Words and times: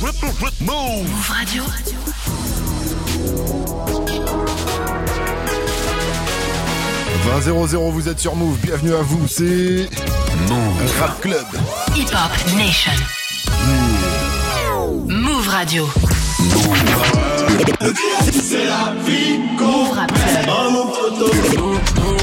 Move 0.00 1.28
Radio. 1.28 1.64
«20 7.24 7.48
vous 7.90 8.08
êtes 8.08 8.20
sur 8.20 8.36
Move, 8.36 8.56
bienvenue 8.58 8.94
à 8.94 9.02
vous, 9.02 9.26
c'est 9.26 9.88
Move 10.48 11.00
Rap 11.00 11.20
Club. 11.20 11.46
Hip 11.96 12.10
Hop 12.12 12.30
Nation. 12.56 12.92
Move 15.08 15.48
Radio. 15.48 15.88
C'est 17.50 18.64
la 18.66 18.94
vie 19.06 19.38
qu'on 19.58 19.66
Move 19.66 19.92
Rap 19.94 20.12
Club. 20.12 21.64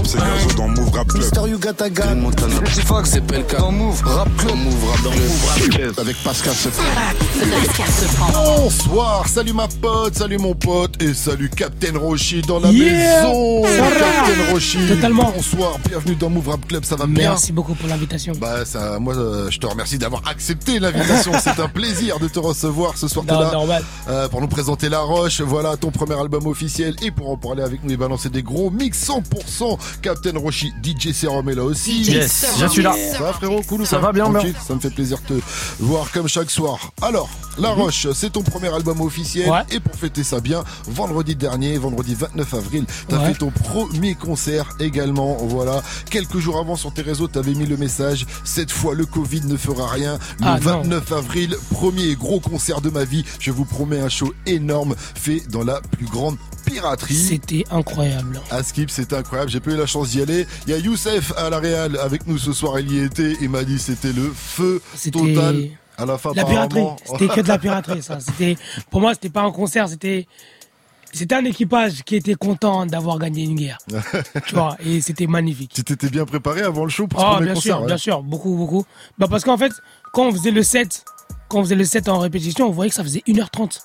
C'est 0.06 0.20
Gazo 0.20 0.56
dans 0.58 0.68
Move 0.68 0.92
Rap 0.94 1.08
Club. 1.08 1.22
Mister 1.24 1.42
Yuga 1.48 1.72
Gun, 1.90 2.16
Montana. 2.16 2.56
Petit 2.62 2.82
Fox, 2.82 3.10
c'est 3.12 3.22
Pelka. 3.22 3.58
Dans 3.58 3.72
Move 3.72 4.02
Rap 4.06 4.30
Club. 4.38 4.56
Move 4.56 4.86
Rap 4.90 5.70
Club. 5.70 5.94
Avec 6.00 6.16
Pascal 6.24 6.54
Sefran. 6.54 6.84
Pascal 7.40 7.88
Sefran. 7.88 8.32
Bonsoir, 8.34 9.28
salut 9.28 9.54
ma 9.54 9.68
pote, 9.68 10.16
salut 10.16 10.38
mon 10.38 10.54
pote 10.54 11.02
et 11.02 11.14
salut 11.14 11.50
Captain 11.50 11.98
Roshi 11.98 12.42
dans 12.44 12.60
la 12.60 12.70
Yeah, 12.70 13.24
maison. 13.24 13.64
Captain 13.64 14.52
Roshi. 14.54 14.78
Totalement. 14.88 15.32
Bonsoir, 15.36 15.78
bienvenue 15.90 16.16
dans 16.16 16.30
Move 16.30 16.50
Rap 16.50 16.68
Club, 16.68 16.84
ça 16.86 16.96
va 16.96 17.08
bien 17.08 17.30
Merci 17.32 17.52
beaucoup 17.52 17.74
pour 17.74 17.90
l'invitation. 17.90 18.34
Bah 18.40 18.64
ça, 18.66 19.00
moi 19.00 19.16
euh, 19.16 19.50
je 19.50 19.58
te 19.60 19.66
remercie 19.66 19.98
d'avoir 19.98 20.22
accepté 20.28 20.80
l'invitation. 20.80 21.32
C'est 21.44 21.60
un 21.60 21.68
plaisir 21.68 22.20
de 22.20 22.28
te 22.28 22.40
recevoir 22.40 22.98
ce 22.98 23.08
soir. 23.08 23.26
Non, 23.28 23.40
là, 23.40 23.52
normal. 23.52 23.84
euh, 24.10 24.28
pour 24.28 24.42
nous 24.42 24.48
présenter 24.48 24.88
La 24.90 25.02
Roche. 25.16 25.42
Voilà 25.42 25.78
ton 25.78 25.92
premier 25.92 26.20
album 26.20 26.46
officiel 26.48 26.96
et 27.02 27.10
pour 27.12 27.30
en 27.30 27.38
parler 27.38 27.64
avec 27.64 27.84
nous 27.84 27.92
et 27.92 27.98
balancer 27.98 28.30
des 28.30 28.44
gros 28.44 28.70
mix 28.70 29.08
100% 29.10 29.78
Captain 30.02 30.38
Roshi, 30.38 30.74
DJ 30.84 31.12
Serum 31.14 31.48
est 31.50 31.56
là 31.56 31.64
aussi. 31.64 32.04
Yes, 32.04 32.46
je 32.60 32.66
suis 32.68 32.82
là. 32.82 32.94
Ça 33.14 33.20
va 33.20 33.34
frérot, 33.34 33.62
cool 33.68 33.86
Ça 33.86 33.98
va 34.00 34.12
bien, 34.12 34.26
Ça 34.68 34.76
me 34.76 34.80
fait 34.80 34.90
plaisir 34.90 35.18
de 35.30 35.36
te 35.40 35.42
voir 35.80 36.12
comme 36.12 36.28
chaque 36.28 36.52
soir. 36.52 36.92
Alors, 37.02 37.30
La 37.58 37.70
Roche, 37.70 38.08
c'est 38.14 38.32
ton 38.34 38.42
premier 38.44 38.68
album 38.74 39.00
officiel 39.02 39.46
Mhm. 39.48 39.52
Ouais. 39.52 39.62
et 39.72 39.80
pour 39.80 39.96
fêter 39.96 40.24
ça 40.24 40.40
bien, 40.42 40.64
vendredi 40.88 41.36
dernier, 41.36 41.78
vendredi 41.78 42.14
29 42.16 42.54
avril, 42.54 42.86
t'as 43.08 43.18
Ouais. 43.20 43.28
fait 43.34 43.40
ton 43.40 43.50
premier 43.52 44.14
concert 44.16 44.70
également. 44.80 45.38
Voilà, 45.42 45.82
quelques 46.10 46.40
jours 46.40 46.58
avant 46.58 46.76
sur 46.76 46.94
tes 46.94 47.02
réseaux, 47.02 47.28
t'avais 47.28 47.54
mis 47.54 47.66
le 47.66 47.78
message 47.78 48.26
cette 48.44 48.72
fois 48.72 48.94
le 48.94 49.06
Covid 49.06 49.42
ne 49.46 49.56
fera 49.58 49.88
rien. 49.88 50.20
Le 50.40 50.46
Ah, 50.46 50.60
non. 50.60 50.82
29 50.82 51.12
avril, 51.14 51.56
premier 51.72 52.16
gros 52.16 52.40
concert 52.42 52.82
de 52.82 52.90
ma 52.90 53.06
vie. 53.06 53.24
Je 53.40 53.52
vous 53.52 53.66
promets 53.66 54.00
un 54.00 54.10
show 54.10 54.34
énorme 54.46 54.96
fait 55.16 55.42
dans 55.50 55.64
la 55.64 55.82
plus 55.82 56.06
grande 56.06 56.38
piraterie. 56.66 57.14
C'était 57.16 57.64
incroyable. 57.72 58.42
À 58.52 58.64
Skip, 58.64 58.90
c'était 58.90 59.16
incroyable. 59.16 59.52
J'ai 59.52 59.60
pas 59.60 59.72
eu 59.72 59.78
la 59.78 59.86
chance 59.86 60.10
d'y 60.10 60.22
aller. 60.22 60.48
Il 60.68 60.72
y 60.72 60.74
a 60.74 60.78
Youssef 60.80 61.34
à 61.38 61.50
la 61.50 61.60
Real 61.60 61.98
avec 61.98 62.26
nous 62.28 62.38
ce 62.38 62.54
soir. 62.54 62.80
Il 62.80 62.92
y 62.92 63.00
était. 63.00 63.34
Il 63.42 63.50
m'a 63.50 63.64
dit 63.64 63.80
c'était 63.80 64.14
le 64.14 64.32
feu 64.34 64.82
total. 65.12 65.70
À 65.98 66.06
la 66.06 66.18
fin, 66.18 66.32
la 66.36 66.44
piraterie. 66.44 66.84
C'était 67.06 67.28
que 67.28 67.42
de 67.42 67.48
la 67.48 67.58
piraterie, 67.60 68.04
ça. 68.04 68.20
C'était, 68.20 68.58
pour 68.90 69.00
moi, 69.00 69.14
c'était 69.14 69.30
pas 69.30 69.44
un 69.44 69.52
concert, 69.52 69.88
c'était, 69.88 70.28
c'était 71.14 71.36
un 71.36 71.46
équipage 71.46 72.04
qui 72.04 72.18
était 72.18 72.36
content 72.36 72.86
d'avoir 72.86 73.18
gagné 73.18 73.44
une 73.44 73.56
guerre. 73.56 73.78
tu 74.46 74.56
vois, 74.56 74.76
et 74.86 75.00
c'était 75.00 75.26
magnifique. 75.28 75.72
Tu 75.74 75.86
t'étais 75.86 76.10
bien 76.10 76.26
préparé 76.26 76.64
avant 76.64 76.84
le 76.84 76.90
show 76.90 77.08
pour 77.08 77.22
ce 77.22 77.26
Oh, 77.26 77.30
premier 77.36 77.46
bien 77.46 77.54
concert 77.54 77.76
sûr, 77.76 77.82
ouais. 77.82 77.88
bien 77.88 77.98
sûr, 77.98 78.24
beaucoup, 78.24 78.56
beaucoup. 78.58 78.84
Bah, 79.18 79.28
parce 79.30 79.46
qu'en 79.46 79.58
fait, 79.58 79.72
quand 80.12 80.28
on 80.28 80.32
faisait 80.34 80.52
le 80.52 80.64
set, 80.64 81.06
quand 81.48 81.60
on 81.60 81.64
faisait 81.64 81.76
le 81.76 81.86
set 81.86 82.10
en 82.10 82.20
répétition, 82.20 82.68
on 82.68 82.72
voyait 82.72 82.90
que 82.90 82.96
ça 82.96 83.04
faisait 83.04 83.24
1h30. 83.26 83.80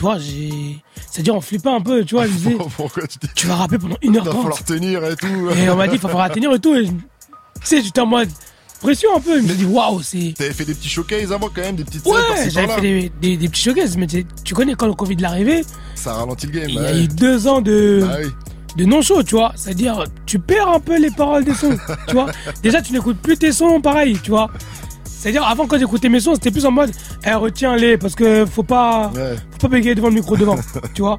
Tu 0.00 0.04
vois, 0.04 0.18
j'ai, 0.18 0.78
c'est-à-dire, 1.10 1.34
on 1.34 1.42
flippait 1.42 1.68
un 1.68 1.82
peu, 1.82 2.02
tu 2.06 2.14
vois, 2.14 2.24
je 2.26 2.30
disais, 2.32 2.56
Pourquoi 2.78 3.06
tu 3.06 3.18
dis 3.18 3.28
tu 3.34 3.46
vas 3.46 3.56
rapper 3.56 3.76
pendant 3.76 3.96
Il 4.00 4.12
va 4.18 4.24
falloir 4.24 4.48
1h30. 4.58 4.64
tenir 4.64 5.04
et 5.04 5.14
tout. 5.14 5.26
Et 5.58 5.68
on 5.68 5.76
m'a 5.76 5.88
dit, 5.88 5.96
il 5.96 6.00
va 6.00 6.08
falloir 6.08 6.30
tenir 6.30 6.50
et 6.54 6.58
tout. 6.58 6.74
Et, 6.74 6.86
je- 6.86 6.90
tu 6.90 6.96
sais, 7.64 7.82
j'étais 7.82 8.00
en 8.00 8.06
mode 8.06 8.30
pression 8.80 9.10
un 9.14 9.20
peu. 9.20 9.36
Je 9.36 9.42
me 9.42 9.48
suis 9.48 9.56
dit, 9.58 9.64
waouh, 9.66 10.00
c'est. 10.00 10.32
T'avais 10.38 10.54
fait 10.54 10.64
des 10.64 10.72
petits 10.74 10.88
showcases 10.88 11.30
avant 11.34 11.48
quand 11.54 11.60
même, 11.60 11.76
des 11.76 11.84
petites 11.84 12.06
Ouais, 12.06 12.48
j'avais 12.48 12.68
fait 12.68 12.80
des, 12.80 13.12
des, 13.20 13.36
des 13.36 13.48
petits 13.50 13.60
showcases, 13.60 13.98
mais 13.98 14.06
tu 14.06 14.54
connais 14.54 14.72
quand 14.74 14.86
le 14.86 14.94
Covid 14.94 15.16
est 15.20 15.24
arrivé, 15.24 15.64
Ça 15.96 16.14
ralentit 16.14 16.46
le 16.46 16.52
game. 16.52 16.68
il 16.70 16.74
y 16.76 16.78
bah 16.78 16.88
a 16.88 16.92
ouais. 16.92 17.02
eu 17.02 17.06
deux 17.08 17.46
ans 17.46 17.60
de, 17.60 17.98
Bah 18.02 18.16
oui. 18.22 18.30
de 18.78 18.84
non-show, 18.86 19.22
tu 19.22 19.34
vois. 19.34 19.52
C'est-à-dire, 19.54 20.04
tu 20.24 20.38
perds 20.38 20.68
un 20.70 20.80
peu 20.80 20.98
les 20.98 21.10
paroles 21.10 21.44
des 21.44 21.52
sons, 21.52 21.76
tu 22.08 22.14
vois. 22.14 22.30
Déjà, 22.62 22.80
tu 22.80 22.94
n'écoutes 22.94 23.18
plus 23.18 23.36
tes 23.36 23.52
sons 23.52 23.82
pareil, 23.82 24.18
tu 24.22 24.30
vois. 24.30 24.48
C'est-à-dire, 25.20 25.44
avant, 25.44 25.66
quand 25.66 25.78
j'écoutais 25.78 26.08
mes 26.08 26.18
sons, 26.20 26.32
c'était 26.34 26.50
plus 26.50 26.64
en 26.64 26.70
mode, 26.70 26.90
eh, 27.26 27.34
retiens-les, 27.34 27.98
parce 27.98 28.14
que 28.14 28.46
faut 28.46 28.62
pas, 28.62 29.12
Ouais. 29.14 29.36
faut 29.52 29.58
pas 29.58 29.68
bégayer 29.68 29.94
devant 29.94 30.08
le 30.08 30.14
micro 30.14 30.34
devant, 30.34 30.56
tu 30.94 31.02
vois. 31.02 31.18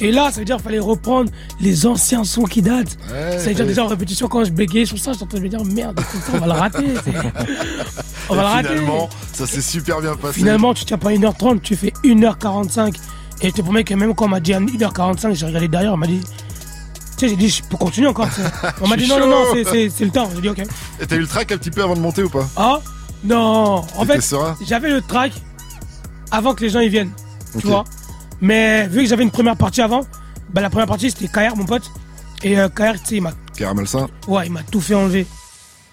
Et 0.00 0.10
là, 0.10 0.30
ça 0.32 0.40
veut 0.40 0.44
dire 0.44 0.56
qu'il 0.56 0.64
fallait 0.64 0.78
reprendre 0.80 1.30
les 1.60 1.86
anciens 1.86 2.24
sons 2.24 2.42
qui 2.44 2.60
datent. 2.60 2.98
Ouais, 3.10 3.38
ça 3.38 3.48
veut 3.48 3.54
dire 3.54 3.66
déjà 3.66 3.84
en 3.84 3.86
répétition, 3.86 4.26
quand 4.28 4.44
je 4.44 4.50
bégayais 4.50 4.84
sur 4.84 4.98
ça, 4.98 5.12
j'étais 5.12 5.24
en 5.24 5.26
train 5.28 5.38
de 5.38 5.44
me 5.44 5.48
dire, 5.48 5.64
merde, 5.64 5.98
on 6.34 6.38
va 6.38 6.46
le 6.46 6.52
rater. 6.52 6.84
on 8.28 8.34
va 8.34 8.42
le 8.42 8.48
rater. 8.48 8.68
finalement, 8.70 9.08
ça 9.32 9.46
s'est 9.46 9.62
super 9.62 10.00
bien 10.00 10.16
passé. 10.16 10.34
Finalement, 10.34 10.74
tu 10.74 10.84
tiens 10.84 10.98
pas 10.98 11.12
1h30, 11.12 11.60
tu 11.60 11.76
fais 11.76 11.92
1h45. 12.04 12.94
Et 13.42 13.48
je 13.48 13.54
te 13.54 13.62
promets 13.62 13.84
que 13.84 13.94
même 13.94 14.14
quand 14.14 14.24
on 14.26 14.28
m'a 14.28 14.40
dit 14.40 14.52
1h45, 14.52 15.34
j'ai 15.34 15.46
regardé 15.46 15.68
derrière, 15.68 15.94
on 15.94 15.96
m'a 15.96 16.06
dit. 16.08 16.20
Tu 17.16 17.24
sais, 17.24 17.28
j'ai 17.30 17.36
dit, 17.36 17.48
je 17.48 17.62
peux 17.62 17.78
continuer 17.78 18.08
encore. 18.08 18.28
On 18.82 18.88
m'a 18.88 18.96
dit, 18.98 19.08
non, 19.08 19.18
non, 19.18 19.26
non, 19.26 19.44
c'est 19.54 20.04
le 20.04 20.10
temps. 20.10 20.28
J'ai 20.34 20.42
dit, 20.42 20.48
ok. 20.50 20.58
Et 21.00 21.06
t'as 21.06 21.16
eu 21.16 21.20
le 21.20 21.26
track 21.26 21.50
un 21.50 21.56
petit 21.56 21.70
peu 21.70 21.82
avant 21.82 21.94
de 21.94 22.00
monter 22.00 22.22
ou 22.22 22.28
pas? 22.28 22.46
Ah, 22.58 22.80
non. 23.24 23.84
En 23.96 24.04
fait, 24.04 24.20
serein 24.20 24.56
j'avais 24.64 24.90
le 24.90 25.02
track 25.02 25.32
avant 26.30 26.54
que 26.54 26.62
les 26.62 26.70
gens 26.70 26.80
y 26.80 26.88
viennent. 26.88 27.12
Tu 27.58 27.66
vois. 27.66 27.84
Mais 28.40 28.86
vu 28.88 29.02
que 29.02 29.08
j'avais 29.08 29.22
une 29.22 29.30
première 29.30 29.56
partie 29.56 29.80
avant, 29.80 30.02
bah, 30.50 30.60
la 30.60 30.70
première 30.70 30.86
partie, 30.86 31.10
c'était 31.10 31.28
KR, 31.28 31.56
mon 31.56 31.64
pote. 31.64 31.90
Et 32.42 32.58
euh, 32.58 32.68
KR, 32.68 32.92
tu 32.92 33.06
sais, 33.06 33.16
il 33.16 33.22
m'a 33.22 33.32
Caramel 33.56 33.86
Saint. 33.88 34.08
Ouais, 34.28 34.46
il 34.46 34.52
m'a 34.52 34.62
tout 34.62 34.80
fait 34.80 34.94
enlever. 34.94 35.26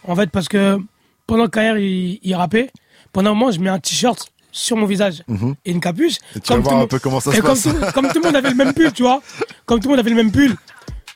En 0.06 0.16
fait, 0.16 0.30
parce 0.30 0.50
que 0.50 0.78
pendant 1.26 1.46
que 1.48 1.52
KR 1.52 1.78
il, 1.78 2.20
il 2.22 2.36
rappait, 2.36 2.70
pendant 3.14 3.32
un 3.32 3.34
moment, 3.34 3.52
je 3.52 3.60
mets 3.60 3.70
un 3.70 3.80
t-shirt 3.80 4.30
sur 4.52 4.78
mon 4.78 4.86
visage 4.86 5.24
et 5.66 5.72
une 5.72 5.80
capuche. 5.80 6.18
Mhm. 6.20 6.38
Et 6.38 6.40
tu 6.42 6.54
vas 6.54 6.56
tout 6.58 6.64
voir 6.64 6.80
un 6.82 6.88
peu 6.88 7.00
comment 7.00 7.20
ça 7.20 7.32
se 7.32 7.38
comme 7.38 7.50
passe. 7.50 7.64
Tout, 7.64 7.74
comme 7.94 8.08
tout 8.08 8.20
le 8.20 8.26
monde 8.26 8.36
avait 8.36 8.50
le 8.50 8.56
même 8.56 8.74
pull, 8.74 8.92
tu 8.94 9.04
vois. 9.04 9.22
Comme 9.66 9.80
tout 9.80 9.88
le 9.88 9.96
monde 9.96 10.00
avait 10.00 10.12
le 10.12 10.16
même 10.16 10.32
pull. 10.32 10.56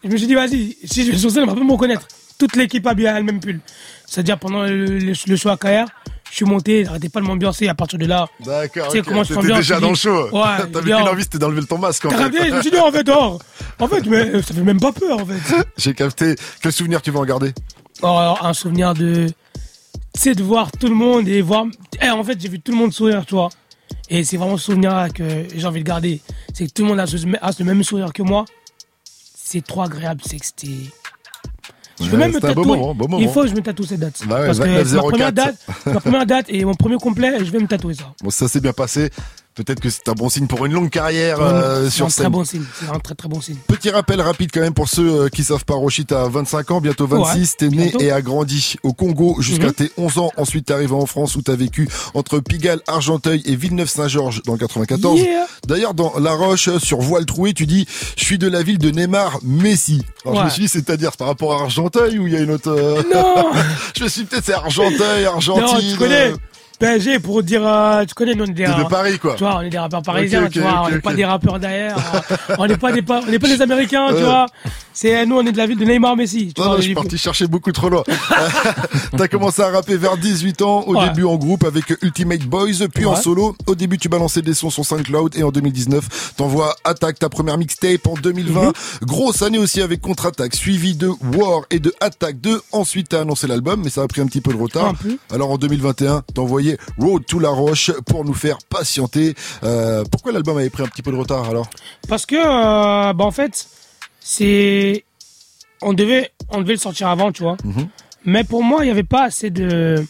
Je 0.04 0.10
me 0.10 0.18
suis 0.18 0.28
dit, 0.28 0.36
vas-y, 0.36 0.78
si 0.84 1.06
je 1.06 1.12
vais 1.12 1.18
sur 1.18 1.32
scène, 1.32 1.44
on 1.44 1.48
va 1.48 1.56
pas 1.56 1.64
me 1.64 1.72
reconnaître. 1.72 2.08
Toute 2.38 2.56
l'équipe 2.56 2.86
a 2.86 2.94
bien 2.94 3.18
le 3.18 3.24
même 3.24 3.40
pull. 3.40 3.60
C'est-à-dire, 4.08 4.40
pendant 4.40 4.64
le, 4.64 4.86
le, 5.00 5.14
le 5.28 5.36
show 5.36 5.50
à 5.50 5.58
KR, 5.58 5.86
je 6.32 6.36
suis 6.36 6.46
monté, 6.46 6.84
j'arrêtais 6.86 7.10
pas 7.10 7.20
de 7.22 7.26
m'ambiancer 7.26 7.68
à 7.68 7.76
partir 7.76 8.00
de 8.00 8.06
là. 8.06 8.28
D'accord. 8.46 8.88
Tu 8.88 8.98
sais 8.98 9.02
comment 9.04 9.24
je 9.24 9.34
T'étais 9.34 9.54
déjà 9.54 9.80
dans 9.80 9.90
le 9.90 9.96
show. 9.96 10.30
Ouais, 10.32 10.42
T'avais 10.74 10.92
qu'une 10.92 11.08
envie, 11.08 11.24
c'était 11.24 11.38
d'enlever 11.38 11.66
ton 11.66 11.78
masque 11.78 12.06
en 12.06 12.10
T'as 12.10 12.30
fait. 12.32 12.50
je 12.50 12.56
me 12.56 12.62
suis 12.62 12.72
dit, 12.72 12.80
en 12.80 12.92
fait, 12.92 13.08
oh, 13.10 13.40
en 13.80 13.88
fait, 13.88 14.06
mais 14.06 14.42
ça 14.42 14.54
fait 14.54 14.62
même 14.62 14.80
pas 14.80 14.92
peur, 14.92 15.20
en 15.22 15.26
fait. 15.26 15.56
J'ai 15.78 15.94
capté. 15.94 16.36
Quel 16.62 16.72
souvenir 16.72 17.02
tu 17.02 17.12
vas 17.12 17.20
en 17.20 17.26
garder? 17.26 17.54
Oh, 18.02 18.08
alors, 18.08 18.46
un 18.46 18.54
souvenir 18.54 18.94
de. 18.94 19.28
Tu 20.14 20.22
sais, 20.22 20.36
de 20.36 20.44
voir 20.44 20.72
tout 20.72 20.88
le 20.88 20.96
monde 20.96 21.28
et 21.28 21.42
voir. 21.42 21.66
Eh, 22.02 22.10
en 22.10 22.24
fait, 22.24 22.40
j'ai 22.42 22.50
vu 22.50 22.60
tout 22.60 22.72
le 22.72 22.78
monde 22.78 22.94
sourire, 22.94 23.26
tu 23.26 23.36
vois. 23.36 23.50
Et 24.10 24.24
c'est 24.24 24.38
vraiment 24.38 24.58
ce 24.58 24.66
souvenir-là 24.66 25.10
que 25.10 25.24
j'ai 25.56 25.66
envie 25.66 25.82
de 25.84 25.88
garder. 25.88 26.22
C'est 26.54 26.68
que 26.68 26.72
tout 26.74 26.82
le 26.84 26.90
monde 26.90 27.00
a 27.00 27.08
ce, 27.08 27.18
a 27.42 27.52
ce 27.52 27.64
même 27.64 27.84
sourire 27.84 28.12
que 28.14 28.24
moi. 28.24 28.46
C'est 29.36 29.66
trop 29.66 29.82
agréable. 29.84 30.22
C'est 30.26 30.38
que 30.40 30.46
c'était. 30.46 30.92
Je 32.00 32.10
peux 32.10 32.18
même 32.18 32.32
me 32.34 32.40
tatouer. 32.40 32.66
moment, 32.66 32.94
beau 32.94 33.06
Il 33.08 33.12
moment. 33.12 33.30
faut 33.34 33.42
que 33.42 33.48
je 33.48 33.56
me 33.56 33.62
tatoue 33.62 33.84
cette 33.84 34.00
date. 34.00 34.22
Bah 34.28 34.40
ouais, 34.42 34.46
Parce 34.48 34.60
que 34.60 34.64
29 34.66 34.88
c'est 34.88 34.96
ma 34.96 35.02
première 35.02 35.28
04. 35.28 35.34
date, 35.34 35.56
ma 35.86 36.00
première 36.00 36.26
date 36.26 36.46
et 36.50 36.66
mon 36.66 36.76
premier 36.76 36.98
complet, 36.98 37.34
je 37.44 37.52
vais 37.52 37.60
me 37.60 37.68
tatouer 37.68 37.94
ça. 37.96 38.14
Bon, 38.24 38.30
ça 38.30 38.48
s'est 38.48 38.60
bien 38.62 38.74
passé. 38.74 39.10
Peut-être 39.58 39.80
que 39.80 39.90
c'est 39.90 40.08
un 40.08 40.14
bon 40.14 40.30
signe 40.30 40.48
pour 40.48 40.66
une 40.66 40.74
longue 40.74 40.90
carrière 40.90 41.42
euh, 41.42 41.86
c'est 41.86 41.90
sur 41.90 42.06
un 42.06 42.10
très 42.10 42.24
scène. 42.24 42.32
bon 42.32 42.46
signe. 42.46 42.64
C'est 42.80 42.90
un 42.90 43.00
très 43.00 43.16
très 43.16 43.28
bon 43.28 43.42
signe. 43.42 43.58
Petit 43.68 43.90
rappel 43.90 44.22
rapide 44.22 44.52
quand 44.54 44.62
même 44.62 44.74
pour 44.74 44.88
ceux 44.88 45.24
euh, 45.24 45.30
qui 45.30 45.44
savent 45.44 45.66
pas, 45.66 45.74
Roshi, 45.74 46.06
t'as 46.06 46.28
25 46.30 46.72
ans, 46.72 46.80
bientôt 46.82 47.08
26, 47.08 47.40
Ouais, 47.40 47.46
t'es 47.58 47.70
né 47.70 47.92
et 48.00 48.12
a 48.12 48.22
grandi 48.22 48.76
au 48.84 48.94
Congo 48.94 49.38
jusqu'à 49.42 49.68
Mhm. 49.68 49.74
tes 49.74 49.92
11 49.98 50.18
ans. 50.20 50.32
Ensuite, 50.38 50.66
t'es 50.68 50.74
arrivé 50.74 50.94
en 50.94 51.06
France 51.08 51.36
où 51.36 51.42
t'as 51.42 51.56
vécu 51.56 51.90
entre 52.14 52.40
Pigalle, 52.40 52.82
Argenteuil 52.88 53.42
et 53.46 53.56
Villeneuve-Saint-Georges 53.56 54.44
dans 54.46 54.54
le 54.54 54.60
94. 54.60 55.20
Yeah. 55.20 55.48
D'ailleurs, 55.68 55.94
dans 55.96 56.14
La 56.20 56.34
Roche, 56.34 56.70
sur 56.78 57.00
Voile 57.02 57.26
Troué, 57.26 57.54
tu 57.54 57.66
dis, 57.66 57.88
je 58.16 58.24
suis 58.24 58.38
de 58.38 58.48
la 58.48 58.62
ville 58.64 58.78
de 58.78 58.92
Neymar, 58.92 59.40
Messi. 59.44 60.04
Alors, 60.26 60.40
je 60.42 60.46
me 60.46 60.50
suis 60.52 60.62
dit, 60.64 60.68
c'est-à-dire, 60.68 61.10
c'est 61.12 61.18
par 61.18 61.28
rapport 61.28 61.54
à 61.60 61.64
Argenteuil 61.64 62.20
ou 62.20 62.28
il 62.28 62.34
y 62.34 62.36
a 62.38 62.42
une 62.42 62.52
autre, 62.52 62.70
euh, 62.70 63.02
Non 63.14 63.52
je 63.98 64.04
me 64.04 64.10
suis 64.10 64.22
dit, 64.22 64.28
peut-être 64.28 64.46
c'est 64.46 64.54
Argenteuil, 64.54 65.26
Argentine. 65.26 65.64
Non, 65.64 65.80
tu 65.92 65.98
connais 65.98 66.32
euh, 66.32 66.36
PSG 66.80 67.20
pour 67.20 67.42
dire. 67.44 67.62
euh, 67.66 68.06
tu 68.06 68.14
connais, 68.14 68.36
nous, 68.36 68.44
on 68.44 68.48
est 68.48 68.52
des. 68.54 68.66
T'es 68.66 68.84
de 68.84 68.88
Paris, 68.90 69.18
quoi. 69.20 69.36
Tu 69.36 69.44
vois, 69.44 69.58
on 69.58 69.62
est 69.62 69.70
des 69.70 69.78
rappeurs 69.80 70.02
parisiens, 70.04 70.48
tu 70.50 70.60
vois, 70.62 70.84
on 70.86 70.90
n'est 70.90 71.00
pas 71.00 71.14
des 71.14 71.26
rappeurs 71.26 71.60
derrière, 71.60 71.98
euh, 71.98 72.56
on 72.60 72.68
n'est 72.68 72.78
pas 72.78 72.92
des 72.92 73.04
on 73.10 73.26
n'est 73.32 73.40
pas 73.40 73.48
des 73.48 73.62
Américains, 73.62 74.08
tu 74.10 74.16
Ouais. 74.16 74.24
vois. 74.24 74.46
C'est 74.94 75.26
nous, 75.28 75.36
on 75.38 75.46
est 75.46 75.52
de 75.52 75.58
la 75.58 75.68
ville 75.68 75.78
de 75.78 75.86
Neymar 75.86 76.16
Messi. 76.16 76.54
Tu 76.56 76.60
Non, 76.62 76.68
vois, 76.68 76.74
non, 76.74 76.74
on 76.74 76.78
je 76.78 76.82
suis 76.88 76.96
parti 76.96 77.18
chercher 77.20 77.46
beaucoup 77.48 77.72
trop 77.72 77.88
loin. 77.90 78.04
T'as 79.18 79.28
commencé 79.28 79.62
à 79.62 79.70
rapper 79.70 79.96
vers 79.98 80.18
18 80.18 80.62
ans, 80.64 80.84
au 80.88 80.96
Ouais. 80.96 81.08
début 81.10 81.24
en 81.26 81.36
groupe 81.36 81.64
avec 81.64 81.86
Ultimate 82.02 82.42
Boys, 82.42 82.88
puis 82.94 83.06
en 83.06 83.16
solo. 83.16 83.56
Au 83.68 83.76
début, 83.76 83.98
tu 84.00 84.10
balançais 84.10 84.42
des 84.42 84.54
sons 84.56 84.70
sur 84.72 84.84
SoundCloud 84.86 85.36
et 85.38 85.44
en 85.44 85.52
2019, 85.52 86.34
t'envoies 86.38 86.76
Attack, 86.84 87.20
ta 87.20 87.30
première 87.30 87.58
mixtape 87.58 88.08
en 88.08 88.14
2020. 88.16 88.62
Mhm. 88.68 88.74
Grosse 89.04 89.42
année 89.44 89.60
aussi 89.60 89.82
avec 89.82 90.02
Contre-Attaque, 90.02 90.56
suivi 90.56 90.96
de 90.96 91.10
War 91.36 91.62
et 91.70 91.80
de 91.80 91.94
Attack 92.02 92.42
2. 92.42 92.60
Ensuite, 92.72 93.10
t'as 93.10 93.22
annoncé 93.22 93.46
l'album, 93.48 93.82
mais 93.84 93.90
ça 93.92 94.02
a 94.02 94.08
pris 94.08 94.22
un 94.22 94.26
petit 94.26 94.42
peu 94.42 94.52
de 94.52 94.58
retard. 94.58 94.94
Alors 95.32 95.52
en 95.52 95.58
2021, 95.58 96.24
t'envoyais 96.34 96.67
Road 96.98 97.26
to 97.26 97.40
la 97.40 97.50
Roche 97.50 97.92
pour 98.06 98.26
nous 98.26 98.34
faire 98.34 98.58
patienter. 98.70 99.36
Euh, 99.64 100.04
pourquoi 100.12 100.32
l'album 100.32 100.58
avait 100.58 100.70
pris 100.70 100.84
un 100.84 100.88
petit 100.88 101.02
peu 101.02 101.12
de 101.12 101.18
retard 101.18 101.50
alors? 101.50 101.70
Parce 102.08 102.26
que, 102.26 102.36
euh, 102.36 103.14
bah, 103.14 103.26
en 103.26 103.32
fait, 103.32 103.68
c'est. 104.20 105.04
On 105.82 105.94
devait, 105.94 106.32
on 106.50 106.62
devait 106.62 106.74
le 106.74 106.80
sortir 106.80 107.08
avant, 107.08 107.32
tu 107.32 107.44
vois. 107.44 107.58
Mhm. 107.64 107.88
Mais 108.26 108.44
pour 108.44 108.64
moi, 108.64 108.84
il 108.84 108.86
n'y 108.86 108.92
avait 108.92 109.04
pas 109.04 109.24
assez 109.24 109.50
de 109.50 110.04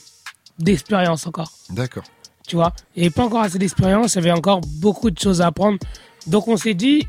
d'expérience 0.59 1.27
encore. 1.27 1.51
D'accord. 1.69 2.03
Tu 2.47 2.55
vois, 2.55 2.73
il 2.95 3.01
n'y 3.01 3.07
avait 3.07 3.13
pas 3.13 3.25
encore 3.25 3.41
assez 3.41 3.59
d'expérience, 3.59 4.13
il 4.13 4.15
y 4.15 4.19
avait 4.19 4.31
encore 4.31 4.61
beaucoup 4.61 5.11
de 5.11 5.19
choses 5.19 5.41
à 5.41 5.47
apprendre. 5.47 5.77
Donc 6.25 6.47
on 6.47 6.57
s'est 6.57 6.73
dit, 6.73 7.05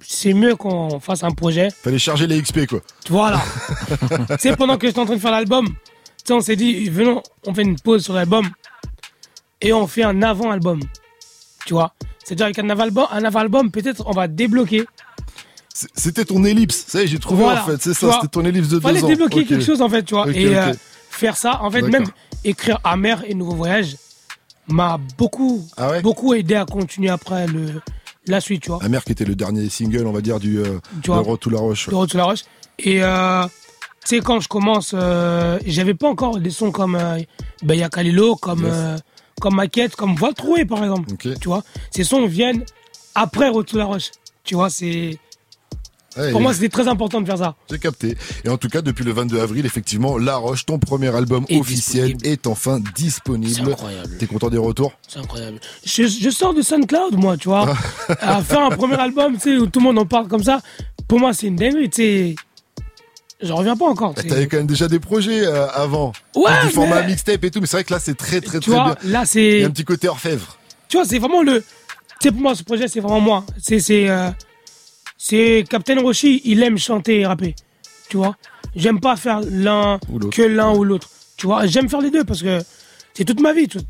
c'est 0.00 0.32
mieux 0.32 0.56
qu'on 0.56 1.00
fasse 1.00 1.24
un 1.24 1.32
projet. 1.32 1.68
Fallait 1.70 1.98
charger 1.98 2.26
les 2.26 2.40
XP, 2.40 2.66
quoi. 2.66 2.80
Voilà. 3.08 3.42
tu 4.30 4.38
sais, 4.38 4.56
pendant 4.56 4.78
que 4.78 4.86
j'étais 4.86 5.00
en 5.00 5.04
train 5.04 5.16
de 5.16 5.20
faire 5.20 5.32
l'album, 5.32 5.66
tu 5.66 5.74
sais, 6.24 6.32
on 6.32 6.40
s'est 6.40 6.56
dit, 6.56 6.88
venons, 6.88 7.22
on 7.46 7.54
fait 7.54 7.62
une 7.62 7.78
pause 7.78 8.04
sur 8.04 8.14
l'album 8.14 8.48
et 9.60 9.72
on 9.72 9.86
fait 9.86 10.02
un 10.02 10.22
avant-album. 10.22 10.80
Tu 11.66 11.74
vois? 11.74 11.92
C'est-à-dire 12.24 12.46
avec 12.46 12.58
un 12.58 12.68
avant-album, 12.70 13.06
un 13.10 13.24
avant-album, 13.24 13.70
peut-être 13.70 14.02
on 14.06 14.12
va 14.12 14.28
débloquer. 14.28 14.84
C'était 15.94 16.24
ton 16.24 16.44
ellipse, 16.44 16.84
ça 16.88 17.06
j'ai 17.06 17.18
trouvé 17.18 17.44
Voilà. 17.44 17.62
en 17.62 17.66
fait, 17.66 17.80
c'est 17.80 17.94
ça, 17.94 18.12
c'était 18.14 18.28
ton 18.28 18.44
ellipse 18.44 18.68
de 18.68 18.80
Fallait 18.80 18.98
deux 19.00 19.04
ans. 19.04 19.08
débloquer 19.08 19.44
quelque 19.44 19.64
chose 19.64 19.80
en 19.80 19.88
fait, 19.88 20.02
tu 20.02 20.14
vois. 20.14 20.28
Et 20.32 20.56
euh, 20.56 20.72
faire 21.10 21.36
ça, 21.36 21.62
en 21.62 21.70
fait, 21.70 21.82
même 21.82 22.04
écrire 22.44 22.80
Amer 22.84 23.22
et 23.26 23.34
Nouveau 23.34 23.54
Voyage 23.54 23.96
m'a 24.66 24.98
beaucoup, 25.16 25.64
Ah 25.76 25.90
ouais? 25.90 26.02
beaucoup 26.02 26.34
aidé 26.34 26.56
à 26.56 26.64
continuer 26.64 27.10
après 27.10 27.46
le, 27.46 27.80
la 28.26 28.40
suite, 28.40 28.62
tu 28.62 28.70
vois. 28.70 28.82
Amère 28.82 29.04
qui 29.04 29.12
était 29.12 29.24
le 29.24 29.34
dernier 29.36 29.68
single, 29.68 30.06
on 30.06 30.12
va 30.12 30.20
dire, 30.20 30.40
du 30.40 30.58
euh, 30.58 30.78
Tu 31.02 31.10
vois. 31.10 31.20
de 31.22 31.24
Road 31.24 31.38
to 31.40 31.50
la 31.50 31.58
Roche. 31.60 31.88
de 31.88 31.94
Road 31.94 32.10
to 32.10 32.18
la 32.18 32.24
Roche. 32.24 32.40
Et 32.80 33.02
euh, 33.02 33.44
tu 34.04 34.16
sais, 34.16 34.20
quand 34.20 34.40
je 34.40 34.48
commence, 34.48 34.92
euh, 34.94 35.58
j'avais 35.64 35.94
pas 35.94 36.08
encore 36.08 36.38
des 36.38 36.50
sons 36.50 36.70
comme 36.72 36.96
euh, 36.96 37.18
ben, 37.62 37.74
y 37.74 37.82
a 37.84 37.88
Kalilo, 37.88 38.34
comme, 38.36 38.64
Yes. 38.66 39.00
Comme 39.40 39.56
Maquette, 39.56 39.96
comme 39.96 40.14
Va 40.16 40.32
trouver 40.32 40.64
par 40.64 40.82
exemple. 40.82 41.10
Tu 41.18 41.48
vois, 41.48 41.62
ces 41.90 42.04
sons 42.04 42.26
viennent 42.26 42.64
après 43.14 43.50
to 43.50 43.76
la 43.78 43.84
Roche. 43.84 44.10
Tu 44.44 44.54
vois, 44.54 44.70
c'est 44.70 45.18
Ouais, 46.16 46.32
pour 46.32 46.40
moi 46.40 46.52
c'était 46.52 46.68
très 46.70 46.88
important 46.88 47.20
de 47.20 47.26
faire 47.26 47.38
ça. 47.38 47.54
J'ai 47.70 47.78
capté. 47.78 48.16
Et 48.44 48.48
en 48.48 48.56
tout 48.56 48.68
cas, 48.68 48.80
depuis 48.82 49.04
le 49.04 49.12
22 49.12 49.40
avril, 49.40 49.64
effectivement, 49.66 50.18
La 50.18 50.36
Roche, 50.36 50.66
ton 50.66 50.78
premier 50.78 51.14
album 51.14 51.44
Est 51.48 51.60
officiel, 51.60 52.14
disponible. 52.14 52.26
est 52.26 52.46
enfin 52.48 52.80
C'est 52.84 52.94
disponible. 53.02 53.70
incroyable. 53.72 54.16
T'es 54.18 54.26
content 54.26 54.48
des 54.50 54.58
retours? 54.58 54.92
C'est 55.06 55.20
incroyable. 55.20 55.60
Je, 55.84 56.04
je 56.08 56.30
sors 56.30 56.54
de 56.54 56.62
SoundCloud, 56.62 57.14
moi, 57.16 57.36
tu 57.36 57.48
vois. 57.48 57.72
à 58.20 58.42
faire 58.42 58.62
un 58.62 58.70
premier 58.70 58.98
album, 58.98 59.34
tu 59.34 59.40
sais, 59.40 59.56
où 59.58 59.66
tout 59.66 59.78
le 59.78 59.84
monde 59.84 59.98
en 59.98 60.06
parle 60.06 60.26
comme 60.26 60.42
ça, 60.42 60.60
pour 61.06 61.20
moi, 61.20 61.32
c'est 61.34 61.48
une 61.48 61.56
dinguerie, 61.56 61.88
tu 61.90 62.02
sais. 62.02 62.34
J'en 63.40 63.56
reviens 63.56 63.76
pas 63.76 63.86
encore. 63.86 64.14
tu 64.14 64.22
sais. 64.22 64.28
T'avais 64.28 64.46
quand 64.48 64.56
même 64.56 64.66
déjà 64.66 64.88
des 64.88 64.98
projets 64.98 65.44
euh, 65.46 65.68
avant. 65.70 66.12
Ouais, 66.34 66.50
Du 66.64 66.70
format 66.72 67.02
mais- 67.02 67.08
mixtape 67.08 67.44
et 67.44 67.50
tout, 67.50 67.60
mais 67.60 67.66
c'est 67.66 67.76
vrai 67.76 67.84
que 67.84 67.92
là, 67.92 68.00
c'est 68.00 68.16
très, 68.16 68.40
très, 68.40 68.58
Tu 68.58 68.70
très 68.70 68.78
vois, 68.80 68.96
bien. 69.02 69.10
là, 69.12 69.22
Il 69.22 69.26
c'est. 69.28 69.60
y 69.60 69.64
a 69.64 69.66
un 69.66 69.70
petit 69.70 69.84
côté 69.84 70.08
orfèvre. 70.08 70.58
Tu 70.88 70.96
vois, 70.96 71.06
c'est 71.06 71.18
vraiment 71.18 71.42
le. 71.42 71.62
Tu 72.20 72.32
pour 72.32 72.40
moi, 72.40 72.54
ce 72.56 72.64
projet, 72.64 72.88
c'est 72.88 73.00
vraiment 73.00 73.20
moi. 73.20 73.44
C'est. 73.62 73.78
C'est. 73.80 74.08
euh, 74.08 74.30
c'est 75.16 75.64
Captain 75.68 76.00
Roshi, 76.00 76.40
il 76.44 76.62
aime 76.62 76.78
chanter 76.78 77.20
et 77.20 77.26
rapper. 77.26 77.54
Tu 78.08 78.16
vois? 78.16 78.36
J'aime 78.76 79.00
pas 79.00 79.16
faire 79.16 79.40
l'un, 79.50 79.98
que 80.32 80.42
l'un 80.42 80.72
ou 80.74 80.84
l'autre. 80.84 81.08
Tu 81.36 81.46
vois? 81.46 81.66
J'aime 81.66 81.88
faire 81.88 82.00
les 82.00 82.10
deux 82.10 82.24
parce 82.24 82.42
que 82.42 82.60
c'est 83.14 83.24
toute 83.24 83.40
ma 83.40 83.52
vie, 83.52 83.68
tout 83.68 83.80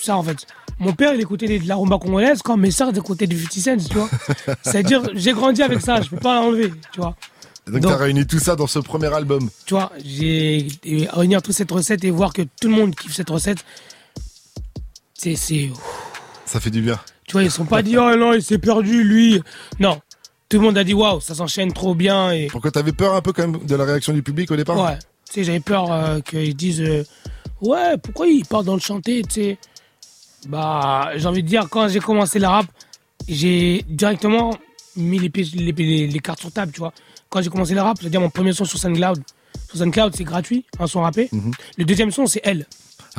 ça, 0.00 0.16
en 0.16 0.22
fait. 0.22 0.46
Mon 0.78 0.92
père, 0.92 1.12
il 1.14 1.20
écoutait 1.20 1.58
de 1.58 1.66
la 1.68 1.76
rumba 1.76 1.98
congolaise 1.98 2.40
quand 2.42 2.56
mes 2.56 2.70
sœurs 2.70 2.96
écoutaient 2.96 3.26
du 3.26 3.38
50 3.38 3.80
Cent, 3.80 3.88
tu 3.88 3.98
vois? 3.98 4.08
C'est-à-dire, 4.62 5.02
j'ai 5.14 5.32
grandi 5.32 5.62
avec 5.62 5.80
ça, 5.80 6.00
je 6.00 6.08
peux 6.10 6.16
pas 6.18 6.36
l'enlever, 6.40 6.72
tu 6.92 7.00
vois? 7.00 7.16
Donc, 7.70 7.82
Donc- 7.82 7.92
t'as 7.92 7.98
réuni 7.98 8.26
tout 8.26 8.38
ça 8.38 8.56
dans 8.56 8.66
ce 8.66 8.78
premier 8.78 9.12
album. 9.12 9.48
tu 9.66 9.74
vois, 9.74 9.92
j'ai 10.04 10.66
réunir 11.12 11.42
toute 11.42 11.54
cette 11.54 11.70
recette 11.70 12.04
et 12.04 12.10
voir 12.10 12.32
que 12.32 12.42
tout 12.42 12.68
le 12.68 12.74
monde 12.74 12.94
kiffe 12.94 13.14
cette 13.14 13.30
recette, 13.30 13.58
c'est, 15.14 15.36
c'est, 15.36 15.70
Ça 16.46 16.60
fait 16.60 16.70
du 16.70 16.80
bien. 16.80 16.98
tu 17.26 17.32
vois, 17.32 17.42
ils 17.42 17.50
sont 17.50 17.64
pas 17.66 17.82
dit 17.82 17.96
oh 17.98 18.14
non, 18.16 18.32
il 18.34 18.42
s'est 18.42 18.58
perdu 18.58 19.02
lui. 19.04 19.42
Non, 19.80 20.00
tout 20.48 20.58
le 20.58 20.62
monde 20.62 20.78
a 20.78 20.84
dit 20.84 20.94
waouh, 20.94 21.20
ça 21.20 21.34
s'enchaîne 21.34 21.72
trop 21.72 21.94
bien 21.94 22.32
et 22.32 22.46
Pourquoi 22.46 22.70
t'avais 22.70 22.92
peur 22.92 23.14
un 23.14 23.20
peu 23.20 23.32
quand 23.32 23.46
même 23.48 23.64
de 23.66 23.74
la 23.76 23.84
réaction 23.84 24.12
du 24.12 24.22
public 24.22 24.50
au 24.50 24.56
départ? 24.56 24.78
Ouais, 24.78 24.98
tu 25.26 25.34
sais, 25.34 25.44
j'avais 25.44 25.60
peur 25.60 25.92
euh, 25.92 26.20
qu'ils 26.20 26.54
disent 26.56 26.80
euh, 26.80 27.04
ouais, 27.60 27.96
pourquoi 28.02 28.26
il 28.28 28.44
part 28.46 28.64
dans 28.64 28.74
le 28.74 28.80
chanter, 28.80 29.22
tu 29.22 29.34
sais? 29.34 29.58
Bah, 30.48 31.10
j'ai 31.16 31.26
envie 31.26 31.42
de 31.42 31.48
dire 31.48 31.68
quand 31.68 31.88
j'ai 31.88 31.98
commencé 32.00 32.38
la 32.38 32.50
rap, 32.50 32.66
j'ai 33.28 33.84
directement 33.88 34.56
mis 34.96 35.18
les, 35.18 35.28
pieds- 35.30 35.44
les, 35.54 35.72
les, 35.72 36.06
les 36.06 36.18
cartes 36.20 36.40
sur 36.40 36.52
table, 36.52 36.70
tu 36.72 36.78
vois. 36.78 36.92
Quand 37.30 37.42
j'ai 37.42 37.50
commencé 37.50 37.74
la 37.74 37.84
rap, 37.84 37.98
c'est-à-dire 38.00 38.20
mon 38.20 38.30
premier 38.30 38.52
son 38.52 38.64
sur 38.64 38.78
SoundCloud. 38.78 39.22
Sur 39.68 39.78
SoundCloud, 39.78 40.14
c'est 40.16 40.24
gratuit, 40.24 40.64
un 40.78 40.86
son 40.86 41.02
rappé. 41.02 41.28
Le 41.76 41.84
deuxième 41.84 42.10
son, 42.10 42.26
c'est 42.26 42.40
elle. 42.44 42.66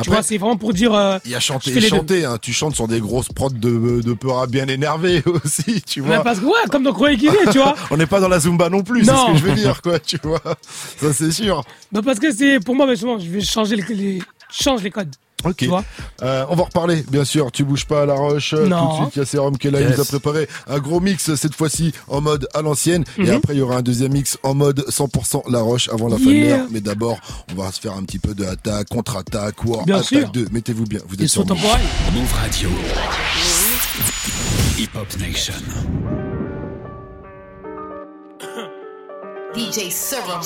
tu 0.02 0.10
vois, 0.10 0.24
c'est 0.24 0.38
vraiment 0.38 0.58
pour 0.58 0.74
dire. 0.74 0.94
euh, 0.94 1.20
Il 1.26 1.32
y 1.32 1.36
a 1.36 1.40
chanté 1.40 1.76
et 1.76 1.82
chanté, 1.82 2.26
hein. 2.26 2.38
tu 2.42 2.54
chantes 2.54 2.74
sur 2.76 2.88
des 2.88 3.00
grosses 3.02 3.28
prods 3.30 3.50
de, 3.50 4.02
de 4.02 4.14
peur 4.14 4.40
à 4.40 4.48
bien 4.48 4.68
énervé 4.68 5.22
aussi, 5.44 5.82
tu 5.84 6.02
Mais 6.02 6.08
vois. 6.16 6.24
parce 6.24 6.40
que, 6.40 6.46
ouais, 6.46 6.52
comme 6.72 6.84
dans 6.84 6.94
est, 7.06 7.52
tu 7.52 7.58
vois. 7.60 7.76
On 7.92 7.98
n'est 7.98 8.06
pas 8.08 8.20
dans 8.20 8.30
la 8.30 8.40
Zumba 8.40 8.70
non 8.70 8.82
plus, 8.82 9.02
c'est 9.06 9.12
ce 9.12 9.16
Non. 9.16 9.34
que 9.34 9.38
je 9.40 9.44
veux 9.46 9.54
dire, 9.56 9.82
quoi, 9.82 10.00
tu 10.00 10.18
vois. 10.24 10.42
Ça, 11.00 11.14
c'est 11.14 11.32
sûr. 11.32 11.64
Bah, 11.92 12.02
parce 12.04 12.20
que 12.20 12.32
c'est, 12.34 12.60
pour 12.60 12.76
moi, 12.76 12.88
justement, 12.90 13.20
je 13.20 13.30
vais 13.30 13.42
changer 13.42 13.76
les, 13.76 13.94
les- 13.96 14.22
change 14.52 14.84
les 14.84 14.92
codes. 14.92 15.16
Ok. 15.46 15.56
Tu 15.56 15.68
vois 15.68 15.86
Euh, 16.22 16.46
on 16.50 16.56
va 16.58 16.66
reparler, 16.66 17.02
bien 17.10 17.24
sûr. 17.24 17.50
Tu 17.50 17.64
bouges 17.64 17.86
pas 17.86 18.02
à 18.02 18.06
la 18.06 18.14
roche. 18.16 18.54
Non. 18.54 18.88
Tout 18.90 18.90
de 18.90 19.02
suite, 19.04 19.16
il 19.16 19.20
y 19.20 19.22
a 19.22 19.26
Serum 19.26 19.58
qui 19.58 19.68
est 19.70 19.72
là. 19.72 19.80
Il 19.80 19.88
nous 19.88 20.02
a 20.02 20.04
préparé 20.04 20.50
un 20.68 20.80
gros 20.80 21.00
mix 21.00 21.34
cette 21.36 21.56
fois-ci 21.56 21.94
en 22.10 22.20
mode 22.20 22.50
à 22.54 22.62
l'ancienne. 22.62 23.06
Et 23.18 23.22
Mhm. 23.22 23.30
après, 23.38 23.54
il 23.56 23.60
y 23.60 23.62
aura 23.62 23.78
un 23.78 23.82
deuxième 23.82 24.12
mix 24.12 24.38
en 24.44 24.54
mode 24.54 24.84
100% 24.90 25.44
la 25.50 25.62
roche 25.62 25.88
avant 25.94 26.10
la 26.10 26.18
fin 26.18 26.26
de 26.26 26.42
l'heure. 26.46 26.68
Mais 26.72 26.82
d'abord, 26.82 27.18
on 27.52 27.62
va 27.62 27.72
se 27.72 27.80
faire 27.80 27.94
un 27.94 28.04
petit 28.04 28.20
peu 28.20 28.34
de 28.34 28.44
attaque, 28.44 28.90
contre-attaque, 28.90 29.64
war, 29.64 29.86
Bien 29.86 29.96
attaque 29.96 30.08
sûr. 30.10 30.30
2. 30.30 30.48
Mettez-vous 30.52 30.84
bien. 30.84 31.00
Vous 31.08 31.16
êtes 31.16 31.30
sur. 31.30 31.46
Move 31.46 32.34
Radio. 32.34 32.70
Hip 34.78 34.90
Hop 34.96 35.08
Nation. 35.22 35.54
DJ 39.56 39.90
Serum. 39.90 40.42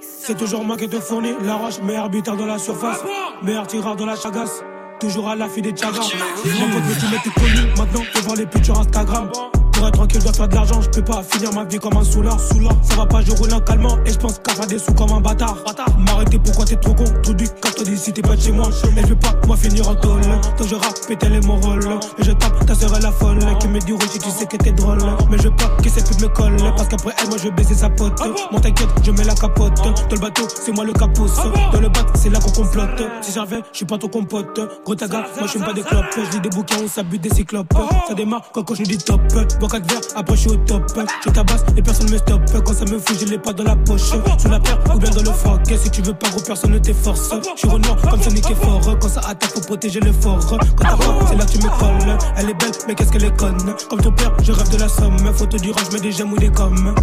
C'est 0.00 0.36
toujours 0.36 0.62
moi 0.62 0.76
qui 0.76 0.88
te 0.88 1.00
fournis 1.00 1.32
la 1.42 1.54
roche, 1.54 1.80
meilleur 1.80 2.10
buteur 2.10 2.36
dans 2.36 2.46
la 2.46 2.58
surface, 2.58 2.98
meilleur 3.42 3.66
tireur 3.66 3.96
dans 3.96 4.06
la 4.06 4.16
chagasse. 4.16 4.62
Toujours 5.00 5.30
à 5.30 5.36
la 5.36 5.48
fille 5.48 5.62
des 5.62 5.74
chagas. 5.74 6.00
Mon 6.00 6.70
pote, 6.70 6.82
mais 6.86 6.94
tu 7.00 7.06
m'étais 7.06 7.40
connu. 7.40 7.72
Maintenant, 7.78 8.02
faut 8.12 8.22
voir 8.22 8.36
les 8.36 8.46
putes 8.46 8.66
sur 8.66 8.78
Instagram. 8.78 9.30
Pour 9.72 9.86
être 9.86 9.94
tranquille, 9.94 10.20
je 10.20 10.24
dois 10.24 10.32
faire 10.32 10.48
de 10.48 10.54
l'argent. 10.54 10.80
Je 10.80 10.88
peux 10.88 11.04
pas 11.04 11.22
finir 11.22 11.52
ma 11.52 11.64
vie 11.64 11.78
comme 11.78 11.96
un 11.96 12.04
soulard. 12.04 12.40
soulard. 12.40 12.76
Ça 12.82 12.96
va 12.96 13.06
pas, 13.06 13.20
je 13.22 13.32
roule 13.32 13.52
un 13.52 13.60
calmant. 13.60 13.98
Et 14.06 14.12
je 14.12 14.18
pense 14.18 14.38
qu'à 14.38 14.52
faire 14.54 14.66
des 14.66 14.78
sous 14.78 14.92
comme 14.94 15.12
un 15.12 15.20
bâtard. 15.20 15.56
M'arrêter, 15.98 16.38
pourquoi 16.38 16.64
t'es 16.64 16.76
trop 16.76 16.94
con? 16.94 17.04
Tout 17.22 17.34
du 17.34 17.48
casse-toi 17.48 17.84
d'ici, 17.84 18.12
t'es 18.12 18.22
pas 18.22 18.36
de 18.36 18.40
chez 18.40 18.52
moi. 18.52 18.68
Et 18.96 19.00
je 19.02 19.06
veux 19.06 19.16
pas, 19.16 19.34
moi, 19.46 19.56
finir 19.56 19.88
en 19.88 19.94
tôle. 19.94 20.20
Tant 20.56 20.64
je 20.66 20.74
rappe, 20.74 21.06
péter 21.08 21.28
les 21.28 21.40
mon 21.40 21.60
rôle. 21.60 21.84
Et 22.18 22.24
je 22.24 22.32
tape, 22.32 22.66
ta 22.66 22.74
sœur 22.74 22.96
est 22.96 23.00
la 23.00 23.12
folle. 23.12 23.38
Qui 23.60 23.68
me 23.68 23.78
dit, 23.80 23.92
Roger, 23.92 24.18
tu 24.18 24.30
sais 24.30 24.46
que 24.46 24.56
t'es 24.56 24.72
drôle. 24.72 24.98
Mais 25.30 25.38
je 25.38 25.44
veux 25.44 25.56
pas 25.56 25.68
que 25.82 25.88
cette 25.88 26.08
pute 26.08 26.20
me 26.22 26.28
colle. 26.28 26.56
Parce 26.76 26.88
qu'après 26.88 27.14
elle, 27.20 27.28
moi, 27.28 27.38
je 27.38 27.44
vais 27.44 27.50
baiser 27.50 27.74
sa 27.74 27.88
pote. 27.90 28.20
Mon 28.52 28.60
t'inquiète, 28.60 28.88
je 29.02 29.10
mets 29.10 29.24
la 29.24 29.34
capote. 29.34 29.76
Dans 29.76 30.14
le 30.14 30.20
bateau, 30.20 30.42
c'est 30.54 30.72
moi 30.72 30.84
le 30.84 30.92
capot. 30.92 31.26
Dans 31.72 31.80
le 31.80 31.88
bac, 31.88 32.06
c'est 32.14 32.30
là 32.30 32.38
qu'on 32.40 32.50
complote. 32.50 33.02
Si 33.22 33.38
reviens, 33.38 33.60
je 33.72 33.76
suis 33.78 33.86
pas 33.86 33.98
ton 33.98 34.08
compote. 34.08 34.60
Gros 34.84 34.94
taga, 34.94 35.24
moi, 35.38 35.46
je 35.46 35.52
fume 35.52 35.64
pas 35.64 35.72
des 35.72 35.82
clopes. 35.82 36.04
Je 36.16 36.36
lis 36.36 36.40
des 36.40 36.50
bouquins 36.50 36.82
où 36.84 36.88
ça 36.88 37.02
bute 37.02 37.22
des 37.22 37.34
cyclopes. 37.34 37.72
Ça 38.08 38.14
démarre 38.14 38.42
quand, 38.52 38.62
quand 38.62 38.74
je 38.74 38.82
dis 38.82 38.98
top. 38.98 39.20
Bois 39.60 39.68
4 39.68 39.90
verres, 39.90 40.00
après 40.16 40.36
je 40.36 40.40
suis 40.40 40.50
au 40.50 40.56
top. 40.56 40.82
Je 41.22 41.30
tabasse 41.30 41.64
et 41.76 41.82
personne 41.82 42.10
me 42.10 42.16
stoppe. 42.16 42.40
Quand 42.64 42.72
ça 42.72 42.86
me 42.86 42.98
fout, 42.98 43.18
je 43.20 43.26
l'ai 43.26 43.38
pas 43.38 43.52
dans 43.52 43.64
la 43.64 43.76
poche. 43.76 44.00
Sous 44.38 44.48
la 44.48 44.58
paire 44.58 44.78
ou 44.94 44.98
bien 44.98 45.10
dans 45.10 45.20
le 45.20 45.32
froc. 45.32 45.60
Si 45.66 45.90
tu 45.90 46.00
veux 46.00 46.14
pas, 46.14 46.30
gros, 46.30 46.40
personne 46.40 46.70
ne 46.70 46.78
t'efforce. 46.78 47.30
Je 47.54 47.60
suis 47.60 47.68
renoir 47.68 47.96
comme 48.08 48.22
Sonic 48.22 48.50
est 48.50 48.54
fort. 48.54 48.80
Quand 48.98 49.08
ça 49.08 49.20
attaque, 49.20 49.52
faut 49.52 49.60
protéger 49.60 50.00
le 50.00 50.12
fort. 50.12 50.38
Quand 50.48 50.56
t'as 50.56 50.96
c'est 51.28 51.36
là 51.36 51.44
que 51.44 51.52
tu 51.52 51.58
me 51.58 51.78
colles. 51.78 52.18
Elle 52.38 52.48
est 52.48 52.54
belle, 52.54 52.72
mais 52.88 52.94
qu'est-ce 52.94 53.12
qu'elle 53.12 53.24
est 53.24 53.36
conne? 53.36 53.74
Comme 53.90 54.00
ton 54.00 54.12
père, 54.12 54.32
je 54.42 54.52
rêve 54.52 54.70
de 54.70 54.78
la 54.78 54.88
somme. 54.88 55.18
Photo 55.34 55.58
du 55.58 55.70
rang, 55.72 55.80
je 55.90 55.94
mets 55.94 56.00
des 56.00 56.12
gemmes 56.12 56.32
ou 56.32 56.38
des 56.38 56.50
coms. 56.50 56.94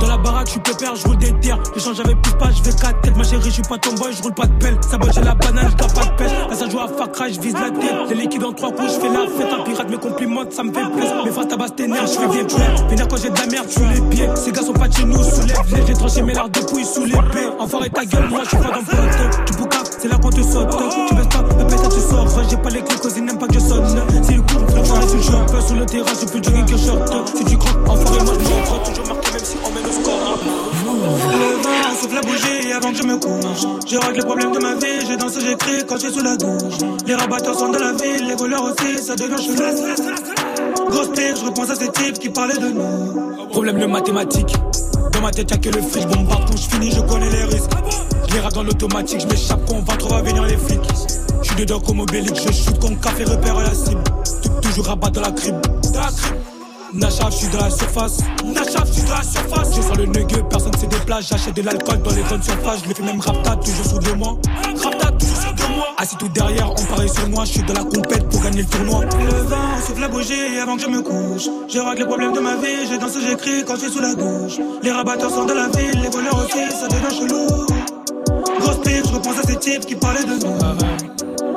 Dans 0.00 0.08
la 0.08 0.18
baraque, 0.18 0.46
je 0.46 0.52
suis 0.52 0.60
pépère, 0.60 0.96
je 0.96 1.06
roule 1.06 1.18
des 1.18 1.32
tirs. 1.40 1.58
J'échange 1.76 2.00
avec 2.00 2.20
plus 2.22 2.32
pas, 2.32 2.50
je 2.50 2.62
fais 2.62 2.76
4 2.76 3.00
têtes. 3.02 3.16
Ma 3.16 3.22
chérie, 3.22 3.44
je 3.44 3.50
suis 3.50 3.62
pas 3.62 3.78
ton 3.78 3.92
boy, 3.94 4.12
je 4.12 4.22
roule 4.22 4.34
pas 4.34 4.46
de 4.46 4.52
pelle. 4.54 4.76
Ça 4.82 4.98
j'ai 5.14 5.20
la 5.22 5.34
banane, 5.34 5.70
je 5.70 5.76
pas 5.76 6.04
de 6.04 6.16
pêche. 6.16 6.32
Là, 6.48 6.56
ça 6.56 6.68
joue 6.68 6.80
à 6.80 6.88
Far 6.88 7.08
je 7.28 7.40
vise 7.40 7.54
la 7.54 7.70
tête. 7.70 8.08
Les 8.08 8.16
liquides 8.16 8.42
en 8.42 8.52
trois 8.52 8.72
coups, 8.72 8.92
je 8.94 9.00
fais 9.00 9.08
la 9.08 9.26
fête. 9.28 9.52
Un 9.52 9.62
pirate 9.62 9.90
me 9.90 9.98
complimente, 9.98 10.52
ça 10.52 10.64
me 10.64 10.72
fait 10.72 10.90
plaisir. 10.90 11.19
Mes 11.24 11.30
phrases 11.30 11.48
tabassent 11.48 11.74
tes 11.76 11.86
nerfs, 11.86 12.06
je 12.06 12.12
fais 12.12 12.28
des 12.28 12.44
plaies. 12.44 12.88
Vénère 12.88 13.08
quand 13.08 13.16
j'ai 13.16 13.30
de 13.30 13.38
la 13.38 13.46
merde 13.46 13.70
sous 13.70 13.84
les 13.84 14.00
pieds. 14.08 14.28
Ces 14.34 14.52
gars 14.52 14.62
sont 14.62 14.72
pas 14.72 14.88
de 14.88 14.94
chez 14.94 15.04
nous, 15.04 15.22
soulève-les. 15.22 15.86
J'ai 15.86 15.92
tranché 15.92 16.22
mes 16.22 16.34
lards 16.34 16.48
de 16.48 16.60
couilles 16.60 16.84
sous 16.84 17.04
l'épée. 17.04 17.48
Enfoiré 17.58 17.90
ta 17.90 18.04
gueule, 18.04 18.28
moi, 18.30 18.40
je 18.44 18.48
suis 18.48 18.56
pas 18.56 18.64
dans 18.64 18.82
pote. 18.82 19.46
Tu 19.46 19.52
boucaves, 19.54 19.90
c'est 19.98 20.08
là 20.08 20.16
qu'on 20.16 20.30
te 20.30 20.42
saute. 20.42 20.68
Tu 21.08 21.14
baisses 21.14 21.26
pas, 21.28 21.44
le 21.58 21.66
pétard, 21.66 21.88
tu 21.88 22.00
sors. 22.00 22.26
J'ai 22.48 22.56
pas 22.56 22.70
les 22.70 22.82
clés, 22.82 22.96
cause 23.00 23.14
ils 23.16 23.24
n'aiment 23.24 23.38
pas 23.38 23.46
que 23.46 23.54
je 23.54 23.60
sonne. 23.60 23.86
Si 24.22 24.34
le 24.34 24.42
coup, 24.42 24.58
le 24.58 25.18
je 25.18 25.22
suis 25.22 25.34
un 25.34 25.44
peu 25.44 25.60
sous 25.60 25.74
le 25.74 25.86
terrain, 25.86 26.12
je 26.20 26.26
peux 26.26 26.42
jogging 26.42 26.64
que 26.64 26.76
short. 26.76 27.28
Si 27.36 27.44
tu 27.44 27.58
crois, 27.58 27.72
enfoiré, 27.88 28.24
moi, 28.24 28.34
je 28.34 28.40
me. 28.40 28.90
Toujours 28.90 29.06
marqué, 29.06 29.32
même 29.32 29.44
si 29.44 29.56
on 29.64 29.70
mène 29.72 29.86
au 29.86 29.92
score. 29.92 30.38
Le 30.92 31.62
vent 31.62 32.00
souffle 32.00 32.14
la 32.14 32.20
bougie 32.22 32.72
avant 32.72 32.90
que 32.90 32.96
je 32.96 33.02
me 33.02 33.16
couche. 33.16 33.66
Je 33.86 33.96
règle 33.98 34.16
les 34.16 34.24
problèmes 34.24 34.52
de 34.52 34.58
ma 34.58 34.74
vie, 34.74 35.06
j'ai 35.06 35.16
dansé, 35.16 35.40
j'écris 35.40 35.84
quand 35.86 35.96
je 35.96 36.06
suis 36.06 36.14
sous 36.14 36.22
la 36.22 36.36
douche. 36.36 36.78
Les 37.06 37.14
rabatteurs 37.14 37.58
sont 37.58 37.68
de 37.68 37.78
la 37.78 37.92
ville, 37.92 38.26
les 38.26 38.34
voleurs 38.34 38.64
aussi, 38.64 39.02
ça 39.02 39.14
devient 39.14 39.36
chelou. 39.36 40.39
Grosse 40.90 41.08
pire, 41.14 41.36
je 41.36 41.44
repense 41.46 41.70
à 41.70 41.74
ces 41.76 41.90
types 41.92 42.18
qui 42.18 42.28
parlaient 42.30 42.58
de 42.58 42.68
nous. 42.68 43.46
Problème 43.50 43.78
de 43.78 43.86
mathématiques. 43.86 44.54
Dans 45.12 45.20
ma 45.20 45.30
tête, 45.30 45.50
y'a 45.50 45.56
que 45.58 45.68
le 45.68 45.82
fric, 45.82 46.06
bombarde 46.08 46.44
quand 46.48 46.56
je 46.56 46.68
finis, 46.68 46.90
je 46.90 47.00
connais 47.00 47.30
les 47.30 47.44
risques. 47.44 47.70
Je 48.28 48.34
les 48.34 48.40
dans 48.54 48.62
l'automatique, 48.62 49.20
je 49.20 49.26
m'échappe 49.26 49.60
quand 49.68 49.76
on 49.76 49.82
va 49.82 49.96
trop 49.96 50.10
va 50.10 50.22
venir 50.22 50.42
les 50.44 50.56
flics. 50.56 50.80
Je 51.42 51.46
suis 51.48 51.56
dedans 51.56 51.80
comme 51.80 52.00
Obélix, 52.00 52.40
je 52.46 52.52
shoot 52.52 52.78
comme 52.80 52.96
café, 52.98 53.24
repère 53.24 53.56
à 53.58 53.62
la 53.64 53.74
cible. 53.74 54.02
Tou- 54.42 54.50
Toujours 54.68 54.96
dans 54.96 55.20
la 55.20 55.30
crib. 55.32 55.54
Dans 55.92 56.00
la 56.00 56.06
crib. 56.06 56.36
Nachaf, 56.92 57.30
je 57.32 57.36
suis 57.36 57.48
dans 57.48 57.60
la 57.60 57.70
surface. 57.70 58.18
Nachaf, 58.44 58.86
je 58.88 58.92
suis 58.94 59.02
dans 59.02 59.14
la 59.16 59.22
surface. 59.22 59.76
Je 59.76 59.82
sens 59.82 59.96
le 59.96 60.06
negueux, 60.06 60.42
personne 60.48 60.76
se 60.76 60.86
déplace. 60.86 61.28
J'achète 61.28 61.54
de 61.54 61.62
l'alcool 61.62 62.02
dans 62.02 62.10
les 62.12 62.22
bonnes 62.22 62.42
surfaces. 62.42 62.80
Je 62.84 62.88
le 62.88 62.94
fais 62.94 63.02
même 63.04 63.20
rapta, 63.20 63.56
toujours 63.56 63.86
sous 63.86 63.98
de 63.98 64.12
moi. 64.12 64.36
Rapta, 64.82 65.10
toujours. 65.12 65.29
Assis 65.96 66.16
tout 66.16 66.28
derrière, 66.28 66.70
on 66.70 66.84
parie 66.84 67.08
sur 67.08 67.28
moi, 67.28 67.44
je 67.44 67.52
suis 67.52 67.62
dans 67.62 67.74
la 67.74 67.84
compète 67.84 68.28
pour 68.28 68.42
gagner 68.42 68.62
le 68.62 68.68
tournoi. 68.68 69.04
Le 69.04 69.42
vent, 69.42 69.56
on 69.76 69.86
souffle 69.86 70.00
la 70.00 70.08
bougie 70.08 70.58
avant 70.62 70.76
que 70.76 70.82
je 70.82 70.88
me 70.88 71.02
couche. 71.02 71.48
Je 71.68 71.78
règle 71.78 72.00
les 72.00 72.06
problèmes 72.06 72.32
de 72.32 72.40
ma 72.40 72.56
vie, 72.56 72.86
j'ai 72.88 72.98
dansé, 72.98 73.20
j'écris 73.26 73.64
quand 73.66 73.74
je 73.76 73.80
suis 73.80 73.90
sous 73.92 74.00
la 74.00 74.14
douche. 74.14 74.58
Les 74.82 74.90
rabatteurs 74.90 75.30
sont 75.30 75.44
de 75.44 75.52
la 75.52 75.68
ville, 75.68 76.00
les 76.02 76.08
voleurs 76.08 76.38
aussi, 76.44 76.70
ça 76.70 76.88
devient 76.88 77.14
chelou. 77.18 77.66
Grosse 78.60 78.80
pipe, 78.80 79.06
je 79.06 79.14
repense 79.14 79.38
à 79.38 79.42
ces 79.42 79.56
types 79.56 79.86
qui 79.86 79.94
parlaient 79.94 80.24
de 80.24 80.44
nous. 80.44 80.99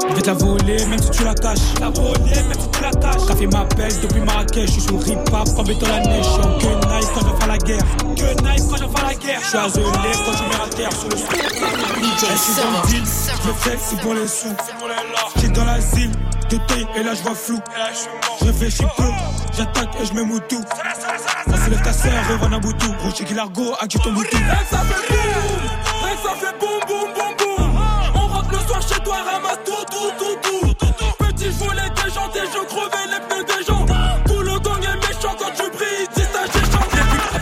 Je 0.10 0.15
vais 0.15 0.22
te 0.22 0.27
la 0.27 0.33
voler, 0.33 0.86
même 0.86 1.01
si 1.01 1.10
tu 1.12 1.24
la 1.24 1.33
caches. 1.33 1.79
La 1.79 1.89
voler, 1.89 2.36
même 2.36 2.60
si 2.60 2.67
tu 2.69 2.81
la 2.81 2.91
caches. 2.91 3.25
Café 3.27 3.48
m'appelle 3.48 4.00
depuis 4.01 4.22
Marrakech, 4.22 4.65
je 4.67 4.72
suis 4.72 4.81
sur 4.81 5.01
rip-hop, 5.01 5.48
en 5.57 5.63
béton 5.63 5.88
la 5.88 6.00
neige. 6.00 6.25
Je 6.25 6.31
suis 6.31 6.41
en 6.41 6.79
knife 6.79 7.10
quand 7.13 7.22
je 7.22 7.41
fais 7.41 7.48
la 7.48 7.57
guerre. 7.57 7.86
Que 8.15 8.41
knife 8.41 8.63
quand 8.69 8.77
je 8.77 8.98
fais 8.98 9.05
la 9.07 9.15
guerre. 9.15 9.39
Je 9.41 9.48
suis 9.48 9.57
azelé 9.57 9.83
quand 10.25 10.33
je 10.33 10.43
mets 10.43 10.60
la 10.60 10.75
terre 10.75 10.91
sur 10.93 11.10
le 11.10 11.17
sol. 11.17 11.27
Je 12.19 12.38
suis 12.38 12.53
dans 12.55 12.72
le 12.72 12.88
deal, 12.88 13.03
je 13.05 13.48
le 13.48 13.53
fais, 13.53 13.77
c'est 13.81 14.00
pour 14.01 14.13
les 14.13 14.27
sous. 14.27 14.55
J'suis 15.38 15.50
dans 15.50 15.65
l'asile, 15.65 16.12
de 16.50 16.57
taille 16.67 16.88
et 16.95 17.03
là 17.03 17.13
je 17.13 17.22
vois 17.22 17.36
flou. 17.36 17.60
Je 18.39 18.45
réfléchis 18.45 18.86
peu, 18.98 19.03
j'attaque 19.57 19.89
et 20.01 20.05
je 20.05 20.13
mets 20.13 20.24
moutou. 20.24 20.62
On 21.48 21.57
se 21.57 21.69
lève 21.69 21.81
ta 21.81 21.93
sœur, 21.93 22.12
Revan 22.29 22.53
Aboutou. 22.53 22.93
Rocher 23.03 23.25
qui 23.25 23.33
l'argot, 23.33 23.74
actu 23.79 24.00
ton 24.00 24.13
Et 24.13 24.25
ça 24.69 24.79
fait 24.79 25.92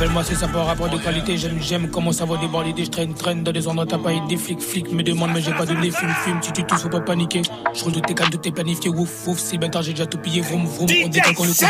Appelle-moi 0.01 0.23
c'est 0.23 0.33
ça 0.33 0.47
par 0.47 0.65
rapport 0.65 0.89
de 0.89 0.97
qualité, 0.97 1.37
j'aime, 1.37 1.61
j'aime 1.61 1.87
comment 1.91 2.11
ça 2.11 2.25
va 2.25 2.35
déborder, 2.37 2.73
je 2.75 2.89
traîne, 2.89 3.13
traîne 3.13 3.43
dans 3.43 3.51
des 3.51 3.67
endroits 3.67 3.85
t'as 3.85 3.99
pas 3.99 4.09
des 4.27 4.35
flics, 4.35 4.59
flics 4.59 4.91
me 4.91 5.03
demandent 5.03 5.29
mais 5.31 5.41
j'ai 5.41 5.53
pas 5.53 5.67
donné, 5.67 5.91
fume, 5.91 6.09
fume, 6.23 6.39
si 6.41 6.51
tu 6.51 6.63
touches 6.63 6.79
faut 6.79 6.89
pas 6.89 7.01
paniquer. 7.01 7.43
Je 7.75 7.83
roule 7.83 7.93
de 7.93 7.99
tes 7.99 8.15
cannes, 8.15 8.31
tout 8.31 8.47
est 8.47 8.51
planifié, 8.51 8.89
ouf, 8.89 9.27
ouf, 9.27 9.37
si 9.37 9.59
ben 9.59 9.69
tard 9.69 9.83
j'ai 9.83 9.91
déjà 9.91 10.07
tout 10.07 10.17
pillé, 10.17 10.41
vroom, 10.41 10.65
vroom, 10.65 10.89
on 11.05 11.07
dit 11.07 11.21
qu'on 11.21 11.29
le 11.29 11.35
continue. 11.35 11.69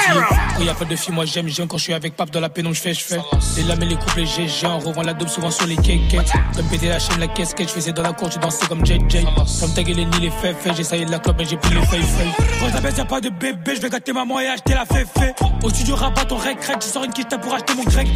Quand 0.56 0.64
y 0.64 0.70
a 0.70 0.74
pas 0.74 0.86
de 0.86 0.96
filles, 0.96 1.14
moi 1.14 1.26
j'aime, 1.26 1.50
j'aime 1.50 1.68
quand 1.68 1.78
je 1.78 1.84
suis 1.84 1.94
avec 1.94 2.16
Pape 2.16 2.32
dans 2.32 2.40
la 2.40 2.48
pénombre, 2.48 2.74
je 2.74 2.80
fais, 2.80 2.94
je 2.94 3.04
fais. 3.04 3.20
Les 3.58 3.64
lames 3.64 3.84
et 3.84 3.88
les 3.88 3.96
couples, 3.96 4.24
j'ai, 4.24 4.48
j'ai, 4.48 4.66
on 4.66 4.80
revend 4.80 5.02
la 5.02 5.14
dope 5.14 5.28
souvent 5.28 5.52
sur 5.52 5.68
les 5.68 5.76
cakes, 5.76 6.16
Comme 6.56 6.70
péter 6.70 6.88
la 6.88 7.00
chaîne, 7.00 7.20
la 7.20 7.28
casquette, 7.28 7.68
je 7.68 7.74
faisais 7.74 7.92
dans 7.92 8.04
la 8.04 8.14
cour, 8.14 8.32
j'ai 8.32 8.40
dansé 8.40 8.66
comme 8.66 8.86
JJ. 8.86 9.26
Comme 9.60 9.74
taguer 9.74 9.94
les 9.94 10.06
nids, 10.06 10.22
les 10.22 10.32
faits, 10.32 10.56
faits, 10.58 10.78
j'essayais 10.78 11.04
de 11.04 11.12
la 11.12 11.20
clope, 11.20 11.36
mais 11.38 11.44
j'ai 11.44 11.58
pris 11.58 11.74
les 11.74 11.86
feuilles, 11.86 12.02
feuilles. 12.02 12.48
Quand 12.62 12.70
j'abaisse, 12.72 12.98
y'a 12.98 13.04
pas 13.04 13.20
de 13.20 13.28
bébé, 13.28 13.76
je 13.76 13.82
vais 13.82 13.90
gâter 13.90 14.14
maman 14.14 14.40
et 14.40 14.48
acheter 14.48 14.74
la 14.74 14.86
féfé. 14.86 15.34
Au 15.64 15.70
studio 15.70 15.96
rabat 15.96 16.24
ton 16.24 16.38
rec 16.38 16.64
rec, 16.64 16.78
je 16.80 16.88
sors 16.88 17.04
une 17.04 17.12
quiche 17.12 17.26
pour 17.26 17.54
acheter 17.54 17.74
mon 17.76 17.84
grec 17.84 18.08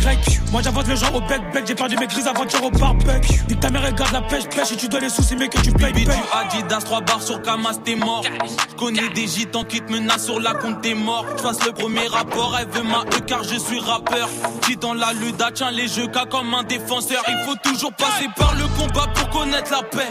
Moi 0.51 0.61
j'avance 0.61 0.87
les 0.87 0.95
gens 0.95 1.13
au 1.13 1.19
bec 1.21 1.41
bec, 1.53 1.65
j'ai 1.67 1.75
perdu 1.75 1.97
mes 1.97 2.07
grises 2.07 2.27
aventures 2.27 2.63
au 2.63 2.69
barbecue. 2.71 3.33
Dis 3.47 3.55
que 3.55 3.59
ta 3.59 3.69
mère 3.69 3.83
regarde 3.85 4.13
la 4.13 4.21
pêche 4.21 4.45
pêche 4.45 4.71
et 4.71 4.77
tu 4.77 4.87
dois 4.87 4.99
les 4.99 5.09
soucis, 5.09 5.35
mais 5.35 5.47
que 5.49 5.59
tu 5.59 5.71
payes 5.71 5.91
Baby, 5.91 6.05
paye. 6.05 6.15
tu 6.15 6.57
Adidas, 6.57 6.79
3 6.79 7.01
barres 7.01 7.21
sur 7.21 7.41
Kamas, 7.41 7.79
t'es 7.83 7.95
mort. 7.95 8.23
Je 8.69 8.75
connais 8.75 9.09
des 9.09 9.27
gitans 9.27 9.63
qui 9.63 9.81
te 9.81 9.91
menacent 9.91 10.25
sur 10.25 10.39
la 10.39 10.53
compte, 10.53 10.81
t'es 10.81 10.93
mort. 10.93 11.25
Je 11.37 11.41
fasse 11.41 11.65
le 11.65 11.71
premier 11.71 12.07
rapport, 12.07 12.55
elle 12.59 12.67
veut 12.69 12.83
ma 12.83 13.01
E 13.01 13.19
car 13.25 13.43
je 13.43 13.57
suis 13.57 13.79
rappeur. 13.79 14.29
Qui 14.61 14.77
dans 14.77 14.93
la 14.93 15.11
luda, 15.13 15.49
tiens 15.53 15.71
les 15.71 15.87
jeux 15.87 16.07
cas 16.07 16.25
comme 16.25 16.53
un 16.53 16.63
défenseur. 16.63 17.21
Il 17.27 17.37
faut 17.45 17.55
toujours 17.63 17.93
passer 17.93 18.27
par 18.37 18.53
le 18.55 18.65
combat 18.79 19.07
pour 19.13 19.29
connaître 19.29 19.71
la 19.71 19.83
paix. 19.83 20.09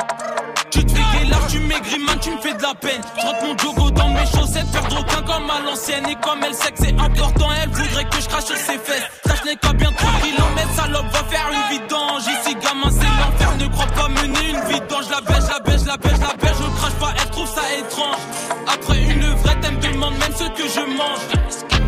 Tu 0.74 0.84
te 0.84 0.90
fais 0.90 1.24
là, 1.26 1.36
tu 1.48 1.60
maigris, 1.60 2.00
man, 2.00 2.18
tu 2.20 2.30
me 2.32 2.38
fais 2.38 2.52
de 2.52 2.60
la 2.62 2.74
peine. 2.74 3.00
Je 3.16 3.22
rentre 3.24 3.46
mon 3.46 3.56
jogo 3.56 3.90
dans 3.92 4.08
mes 4.08 4.26
chaussettes, 4.26 4.68
perdre 4.72 4.98
aucun 4.98 5.22
comme 5.22 5.48
à 5.48 5.60
l'ancienne. 5.64 6.04
Et 6.08 6.16
comme 6.16 6.42
elle 6.42 6.52
sait 6.52 6.72
que 6.72 6.78
c'est 6.80 6.98
important, 6.98 7.48
elle 7.62 7.68
voudrait 7.68 8.04
que 8.10 8.20
je 8.20 8.26
crache 8.26 8.46
sur 8.46 8.56
ses 8.56 8.78
fesses. 8.78 9.06
Ça, 9.24 9.34
je 9.38 9.50
n'ai 9.50 9.56
qu'à 9.56 9.72
bien 9.72 9.92
3 9.92 10.10
kilomètres, 10.20 10.74
salope 10.74 11.06
va 11.12 11.22
faire 11.30 11.48
une 11.52 11.78
vidange. 11.78 12.22
Ici, 12.22 12.56
gamin, 12.56 12.90
c'est 12.90 13.06
l'enfer, 13.06 13.56
ne 13.56 13.66
crois 13.68 13.86
pas 13.86 14.08
mener 14.08 14.50
une 14.50 14.64
vidange. 14.66 15.04
La 15.10 15.20
bêche, 15.20 15.46
la 15.48 15.60
bêche, 15.60 15.86
la 15.86 15.96
bêche, 15.96 16.18
la 16.18 16.34
bêche, 16.42 16.58
je 16.58 16.80
crache 16.80 16.98
pas, 16.98 17.14
elle 17.22 17.30
trouve 17.30 17.48
ça 17.54 17.62
étrange. 17.78 18.22
Après 18.66 18.98
une 19.00 19.20
levrette, 19.20 19.58
elle 19.62 19.76
me 19.76 19.92
demande 19.92 20.18
même 20.18 20.34
ce 20.34 20.48
que 20.58 20.68
je 20.68 20.80
mange. 20.90 21.22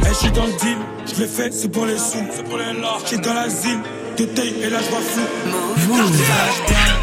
Eh, 0.04 0.08
je 0.10 0.14
suis 0.14 0.30
dans 0.30 0.46
le 0.46 0.52
deal, 0.62 0.78
je 1.06 1.22
l'ai 1.22 1.26
fait, 1.26 1.52
c'est 1.52 1.68
pour 1.68 1.86
les 1.86 1.98
sous. 1.98 2.24
C'est 2.30 2.44
pour 2.44 2.58
les 2.58 2.72
lards. 2.72 3.00
J'suis 3.04 3.18
dans 3.18 3.34
l'asile, 3.34 3.80
de 4.16 4.24
taille 4.26 4.54
et 4.62 4.70
là 4.70 4.78
je 4.80 4.90
vois 4.90 5.00
flou. 5.00 6.95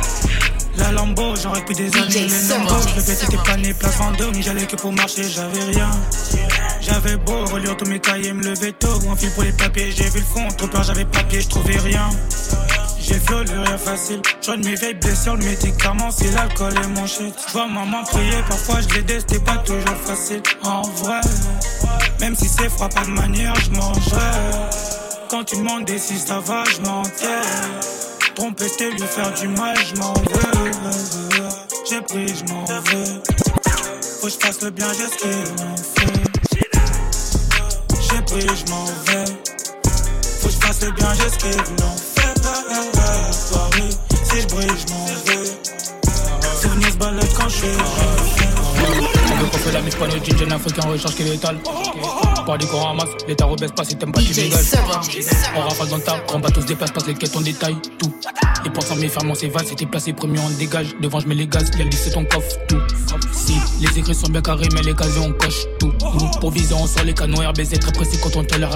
La 0.77 0.91
Lambo, 0.91 1.35
j'aurais 1.41 1.63
pu 1.63 1.73
des 1.73 1.95
années. 1.95 2.27
Les 2.27 2.47
Lambo, 2.47 2.75
je 2.87 2.95
le 2.95 3.01
fais, 3.01 3.15
c'était 3.15 3.37
plané, 3.37 3.73
place 3.73 3.95
Vendôme. 3.97 4.41
J'allais 4.41 4.65
que 4.65 4.75
pour 4.75 4.91
marcher, 4.91 5.23
j'avais 5.23 5.63
rien. 5.63 5.89
J'avais 6.81 7.17
beau 7.17 7.45
relire 7.45 7.77
tous 7.77 7.85
mes 7.85 7.99
cahiers, 7.99 8.33
me 8.33 8.43
lever 8.43 8.73
tôt. 8.73 8.99
Un 9.09 9.15
fil 9.15 9.31
pour 9.31 9.43
les 9.43 9.51
papiers, 9.51 9.91
j'ai 9.91 10.09
vu 10.09 10.19
le 10.19 10.25
fond. 10.25 10.47
Trop 10.57 10.67
peur, 10.67 10.83
j'avais 10.83 11.05
papier, 11.05 11.41
je 11.41 11.49
trouvais 11.49 11.77
rien. 11.77 12.09
J'ai 12.99 13.19
violé, 13.19 13.51
rien 13.51 13.77
facile. 13.77 14.21
J'en 14.41 14.57
mes 14.57 14.75
vieilles 14.75 14.93
blessures, 14.93 15.35
le 15.35 15.45
médicament, 15.45 16.09
c'est 16.09 16.31
l'alcool 16.31 16.73
et 16.83 16.87
mon 16.87 17.05
shit. 17.05 17.35
J'vois 17.49 17.67
maman 17.67 18.03
prier, 18.03 18.41
parfois 18.47 18.79
je 18.81 18.95
l'aidais, 18.95 19.19
c'était 19.19 19.39
pas 19.39 19.57
toujours 19.57 19.97
facile. 20.05 20.41
En 20.63 20.81
vrai, 20.81 21.19
même 22.21 22.35
si 22.35 22.47
c'est 22.47 22.69
froid, 22.69 22.89
pas 22.89 23.03
de 23.03 23.11
manière, 23.11 23.53
je 23.55 23.71
mangerai. 23.71 24.31
Quand 25.29 25.43
tu 25.43 25.57
demandes 25.57 25.89
si 25.97 26.17
ça 26.17 26.39
va, 26.39 26.63
je. 26.63 28.02
Tromper, 28.35 28.67
c'était 28.67 28.89
lui 28.89 28.99
faire 28.99 29.31
du 29.33 29.47
mal, 29.47 29.77
je 29.77 29.95
m'en 29.99 30.13
veux. 30.13 30.71
J'ai 31.89 32.01
pris, 32.01 32.27
je 32.27 32.43
m'en 32.51 32.65
veux. 32.65 33.21
Faut 34.19 34.27
que 34.27 34.33
je 34.33 34.37
fasse 34.39 34.61
le 34.61 34.71
bien, 34.71 34.87
j'ai 34.93 35.05
ce 35.07 35.17
qu'il 35.17 35.29
m'en 35.63 35.75
fait. 35.77 36.23
J'ai 38.01 38.21
pris, 38.21 38.47
je 38.55 38.71
m'en 38.71 38.85
vais. 38.85 39.25
Faut 40.39 40.47
que 40.47 40.53
je 40.53 40.59
fasse 40.59 40.81
le 40.81 40.91
bien, 40.91 41.13
j'ai 41.13 41.29
ce 41.29 41.37
qu'il 41.37 41.57
m'en 41.57 41.95
fait. 41.95 42.33
Soirée, 43.31 43.89
si 44.23 44.41
je 44.41 44.47
brille, 44.47 44.77
je 44.87 44.93
m'en 44.93 45.05
vais. 45.05 45.47
Souvenir 46.61 46.89
se 46.89 46.97
balade 46.97 47.33
quand 47.37 47.49
je 47.49 47.55
suis 47.55 47.67
On 49.53 49.57
qu'on 49.57 49.63
fait 49.63 49.71
la 49.71 49.81
mise 49.81 49.95
pas 49.95 50.07
nos 50.07 50.23
jeans, 50.23 50.51
africain 50.51 50.81
recharge 50.87 51.15
qui 51.15 51.21
est 51.21 51.25
létal. 51.25 51.59
Pas 52.45 52.57
des 52.57 52.65
qu'on 52.65 52.79
ramasse, 52.79 53.09
l'état 53.27 53.45
rebaisse 53.45 53.71
pas 53.71 53.83
si 53.83 53.95
t'aimes 53.95 54.11
pas 54.11 54.21
tu 54.21 54.33
dégages. 54.33 54.63
Seven. 54.63 54.83
On 55.55 55.61
rafale 55.61 55.89
dans 55.89 55.99
ta, 55.99 56.19
grand 56.27 56.39
bateau 56.39 56.61
se 56.61 56.65
déplace, 56.65 56.91
passe 56.91 57.05
les 57.07 57.13
quêtes 57.13 57.35
en 57.35 57.41
détail, 57.41 57.75
tout. 57.99 58.13
Les 58.63 58.71
portes 58.71 58.87
fermées, 58.87 59.09
fermement 59.09 59.35
s'évadent, 59.35 59.67
c'était 59.67 59.85
placé, 59.85 60.13
premier 60.13 60.39
on 60.39 60.49
dégage. 60.57 60.95
Devant 61.01 61.19
je 61.19 61.27
mets 61.27 61.35
les 61.35 61.47
gaz, 61.47 61.69
y'a 61.77 61.85
le 61.85 61.91
c'est 61.91 62.11
ton 62.11 62.25
coffre, 62.25 62.57
tout. 62.67 62.81
Si, 63.31 63.53
les 63.79 63.99
écrits 63.99 64.15
sont 64.15 64.29
bien 64.29 64.41
carrés, 64.41 64.69
mais 64.73 64.81
les 64.81 64.95
casiers 64.95 65.21
on 65.21 65.31
coche, 65.33 65.65
tout. 65.79 65.93
Nous, 66.01 66.49
viser, 66.49 66.73
on 66.73 66.87
sort 66.87 67.03
les 67.03 67.13
canons 67.13 67.47
RBZ, 67.47 67.79
très 67.79 67.91
pressé 67.91 68.17
quand 68.21 68.35
on 68.35 68.43
t'a 68.43 68.57
l'air. 68.57 68.71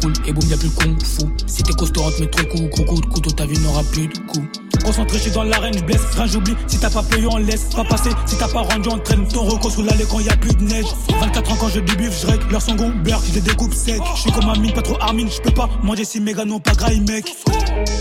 Cool, 0.00 0.12
et 0.26 0.32
boum, 0.32 0.48
y'a 0.48 0.56
plus 0.56 0.68
le 0.68 0.74
kung 0.74 1.02
fu. 1.02 1.26
Si 1.46 1.62
t'es 1.62 1.74
costaud, 1.74 2.00
trop 2.00 2.10
le 2.20 2.26
coup, 2.26 2.68
gros 2.68 2.84
coup 2.84 3.00
de 3.00 3.06
couteau, 3.06 3.30
ta 3.30 3.44
vie 3.44 3.58
n'aura 3.58 3.82
plus 3.84 4.08
de 4.08 4.18
coup. 4.20 4.46
Concentré, 4.84 5.16
je 5.16 5.22
suis 5.22 5.30
dans 5.30 5.44
l'arène, 5.44 5.72
je 5.76 5.82
blesse, 5.82 6.02
rien 6.14 6.26
j'oublie. 6.26 6.54
Si 6.66 6.78
t'as 6.78 6.90
pas 6.90 7.02
payé, 7.02 7.26
on 7.26 7.38
laisse 7.38 7.64
pas 7.74 7.84
passer. 7.84 8.10
Si 8.26 8.36
t'as 8.36 8.48
pas 8.48 8.60
rendu, 8.60 8.90
on 8.90 8.98
traîne 8.98 9.26
ton 9.26 9.44
reco 9.44 9.70
sous 9.70 9.82
l'allée 9.82 10.04
quand 10.10 10.20
y 10.20 10.28
a 10.28 10.36
plus 10.36 10.54
de 10.54 10.62
neige. 10.62 10.86
24 11.20 11.52
ans 11.52 11.56
quand 11.58 11.68
je 11.68 11.80
débuffe, 11.80 12.20
je 12.20 12.26
règle 12.26 12.44
leur 12.50 12.60
son 12.60 12.74
gomber, 12.74 13.16
je 13.26 13.34
les 13.34 13.40
découpe 13.40 13.72
sec. 13.72 14.00
Je 14.14 14.20
suis 14.20 14.32
comme 14.32 14.48
un 14.48 14.58
mine, 14.58 14.72
pas 14.72 14.82
trop 14.82 14.96
armine, 15.00 15.30
je 15.30 15.40
peux 15.40 15.54
pas 15.54 15.70
manger 15.82 16.04
si 16.04 16.20
méga 16.20 16.44
non 16.44 16.60
pas 16.60 16.72
graille, 16.72 17.00
mec. 17.00 17.34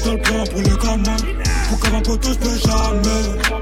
Dans 0.06 0.12
le 0.12 0.22
plan 0.22 0.44
pour 0.44 0.60
le 0.60 0.76
gamin, 0.76 1.16
pour 1.70 1.80
qu'avant 1.80 2.02
poteau, 2.02 2.30
je 2.34 2.40
peux 2.40 2.58
jamais. 2.58 3.54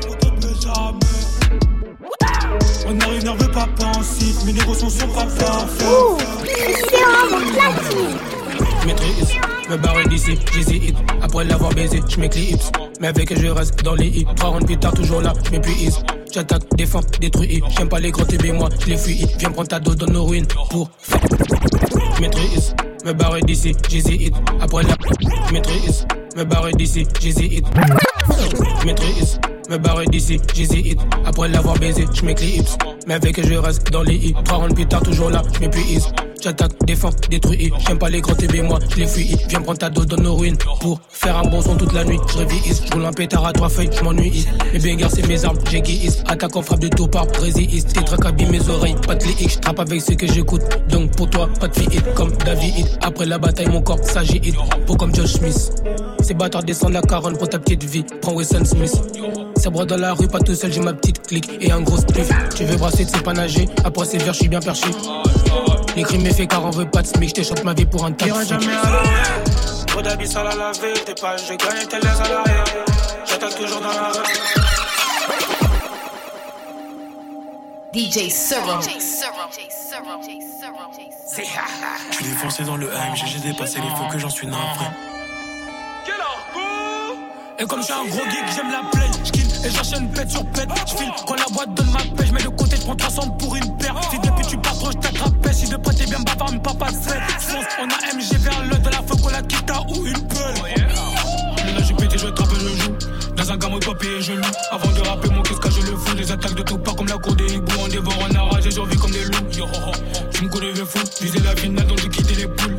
On 2.88 3.00
arrive 3.00 3.24
nerveux, 3.24 3.52
pas 3.52 3.68
pensif, 3.78 4.44
mes 4.46 4.54
négros 4.54 4.74
sont 4.74 4.90
sur 4.90 5.08
pas 5.14 5.26
parfaits. 5.26 5.88
Je 8.82 8.88
maîtrise, 8.88 9.28
me 9.70 9.78
barre 9.78 10.08
d'ici, 10.10 10.38
j'hésite. 10.54 10.98
Après 11.22 11.44
l'avoir 11.46 11.72
baisé, 11.74 12.02
je 12.10 12.20
m'éclipse. 12.20 12.72
Mais 13.02 13.08
avec 13.08 13.36
je 13.36 13.48
reste 13.48 13.84
dans 13.84 13.96
les 13.96 14.08
hits. 14.08 14.28
Trois 14.36 14.50
rounds 14.52 14.66
plus 14.66 14.78
tard, 14.78 14.94
toujours 14.94 15.22
là, 15.22 15.34
je 15.44 15.50
m'épuise. 15.50 15.98
J'attaque, 16.32 16.62
défends, 16.78 17.02
détruis. 17.20 17.64
J'aime 17.76 17.90
pas 17.90 18.00
les 18.00 18.12
gros 18.12 18.24
TB, 18.24 18.54
moi, 18.54 18.70
je 18.80 18.92
les 18.92 18.98
fuis. 18.98 19.26
Viens 19.40 19.50
prendre 19.50 19.68
ta 19.68 19.80
dose 19.80 19.98
dans 19.98 20.06
nos 20.06 20.26
ruines 20.26 20.46
pour 20.70 20.92
maîtrise, 22.22 22.76
me 23.04 23.14
barre 23.14 23.42
d'ici, 23.42 23.76
j'hésite. 23.90 24.36
Après 24.62 24.84
la. 24.84 24.96
Maîtrise, 25.52 26.06
me 26.38 26.44
barre 26.44 26.72
d'ici, 26.74 27.08
j'hésite. 27.20 27.66
Maîtrise, 28.86 29.40
me 29.70 29.78
barre 29.78 30.06
d'ici, 30.06 30.40
j'hésite. 30.54 31.00
Après 31.26 31.48
l'avoir 31.48 31.80
baisé, 31.80 32.06
je 32.14 32.24
m'éclipse. 32.24 32.78
Mais 33.08 33.16
avec 33.16 33.44
je 33.44 33.56
reste 33.56 33.92
dans 33.92 34.04
les 34.04 34.16
hits. 34.16 34.36
Trois 34.46 34.60
rounds 34.60 34.76
plus 34.76 34.86
tard, 34.86 35.02
toujours 35.02 35.32
là, 35.32 35.42
je 35.54 35.60
m'épuise. 35.60 36.08
J'attaque, 36.42 36.72
défends, 36.86 37.12
détruis. 37.30 37.72
J'aime 37.88 38.00
pas 38.00 38.10
les 38.10 38.20
gros 38.20 38.34
TB, 38.34 38.64
moi, 38.64 38.80
je 38.90 38.96
les 38.96 39.06
fuis. 39.06 39.38
Viens 39.48 39.62
prendre 39.62 39.78
ta 39.78 39.90
dose 39.90 40.08
dans 40.08 40.18
nos 40.18 40.36
ruines 40.36 40.58
pour 40.80 41.00
faire 41.10 41.38
un 41.38 41.44
bon 41.44 41.62
son 41.62 41.76
toute 41.76 41.94
la 41.94 42.04
nuit. 42.04 42.20
Je 42.32 42.38
révise, 42.40 42.82
je 42.86 42.94
roule 42.94 43.06
un 43.06 43.14
pétard 43.14 43.46
à 43.46 43.54
trois 43.54 43.70
feuilles, 43.70 43.90
je 43.96 44.04
m'ennuie. 44.04 44.46
Mes 44.74 44.80
bangers, 44.80 45.08
c'est 45.14 45.28
mes 45.28 45.46
armes, 45.46 45.60
j'ai 45.70 45.82
guise. 45.82 46.24
Attaque 46.28 46.56
en 46.56 46.62
frappe 46.64 46.80
de 46.80 46.88
tout 46.88 47.08
part, 47.08 47.28
résiste. 47.40 47.94
Tes 47.94 48.28
abîment 48.28 48.52
mes 48.52 48.70
oreilles, 48.70 48.96
pas 49.06 49.16
de 49.16 49.26
je 49.26 49.60
trappe 49.60 49.80
avec 49.80 50.02
ce 50.02 50.14
que 50.14 50.28
j'écoute. 50.28 50.64
Donc 50.90 51.16
pour 51.16 51.30
toi, 51.30 51.48
pas 51.60 51.68
de 51.68 51.76
fille 51.76 52.02
comme 52.16 52.32
David. 52.44 52.88
Après 53.02 53.26
la 53.26 53.38
bataille, 53.38 53.70
mon 53.70 53.82
corps 53.82 54.04
s'agite. 54.04 54.56
Pour 54.88 54.98
comme 54.98 55.14
Josh 55.14 55.34
Smith. 55.34 55.72
Ces 56.24 56.34
bâtards 56.34 56.64
descendent 56.64 56.94
la 56.94 57.02
caronne 57.02 57.38
pour 57.38 57.50
ta 57.50 57.60
petite 57.60 57.84
vie. 57.84 58.04
Prends 58.22 58.34
Wilson 58.34 58.66
Smith. 58.66 58.94
Bras 59.72 59.86
dans 59.86 59.98
la 59.98 60.14
rue, 60.14 60.28
pas 60.28 60.40
tout 60.40 60.54
seul, 60.54 60.74
j'ai 60.74 60.82
ma 60.82 60.92
petite 60.92 61.26
clique 61.26 61.50
et 61.62 61.72
un 61.72 61.80
gros 61.80 61.96
spliff. 61.96 62.30
Tu 62.56 62.66
veux 62.66 62.76
brasser, 62.76 63.06
tu 63.06 63.12
sais 63.12 63.24
pas 63.24 63.32
nager. 63.32 63.70
Après 63.86 64.06
c'est 64.06 64.18
vert, 64.18 64.34
je 64.34 64.40
suis 64.40 64.50
bien 64.50 64.60
perché. 64.60 64.88
Les 65.96 66.04
crimes 66.04 66.26
est 66.26 66.34
fait 66.34 66.48
car 66.48 66.66
on 66.66 66.70
veut 66.70 66.90
pas 66.90 67.02
de 67.02 67.08
smic, 67.08 67.30
je 67.30 67.36
te 67.42 67.48
chante 67.48 67.64
ma 67.64 67.74
vie 67.74 67.86
pour 67.86 68.04
un 68.06 68.12
tas 68.12 68.26
de 68.26 68.46
jamais 68.46 68.68
à 68.68 68.90
l'arrière. 68.90 69.44
Trop 69.88 70.02
d'habits 70.02 70.28
sales 70.28 70.48
à 70.48 70.56
laver, 70.56 70.94
t'es 71.06 71.14
pas, 71.14 71.38
je 71.38 71.50
gagne 71.50 71.88
tes 71.88 71.98
laisse 71.98 72.20
à 72.20 72.30
l'arrière. 72.30 72.64
J'attaque 73.26 73.56
toujours 73.56 73.82
dans 73.82 73.90
la 73.90 74.10
rue. 74.10 74.24
DJ 77.94 78.30
Serum. 78.30 78.82
Je 78.82 78.90
suis 82.16 82.26
défoncé 82.26 82.64
dans 82.64 82.78
le 82.78 82.90
AMG, 82.90 83.26
j'ai 83.26 83.40
dépassé 83.40 83.82
les 83.82 83.90
feux 83.90 84.06
que 84.12 84.18
j'en 84.18 84.30
suis 84.30 84.48
navré. 84.48 84.86
Et 87.60 87.66
comme 87.66 87.82
je 87.82 87.86
suis 87.86 87.94
un 87.94 88.06
gros 88.06 88.24
geek, 88.24 88.46
j'aime 88.56 88.72
la 88.72 88.90
play. 88.92 89.08
J'kill 89.24 89.66
et 89.66 89.70
j'enchaîne 89.70 90.10
pète 90.10 90.32
sur 90.32 90.46
pète. 90.48 90.70
J'file 90.88 91.12
quand 91.28 91.36
la 91.36 91.46
boîte 91.52 91.74
donne 91.74 91.92
ma 91.92 92.00
paix. 92.00 92.26
J'mets 92.26 92.42
de 92.42 92.48
côté, 92.48 92.78
j'prends 92.78 92.96
300 92.96 93.30
pour 93.32 93.56
une 93.56 93.78
paire. 93.78 93.94
Si 94.10 94.18
depuis 94.18 94.46
tu 94.48 94.58
pars 94.58 94.78
trop, 94.80 94.92
j't'attrape. 94.92 95.41
De 95.72 95.78
pote 95.78 95.96
t'es 95.96 96.06
bien 96.06 96.20
bavard, 96.20 96.52
mais 96.52 96.60
papa 96.60 96.88
fait. 96.88 97.18
Fonce, 97.40 97.64
on 97.80 97.86
a 97.86 98.14
MG 98.14 98.38
vers 98.40 98.62
le 98.64 98.78
de 98.78 98.90
la 98.90 98.98
feu, 98.98 99.32
la 99.32 99.42
kita 99.42 99.80
ou 99.88 100.06
une 100.06 100.28
peule. 100.28 100.54
Mais 101.64 101.72
là 101.72 101.82
j'ai 101.82 101.94
pété, 101.94 102.18
je 102.18 102.28
trappe 102.28 102.52
le 102.52 102.68
joue. 102.76 102.92
Dans 103.38 103.50
un 103.50 103.58
gamme 103.58 103.80
de 103.80 103.86
papier, 103.86 104.20
je 104.20 104.34
loue. 104.34 104.42
Avant 104.70 104.92
de 104.92 105.00
rapper, 105.08 105.30
mon 105.30 105.42
qu'est-ce 105.44 105.62
que 105.62 105.72
je 105.72 105.90
le 105.90 105.96
fous. 105.96 106.14
Les 106.18 106.30
attaques 106.30 106.56
de 106.56 106.64
tout 106.64 106.78
pas 106.78 106.94
comme 106.94 107.08
la 107.08 107.18
cour 107.18 107.38
des 107.38 107.54
hiboux. 107.54 107.72
On 107.80 107.88
dévore, 107.88 108.18
on 108.20 108.36
arrache 108.36 108.66
et 108.66 108.72
j'envie 108.72 108.98
comme 108.98 109.12
des 109.12 109.24
loups. 109.24 109.58
Yo 109.58 109.64
ho 109.64 109.70
ho. 109.70 109.92
Tu 110.34 110.44
me 110.44 110.50
connais, 110.50 110.76
je 110.76 110.84
fou. 110.84 111.00
Visais 111.22 111.40
la 111.40 111.56
finale, 111.56 111.88
donc 111.88 112.00
j'ai 112.02 112.10
quitté 112.10 112.36
les 112.36 112.48
poules. 112.48 112.71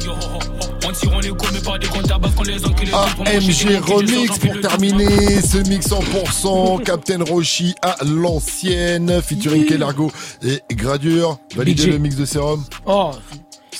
Yo 1.00 1.10
ho 1.10 1.12
ho. 1.12 1.12
On 1.12 1.12
tire, 1.12 1.12
on 1.14 1.20
les 1.20 1.28
court, 1.30 1.48
mais 1.52 1.60
pas 1.60 1.78
des 1.78 1.86
comptes 1.86 2.10
à 2.10 2.18
base 2.18 2.34
qu'on 2.34 2.42
les 2.42 2.64
enculés. 2.64 2.92
AMG 2.92 3.82
Remix 3.82 4.38
pour 4.38 4.60
terminer 4.60 5.40
ce 5.40 5.58
mix 5.68 5.88
100% 5.88 6.82
Captain 6.84 7.22
Roshi 7.24 7.74
à 7.82 7.96
l'ancienne 8.04 9.22
featuring 9.22 9.64
Kelargo 9.64 10.10
et 10.42 10.60
Gradure. 10.74 11.38
Validez 11.56 11.86
le 11.86 11.98
mix 11.98 12.16
de 12.16 12.24
sérum. 12.24 12.64
Oh, 12.86 13.12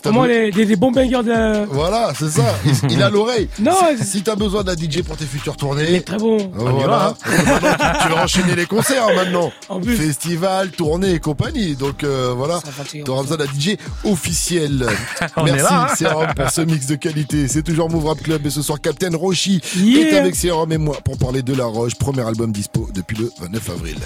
comment 0.02 0.24
les, 0.24 0.50
des, 0.50 0.64
des 0.66 0.76
bons 0.76 0.90
bangers 0.92 1.22
de. 1.24 1.64
Voilà, 1.66 2.12
c'est 2.18 2.30
ça. 2.30 2.54
Il, 2.64 2.92
il 2.92 3.02
a 3.02 3.10
l'oreille. 3.10 3.48
Non, 3.60 3.72
Si, 3.98 4.04
si 4.06 4.22
t'as 4.22 4.34
besoin 4.36 4.64
d'un 4.64 4.74
DJ 4.74 5.02
pour 5.02 5.16
tes 5.16 5.24
futures 5.24 5.54
Il 5.54 5.56
est 5.56 5.58
tournées. 5.58 6.02
très 6.02 6.16
bon. 6.18 6.50
Voilà. 6.54 7.14
Maintenant, 7.26 7.70
tu, 7.70 8.02
tu 8.08 8.08
vas 8.14 8.22
enchaîner 8.24 8.54
les 8.56 8.66
concerts 8.66 9.06
maintenant. 9.14 9.52
En 9.68 9.80
plus. 9.80 9.96
Festival, 9.96 10.70
tournée 10.70 11.12
et 11.12 11.20
compagnie. 11.20 11.76
Donc 11.76 12.02
euh, 12.04 12.32
voilà, 12.36 12.60
t'auras 13.04 13.22
besoin 13.22 13.36
d'un 13.36 13.44
DJ 13.46 13.76
officiel. 14.04 14.86
Merci 15.44 15.66
hein. 15.74 15.86
Serum 15.96 16.34
pour 16.34 16.50
ce 16.50 16.60
mix 16.62 16.86
de 16.86 16.94
qualité. 16.96 17.48
C'est 17.48 17.62
toujours 17.62 17.88
Move 17.90 18.06
Rap 18.06 18.22
Club 18.22 18.44
et 18.46 18.50
ce 18.50 18.62
soir 18.62 18.80
Captain 18.80 19.16
Roshi 19.16 19.60
Yeah. 19.76 20.08
est 20.08 20.18
avec 20.18 20.36
Serum 20.36 20.70
et 20.72 20.78
moi 20.78 20.96
pour 21.04 21.16
parler 21.18 21.42
de 21.42 21.54
La 21.54 21.64
Roche, 21.66 21.94
premier 21.94 22.26
album 22.26 22.52
dispo 22.52 22.88
depuis 22.94 23.16
le 23.16 23.30
29 23.40 23.70
avril. 23.70 23.96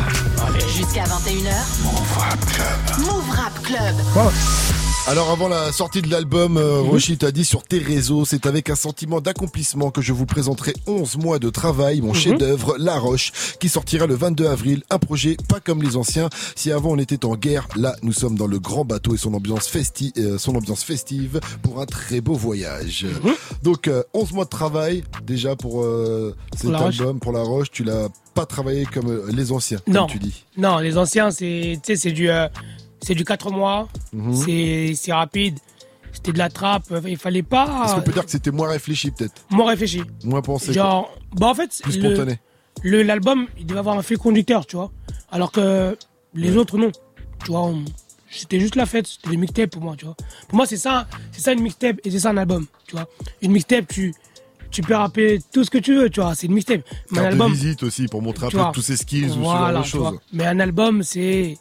Jusqu'à 0.76 1.05
21h. 1.05 1.83
Move 1.83 2.19
Rap 2.19 2.47
Club. 2.47 3.07
Move 3.07 3.31
Rap 3.31 3.62
Club. 3.62 4.86
Alors 5.08 5.30
avant 5.30 5.46
la 5.46 5.70
sortie 5.70 6.02
de 6.02 6.10
l'album, 6.10 6.56
euh, 6.56 6.82
Mhm. 6.82 6.88
Roshi 6.90 7.16
t'a 7.16 7.30
dit 7.30 7.44
sur 7.44 7.62
tes 7.62 7.78
réseaux, 7.78 8.25
c'est 8.25 8.44
avec 8.44 8.70
un 8.70 8.75
sentiment 8.75 9.20
d'accomplissement 9.20 9.92
que 9.92 10.02
je 10.02 10.12
vous 10.12 10.26
présenterai 10.26 10.75
11 10.88 11.16
mois 11.16 11.38
de 11.38 11.48
travail, 11.48 12.00
Mhm. 12.00 12.06
mon 12.08 12.12
chef-d'œuvre, 12.12 12.75
La 12.78 12.98
Roche, 12.98 13.30
qui 13.60 13.68
sortira 13.68 14.06
le 14.06 14.16
22 14.16 14.48
avril. 14.48 14.82
Un 14.90 14.98
projet 14.98 15.36
pas 15.48 15.60
comme 15.60 15.80
les 15.80 15.96
anciens. 15.96 16.28
Si 16.56 16.72
avant 16.72 16.90
on 16.90 16.98
était 16.98 17.25
en 17.25 17.36
guerre, 17.36 17.68
là 17.76 17.94
nous 18.02 18.12
sommes 18.12 18.34
dans 18.36 18.48
le 18.48 18.58
grand 18.58 18.84
bateau 18.84 19.14
et 19.14 19.16
son 19.16 19.32
ambiance, 19.34 19.68
festi 19.68 20.12
euh, 20.18 20.38
son 20.38 20.56
ambiance 20.56 20.82
festive 20.82 21.38
pour 21.62 21.80
un 21.80 21.86
très 21.86 22.20
beau 22.20 22.34
voyage. 22.34 23.06
Mhm. 23.25 23.32
Donc 23.62 23.86
euh, 23.86 24.02
11 24.12 24.32
mois 24.32 24.44
de 24.44 24.50
travail 24.50 25.04
déjà 25.25 25.54
pour 25.54 25.84
euh, 25.84 26.34
cet 26.56 26.75
Roche. 26.75 26.98
album, 27.00 27.20
pour 27.20 27.30
La 27.30 27.42
Roche. 27.42 27.70
Tu 27.70 27.84
l'as 27.84 28.08
pas 28.34 28.44
travaillé 28.44 28.84
comme 28.86 29.08
euh, 29.08 29.30
les 29.32 29.52
anciens, 29.52 29.78
Non. 29.86 30.00
comme 30.08 30.10
tu 30.10 30.18
dis. 30.18 30.44
Non, 30.58 30.78
les 30.78 30.98
anciens, 30.98 31.30
c'est 31.30 31.78
tu 31.84 31.94
sais, 31.94 31.96
c'est 31.96 32.12
du, 32.12 32.28
euh, 32.28 32.48
c'est 33.06 33.14
du 33.14 33.25
4 33.25 33.50
mois. 33.52 33.88
Mhm. 34.12 34.34
C'est 34.34 34.92
c'est 34.96 35.12
rapide. 35.12 35.58
C'était 36.12 36.32
de 36.32 36.38
la 36.38 36.48
trappe. 36.48 36.92
Il 37.06 37.16
fallait 37.18 37.38
Est-ce 37.40 37.48
pas. 37.48 37.92
qu'on 37.94 38.00
peut 38.02 38.12
dire 38.12 38.25
que 38.25 38.30
c'était 38.30 38.50
moins 38.50 38.68
réfléchi 38.68 39.10
peut-être? 39.12 39.44
Moins 39.50 39.68
réfléchi. 39.68 40.02
Moins 40.25 40.42
pensé 40.42 40.66
quoi. 40.66 40.75
Genre, 40.75 41.14
bah 41.36 41.46
en 41.48 41.54
fait, 41.54 41.70
Plus 41.82 41.98
le- 42.00 42.14
spontané 42.14 42.40
le 42.82 43.02
l'album, 43.02 43.46
il 43.58 43.64
devait 43.66 43.78
avoir 43.78 43.96
un 43.96 44.02
fil 44.02 44.18
conducteur, 44.18 44.66
tu 44.66 44.76
vois. 44.76 44.90
Alors 45.30 45.52
que 45.52 45.96
les 46.34 46.56
autres, 46.56 46.76
non. 46.78 46.90
Tu 47.44 47.50
vois, 47.50 47.72
c'était 48.30 48.58
juste 48.60 48.75
la 48.76 48.86
fête, 48.86 49.06
c'était 49.06 49.30
des 49.30 49.36
mixtapes 49.36 49.70
pour 49.70 49.82
moi, 49.82 49.94
tu 49.96 50.04
vois. 50.04 50.16
Pour 50.48 50.56
moi, 50.56 50.66
c'est 50.66 50.76
ça, 50.76 51.06
c'est 51.32 51.40
ça 51.40 51.52
une 51.52 51.62
mixtape 51.62 51.99
et 52.04 52.10
c'est 52.10 52.19
ça 52.21 52.30
un 52.30 52.36
album, 52.36 52.66
tu 52.86 52.97
vois. 52.97 53.06
Une 53.42 53.52
mixtape, 53.52 53.86
tu, 53.88 54.14
tu 54.71 54.82
peux 54.82 54.95
rapper 54.95 55.38
tout 55.52 55.64
ce 55.64 55.71
que 55.71 55.78
tu 55.78 55.95
veux, 55.95 56.10
tu 56.10 56.21
vois. 56.21 56.34
C'est 56.34 56.47
une 56.49 56.52
mixtape. 56.54 56.82
Mais 57.12 57.21
un 57.21 57.25
album, 57.26 57.50
de 57.50 57.56
visite 57.56 57.82
aussi 57.82 58.08
pour 58.08 58.21
montrer 58.21 58.47
un 58.47 58.50
peu 58.50 58.62
tous 58.75 58.82
ses 58.82 58.97
skills 58.97 59.26
ou 59.26 59.28
ce 59.28 59.34
genre 59.40 59.58
voilà, 59.58 59.80
de 59.80 59.84
choses. 59.84 60.19
Mais 60.32 60.45
un 60.47 60.60
album, 60.60 61.02
c'est, 61.02 61.56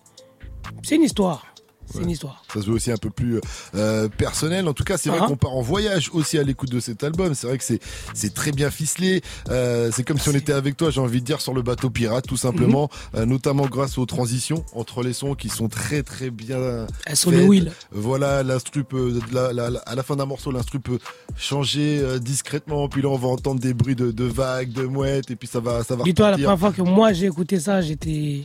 c'est 0.85 0.95
une 0.95 1.03
histoire. 1.03 1.45
C'est 1.93 2.01
une 2.01 2.09
histoire. 2.09 2.43
Ça 2.51 2.61
se 2.61 2.65
veut 2.65 2.73
aussi 2.73 2.91
un 2.91 2.97
peu 2.97 3.11
plus 3.11 3.39
euh, 3.75 4.09
personnel. 4.09 4.67
En 4.67 4.73
tout 4.73 4.83
cas, 4.83 4.97
c'est 4.97 5.09
vrai 5.11 5.19
Ah. 5.21 5.27
qu'on 5.27 5.37
part 5.37 5.53
en 5.53 5.61
voyage 5.61 6.09
aussi 6.13 6.39
à 6.39 6.41
l'écoute 6.41 6.71
de 6.71 6.79
cet 6.79 7.03
album. 7.03 7.35
C'est 7.35 7.45
vrai 7.45 7.59
que 7.59 7.63
c'est 7.63 7.79
c'est 8.15 8.33
très 8.33 8.51
bien 8.51 8.71
ficelé. 8.71 9.21
Euh, 9.51 9.91
c'est 9.95 10.01
comme 10.03 10.17
si 10.17 10.27
on 10.29 10.31
était 10.33 10.51
avec 10.51 10.77
toi, 10.77 10.89
j'ai 10.89 10.99
envie 10.99 11.21
de 11.21 11.25
dire, 11.27 11.41
sur 11.41 11.53
le 11.53 11.61
bateau 11.61 11.91
pirate, 11.91 12.25
tout 12.25 12.37
simplement. 12.37 12.89
Mhm. 13.13 13.19
Euh, 13.21 13.25
notamment 13.27 13.67
grâce 13.67 13.99
aux 13.99 14.07
transitions 14.07 14.65
entre 14.73 15.03
les 15.03 15.13
sons 15.13 15.35
qui 15.35 15.47
sont 15.47 15.67
très 15.69 16.01
très 16.01 16.31
bien. 16.31 16.87
Elles 17.05 17.15
sont 17.17 17.29
les 17.29 17.45
wheels. 17.45 17.71
Voilà, 17.91 18.41
l'instru 18.41 18.83
peut, 18.83 19.19
la- 19.31 19.53
la- 19.53 19.69
la- 19.69 19.79
à 19.81 19.93
la 19.93 20.01
fin 20.01 20.15
d'un 20.15 20.25
morceau, 20.25 20.49
l'instru 20.51 20.79
peut 20.79 20.97
changer 21.37 22.03
discrètement. 22.19 22.89
Puis 22.89 23.03
là, 23.03 23.09
on 23.09 23.17
va 23.17 23.27
entendre 23.27 23.59
des 23.59 23.75
bruits 23.75 23.95
de, 23.95 24.09
de 24.11 24.23
vagues, 24.23 24.71
de 24.71 24.85
mouettes, 24.85 25.29
et 25.29 25.35
puis 25.35 25.47
ça 25.47 25.59
va, 25.59 25.83
ça 25.83 25.95
va. 25.95 26.03
Dis-toi, 26.03 26.31
la 26.31 26.37
première 26.37 26.59
fois 26.59 26.71
que 26.71 26.81
moi 26.81 27.13
j'ai 27.13 27.27
écouté 27.27 27.59
ça, 27.59 27.81
j'étais. 27.81 28.43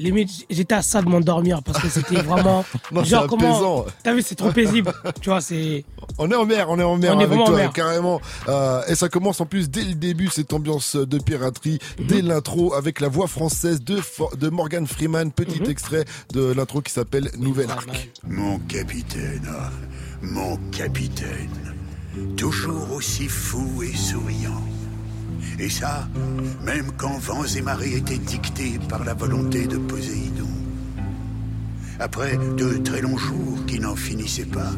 Limite, 0.00 0.46
j'étais 0.50 0.74
à 0.74 0.82
ça 0.82 1.02
de 1.02 1.08
m'endormir 1.08 1.62
parce 1.62 1.80
que 1.82 1.88
c'était 1.88 2.22
vraiment. 2.22 2.64
Non, 2.90 3.02
c'est 3.04 3.10
genre, 3.10 3.26
comment. 3.26 3.84
T'as 4.02 4.14
vu, 4.14 4.22
c'est 4.22 4.34
trop 4.34 4.50
paisible. 4.50 4.92
tu 5.20 5.28
vois, 5.30 5.40
c'est. 5.40 5.84
On 6.18 6.30
est 6.30 6.34
en 6.34 6.46
mer, 6.46 6.66
on 6.70 6.78
est 6.78 6.82
en 6.82 6.96
mer 6.96 7.12
On 7.14 7.20
est 7.20 7.24
avec 7.24 7.28
vraiment 7.28 7.42
en 7.44 7.46
toi, 7.46 7.56
mer. 7.56 7.72
carrément. 7.72 8.20
Euh, 8.48 8.82
et 8.88 8.94
ça 8.94 9.08
commence 9.08 9.40
en 9.40 9.46
plus 9.46 9.68
dès 9.70 9.84
le 9.84 9.94
début, 9.94 10.28
cette 10.28 10.52
ambiance 10.52 10.96
de 10.96 11.18
piraterie, 11.18 11.78
Mhm. 11.98 12.06
dès 12.06 12.22
l'intro, 12.22 12.74
avec 12.74 13.00
la 13.00 13.08
voix 13.08 13.26
française 13.26 13.82
de, 13.84 13.96
For- 13.96 14.36
de 14.36 14.48
Morgan 14.48 14.86
Freeman. 14.86 15.30
Petit 15.32 15.60
Mhm. 15.60 15.70
extrait 15.70 16.04
de 16.32 16.52
l'intro 16.52 16.80
qui 16.80 16.92
s'appelle 16.92 17.30
Nouvel 17.38 17.70
Arc. 17.70 18.10
Mon 18.26 18.58
capitaine, 18.60 19.48
mon 20.22 20.56
capitaine, 20.70 21.50
toujours 22.36 22.92
aussi 22.94 23.28
fou 23.28 23.82
et 23.82 23.94
souriant. 23.96 24.62
Et 25.58 25.68
ça, 25.68 26.08
même 26.64 26.92
quand 26.96 27.18
vents 27.18 27.44
et 27.44 27.62
marées 27.62 27.96
étaient 27.96 28.18
dictés 28.18 28.78
par 28.88 29.04
la 29.04 29.14
volonté 29.14 29.66
de 29.66 29.76
Poséidon. 29.76 30.48
Après 31.98 32.38
de 32.56 32.78
très 32.78 33.02
longs 33.02 33.18
jours 33.18 33.66
qui 33.66 33.78
n'en 33.78 33.94
finissaient 33.94 34.46
pas, 34.46 34.72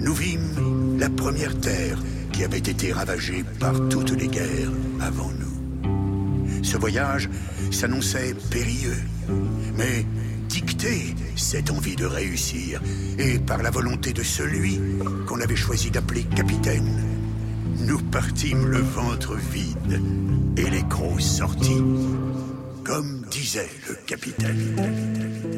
nous 0.00 0.14
vîmes 0.14 0.98
la 0.98 1.08
première 1.08 1.58
terre 1.60 1.98
qui 2.32 2.42
avait 2.44 2.58
été 2.58 2.92
ravagée 2.92 3.44
par 3.60 3.74
toutes 3.88 4.10
les 4.10 4.26
guerres 4.26 4.72
avant 5.00 5.30
nous. 5.30 6.64
Ce 6.64 6.76
voyage 6.76 7.30
s'annonçait 7.70 8.34
périlleux, 8.50 9.02
mais 9.76 10.04
dicté 10.48 11.14
cette 11.36 11.70
envie 11.70 11.96
de 11.96 12.04
réussir, 12.04 12.80
et 13.18 13.38
par 13.38 13.62
la 13.62 13.70
volonté 13.70 14.12
de 14.12 14.22
celui 14.22 14.80
qu'on 15.26 15.40
avait 15.40 15.56
choisi 15.56 15.90
d'appeler 15.90 16.24
capitaine, 16.24 17.00
nous 17.80 17.98
partîmes 17.98 18.66
le 18.66 18.78
ventre 18.78 19.34
vide 19.52 20.00
et 20.56 20.70
les 20.70 20.82
crocs 20.88 21.20
sortis, 21.20 21.82
comme 22.84 23.24
disait 23.30 23.68
le 23.88 23.96
capitaine. 24.06 24.76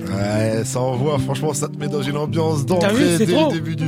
Ouais, 0.08 0.62
ça 0.64 0.80
envoie, 0.80 1.18
franchement, 1.18 1.52
ça 1.52 1.68
te 1.68 1.76
met 1.76 1.88
dans 1.88 2.00
une 2.02 2.16
ambiance 2.16 2.64
d'entrée 2.64 3.18
dès 3.18 3.26
trop. 3.26 3.48
le 3.50 3.54
début 3.54 3.76
du. 3.76 3.84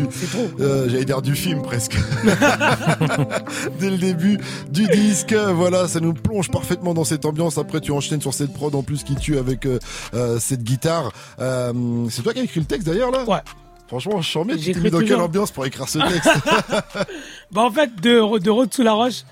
Euh, 0.61 0.89
J'allais 0.89 1.05
dire 1.05 1.23
du 1.23 1.35
film 1.35 1.63
presque. 1.63 1.97
dès 3.81 3.91
le 3.91 3.97
début 3.99 4.39
du 4.71 4.87
disque, 4.89 5.33
voilà, 5.33 5.89
ça 5.89 6.01
nous 6.01 6.13
plonge 6.13 6.51
parfaitement 6.51 6.93
dans 6.95 7.05
cette 7.05 7.25
ambiance. 7.25 7.57
Après, 7.57 7.81
tu 7.81 7.93
enchaînes 7.93 8.21
sur 8.21 8.35
cette 8.35 8.53
prod 8.53 8.75
en 8.75 8.83
plus 8.83 9.05
qui 9.05 9.15
tue 9.15 9.39
avec 9.39 9.65
euh, 9.67 9.79
euh, 10.15 10.39
cette 10.41 10.63
guitare. 10.65 11.13
Euh, 11.41 11.73
C'est 12.11 12.23
toi 12.23 12.33
qui 12.35 12.41
as 12.41 12.45
écrit 12.45 12.61
le 12.61 12.67
texte 12.67 12.87
d'ailleurs 12.87 13.11
là? 13.11 13.25
Ouais. 13.25 13.39
Franchement, 13.87 14.21
je 14.21 14.39
mais 14.41 14.57
tu 14.57 14.63
J'ai 14.65 14.73
t'es 14.75 14.81
mis 14.81 14.91
dans 14.91 15.01
quelle 15.01 15.17
ambiance 15.17 15.51
pour 15.51 15.65
écrire 15.65 15.89
ce 15.89 15.99
texte? 15.99 16.29
Bah, 17.53 17.63
en 17.63 17.71
fait, 17.71 17.91
de, 18.01 18.39
de 18.39 18.51
route 18.51 18.73
sous 18.75 18.83
la 18.83 18.93
roche 18.93 19.25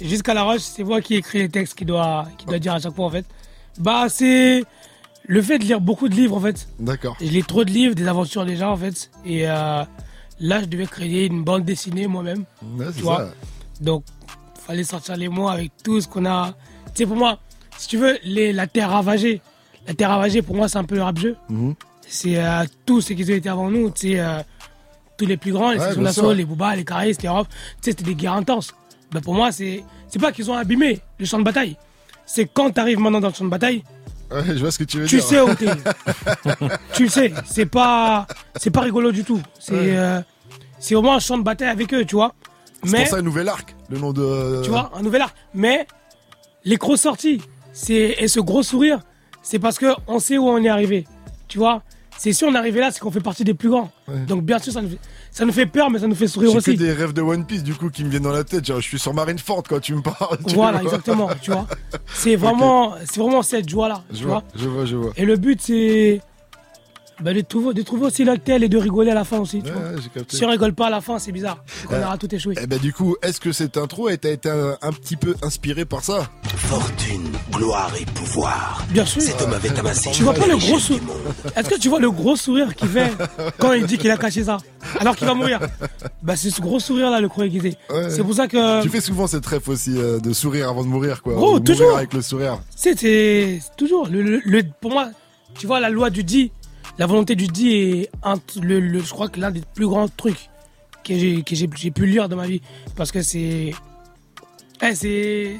jusqu'à 0.00 0.34
la 0.34 0.42
roche, 0.42 0.60
c'est 0.60 0.84
moi 0.84 1.00
qui 1.00 1.14
écris 1.14 1.38
les 1.38 1.48
textes 1.48 1.74
qui 1.76 1.84
doit, 1.84 2.26
qui 2.38 2.46
doit 2.46 2.58
dire 2.58 2.74
à 2.74 2.78
chaque 2.80 2.94
fois, 2.94 3.06
en 3.06 3.10
fait. 3.10 3.24
Bah, 3.78 4.06
c'est 4.08 4.62
le 5.24 5.42
fait 5.42 5.58
de 5.58 5.64
lire 5.64 5.80
beaucoup 5.80 6.08
de 6.08 6.14
livres, 6.14 6.36
en 6.36 6.40
fait. 6.40 6.68
D'accord. 6.78 7.16
Je 7.20 7.26
lis 7.26 7.42
trop 7.44 7.64
de 7.64 7.70
livres, 7.70 7.94
des 7.94 8.06
aventures 8.06 8.44
des 8.44 8.56
gens, 8.56 8.72
en 8.72 8.76
fait. 8.76 9.10
Et 9.24 9.48
euh, 9.48 9.82
là, 10.40 10.60
je 10.60 10.66
devais 10.66 10.86
créer 10.86 11.26
une 11.26 11.42
bande 11.42 11.64
dessinée 11.64 12.06
moi-même. 12.06 12.44
Ouais, 12.76 12.86
Tu 12.94 13.02
vois. 13.02 13.18
ça. 13.18 13.32
Donc, 13.80 14.04
fallait 14.66 14.84
sortir 14.84 15.16
les 15.16 15.28
mots 15.28 15.48
avec 15.48 15.70
tout 15.82 16.00
ce 16.00 16.08
qu'on 16.08 16.24
a. 16.26 16.54
Tu 16.94 17.02
sais, 17.02 17.06
pour 17.06 17.16
moi, 17.16 17.38
si 17.78 17.88
tu 17.88 17.96
veux, 17.98 18.18
les, 18.24 18.52
la 18.52 18.66
terre 18.66 18.90
ravagée. 18.90 19.40
La 19.86 19.94
terre 19.94 20.10
ravagée, 20.10 20.42
pour 20.42 20.56
moi, 20.56 20.68
c'est 20.68 20.78
un 20.78 20.84
peu 20.84 20.96
le 20.96 21.02
rap 21.02 21.18
jeu. 21.18 21.36
Mhm. 21.48 21.74
C'est 22.08 22.36
euh, 22.38 22.64
tous 22.84 23.00
ceux 23.00 23.14
qui 23.14 23.24
ont 23.24 23.34
été 23.34 23.48
avant 23.48 23.70
nous, 23.70 23.90
tu 23.90 24.12
sais, 24.12 24.20
euh, 24.20 24.40
tous 25.16 25.26
les 25.26 25.36
plus 25.36 25.52
grands, 25.52 25.70
les 25.70 25.78
Ouais, 25.78 25.96
d'assaut, 25.96 26.32
les 26.32 26.44
Booba, 26.44 26.76
les 26.76 26.84
Caris, 26.84 27.16
les 27.22 27.28
Rof, 27.28 27.48
tu 27.48 27.54
sais, 27.80 27.90
c'était 27.92 28.04
des 28.04 28.14
guerres 28.14 28.34
intenses. 28.34 28.74
Ben, 29.12 29.20
pour 29.20 29.34
moi, 29.34 29.52
c'est 29.52 29.82
c'est 30.08 30.18
pas 30.20 30.32
qu'ils 30.32 30.50
ont 30.50 30.54
abîmé 30.56 31.00
le 31.18 31.26
champ 31.26 31.38
de 31.38 31.44
bataille. 31.44 31.76
C'est 32.26 32.46
quand 32.52 32.70
tu 32.70 32.80
arrives 32.80 32.98
maintenant 32.98 33.20
dans 33.20 33.28
le 33.28 33.34
champ 33.34 33.44
de 33.44 33.50
bataille, 33.50 33.82
Ouais, 34.30 34.42
je 34.48 34.54
vois 34.58 34.72
ce 34.72 34.78
que 34.80 34.84
tu 34.84 34.98
veux 34.98 35.06
tu 35.06 35.16
dire. 35.16 35.24
sais 35.24 35.40
où 35.40 35.54
t'es. 35.54 35.66
tu 36.94 37.04
le 37.04 37.08
sais, 37.08 37.32
c'est 37.46 37.66
pas, 37.66 38.26
c'est 38.56 38.70
pas 38.70 38.80
rigolo 38.80 39.12
du 39.12 39.22
tout. 39.24 39.40
C'est 39.60 39.72
Ouais. 39.74 39.96
euh, 39.96 40.20
c'est 40.80 40.94
vraiment 40.96 41.14
un 41.14 41.20
champ 41.20 41.38
de 41.38 41.44
bataille 41.44 41.68
avec 41.68 41.92
eux, 41.94 42.04
tu 42.04 42.16
vois. 42.16 42.34
C'est 42.84 42.90
Mais 42.92 42.98
pour 43.02 43.08
ça 43.08 43.16
un 43.18 43.22
nouvel 43.22 43.48
arc, 43.48 43.74
le 43.88 43.98
nom 43.98 44.12
de. 44.12 44.62
tu 44.64 44.70
vois, 44.70 44.90
un 44.96 45.02
nouvel 45.02 45.22
art. 45.22 45.32
Mais 45.54 45.86
les 46.64 46.76
grosses 46.76 47.02
sorties, 47.02 47.40
c'est 47.72 48.16
et 48.18 48.26
ce 48.28 48.40
gros 48.40 48.62
sourire, 48.64 48.98
c'est 49.42 49.58
parce 49.60 49.78
que 49.78 49.94
on 50.08 50.18
sait 50.18 50.38
où 50.38 50.48
on 50.48 50.58
est 50.62 50.68
arrivé. 50.68 51.06
tu 51.48 51.58
vois. 51.58 51.82
C'est 52.18 52.32
si 52.32 52.44
on 52.44 52.54
est 52.54 52.58
arrivé 52.58 52.80
là, 52.80 52.90
c'est 52.90 53.00
qu'on 53.00 53.10
fait 53.10 53.20
partie 53.20 53.44
des 53.44 53.54
plus 53.54 53.68
grands. 53.68 53.90
Donc 54.26 54.42
bien 54.42 54.58
sûr, 54.58 54.72
ça 54.72 54.80
nous, 54.82 54.88
fait, 54.90 54.98
ça 55.30 55.44
nous 55.44 55.52
fait 55.52 55.66
peur, 55.66 55.90
mais 55.90 55.98
ça 55.98 56.06
nous 56.06 56.14
fait 56.14 56.28
sourire 56.28 56.54
aussi. 56.54 56.76
des 56.76 56.92
rêves 56.92 57.12
de 57.12 57.22
One 57.22 57.44
Piece 57.44 57.62
du 57.62 57.74
coup 57.74 57.90
qui 57.90 58.04
me 58.04 58.10
viennent 58.10 58.22
dans 58.22 58.32
la 58.32 58.44
tête. 58.44 58.64
Genre, 58.64 58.80
je 58.80 58.86
suis 58.86 58.98
sur 58.98 59.12
Marineford 59.14 59.62
quand 59.68 59.80
tu 59.80 59.94
me 59.94 60.02
parles. 60.02 60.38
tu 60.46 60.54
Voilà, 60.54 60.78
vois. 60.78 60.82
exactement, 60.90 61.28
tu 61.42 61.50
vois. 61.50 61.66
C'est 62.14 62.36
vraiment, 62.36 62.94
c'est 63.04 63.20
vraiment 63.20 63.42
cette 63.42 63.68
joie-là, 63.68 64.02
tu 64.10 64.20
Je 64.20 64.24
vois. 64.24 64.34
vois, 64.38 64.44
je 64.54 64.68
vois, 64.68 64.84
je 64.86 64.96
vois. 64.96 65.12
Et 65.16 65.24
le 65.24 65.36
but, 65.36 65.60
c'est 65.60 66.20
bah, 67.20 67.32
de, 67.32 67.40
trouver, 67.40 67.72
de 67.74 67.82
trouver 67.82 68.06
aussi 68.06 68.24
l'actel 68.24 68.62
et 68.62 68.68
de 68.68 68.76
rigoler 68.78 69.10
à 69.10 69.14
la 69.14 69.24
fin 69.24 69.38
aussi, 69.38 69.62
tu 69.62 69.70
Ouais, 69.70 69.76
vois. 70.14 70.22
Si 70.28 70.44
on 70.44 70.48
rigole 70.50 70.74
pas 70.74 70.88
à 70.88 70.90
la 70.90 71.00
fin, 71.00 71.18
c'est 71.18 71.32
bizarre. 71.32 71.62
C'est 71.66 71.86
qu'on 71.86 71.94
Euh, 71.94 72.04
aura 72.04 72.18
tout 72.18 72.32
échoué. 72.34 72.54
Eh 72.60 72.66
ben 72.66 72.78
du 72.78 72.92
coup, 72.92 73.16
est-ce 73.22 73.40
que 73.40 73.52
cette 73.52 73.76
intro 73.76 74.08
a 74.08 74.12
été 74.12 74.38
un, 74.46 74.76
un 74.82 74.92
petit 74.92 75.16
peu 75.16 75.34
inspiré 75.42 75.84
par 75.86 76.04
ça? 76.04 76.28
Fortune, 76.56 77.28
gloire 77.52 77.92
et 78.00 78.04
pouvoir. 78.04 78.84
Bien 78.90 79.04
sûr. 79.06 79.22
Cet 79.22 79.40
homme 79.40 79.52
avait 79.54 79.78
amassé. 79.78 80.10
Tu 80.12 80.22
vois 80.24 80.34
pas 80.34 80.46
le 80.46 80.56
gros 80.56 80.76
du 80.76 80.80
sourire 80.82 81.02
monde. 81.04 81.52
Est-ce 81.56 81.68
que 81.70 81.78
tu 81.78 81.88
vois 81.88 82.00
le 82.00 82.10
gros 82.10 82.36
sourire 82.36 82.74
qu'il 82.74 82.88
fait 82.88 83.12
quand 83.58 83.72
il 83.72 83.86
dit 83.86 83.98
qu'il 83.98 84.10
a 84.10 84.16
caché 84.16 84.44
ça 84.44 84.58
Alors 85.00 85.16
qu'il 85.16 85.26
va 85.26 85.34
mourir? 85.34 85.60
Bah 86.22 86.34
c'est 86.34 86.50
ce 86.50 86.60
gros 86.60 86.80
sourire 86.80 87.08
là 87.10 87.20
le 87.20 87.28
croix 87.28 87.46
aiguisé. 87.46 87.76
Ouais. 87.88 88.10
C'est 88.10 88.22
pour 88.24 88.34
ça 88.34 88.48
que 88.48 88.82
Tu 88.82 88.88
fais 88.88 89.00
souvent 89.00 89.26
cette 89.28 89.46
rêve 89.46 89.62
aussi 89.68 89.96
euh, 89.96 90.18
de 90.18 90.32
sourire 90.32 90.68
avant 90.68 90.82
de 90.82 90.88
mourir 90.88 91.22
quoi. 91.22 91.34
Gros, 91.34 91.46
mourir 91.52 91.64
toujours. 91.64 91.96
avec 91.96 92.12
le 92.14 92.20
sourire. 92.22 92.58
c'est 92.74 92.98
c'est 92.98 93.60
toujours 93.76 94.08
le, 94.08 94.22
le- 94.22 94.42
le- 94.44 94.64
pour 94.80 94.90
moi 94.90 95.08
tu 95.58 95.66
vois 95.66 95.78
la 95.80 95.88
loi 95.88 96.10
du 96.10 96.22
dit, 96.24 96.50
la 96.98 97.06
volonté 97.06 97.34
du 97.36 97.46
dit 97.46 97.72
est 97.74 98.10
un, 98.22 98.36
le, 98.62 98.80
le- 98.80 99.00
je 99.00 99.10
crois 99.10 99.28
que 99.28 99.38
l'un 99.40 99.50
des 99.50 99.62
plus 99.74 99.86
grands 99.86 100.08
trucs 100.08 100.48
que 101.04 101.14
j'ai 101.16 101.90
pu 101.92 102.06
lire 102.06 102.28
dans 102.28 102.36
ma 102.36 102.46
vie 102.46 102.60
parce 102.96 103.12
que 103.12 103.22
c'est 103.22 103.72
eh, 104.82 104.94
c'est 104.94 105.56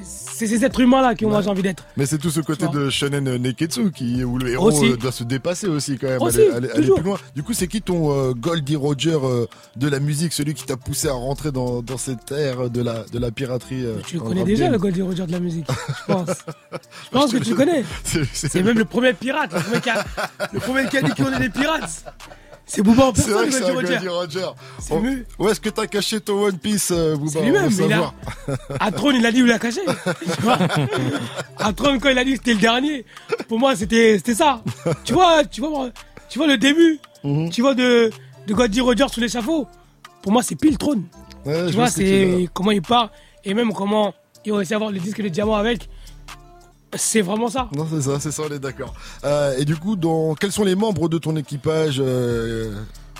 ces 0.46 0.64
êtres 0.64 0.80
humains 0.80 1.00
là 1.02 1.14
que 1.14 1.24
moi 1.24 1.40
j'ai 1.42 1.48
envie 1.48 1.62
d'être. 1.62 1.84
Mais 1.96 2.04
c'est 2.06 2.18
tout 2.18 2.30
ce 2.30 2.40
côté 2.40 2.66
de 2.68 2.90
shonen 2.90 3.24
neketsu 3.38 3.90
qui 3.90 4.22
où 4.24 4.36
le 4.38 4.50
héros 4.50 4.68
Aussi. 4.68 4.92
euh, 4.92 4.96
doit 4.96 5.12
se 5.12 5.24
dépasser 5.24 5.66
aussi 5.68 5.96
quand 5.98 6.08
même, 6.08 6.20
Aussi, 6.22 6.40
aller, 6.42 6.50
aller- 6.50 6.70
aller 6.70 6.80
toujours. 6.80 6.96
plus 7.00 7.04
loin. 7.06 7.18
Du 7.34 7.42
coup, 7.42 7.52
c'est 7.54 7.66
qui 7.68 7.80
ton 7.80 8.12
euh, 8.12 8.32
Goldie 8.34 8.76
Roger 8.76 9.16
euh, 9.22 9.46
de 9.76 9.88
la 9.88 9.98
musique, 10.00 10.32
celui 10.34 10.52
qui 10.54 10.64
t'a 10.66 10.76
poussé 10.76 11.08
à 11.08 11.12
rentrer 11.14 11.52
dans, 11.52 11.80
dans 11.82 11.96
cette 11.98 12.30
ère 12.32 12.68
de 12.68 12.82
la 12.82 13.04
de 13.04 13.18
la 13.18 13.30
piraterie 13.30 13.84
euh, 13.86 13.96
Tu 14.06 14.18
connais 14.18 14.44
déjà 14.44 14.64
game 14.64 14.72
le 14.72 14.78
Goldie 14.78 15.02
Roger 15.02 15.26
de 15.26 15.32
la 15.32 15.40
musique, 15.40 15.66
je 15.70 16.04
pense. 16.12 16.28
Je 16.72 17.10
pense 17.10 17.32
que 17.32 17.38
tu 17.38 17.50
le 17.50 17.56
connais. 17.56 17.84
C'est- 18.04 18.62
même 18.62 18.78
le 18.78 18.84
premier 18.84 19.12
pirate, 19.14 19.50
le 19.52 19.60
premier 19.60 19.80
qui 19.80 19.90
a, 19.90 20.04
le 20.52 20.60
premier 20.60 20.86
qui 20.88 20.98
a 20.98 21.02
dit 21.02 21.12
qu'on 21.12 21.32
est 21.32 21.40
des 21.40 21.48
pirates. 21.50 22.04
C'est 22.68 22.82
Booba 22.82 23.06
en 23.06 23.14
C'est 23.14 23.30
vrai 23.30 23.44
personne, 23.44 23.60
que 23.60 23.86
c'est 23.86 23.94
Roger. 23.94 24.08
Roger. 24.08 24.46
C'est 24.80 24.94
Oh, 24.94 25.00
mieux. 25.00 25.24
Où 25.38 25.48
est-ce 25.48 25.60
que 25.60 25.68
t'as 25.68 25.86
caché 25.86 26.20
ton 26.20 26.42
One 26.44 26.58
Piece, 26.58 26.90
euh, 26.92 27.16
Booba 27.16 27.30
C'est 27.30 27.38
On 27.38 27.44
lui-même, 27.44 27.70
il 27.70 27.92
a, 27.92 28.12
à 28.80 28.90
Tron, 28.92 29.12
il 29.12 29.24
a 29.24 29.30
dit 29.30 29.42
où 29.42 29.46
il 29.46 29.50
l'a 29.50 29.58
caché. 29.60 29.80
Tu 30.36 30.42
vois 30.42 30.58
à 31.58 31.72
Tron, 31.72 31.98
quand 32.00 32.08
il 32.08 32.18
a 32.18 32.24
dit 32.24 32.32
que 32.32 32.38
c'était 32.38 32.54
le 32.54 32.60
dernier, 32.60 33.04
pour 33.48 33.58
moi, 33.60 33.76
c'était, 33.76 34.16
c'était 34.18 34.34
ça. 34.34 34.62
Tu 35.04 35.12
vois, 35.12 35.44
tu 35.44 35.60
vois, 35.60 35.90
tu 36.28 36.38
vois 36.38 36.48
le 36.48 36.58
début, 36.58 36.98
Mhm. 37.24 37.50
tu 37.50 37.60
vois, 37.62 37.74
de, 37.74 38.10
de 38.46 38.54
Goldie 38.54 38.80
Roger 38.80 39.06
sous 39.12 39.20
l'échafaud. 39.20 39.66
Pour 40.22 40.32
moi, 40.32 40.42
c'est 40.42 40.56
pile 40.56 40.76
Tron. 40.76 41.02
Ouais, 41.44 41.66
Tu 41.68 41.72
vois, 41.76 41.88
c'est 41.88 42.48
comment 42.52 42.72
il 42.72 42.82
part 42.82 43.10
et 43.44 43.54
même 43.54 43.72
comment 43.72 44.12
il 44.44 44.52
réussit 44.52 44.72
à 44.72 44.76
avoir 44.76 44.90
le 44.90 44.98
disque 44.98 45.22
de 45.22 45.28
diamant 45.28 45.54
avec. 45.56 45.88
C'est 46.96 47.20
vraiment 47.22 47.48
ça. 47.48 47.68
Non, 47.74 47.86
c'est 47.90 48.02
ça, 48.02 48.18
c'est 48.20 48.30
ça, 48.30 48.42
on 48.48 48.52
est 48.52 48.58
d'accord. 48.58 48.94
Euh, 49.24 49.56
et 49.58 49.64
du 49.64 49.76
coup, 49.76 49.96
dans... 49.96 50.34
quels 50.34 50.52
sont 50.52 50.64
les 50.64 50.74
membres 50.74 51.08
de 51.08 51.18
ton 51.18 51.34
équipage 51.36 51.96
euh, 52.04 52.74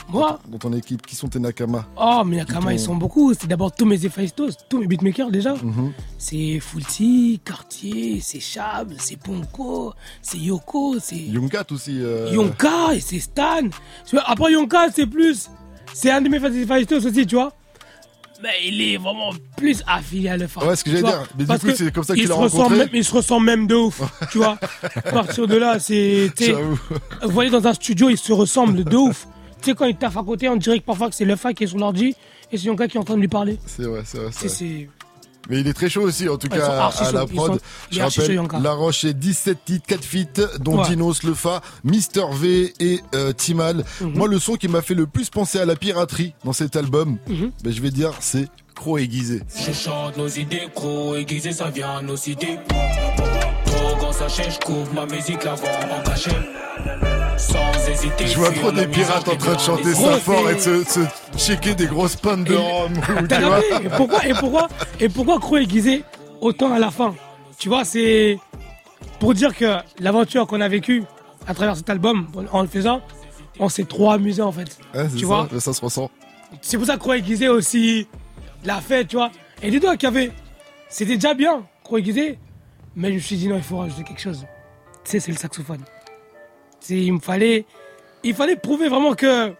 Moi, 0.09 0.39
Dans 0.49 0.59
ton 0.59 0.73
équipe, 0.73 1.05
qui 1.07 1.17
sont 1.17 1.29
tes 1.29 1.39
Nakama? 1.39 1.87
Oh, 1.97 2.23
mais 2.25 2.37
Nakama, 2.37 2.73
ils 2.73 2.81
sont 2.81 2.95
beaucoup. 2.95 3.35
C'est 3.35 3.47
d'abord 3.47 3.73
tous 3.73 3.85
mes 3.87 4.05
Héphaïstos, 4.05 4.57
tous 4.69 4.79
mes 4.79 4.87
beatmakers 4.87 5.31
déjà. 5.31 5.55
Mhm. 5.55 5.93
C'est 6.19 6.61
Fulti, 6.61 7.41
Cartier, 7.45 8.21
c'est 8.23 8.41
Chab, 8.41 8.93
c'est 8.99 9.17
Ponko, 9.19 9.93
c'est 10.23 10.39
Yoko, 10.39 10.97
c'est 11.01 11.17
Yunkat 11.17 11.65
aussi. 11.71 11.99
euh, 12.01 12.31
Yonka 12.33 12.95
et 12.95 13.01
c'est 13.01 13.19
Stan. 13.21 13.69
Après 14.27 14.53
Yonka, 14.53 14.89
c'est 14.95 15.07
plus. 15.07 15.51
C'est 15.93 16.11
un 16.11 16.21
de 16.21 16.29
mes 16.29 16.37
Héphaïstos 16.37 17.05
aussi, 17.07 17.27
tu 17.27 17.35
vois. 17.37 17.53
Mais 18.42 18.51
il 18.66 18.81
est 18.83 18.96
vraiment 18.99 19.31
plus 19.57 19.83
affilié 19.87 20.29
à 20.29 20.37
l'EFA. 20.37 20.64
Ouais, 20.66 20.77
ce 20.77 20.85
que 20.85 20.90
j'allais 20.90 21.03
dire. 21.05 21.22
Mais 21.38 21.44
du 21.44 21.59
coup, 21.59 21.66
c'est 21.75 21.90
comme 21.92 22.05
ça 22.05 22.14
que 22.14 22.18
il 22.18 22.22
tu 22.25 22.29
l'as 22.29 22.35
se 22.35 22.40
ressemble 22.40 22.62
rencontré. 22.62 22.79
même- 22.79 22.88
Il 22.92 23.05
se 23.05 23.12
ressemble 23.14 23.46
même 23.46 23.66
de 23.66 23.75
ouf, 23.75 24.01
tu 24.31 24.38
vois. 24.38 24.59
À 24.96 25.01
partir 25.12 25.46
de 25.46 25.57
là, 25.57 25.79
c'est. 25.79 26.31
Vous 27.22 27.31
voyez, 27.31 27.51
dans 27.51 27.66
un 27.66 27.75
studio, 27.75 28.09
ils 28.11 28.18
se 28.18 28.33
ressemblent 28.33 28.85
de 28.85 28.96
ouf. 28.96 29.27
Tu 29.62 29.70
sais, 29.70 29.75
quand 29.77 29.87
ils 29.87 29.96
taffent 29.96 30.16
à 30.18 30.22
côté, 30.22 30.49
on 30.49 30.57
dirait 30.57 30.79
que 30.81 30.85
parfois 30.85 31.09
que 31.09 31.14
c'est 31.14 31.25
l'EFA 31.25 31.55
qui 31.55 31.64
est 31.64 31.66
sur 31.66 31.79
l'ordi 31.79 32.14
et 32.53 32.59
c'est 32.59 32.64
Yonka 32.66 32.88
qui 32.88 32.99
est 32.99 33.01
en 33.01 33.05
train 33.05 33.16
de 33.16 33.20
lui 33.20 33.29
parler. 33.29 33.59
C'est 33.66 33.83
vrai, 33.85 34.03
c'est 34.05 34.18
vrai. 34.18 34.29
c'est 34.33 34.49
C'est. 34.49 34.64
vrai. 34.64 34.79
c'est- 34.83 34.88
Mais 35.49 35.61
il 35.61 35.67
est 35.69 35.73
très 35.73 35.89
chaud 35.89 36.03
aussi, 36.03 36.29
en 36.29 36.37
tout 36.37 36.49
Ouais, 36.51 36.59
cas, 36.59 36.91
à 36.99 37.13
la 37.13 37.27
prod. 37.27 37.61
Je 37.91 38.01
rappelle. 38.01 38.63
La 38.63 38.73
Roche 38.73 39.05
est 39.05 39.15
17 39.15 39.59
titres, 39.65 39.87
4 39.87 40.05
feats, 40.05 40.59
dont 40.61 40.79
Ouais. 40.83 40.89
Dinos, 40.89 41.23
Lefa, 41.23 41.61
Mister 41.85 42.25
V 42.33 42.73
et 42.81 43.01
euh, 43.15 43.33
Timal. 43.33 43.85
Mhm. 44.01 44.13
Moi, 44.15 44.29
le 44.29 44.39
son 44.39 44.55
qui 44.57 44.69
m'a 44.69 44.83
fait 44.83 44.95
le 44.95 45.07
plus 45.07 45.31
penser 45.31 45.59
à 45.59 45.65
la 45.65 45.77
piraterie 45.77 46.35
dans 46.45 46.53
cet 46.53 46.77
album, 46.77 47.19
Mhm. 47.29 47.51
ben, 47.63 47.73
je 47.73 47.81
vais 47.81 47.91
dire, 47.91 48.13
c'est 48.21 48.49
Croc 48.75 49.01
aiguisé. 49.01 49.43
Je 49.67 49.73
chante 49.73 50.17
nos 50.19 50.29
idées, 50.29 50.69
aiguisé, 51.17 51.53
ça 51.53 51.71
vient 51.71 52.03
nos 52.03 52.17
idées. 52.17 52.59
Couvre 54.65 54.93
ma 54.95 55.07
musique, 55.07 55.45
la 55.45 55.55
vend 55.55 55.67
en 55.99 56.03
cachet. 56.03 56.31
Sans 57.38 57.88
hésiter. 57.88 58.27
Je 58.27 58.38
vois 58.38 58.51
trop 58.51 58.72
des 58.72 58.87
pirates 58.87 59.29
en 59.29 59.37
train 59.37 59.55
de 59.55 59.61
chanter 59.61 59.94
ça 59.94 60.18
fort 60.18 60.49
et 60.51 60.55
de 60.55 60.61
se, 60.61 60.85
se 60.85 61.01
checker 61.37 61.75
des 61.75 61.87
grosses 61.87 62.16
pannes 62.16 62.44
de 62.44 62.55
rhum. 62.55 62.92
et 63.85 63.88
pourquoi, 63.90 64.27
et 64.27 64.35
pourquoi, 64.35 64.68
et 65.01 65.09
pourquoi 65.09 65.38
Croix 65.38 65.61
aiguisé 65.61 66.03
autant 66.40 66.72
à 66.72 66.79
la 66.79 66.90
fin? 66.90 67.14
Tu 67.59 67.68
vois, 67.68 67.85
c'est 67.85 68.38
pour 69.20 69.35
dire 69.35 69.55
que 69.55 69.77
l'aventure 69.99 70.46
qu'on 70.46 70.61
a 70.61 70.68
vécue 70.68 71.05
à 71.46 71.55
travers 71.55 71.77
cet 71.77 71.90
album, 71.90 72.27
en 72.53 72.62
le 72.62 72.68
faisant, 72.68 73.03
on 73.59 73.68
s'est 73.68 73.85
trop 73.85 74.11
amusé 74.11 74.42
en 74.42 74.53
fait. 74.53 74.79
Ouais, 74.94 75.07
tu 75.11 75.20
ça, 75.20 75.27
vois? 75.27 75.49
ça 75.59 75.72
se 75.72 75.81
ressent. 75.81 76.11
C'est 76.62 76.79
pour 76.79 76.87
ça 76.87 76.94
que 76.94 77.01
Croix 77.01 77.18
aiguisé 77.18 77.49
aussi 77.49 78.09
l'a 78.64 78.81
fait, 78.81 79.05
tu 79.05 79.16
vois. 79.16 79.31
Et 79.62 79.70
dis-toi 79.70 79.96
qu'il 79.96 80.09
y 80.09 80.12
avait. 80.12 80.33
C'était 80.88 81.16
déjà 81.16 81.35
bien, 81.35 81.64
Croix 81.85 81.99
aiguisé, 81.99 82.38
mais 82.94 83.11
je 83.11 83.14
me 83.14 83.18
suis 83.20 83.37
dit 83.37 83.49
non, 83.49 83.57
il 83.57 83.62
faut 83.62 83.79
rajouter 83.79 84.05
quelque 84.05 84.20
chose. 84.20 84.46
Tu 85.05 85.11
sais, 85.12 85.20
c'est 85.20 85.33
le 85.33 85.38
saxophone. 85.38 85.81
Il 86.90 87.12
me 87.14 87.20
fallait. 87.20 87.66
Il 88.25 88.35
fallait 88.35 88.57
prouver 88.57 88.88
vraiment 88.88 89.14
que. 89.14 89.53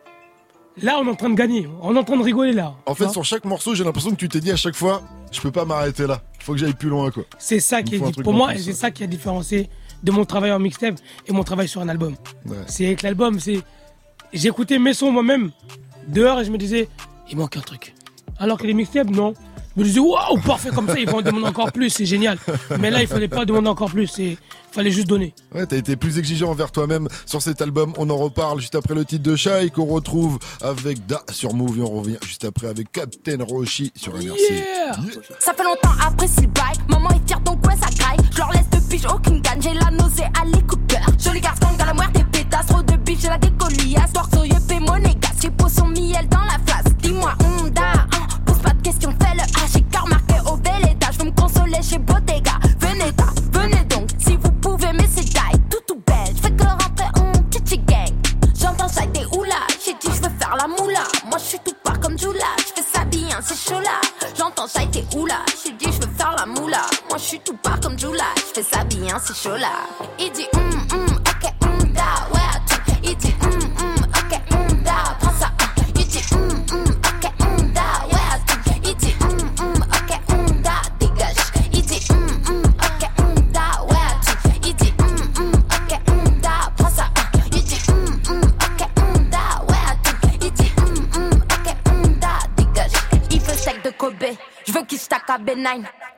Là, 0.82 0.98
on 1.00 1.06
est 1.06 1.10
en 1.10 1.14
train 1.14 1.30
de 1.30 1.34
gagner. 1.34 1.66
On 1.80 1.96
est 1.96 1.98
en 1.98 2.04
train 2.04 2.18
de 2.18 2.22
rigoler 2.22 2.52
là. 2.52 2.74
En 2.84 2.94
fait, 2.94 3.08
sur 3.08 3.24
chaque 3.24 3.44
morceau, 3.46 3.74
j'ai 3.74 3.84
l'impression 3.84 4.10
que 4.10 4.16
tu 4.16 4.28
t'es 4.28 4.40
dit 4.40 4.50
à 4.50 4.56
chaque 4.56 4.74
fois, 4.76 5.02
je 5.32 5.40
peux 5.40 5.50
pas 5.50 5.64
m'arrêter 5.64 6.06
là. 6.06 6.20
Faut 6.40 6.52
que 6.52 6.58
j'aille 6.58 6.74
plus 6.74 6.90
loin, 6.90 7.10
quoi. 7.10 7.24
C'est 7.38 7.60
ça 7.60 7.82
qui 7.82 7.96
est 7.96 8.22
pour 8.22 8.32
moi 8.32 8.52
c'est 8.56 8.72
ça 8.72 8.90
qui 8.90 9.02
a 9.02 9.06
différencié 9.06 9.68
de 10.02 10.12
mon 10.12 10.24
travail 10.24 10.52
en 10.52 10.58
mixtape 10.58 10.96
et 11.26 11.32
mon 11.32 11.42
travail 11.42 11.66
sur 11.66 11.80
un 11.80 11.88
album. 11.88 12.14
Ouais. 12.44 12.56
C'est 12.66 12.86
avec 12.86 13.02
l'album, 13.02 13.40
c'est 13.40 13.62
j'écoutais 14.32 14.78
mes 14.78 14.94
sons 14.94 15.10
moi-même 15.10 15.50
dehors 16.08 16.40
et 16.40 16.44
je 16.44 16.50
me 16.50 16.58
disais 16.58 16.88
il 17.30 17.36
manque 17.36 17.56
un 17.56 17.60
truc. 17.60 17.94
Alors 18.38 18.58
que 18.58 18.66
les 18.66 18.74
mixtapes 18.74 19.10
non. 19.10 19.34
Je 19.76 19.82
me 19.82 19.86
disais 19.86 20.00
waouh 20.00 20.40
parfait 20.40 20.70
comme 20.70 20.88
ça 20.88 20.98
ils 20.98 21.08
vont 21.08 21.18
en 21.18 21.22
demander 21.22 21.46
encore 21.46 21.70
plus 21.70 21.90
c'est 21.90 22.06
génial. 22.06 22.38
Mais 22.80 22.90
là 22.90 23.02
il 23.02 23.08
fallait 23.08 23.28
pas 23.28 23.44
demander 23.44 23.68
encore 23.68 23.90
plus 23.90 24.06
c'est 24.06 24.38
fallait 24.72 24.90
juste 24.90 25.08
donner. 25.08 25.34
Ouais, 25.54 25.66
t'as 25.66 25.76
été 25.76 25.96
plus 25.96 26.18
exigeant 26.18 26.50
envers 26.50 26.70
toi-même 26.70 27.08
sur 27.24 27.40
cet 27.42 27.62
album. 27.62 27.92
On 27.96 28.08
en 28.10 28.16
reparle 28.16 28.60
juste 28.60 28.74
après 28.74 28.94
le 28.94 29.04
titre 29.04 29.22
de 29.22 29.36
Shai 29.36 29.70
qu'on 29.70 29.86
retrouve 29.86 30.38
avec 30.62 31.06
Da 31.06 31.22
sur 31.30 31.54
Move 31.54 31.78
et 31.78 31.82
on 31.82 32.00
revient 32.00 32.18
juste 32.22 32.44
après 32.44 32.68
avec 32.68 32.92
Captain 32.92 33.38
Roshi 33.42 33.92
sur 33.96 34.14
NRC. 34.14 34.24
Yeah 34.50 34.92
Ça 35.40 35.52
fait 35.54 35.64
longtemps 35.64 35.96
après 36.06 36.26
le 36.26 36.46
bail, 36.48 36.76
maman 36.88 37.10
est 37.10 37.26
fière 37.26 37.40
donc 37.40 37.66
ouais 37.66 37.76
ça 37.76 37.88
graille. 37.98 38.18
Je 38.32 38.38
leur 38.38 38.52
laisse 38.52 38.70
de 38.70 38.88
pige 38.88 39.06
aucune 39.06 39.40
gagne, 39.40 39.60
j'ai 39.62 39.74
la 39.74 39.90
nausée 39.90 40.24
à 40.40 40.44
l'écouteur. 40.44 41.06
Joli 41.18 41.40
garçon 41.40 41.68
dans 41.78 41.84
la 41.84 41.94
moire 41.94 42.12
des 42.12 42.24
pétasses, 42.24 42.66
trop 42.66 42.82
de 42.82 42.96
biche, 42.96 43.20
j'ai 43.20 43.28
la 43.28 43.38
décoliasse. 43.38 44.12
Torso 44.12 44.44
yep 44.44 44.56
mon 44.80 44.98
négas, 44.98 45.32
j'ai 45.40 45.50
son 45.68 45.86
miel 45.86 46.28
dans 46.28 46.44
la 46.44 46.58
flasque. 46.66 46.96
Dis-moi, 46.98 47.32
Honda, 47.44 47.92
hein, 48.12 48.25
questions, 48.87 49.14
fais 49.20 49.35
le 49.35 49.42
H, 49.42 49.72
j'ai 49.75 49.83
car 49.90 50.07
marqué 50.07 50.35
au 50.49 50.57
bel 50.57 50.88
étage. 50.88 51.14
Je 51.14 51.18
veux 51.18 51.25
me 51.25 51.35
consoler 51.35 51.83
chez 51.83 51.99
Bottega, 51.99 52.53
venez 52.79 53.12
ta, 53.12 53.27
venez 53.53 53.85
donc, 53.85 54.09
si 54.18 54.37
vous 54.37 54.53
pouvez, 54.62 54.92
mais 54.92 55.09
c'est 55.12 55.25
die, 55.25 55.59
tout 55.70 55.81
tout 55.88 56.01
belle. 56.07 56.35
Je 56.37 56.42
fais 56.42 56.53
que 56.53 56.62
rentrer 56.62 57.11
en 57.16 57.33
titi 57.51 57.79
gang. 57.79 58.14
J'entends 58.55 58.88
ça, 58.88 59.03
t'es 59.12 59.25
oula, 59.37 59.61
j'ai 59.85 59.92
dit 59.94 60.14
je 60.16 60.22
veux 60.22 60.35
faire 60.38 60.57
la 60.57 60.68
moula. 60.68 61.03
Moi 61.29 61.38
je 61.38 61.44
suis 61.44 61.59
tout 61.64 61.75
part 61.83 61.99
comme 61.99 62.16
Jula, 62.16 62.51
je 62.59 62.81
fais 62.81 62.88
ça 62.94 63.05
bien, 63.07 63.40
c'est 63.42 63.59
chaud 63.59 63.81
là. 63.81 64.01
J'entends 64.38 64.68
ça, 64.68 64.81
t'es 64.92 65.05
oula, 65.16 65.40
j'ai 65.64 65.72
dit 65.72 65.87
je 65.87 66.07
veux 66.07 66.14
faire 66.16 66.35
la 66.38 66.46
moula. 66.46 66.83
Moi 67.09 67.18
je 67.18 67.25
suis 67.25 67.40
tout 67.40 67.57
part 67.57 67.81
comme 67.81 67.99
Jula, 67.99 68.25
je 68.37 68.61
fais 68.61 68.62
ça 68.62 68.85
bien, 68.85 69.18
c'est 69.25 69.37
chaud 69.37 69.57
là. 69.57 69.72
Il 70.20 70.31
dit 70.31 70.46
hum 70.55 70.87
hum, 70.92 71.16
ok 71.16 71.53
hum 71.62 71.92
da, 71.92 72.29
ouais. 72.33 73.01
Il 73.03 73.16
dit 73.16 73.35
hum 73.42 73.75
pas. 95.38 95.53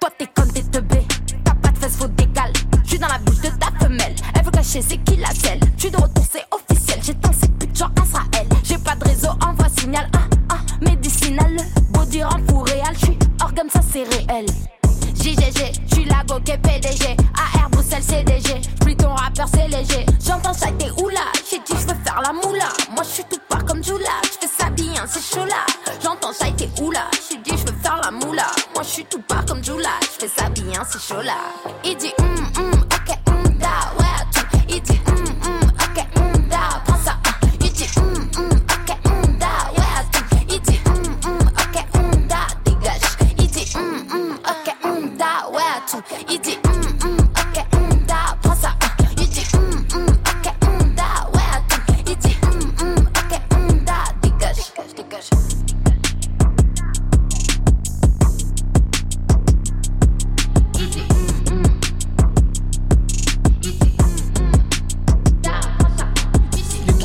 Toi 0.00 0.10
t'es 0.16 0.26
comme 0.34 0.48
des 0.52 0.62
teubés, 0.62 1.06
t'as 1.44 1.54
pas 1.54 1.68
de 1.70 1.78
fesses, 1.78 1.96
faut 1.96 2.06
décale. 2.08 2.52
J'suis 2.84 2.98
dans 2.98 3.08
la 3.08 3.18
bouche 3.18 3.40
de 3.40 3.48
ta 3.48 3.66
femelle, 3.80 4.14
elle 4.34 4.44
veut 4.44 4.50
cacher 4.50 4.80
c'est 4.80 4.98
qui 4.98 5.16
la 5.16 5.30
selle. 5.30 5.60
J'suis 5.76 5.90
de 5.90 5.96
retour, 5.96 6.24
c'est 6.30 6.44
officiel, 6.50 7.00
j'ai 7.02 7.14
tant 7.14 7.32
cette 7.32 7.58
picture 7.58 7.90
Israël. 8.02 8.46
J'ai 8.62 8.78
pas 8.78 8.94
de 8.94 9.04
réseau, 9.04 9.28
envoie 9.44 9.68
signal, 9.76 10.08
ah 10.14 10.20
ah, 10.50 10.58
médicinal. 10.80 11.56
Beau 11.90 12.04
dire 12.04 12.28
en 12.28 12.38
fou 12.48 12.62
réel, 12.62 12.84
j'suis 12.94 13.18
organe, 13.42 13.70
ça 13.70 13.80
c'est 13.90 14.04
réel. 14.04 14.46
JGG, 15.16 15.72
j'suis 15.90 16.04
la 16.04 16.22
goquée 16.24 16.58
PDG, 16.58 17.16
AR 17.34 17.70
Bruxelles 17.70 18.02
CDG, 18.02 18.60
j'plie 18.80 18.96
ton 18.96 19.14
rappeur 19.14 19.48
c'est 19.52 19.68
léger, 19.68 20.06
j'entends 20.24 20.52
chaque 20.52 20.77
J'fais 30.28 30.42
ça 30.42 30.50
bien, 30.50 30.84
c'est 30.88 31.00
chaud 31.00 31.22
là. 31.22 31.36
Il 31.84 31.96
dit 31.96 32.12
hum 32.18 32.36
hum, 32.58 32.72
ok 32.82 32.87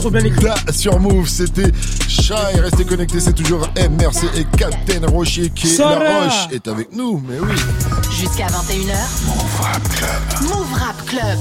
trop 0.03 0.11
bien 0.11 0.25
écrit. 0.25 0.43
Là, 0.43 0.55
sur 0.71 0.99
Move, 0.99 1.29
c'était 1.29 1.71
Shy. 2.09 2.33
Restez 2.59 2.83
connectés, 2.83 3.21
c'est 3.21 3.31
toujours 3.33 3.61
MRC 3.77 4.25
et 4.37 4.43
Captain 4.57 5.07
Rocher 5.07 5.49
qui 5.49 5.73
est 5.73 5.77
la 5.77 5.87
roche 6.25 6.47
est 6.51 6.67
avec 6.67 6.91
nous. 6.93 7.23
Mais 7.25 7.39
oui. 7.39 7.55
Jusqu'à 8.11 8.47
21h. 8.47 8.97
Move 9.27 9.61
Rap 9.61 9.83
Club. 9.95 10.49
Move 10.49 10.73
Rap 10.73 11.05
Club. 11.05 11.39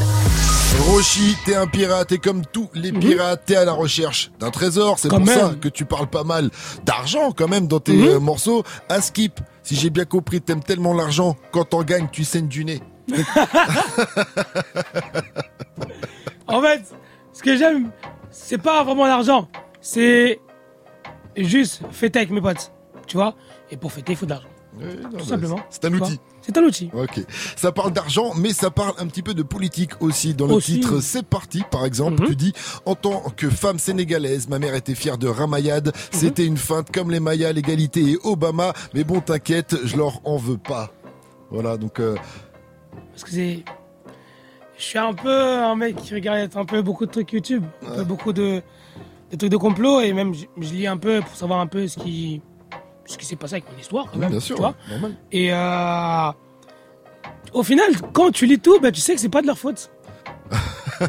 Roshi, 0.89 1.37
t'es 1.45 1.57
un 1.57 1.67
pirate 1.67 2.13
et 2.13 2.19
comme 2.19 2.43
tous 2.47 2.69
les 2.75 2.93
pirates, 2.93 3.43
t'es 3.47 3.57
à 3.57 3.65
la 3.65 3.73
recherche 3.73 4.31
d'un 4.39 4.51
trésor. 4.51 4.97
C'est 5.01 5.09
pour 5.09 5.27
ça 5.27 5.53
que 5.61 5.69
tu 5.69 5.85
parles 5.85 6.07
pas 6.09 6.23
mal 6.25 6.49
d'argent 6.85 7.33
quand 7.37 7.49
même 7.49 7.67
dans 7.67 7.81
tes 7.81 7.93
Mhm. 7.97 8.07
euh, 8.09 8.21
morceaux. 8.21 8.63
À 8.89 9.01
Skip, 9.01 9.41
si 9.65 9.75
j'ai 9.75 9.91
bien 9.91 10.05
compris, 10.05 10.41
t'aimes 10.41 10.63
tellement 10.63 10.95
l'argent, 10.95 11.37
quand 11.51 11.65
t'en 11.65 11.83
gagnes, 11.83 12.07
tu 12.13 12.23
saignes 12.25 12.47
du 12.49 12.65
nez. 12.65 12.81
En 16.49 16.61
fait, 16.61 16.83
ce 17.33 17.43
que 17.43 17.57
j'aime, 17.57 17.91
c'est 18.33 18.59
pas 18.59 18.83
vraiment 18.83 19.07
l'argent. 19.07 19.49
C'est 19.81 20.41
juste 21.37 21.83
fêter 21.91 22.19
avec 22.21 22.31
mes 22.31 22.41
potes. 22.41 22.73
Tu 23.07 23.17
vois 23.17 23.35
Et 23.71 23.77
pour 23.77 23.93
fêter, 23.93 24.13
il 24.13 24.17
faut 24.17 24.27
de 24.27 24.31
l'argent. 24.31 24.49
Tout 25.19 25.25
simplement. 25.25 25.61
C'est 25.69 25.85
un 25.85 25.93
outil. 25.93 26.19
C'est 26.41 26.57
un 26.57 26.63
outil. 26.63 26.91
Ok. 26.95 27.21
Ça 27.57 27.73
parle 27.73 27.93
d'argent, 27.93 28.33
mais 28.35 28.53
ça 28.55 28.71
parle 28.71 28.95
un 28.99 29.07
petit 29.07 29.23
peu 29.23 29.35
de 29.35 29.43
politique 29.43 30.01
aussi. 30.01 30.35
Dans 30.35 30.47
le 30.47 30.55
Aussi. 30.55 30.81
titre 30.81 31.01
C'est 31.01 31.25
parti, 31.27 31.63
par 31.71 31.85
exemple, 31.85 32.23
Mhm. 32.23 32.29
tu 32.29 32.37
dis 32.37 32.53
En 32.87 32.95
tant 32.95 33.21
que 33.37 33.51
femme 33.51 33.79
sénégalaise, 33.79 34.49
ma 34.49 34.59
mère 34.59 34.75
était 34.75 34.95
fière 34.95 35.19
de 35.19 35.29
Ramayad. 35.29 35.89
Mhm. 35.89 35.93
C'était 36.13 36.47
une 36.47 36.57
feinte 36.57 36.91
comme 36.91 37.11
les 37.11 37.21
Mayas, 37.21 37.53
l'égalité 37.53 38.01
et 38.13 38.19
Obama. 38.25 38.73
Mais 38.95 39.05
bon, 39.05 39.21
t'inquiète, 39.21 39.77
je 39.85 39.97
leur 39.97 40.21
en 40.27 40.37
veux 40.39 40.59
pas. 40.59 40.91
Voilà, 41.51 41.77
donc. 41.77 42.01
euh, 42.01 42.17
Parce 43.11 43.25
que 43.25 43.31
c'est. 43.31 43.65
Je 44.83 44.89
suis 44.89 44.99
un 44.99 45.13
peu 45.15 45.31
un 45.63 45.77
mec 45.77 45.95
qui 45.95 46.13
regarde 46.13 46.51
un 46.57 46.65
peu 46.65 46.83
beaucoup 46.83 47.07
de 47.07 47.11
trucs 47.13 47.31
YouTube, 47.31 47.63
un 47.87 47.95
peu 47.99 48.03
beaucoup 48.05 48.33
de, 48.33 48.61
de 49.31 49.37
trucs 49.37 49.49
de 49.53 49.57
complot 49.57 50.01
et 50.01 50.13
même 50.13 50.35
je, 50.35 50.47
je 50.59 50.73
lis 50.75 50.89
un 50.89 50.97
peu 50.97 51.21
pour 51.21 51.37
savoir 51.37 51.61
un 51.61 51.69
peu 51.69 51.87
ce 51.87 51.97
qui, 52.01 52.43
ce 53.07 53.17
qui 53.17 53.25
s'est 53.25 53.37
passé 53.37 53.55
avec 53.55 53.71
mon 53.73 53.79
histoire. 53.79 54.07
Quand 54.07 54.15
oui, 54.15 54.21
même, 54.23 54.31
bien 54.33 54.41
sûr, 54.41 54.57
tu 54.57 54.61
vois. 54.63 54.75
normal. 54.91 55.13
Et 55.31 55.51
euh, 55.53 56.33
au 57.53 57.63
final, 57.63 57.87
quand 58.13 58.33
tu 58.33 58.45
lis 58.47 58.59
tout, 58.59 58.81
ben, 58.81 58.91
tu 58.91 59.01
sais 59.01 59.15
que 59.15 59.21
c'est 59.21 59.29
pas 59.29 59.41
de 59.41 59.47
leur 59.47 59.57
faute. 59.57 59.89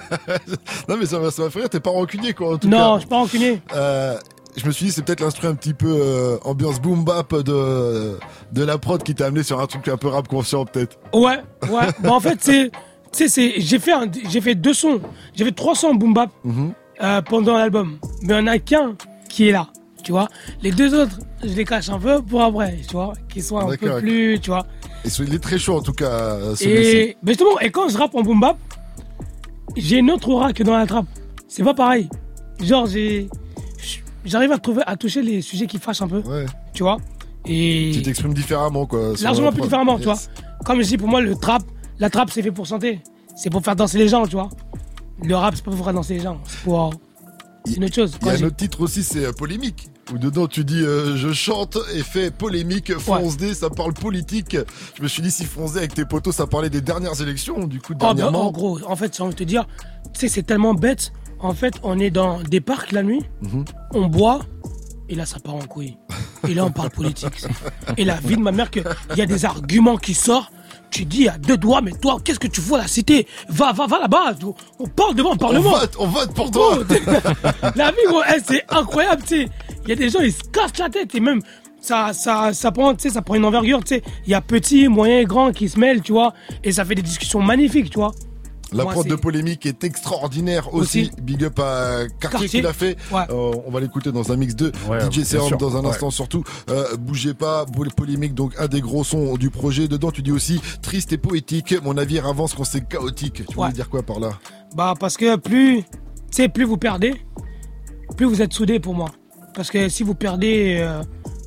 non, 0.87 0.95
mais 0.99 1.07
ça 1.07 1.17
m'a 1.17 1.31
fait 1.31 1.59
rire, 1.59 1.69
t'es 1.69 1.79
pas 1.79 1.89
rancunier, 1.89 2.33
quoi, 2.33 2.53
en 2.53 2.57
tout 2.59 2.69
Non, 2.69 2.77
cas. 2.77 2.93
je 2.95 2.99
suis 2.99 3.09
pas 3.09 3.17
rancunier. 3.17 3.61
Euh, 3.75 4.17
je 4.55 4.67
me 4.67 4.71
suis 4.71 4.85
dit, 4.85 4.91
c'est 4.91 5.01
peut-être 5.03 5.21
l'instru 5.21 5.47
un 5.47 5.55
petit 5.55 5.73
peu 5.73 5.87
euh, 5.89 6.37
ambiance 6.43 6.79
boom 6.79 7.03
bap 7.03 7.33
de, 7.33 8.19
de 8.51 8.63
la 8.63 8.77
prod 8.77 9.01
qui 9.01 9.15
t'a 9.15 9.25
amené 9.25 9.41
sur 9.41 9.59
un 9.59 9.65
truc 9.65 9.87
un 9.87 9.97
peu 9.97 10.09
rap 10.09 10.27
conscient, 10.27 10.63
peut-être. 10.65 10.99
Ouais, 11.11 11.39
ouais. 11.71 11.87
Bah, 12.01 12.11
en 12.11 12.19
fait, 12.19 12.37
c'est, 12.39 12.71
j'ai 13.17 13.79
fait, 13.79 13.91
un- 13.93 14.07
j'ai 14.29 14.41
fait 14.41 14.55
deux 14.55 14.73
sons, 14.73 14.99
j'ai 15.35 15.45
fait 15.45 15.51
trois 15.51 15.75
sons 15.75 15.93
boom 15.95 16.13
bap 16.13 16.29
Mhm. 16.43 16.73
euh, 17.01 17.21
pendant 17.21 17.57
l'album, 17.57 17.97
mais 18.21 18.33
il 18.35 18.41
n'y 18.43 18.43
en 18.43 18.47
a 18.47 18.59
qu'un 18.59 18.95
qui 19.29 19.49
est 19.49 19.51
là, 19.51 19.67
tu 20.03 20.11
vois. 20.11 20.27
Les 20.61 20.71
deux 20.71 20.93
autres, 20.93 21.19
je 21.43 21.53
les 21.53 21.65
cache 21.65 21.89
un 21.89 21.99
peu 21.99 22.21
pour 22.21 22.41
après, 22.41 22.77
tu 22.87 22.93
vois, 22.93 23.13
qui 23.29 23.41
sont 23.41 23.57
un 23.57 23.75
peu 23.75 23.99
plus, 23.99 24.39
tu 24.41 24.49
vois. 24.49 24.65
Et 25.05 25.09
il 25.19 25.33
est 25.33 25.39
très 25.39 25.57
chaud, 25.57 25.77
en 25.77 25.81
tout 25.81 25.93
cas, 25.93 26.55
celui-ci. 26.55 26.67
Et 26.97 27.17
mais 27.23 27.31
justement, 27.33 27.59
et 27.59 27.69
quand 27.71 27.89
je 27.89 27.97
rappe 27.97 28.15
en 28.15 28.21
boom 28.21 28.39
bap, 28.39 28.57
j'ai 29.75 29.97
une 29.97 30.11
autre 30.11 30.29
aura 30.29 30.53
que 30.53 30.63
dans 30.63 30.77
la 30.77 30.85
trappe. 30.85 31.05
C'est 31.47 31.63
pas 31.63 31.73
pareil. 31.73 32.09
Genre, 32.61 32.85
j'ai, 32.87 33.27
j'arrive 34.25 34.51
à 34.51 34.57
trouver, 34.57 34.81
à 34.85 34.95
toucher 34.95 35.21
les 35.21 35.41
sujets 35.41 35.67
qui 35.67 35.77
fâchent 35.77 36.01
un 36.01 36.07
peu, 36.07 36.19
Ouais. 36.19 36.45
tu 36.73 36.83
vois. 36.83 36.97
Et 37.45 37.91
Tu 37.93 38.01
t'exprimes 38.01 38.33
différemment, 38.33 38.85
quoi. 38.85 39.13
largement 39.21 39.47
la 39.47 39.51
plus 39.51 39.61
différemment, 39.63 39.97
tu 39.97 40.05
vois. 40.05 40.17
Comme 40.65 40.81
je 40.81 40.87
dis, 40.87 40.97
pour 40.97 41.09
moi, 41.09 41.19
le 41.21 41.35
trap, 41.35 41.63
la 42.03 42.09
trap, 42.09 42.29
c'est 42.29 42.41
fait 42.41 42.51
pour 42.51 42.65
chanter. 42.65 42.99
C'est 43.37 43.49
pour 43.49 43.63
faire 43.63 43.77
danser 43.77 43.97
les 43.97 44.09
gens, 44.09 44.25
tu 44.27 44.33
vois. 44.35 44.49
Le 45.23 45.35
rap, 45.37 45.55
c'est 45.55 45.63
pas 45.63 45.71
pour 45.71 45.85
faire 45.85 45.93
danser 45.93 46.15
les 46.15 46.19
gens. 46.19 46.37
C'est 46.45 46.59
pour. 46.65 46.93
C'est 47.65 47.75
une 47.77 47.85
autre 47.85 47.95
chose. 47.95 48.17
Il 48.21 48.27
y 48.27 48.29
a 48.29 48.33
Quand 48.33 48.43
un 48.43 48.47
autre 48.47 48.55
titre 48.57 48.81
aussi, 48.81 49.03
c'est 49.03 49.25
euh, 49.25 49.31
Polémique. 49.31 49.87
Où 50.13 50.17
dedans 50.17 50.47
tu 50.47 50.65
dis 50.65 50.81
euh, 50.83 51.15
je 51.15 51.31
chante 51.31 51.77
et 51.95 52.03
fais 52.03 52.29
polémique, 52.29 52.93
Fonce 52.99 53.37
D, 53.37 53.53
ça 53.53 53.69
parle 53.69 53.93
politique. 53.93 54.57
Je 54.97 55.01
me 55.01 55.07
suis 55.07 55.21
dit 55.21 55.31
si 55.31 55.45
Fonce 55.45 55.71
D 55.73 55.77
avec 55.79 55.93
tes 55.93 56.03
potos 56.03 56.35
ça 56.35 56.45
parlait 56.45 56.69
des 56.69 56.81
dernières 56.81 57.21
élections, 57.21 57.67
du 57.67 57.79
coup 57.79 57.93
Oh, 57.93 57.97
bah, 57.97 58.13
dernièrement. 58.13 58.47
en 58.49 58.51
gros, 58.51 58.79
en 58.85 58.97
fait, 58.97 59.15
j'ai 59.15 59.23
envie 59.23 59.33
de 59.33 59.39
te 59.39 59.45
dire, 59.45 59.65
tu 60.13 60.19
sais, 60.19 60.27
c'est 60.27 60.43
tellement 60.43 60.73
bête. 60.73 61.13
En 61.39 61.53
fait, 61.53 61.75
on 61.83 61.99
est 61.99 62.09
dans 62.11 62.41
des 62.41 62.59
parcs 62.59 62.91
la 62.91 63.01
nuit, 63.01 63.21
Mhm. 63.43 63.63
on 63.93 64.07
boit, 64.07 64.41
et 65.07 65.15
là, 65.15 65.25
ça 65.25 65.39
part 65.39 65.55
en 65.55 65.59
couille. 65.65 65.97
Et 66.49 66.53
là, 66.53 66.65
on 66.65 66.71
parle 66.71 66.89
politique. 66.89 67.45
Et 67.95 68.03
la 68.03 68.15
vie 68.17 68.35
de 68.35 68.41
ma 68.41 68.51
mère, 68.51 68.71
qu'il 68.71 68.83
y 69.15 69.21
a 69.21 69.25
des 69.25 69.45
arguments 69.45 69.95
qui 69.95 70.13
sortent. 70.15 70.51
Tu 70.93 71.05
dis 71.05 71.27
à 71.27 71.39
deux 71.39 71.57
doigts, 71.57 71.81
mais 71.81 71.91
toi, 71.91 72.19
qu'est-ce 72.23 72.39
que 72.39 72.45
tu 72.45 72.61
à 72.75 72.77
la 72.77 72.87
cité? 72.87 73.25
Va, 73.49 73.71
va, 73.73 73.87
va 73.87 73.97
là-bas. 73.97 74.35
On 74.77 74.85
parle 74.85 75.15
devant 75.15 75.31
le 75.31 75.35
on 75.35 75.39
Parlement. 75.39 75.71
vote, 75.71 75.95
on 75.97 76.05
vote 76.05 76.33
pour 76.35 76.51
toi. 76.51 76.77
Gros, 76.83 76.83
la 77.75 77.89
vie, 77.89 77.97
gros, 78.07 78.21
eh, 78.29 78.39
c'est 78.45 78.63
incroyable, 78.69 79.23
tu 79.23 79.41
sais. 79.41 79.49
Il 79.85 79.89
y 79.89 79.91
a 79.93 79.95
des 79.95 80.09
gens, 80.09 80.19
ils 80.19 80.31
se 80.31 80.43
cassent 80.43 80.77
la 80.77 80.89
tête 80.89 81.15
et 81.15 81.19
même 81.19 81.41
ça, 81.81 82.13
ça, 82.13 82.53
ça 82.53 82.71
prend, 82.71 82.93
tu 82.93 83.01
sais, 83.01 83.09
ça 83.09 83.23
prend 83.23 83.33
une 83.33 83.45
envergure, 83.45 83.83
tu 83.83 83.95
sais. 83.95 84.03
Il 84.27 84.31
y 84.31 84.35
a 84.35 84.41
petits, 84.41 84.87
moyens 84.87 85.23
et 85.23 85.25
grands 85.25 85.51
qui 85.51 85.67
se 85.67 85.79
mêlent, 85.79 86.03
tu 86.03 86.11
vois. 86.11 86.31
Et 86.63 86.71
ça 86.71 86.85
fait 86.85 86.93
des 86.93 87.01
discussions 87.01 87.41
magnifiques, 87.41 87.89
tu 87.89 87.97
vois. 87.97 88.11
La 88.73 88.85
prod 88.85 89.05
de 89.05 89.11
c'est- 89.11 89.17
polémique 89.21 89.65
est 89.65 89.83
extraordinaire 89.83 90.73
aussi. 90.73 91.01
Aussi. 91.03 91.11
Big 91.21 91.43
up 91.43 91.59
à 91.59 92.05
Cartier, 92.19 92.29
Cartier. 92.29 92.47
qui 92.49 92.61
l'a 92.61 92.73
fait. 92.73 92.97
Ouais. 93.11 93.21
Euh, 93.29 93.51
on 93.65 93.71
va 93.71 93.79
l'écouter 93.79 94.11
dans 94.11 94.31
un 94.31 94.35
mix 94.35 94.55
de 94.55 94.71
Ouais, 94.89 94.99
DJ 95.09 95.23
Serum 95.23 95.57
dans 95.57 95.77
un 95.77 95.81
Ouais. 95.83 95.89
instant 95.89 96.09
surtout. 96.11 96.43
Euh, 96.69 96.95
bougez 96.97 97.33
pas, 97.33 97.65
polémique 97.95 98.33
donc 98.33 98.53
un 98.59 98.67
des 98.67 98.81
gros 98.81 99.03
sons 99.03 99.35
du 99.37 99.49
projet. 99.49 99.87
Dedans 99.87 100.11
tu 100.11 100.21
dis 100.21 100.31
aussi 100.31 100.59
triste 100.81 101.13
et 101.13 101.17
poétique. 101.17 101.75
Mon 101.83 101.93
navire 101.95 102.25
avance 102.27 102.53
quand 102.53 102.63
c'est 102.63 102.87
chaotique. 102.87 103.43
Tu 103.47 103.55
voulais 103.55 103.71
dire 103.71 103.89
quoi 103.89 104.03
par 104.03 104.19
là? 104.19 104.31
Bah, 104.75 104.93
parce 104.99 105.17
que 105.17 105.35
plus, 105.35 105.83
tu 105.83 105.87
sais, 106.31 106.49
plus 106.49 106.63
vous 106.65 106.77
perdez, 106.77 107.13
plus 108.17 108.25
vous 108.25 108.41
êtes 108.41 108.53
soudés 108.53 108.79
pour 108.79 108.93
moi. 108.95 109.09
Parce 109.53 109.69
que 109.69 109.87
si 109.89 110.03
vous 110.03 110.15
perdez, 110.15 110.77
euh, 110.79 111.01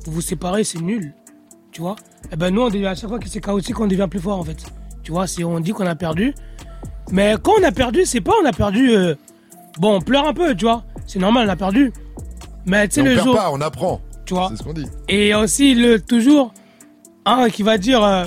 vous 0.05 0.13
vous 0.13 0.21
séparez, 0.21 0.63
c'est 0.63 0.79
nul. 0.79 1.13
Tu 1.71 1.81
vois? 1.81 1.95
Et 2.31 2.35
ben, 2.35 2.53
nous, 2.53 2.61
on 2.61 2.69
devient, 2.69 2.85
à 2.87 2.95
chaque 2.95 3.09
fois 3.09 3.19
que 3.19 3.27
c'est 3.29 3.41
chaotique, 3.41 3.79
on 3.79 3.87
devient 3.87 4.07
plus 4.09 4.19
fort, 4.21 4.39
en 4.39 4.43
fait. 4.43 4.57
Tu 5.03 5.11
vois, 5.11 5.27
si 5.27 5.43
on 5.43 5.59
dit 5.59 5.71
qu'on 5.71 5.85
a 5.85 5.95
perdu. 5.95 6.33
Mais 7.11 7.35
quand 7.41 7.53
on 7.59 7.63
a 7.63 7.71
perdu, 7.71 8.05
c'est 8.05 8.21
pas 8.21 8.33
on 8.43 8.45
a 8.45 8.51
perdu. 8.53 8.91
euh, 8.91 9.15
bon, 9.79 9.95
on 9.95 10.01
pleure 10.01 10.27
un 10.27 10.33
peu, 10.33 10.55
tu 10.55 10.65
vois. 10.65 10.83
C'est 11.05 11.19
normal, 11.19 11.47
on 11.47 11.51
a 11.51 11.55
perdu. 11.55 11.93
Mais 12.65 12.87
tu 12.87 12.95
sais, 12.95 13.01
Mais 13.01 13.09
on 13.09 13.11
le 13.11 13.15
perd 13.15 13.27
jour. 13.27 13.35
pas, 13.35 13.49
on 13.51 13.61
apprend. 13.61 14.01
Tu 14.25 14.33
vois 14.33 14.49
C'est 14.51 14.57
ce 14.57 14.63
qu'on 14.63 14.73
dit. 14.73 14.85
Et 15.07 15.33
aussi, 15.33 15.73
le, 15.73 16.01
toujours, 16.01 16.53
un 17.25 17.49
qui 17.49 17.63
va 17.63 17.77
dire 17.77 18.03
euh, 18.03 18.25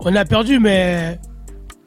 on 0.00 0.14
a 0.16 0.24
perdu, 0.24 0.58
mais 0.58 1.18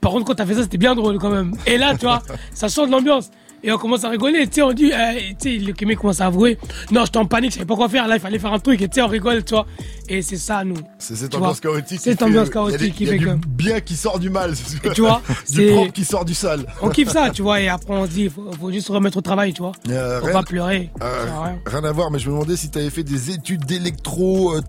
par 0.02 0.12
contre, 0.14 0.26
quand 0.26 0.36
t'as 0.36 0.46
fait 0.46 0.54
ça, 0.54 0.62
c'était 0.64 0.78
bien 0.78 0.96
drôle 0.96 1.18
quand 1.20 1.30
même. 1.30 1.54
Et 1.66 1.78
là, 1.78 1.96
tu 1.96 2.06
vois, 2.06 2.22
ça 2.54 2.70
change 2.70 2.90
l'ambiance. 2.90 3.30
Et 3.64 3.72
on 3.72 3.78
commence 3.78 4.04
à 4.04 4.10
rigoler, 4.10 4.48
tu 4.48 4.56
sais, 4.56 4.62
on 4.62 4.72
dit, 4.74 4.92
euh, 4.94 4.98
tu 5.42 5.60
sais, 5.60 5.66
le 5.66 5.86
mec 5.86 5.98
commence 6.00 6.22
à 6.22 6.28
avouer, 6.28 6.58
non, 6.92 7.04
j'étais 7.06 7.18
en 7.18 7.26
panique, 7.26 7.52
je 7.52 7.56
savais 7.56 7.66
pas 7.66 7.76
quoi 7.76 7.90
faire, 7.90 8.08
là, 8.08 8.16
il 8.16 8.22
fallait 8.22 8.40
faire 8.40 8.54
un 8.54 8.60
truc, 8.60 8.82
et 8.82 8.88
tu 8.88 8.96
sais, 8.96 9.02
on 9.02 9.08
rigole, 9.08 9.44
tu 9.44 9.54
vois. 9.54 9.66
Et 10.08 10.22
c'est 10.22 10.38
ça, 10.38 10.64
nous. 10.64 10.78
C'est 10.98 11.16
cette 11.16 11.36
ambiance 11.36 11.60
chaotique. 11.60 12.00
Cette 12.02 12.18
qui 12.20 12.24
ambiance 12.24 12.50
chaotique 12.50 12.96
qui 12.96 13.06
fait 13.06 13.18
que- 13.18 13.36
bien 13.48 13.80
qui 13.82 13.96
sort 13.96 14.20
du 14.20 14.30
mal. 14.30 14.54
Tu 14.96 15.02
vois, 15.02 15.22
Du 15.50 15.56
c'est- 15.56 15.72
propre 15.74 15.92
qui 15.92 16.06
sort 16.06 16.26
du 16.26 16.34
sale. 16.34 16.66
On 16.82 16.90
kiffe 16.90 17.10
ça, 17.10 17.30
tu 17.30 17.42
vois, 17.42 17.60
et 17.62 17.68
après 17.68 17.94
on 17.94 18.06
se 18.06 18.12
dit, 18.12 18.30
faut, 18.30 18.50
faut 18.60 18.72
juste 18.72 18.88
se 18.88 18.92
remettre 18.92 19.18
au 19.18 19.22
travail, 19.22 19.54
tu 19.54 19.62
vois. 19.62 19.74
Euh, 19.90 20.20
Faut 20.20 20.26
rien- 20.28 20.34
pas 20.34 20.44
pleurer. 20.44 20.90
Euh, 21.02 21.26
rien. 21.44 21.60
rien 21.66 21.84
à 21.84 21.92
voir, 21.92 22.12
mais 22.12 22.20
je 22.20 22.28
me 22.30 22.34
demandais 22.34 22.56
si 22.56 22.70
tu 22.72 22.80
avais 22.80 22.90
fait 22.90 23.04
des 23.04 23.32
études 23.32 23.66
d'électro 23.66 24.56
euh, 24.56 24.62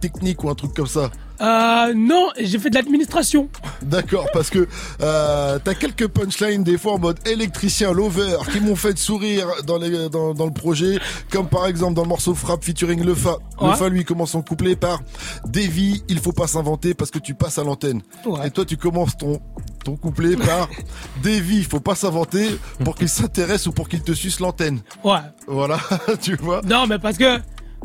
ou 0.43 0.51
un 0.51 0.55
truc 0.55 0.75
comme 0.75 0.87
ça. 0.87 1.11
Euh, 1.41 1.95
non, 1.95 2.29
j'ai 2.39 2.59
fait 2.59 2.71
de 2.71 2.75
l'administration. 2.75 3.49
D'accord, 3.83 4.27
parce 4.33 4.51
que 4.51 4.67
euh, 5.01 5.59
t'as 5.63 5.75
quelques 5.75 6.09
punchlines 6.09 6.63
des 6.63 6.77
fois 6.77 6.95
en 6.95 6.99
mode 6.99 7.19
électricien 7.27 7.93
lover 7.93 8.37
qui 8.53 8.61
m'ont 8.61 8.77
fait 8.77 8.99
sourire 8.99 9.47
dans, 9.67 9.79
les, 9.79 10.09
dans, 10.09 10.35
dans 10.35 10.47
le 10.47 10.53
projet, 10.53 10.99
comme 11.31 11.49
par 11.49 11.67
exemple 11.67 11.95
dans 11.95 12.03
le 12.03 12.09
morceau 12.09 12.35
Frappe 12.35 12.65
featuring 12.65 13.03
Lefa. 13.05 13.37
Ouais. 13.61 13.71
Lefa 13.71 13.89
lui 13.89 14.05
commence 14.05 14.33
son 14.33 14.43
couplet 14.43 14.77
par 14.77 15.01
Davy, 15.47 16.03
il 16.09 16.19
faut 16.19 16.33
pas 16.33 16.47
s'inventer 16.47 16.95
parce 16.95 17.11
que 17.11 17.19
tu 17.19 17.35
passes 17.35 17.59
à 17.59 17.65
l'antenne. 17.65 18.03
Ouais. 18.27 18.47
Et 18.47 18.51
toi 18.51 18.65
tu 18.65 18.77
commences 18.77 19.17
ton 19.17 19.41
ton 19.85 19.97
couplet 19.97 20.37
par 20.37 20.69
Davy, 21.23 21.59
il 21.59 21.65
faut 21.65 21.81
pas 21.81 21.95
s'inventer 21.95 22.59
pour 22.85 22.95
qu'il 22.95 23.09
s'intéresse 23.09 23.67
ou 23.67 23.73
pour 23.73 23.89
qu'il 23.89 24.03
te 24.03 24.13
suce 24.13 24.41
l'antenne. 24.41 24.81
Ouais. 25.05 25.21
Voilà, 25.47 25.79
tu 26.21 26.37
vois. 26.37 26.61
Non, 26.63 26.87
mais 26.87 26.99
parce 26.99 27.17
que, 27.17 27.39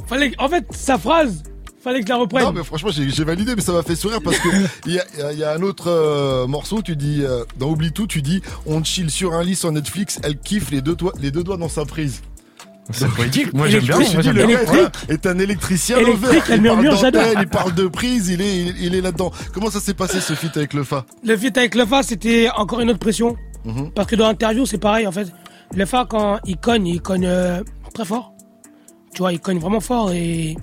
fallait, 0.08 0.34
en 0.38 0.50
fait, 0.50 0.66
sa 0.72 0.98
phrase, 0.98 1.44
fallait 1.86 2.02
que 2.02 2.08
je 2.08 2.12
la 2.12 2.18
reprenne. 2.18 2.44
Non 2.44 2.52
mais 2.52 2.64
franchement 2.64 2.90
j'ai 2.92 3.24
validé 3.24 3.56
mais 3.56 3.62
ça 3.62 3.72
m'a 3.72 3.84
fait 3.84 3.96
sourire 3.96 4.20
parce 4.24 4.40
que 4.40 4.50
il 4.86 4.94
y 4.94 5.00
a, 5.00 5.32
il 5.32 5.40
y 5.40 5.44
a 5.44 5.54
un 5.54 5.62
autre 5.62 5.90
euh, 5.90 6.48
morceau 6.48 6.82
tu 6.82 6.96
dis 6.96 7.22
euh, 7.22 7.46
dans 7.58 7.70
Oublie 7.70 7.92
tout 7.94 8.08
tu 8.08 8.22
dis 8.22 8.42
on 8.66 8.84
chill 8.84 9.10
sur 9.10 9.34
un 9.34 9.44
lit 9.44 9.56
sur 9.56 9.72
Netflix 9.72 10.20
elle 10.24 10.38
kiffe 10.38 10.72
les 10.72 10.82
deux 10.82 10.96
doigts 10.96 11.14
les 11.22 11.32
deux 11.32 11.44
doigts 11.44 11.58
dans 11.58 11.70
sa 11.70 11.86
prise. 11.86 12.22
C'est 12.92 13.10
poétique. 13.10 13.52
Moi, 13.52 13.68
j'aime 13.68 13.82
bien. 13.82 13.98
Moi, 13.98 14.06
le 14.22 14.66
voilà, 14.66 14.92
est 15.10 15.26
un 15.26 15.40
électricien 15.40 15.98
Électrique, 15.98 16.44
il 16.50 16.62
parle 16.62 16.62
murmure, 16.62 16.96
il 17.42 17.48
parle 17.48 17.74
de 17.74 17.88
prise 17.88 18.30
il 18.30 18.42
est 18.42 18.58
il, 18.62 18.84
il 18.84 18.94
est 18.96 19.02
là-dedans. 19.02 19.32
Comment 19.54 19.72
ça 19.72 19.80
s'est 19.80 19.96
passé 19.96 20.22
ce 20.22 20.34
feat 20.34 20.56
avec 20.56 20.74
le 20.76 20.84
Fa? 20.84 21.04
Le 21.24 21.36
feat 21.36 21.58
avec 21.58 21.74
Lefa, 21.74 22.04
c'était 22.04 22.48
encore 22.56 22.82
une 22.82 22.92
autre 22.92 23.00
pression. 23.00 23.38
Mhm. 23.66 23.90
Parce 23.92 24.08
que 24.08 24.16
dans 24.16 24.28
l'interview, 24.28 24.68
c'est 24.68 24.78
pareil, 24.78 25.08
en 25.08 25.12
fait. 25.12 25.28
Lefa, 25.76 26.06
quand 26.08 26.40
il 26.46 26.58
cogne, 26.58 26.86
il 26.86 27.02
cogne 27.02 27.26
euh, 27.26 27.64
très 27.96 28.06
fort. 28.06 28.34
Tu 29.16 29.20
vois, 29.20 29.34
il 29.34 29.40
cogne 29.40 29.58
vraiment 29.58 29.80
fort. 29.80 30.12
Et 30.12 30.56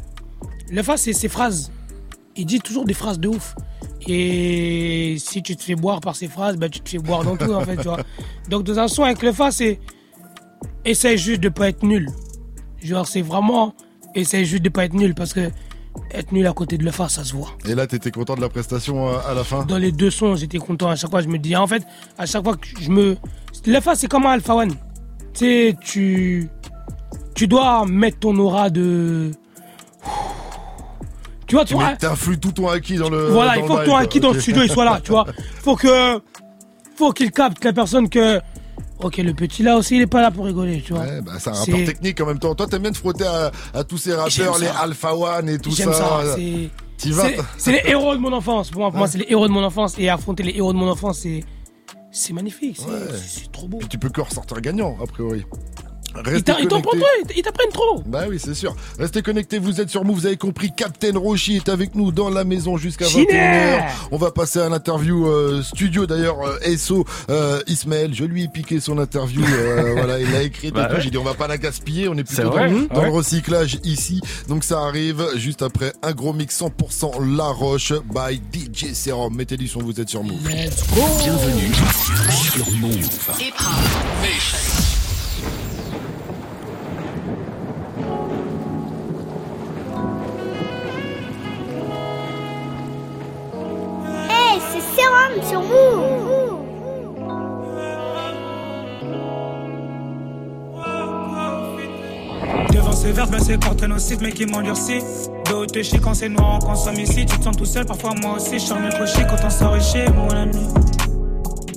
Lefa, 0.73 0.97
c'est 0.97 1.13
ses 1.13 1.29
phrases. 1.29 1.71
Il 2.35 2.47
dit 2.47 2.61
toujours 2.61 2.87
des 2.87 2.95
phrases 2.95 3.21
de 3.21 3.29
ouf. 3.29 3.55
Et 4.09 5.17
si 5.19 5.43
tu 5.43 5.55
te 5.55 5.63
fais 5.63 5.77
boire 5.77 6.01
par 6.01 6.17
ses 6.17 6.29
phrases, 6.29 6.57
bah, 6.57 6.69
tu 6.69 6.81
te 6.81 6.89
fais 6.89 6.99
boire 6.99 7.23
dans 7.23 7.37
tout, 7.37 7.53
en 7.53 7.61
fait, 7.61 7.77
tu 7.77 7.85
vois. 7.85 8.01
Donc, 8.49 8.65
dans 8.65 8.79
un 8.79 8.89
son 8.89 9.05
avec 9.05 9.23
Lefa, 9.23 9.51
c'est. 9.51 9.79
Essaye 10.85 11.19
juste 11.19 11.41
de 11.41 11.49
pas 11.49 11.69
être 11.69 11.83
nul. 11.85 12.09
Genre, 12.83 13.07
c'est 13.07 13.21
vraiment. 13.23 13.75
Essaye 14.15 14.47
juste 14.47 14.63
de 14.63 14.71
pas 14.71 14.87
être 14.87 14.95
nul. 14.95 15.15
Parce 15.15 15.35
que 15.35 15.51
être 16.11 16.33
nul 16.33 16.47
à 16.47 16.53
côté 16.53 16.79
de 16.79 16.85
Lefa, 16.85 17.09
ça 17.09 17.23
se 17.23 17.35
voit. 17.35 17.51
Et 17.69 17.75
là 17.75 17.87
t'étais 17.87 18.11
content 18.11 18.35
de 18.35 18.41
la 18.41 18.49
prestation 18.49 19.09
euh, 19.09 19.19
à 19.29 19.35
la 19.35 19.45
fin? 19.45 19.65
Dans 19.65 19.79
les 19.79 19.93
deux 19.93 20.11
sons, 20.11 20.37
j'étais 20.37 20.59
content. 20.59 20.89
À 20.89 20.97
chaque 20.97 21.11
fois, 21.11 21.21
je 21.21 21.29
me 21.29 21.39
dis, 21.39 21.55
en 21.55 21.67
fait, 21.67 21.85
à 22.17 22.25
chaque 22.25 22.43
fois 22.43 22.57
que 22.57 22.67
je 22.81 22.91
me. 22.91 23.17
L'alpha, 23.67 23.95
c'est 23.95 24.09
comme 24.09 24.25
un 24.25 24.31
Alpha 24.31 24.55
One. 24.55 24.71
Tu 24.71 24.79
sais, 25.35 25.77
tu. 25.81 26.49
Tu 27.35 27.47
dois 27.47 27.85
mettre 27.87 28.21
ton 28.21 28.37
aura 28.39 28.71
de. 28.71 29.33
Tu 31.53 31.57
vois, 31.57 31.65
tu 31.67 31.75
vois. 31.75 31.95
T'influes 31.97 32.39
tout 32.41 32.53
ton 32.53 32.69
acquis 32.69 32.97
dans 32.97 33.11
le 33.11 33.27
Voilà, 33.29 33.57
dans 33.57 33.61
il 33.61 33.67
faut 33.67 33.77
que 33.77 33.85
ton 33.85 33.95
acquis 33.97 34.21
dans 34.21 34.33
le 34.33 34.41
studio, 34.41 34.63
il 34.63 34.71
soit 34.71 34.87
là, 34.87 35.01
tu 35.05 35.11
vois. 35.11 35.27
Faut 35.63 35.77
que. 35.77 36.19
Faut 36.97 37.13
qu'il 37.13 37.31
capte 37.31 37.63
la 37.63 37.75
personne 37.75 38.09
que. 38.09 38.41
Ok, 39.01 39.19
le 39.19 39.35
petit 39.35 39.63
là 39.63 39.77
aussi, 39.77 39.97
il 39.97 40.01
est 40.03 40.07
pas 40.07 40.23
là 40.23 40.31
pour 40.31 40.47
rigoler, 40.47 40.81
tu 40.81 40.95
vois. 40.95 41.03
Ouais, 41.03 41.21
bah, 41.21 41.33
c'est 41.39 41.51
un 41.51 41.53
rapport 41.53 41.75
technique 41.85 42.19
en 42.23 42.27
même 42.27 42.39
temps. 42.39 42.55
Toi, 42.55 42.67
t'aimes 42.69 42.81
bien 42.83 42.93
te 42.93 42.97
frotter 42.97 43.25
à, 43.27 43.51
à 43.75 43.85
tous 43.85 43.99
ces 43.99 44.15
rappeurs, 44.15 44.59
les. 44.59 44.67
Alpha 44.69 45.15
One 45.15 45.49
et 45.51 45.59
tout 45.59 45.73
ça. 45.73 45.93
ça. 45.93 46.37
c'est- 47.59 47.73
les 47.73 47.83
héros 47.91 48.15
de 48.15 48.21
mon 48.21 48.33
enfance. 48.33 48.71
Pour 48.71 48.81
moi, 48.81 48.89
pour 48.91 48.97
moi, 48.99 49.09
c'est 49.09 49.19
les 49.19 49.27
héros 49.29 49.47
de 49.47 49.53
mon 49.53 49.63
enfance. 49.63 49.95
Et 49.99 50.09
affronter 50.09 50.43
les 50.45 50.57
héros 50.57 50.73
de 50.73 50.79
mon 50.79 50.89
enfance, 50.89 51.19
c'est. 51.19 51.45
C'est 52.11 52.33
magnifique. 52.33 52.79
c'est- 52.79 52.87
Ouais. 52.91 53.49
Trop 53.53 53.69
beau. 53.69 53.77
Puis 53.79 53.89
tu 53.89 53.99
peux 53.99 54.09
que 54.09 54.23
ressortir 54.23 54.59
gagnant, 54.63 54.97
a 55.03 55.07
priori. 55.07 55.45
Ils 56.15 56.31
Restez 56.31 56.53
ils 56.61 56.69
t'en 56.69 56.81
prennent 56.81 57.01
ils- 57.37 57.43
t'apprennent 57.43 57.73
trop. 57.73 58.03
Bah 58.07 58.25
oui, 58.29 58.39
c'est 58.43 58.55
sûr. 58.55 58.75
Restez 58.99 59.23
connectés, 59.23 59.59
vous 59.59 59.81
êtes 59.81 59.89
sur 59.91 60.05
Move, 60.05 60.17
vous 60.17 60.27
avez 60.27 60.37
compris. 60.37 60.71
Captain 60.77 61.17
Roshi 61.19 61.57
est 61.57 61.69
avec 61.69 61.95
nous 61.95 62.13
dans 62.13 62.29
la 62.31 62.45
maison 62.45 62.77
jusqu'à 62.77 63.07
Chiner 63.07 63.27
21h. 63.33 63.85
On 64.13 64.17
va 64.19 64.31
passer 64.31 64.59
à 64.61 64.69
l'interview 64.69 65.27
euh, 65.27 65.63
studio 65.63 66.07
d'ailleurs. 66.07 66.37
euh, 66.47 66.77
SO 66.77 67.05
euh, 67.31 67.61
Ismaël, 67.67 68.15
je 68.15 68.25
lui 68.25 68.45
ai 68.45 68.49
piqué 68.49 68.79
son 68.81 68.99
interview. 68.99 69.43
euh, 69.45 69.93
voilà, 69.97 70.19
il 70.21 70.31
l'a 70.31 70.43
écrite. 70.43 70.75
Bah 70.75 70.89
ouais. 70.93 71.01
J'ai 71.01 71.11
dit 71.11 71.19
on 71.19 71.25
va 71.25 71.35
pas 71.35 71.49
la 71.49 71.59
gaspiller, 71.59 72.09
on 72.09 72.15
est 72.17 72.25
plutôt 72.25 72.43
dans, 72.45 72.51
vrai, 72.51 72.71
dans 72.71 73.01
ouais. 73.01 73.07
le 73.07 73.11
recyclage 73.13 73.79
ici. 73.85 74.21
Donc 74.49 74.65
ça 74.65 74.81
arrive 74.83 75.25
juste 75.37 75.63
après 75.63 75.93
un 76.03 76.13
gros 76.13 76.33
mix 76.33 76.61
100% 76.61 77.37
La 77.37 77.45
Roche 77.47 77.93
by 77.93 78.41
DJ 78.53 78.93
Serum. 78.95 79.35
Mettez 79.35 79.57
du 79.57 79.69
son, 79.69 79.81
vous 79.81 80.01
êtes 80.01 80.09
sur 80.11 80.23
Move. 80.23 80.49
Let's 80.49 80.83
go. 80.95 81.03
Bienvenue 81.19 81.73
sur 82.53 82.71
Move. 82.73 83.09
C'est 95.35 95.43
Sérum 95.43 95.51
sur 95.51 95.61
vous 95.61 96.59
Devant 102.73 102.93
ces 102.93 103.13
verbes, 103.13 103.31
ben 103.31 103.41
c'est 103.41 103.59
cartonocide, 103.59 104.21
mais 104.23 104.33
qui 104.33 104.47
m'endurcit. 104.47 105.01
Dos 105.47 105.67
t'es 105.67 105.83
chic 105.83 106.01
quand 106.01 106.15
c'est 106.15 106.29
noir, 106.29 106.59
on 106.63 106.67
consomme 106.67 106.99
ici. 106.99 107.27
Tu 107.27 107.39
te 107.39 107.45
sens 107.45 107.57
tout 107.57 107.65
seul, 107.65 107.85
parfois 107.85 108.15
moi 108.23 108.37
aussi. 108.37 108.55
Je 108.55 108.65
suis 108.65 108.69
trop 108.69 109.07
chic 109.07 109.27
quand 109.27 109.45
on 109.45 109.51
sort 109.51 109.81
chez 109.81 110.09
mon 110.11 110.31
ami. 110.31 110.67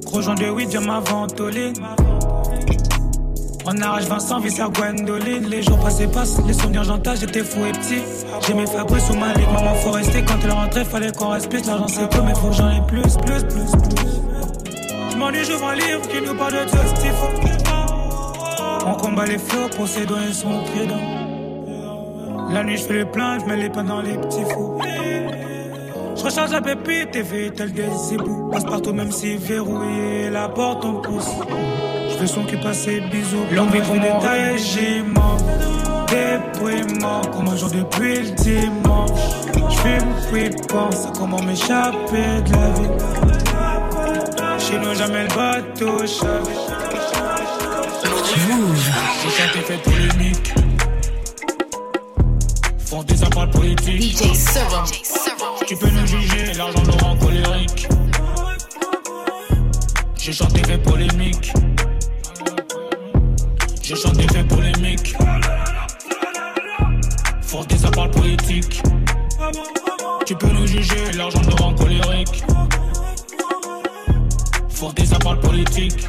Gros 0.06 0.22
de 0.22 0.50
weed, 0.50 0.70
viens 0.70 0.82
m'aventoler. 0.82 1.74
On 3.68 3.82
arrache 3.82 4.06
Vincent, 4.06 4.40
Visser, 4.40 4.66
Gwendoline. 4.74 5.50
Les 5.50 5.64
jours 5.64 5.80
passés 5.80 6.08
passent, 6.08 6.40
les 6.46 6.54
souvenirs 6.54 6.84
j'entends, 6.84 7.16
j'étais 7.16 7.44
fou 7.44 7.66
et 7.66 7.72
petit. 7.72 8.04
J'ai 8.46 8.54
mes 8.54 8.68
Fabrice 8.68 9.08
sous 9.08 9.16
ma 9.16 9.34
ligue, 9.34 9.48
maman 9.52 9.74
faut 9.76 9.92
rester. 9.92 10.24
Quand 10.24 10.38
elle 10.44 10.52
rentrait, 10.52 10.86
fallait 10.86 11.12
qu'on 11.12 11.30
reste 11.30 11.50
plus. 11.50 11.66
L'argent 11.66 11.88
c'est 11.88 12.10
peu, 12.10 12.22
mais 12.22 12.36
faut 12.36 12.50
que 12.50 12.54
j'en 12.54 12.70
ai 12.70 12.82
plus, 12.88 13.02
plus, 13.02 13.44
plus, 13.44 13.72
plus. 13.72 14.06
Je 15.12 15.18
m'ennuie, 15.18 15.44
j'ouvre 15.46 15.68
un 15.68 15.76
livre 15.76 16.08
qui 16.08 16.22
nous 16.22 16.36
parle 16.36 16.54
de 16.54 16.58
faut. 16.68 17.30
On 18.86 18.94
combat 18.94 19.26
les 19.26 19.40
flots 19.40 19.70
pour 19.76 19.88
ses 19.88 20.06
doigts 20.06 20.20
et 20.30 20.34
son 20.34 20.64
trident. 20.66 21.00
La 22.52 22.64
nuit, 22.64 22.78
je 22.78 22.84
fais 22.84 22.94
les 22.94 23.06
plaintes, 23.06 23.42
je 23.42 23.46
mets 23.48 23.58
les 23.58 23.70
pains 23.70 23.84
dans 23.84 24.02
les 24.02 24.16
petits 24.18 24.46
fous. 24.54 24.80
Je 26.16 26.24
recharge 26.24 26.52
la 26.52 26.62
pépite 26.62 27.16
et 27.16 27.52
tel 27.52 27.74
des 27.74 27.88
hiboux. 28.12 28.50
Passe 28.52 28.64
partout, 28.64 28.94
même 28.94 29.12
si 29.12 29.38
verrouillé, 29.38 30.30
la 30.30 30.50
porte 30.50 30.86
on 30.86 31.02
pousse. 31.02 31.32
Fais 32.20 32.28
son 32.28 32.44
qui 32.44 32.56
passe 32.56 32.84
ses 32.84 33.02
bisous. 33.02 33.46
Longue 33.52 33.72
vie 33.72 33.82
pour 33.82 33.96
mon 33.96 34.20
régiment. 34.20 35.38
Déprimant, 36.08 37.22
comme 37.34 37.50
un 37.50 37.58
jour 37.58 37.70
depuis 37.70 38.20
le 38.20 38.32
dimanche. 38.32 39.20
Je 39.54 39.78
fume, 39.78 40.14
puis 40.32 40.50
pense 40.68 41.08
à 41.08 41.12
comment 41.18 41.42
m'échapper 41.42 42.42
de 42.46 42.52
la 42.52 42.70
vie. 42.72 42.90
Chez 44.60 44.80
nous, 44.80 44.96
jamais 44.96 45.24
le 45.24 45.36
bateau 45.36 46.08
chavé. 46.08 46.54
J'ai 49.24 49.30
chanté 49.30 49.60
fait 49.60 49.82
polémique. 49.84 50.54
Font 52.86 53.04
des 53.04 53.24
appels 53.24 53.50
politiques. 53.50 54.18
DJ 54.18 54.36
Serum. 54.36 54.86
Tu 55.68 55.76
peux 55.76 55.90
nous 55.90 56.06
juger, 56.06 56.54
l'argent 56.54 56.84
nous 56.86 56.98
rend 57.06 57.18
colérique. 57.18 57.88
J'ai 60.18 60.32
chanté 60.32 60.64
fait 60.64 60.78
polémique. 60.78 61.52
J'ai 63.88 63.96
chanté 63.96 64.24
fait 64.34 64.44
polémique. 64.44 65.16
Force 67.44 67.68
des 67.68 67.86
appels 67.86 68.10
politiques. 68.10 68.82
Tu 70.26 70.36
peux 70.36 70.48
nous 70.48 70.66
juger, 70.66 71.12
l'argent 71.16 71.42
nous 71.48 71.56
rend 71.56 71.76
colérique. 71.76 72.44
Force 74.70 74.96
des 74.96 75.14
appels 75.14 75.40
politiques. 75.40 76.08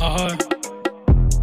Ah 0.00 0.16
ouais. 0.16 0.32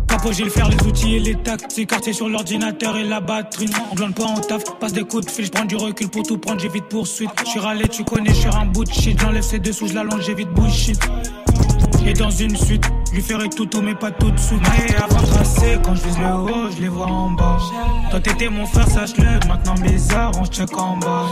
Capo, 0.10 0.34
j'ai 0.34 0.44
le 0.44 0.50
fer, 0.50 0.68
les 0.68 0.86
outils 0.86 1.16
et 1.16 1.20
les 1.20 1.36
tactiques. 1.36 1.90
Quartier 1.90 2.12
sur 2.12 2.28
l'ordinateur 2.28 2.98
et 2.98 3.06
la 3.06 3.22
batterie. 3.22 3.70
On 3.90 3.96
glande 3.96 4.16
pas, 4.16 4.26
on 4.26 4.42
taf. 4.42 4.64
Passe 4.82 4.92
des 4.92 5.06
coups 5.06 5.28
de 5.28 5.32
fil, 5.32 5.46
je 5.46 5.52
prends 5.52 5.64
du 5.64 5.78
recul 5.78 6.10
pour 6.10 6.24
tout 6.24 6.38
prendre, 6.38 6.60
j'évite 6.60 6.90
poursuite. 6.90 7.32
Je 7.46 7.52
suis 7.52 7.60
râlé, 7.62 7.88
tu 7.88 8.04
connais, 8.04 8.32
je 8.32 8.42
suis 8.42 8.50
un 8.50 8.66
bout 8.66 8.84
de 8.84 8.92
shit. 8.92 9.18
J'enlève 9.18 9.44
ses 9.44 9.60
dessous, 9.60 9.88
je 9.88 9.94
l'allonge, 9.94 10.26
j'évite 10.26 10.50
bullshit. 10.50 11.00
Et 12.10 12.14
dans 12.14 12.32
une 12.32 12.56
suite, 12.56 12.92
lui 13.14 13.22
ferai 13.22 13.50
tout, 13.50 13.68
tout, 13.68 13.84
mais 13.84 13.94
pas 13.94 14.10
tout 14.10 14.32
de 14.32 14.40
suite. 14.40 14.60
Mais 14.64 14.96
avant 14.96 15.22
de 15.22 15.28
tracer, 15.28 15.78
quand 15.84 15.94
je 15.94 16.02
vise 16.02 16.18
le 16.18 16.34
haut, 16.34 16.72
je 16.76 16.82
les 16.82 16.88
vois 16.88 17.06
en 17.06 17.30
bas. 17.30 17.60
Toi 18.10 18.20
t'étais 18.20 18.50
mon 18.50 18.66
frère, 18.66 18.88
sache-le. 18.90 19.48
Maintenant 19.48 19.76
bizarre, 19.76 20.32
on 20.42 20.46
check 20.46 20.76
en 20.76 20.98
bas. 20.98 21.28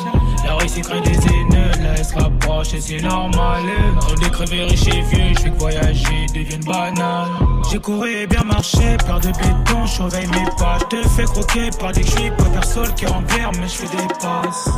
La 0.46 0.54
réussite 0.54 0.88
crée 0.88 1.02
des 1.02 1.18
haineux, 1.18 1.72
là 1.82 1.96
elle 1.98 2.06
se 2.06 2.80
c'est 2.80 3.02
normal. 3.02 3.64
Trop 4.02 4.16
décrevé, 4.18 4.66
riche 4.66 4.88
et 4.90 5.02
vieux, 5.02 5.34
je 5.36 5.40
fais 5.40 5.50
que 5.50 5.58
voyager 5.58 6.28
devienne 6.36 6.64
banal. 6.64 7.26
J'ai 7.72 7.80
couru 7.80 8.12
et 8.12 8.28
bien 8.28 8.44
marché, 8.44 8.98
peur 9.04 9.20
de 9.20 9.30
béton, 9.30 9.84
je 9.88 9.92
surveille 9.94 10.28
mes 10.28 10.46
pas. 10.60 10.78
Je 10.92 10.98
te 10.98 11.08
fais 11.08 11.24
croquer 11.24 11.72
par 11.80 11.92
des 11.92 12.02
cuits, 12.02 12.30
pas 12.38 12.44
perso 12.54 12.82
qui 12.96 13.08
en 13.08 13.24
guerre, 13.24 13.50
mais 13.60 13.68
je 13.68 13.74
fais 13.74 13.98
des 13.98 14.08
passes. 14.22 14.70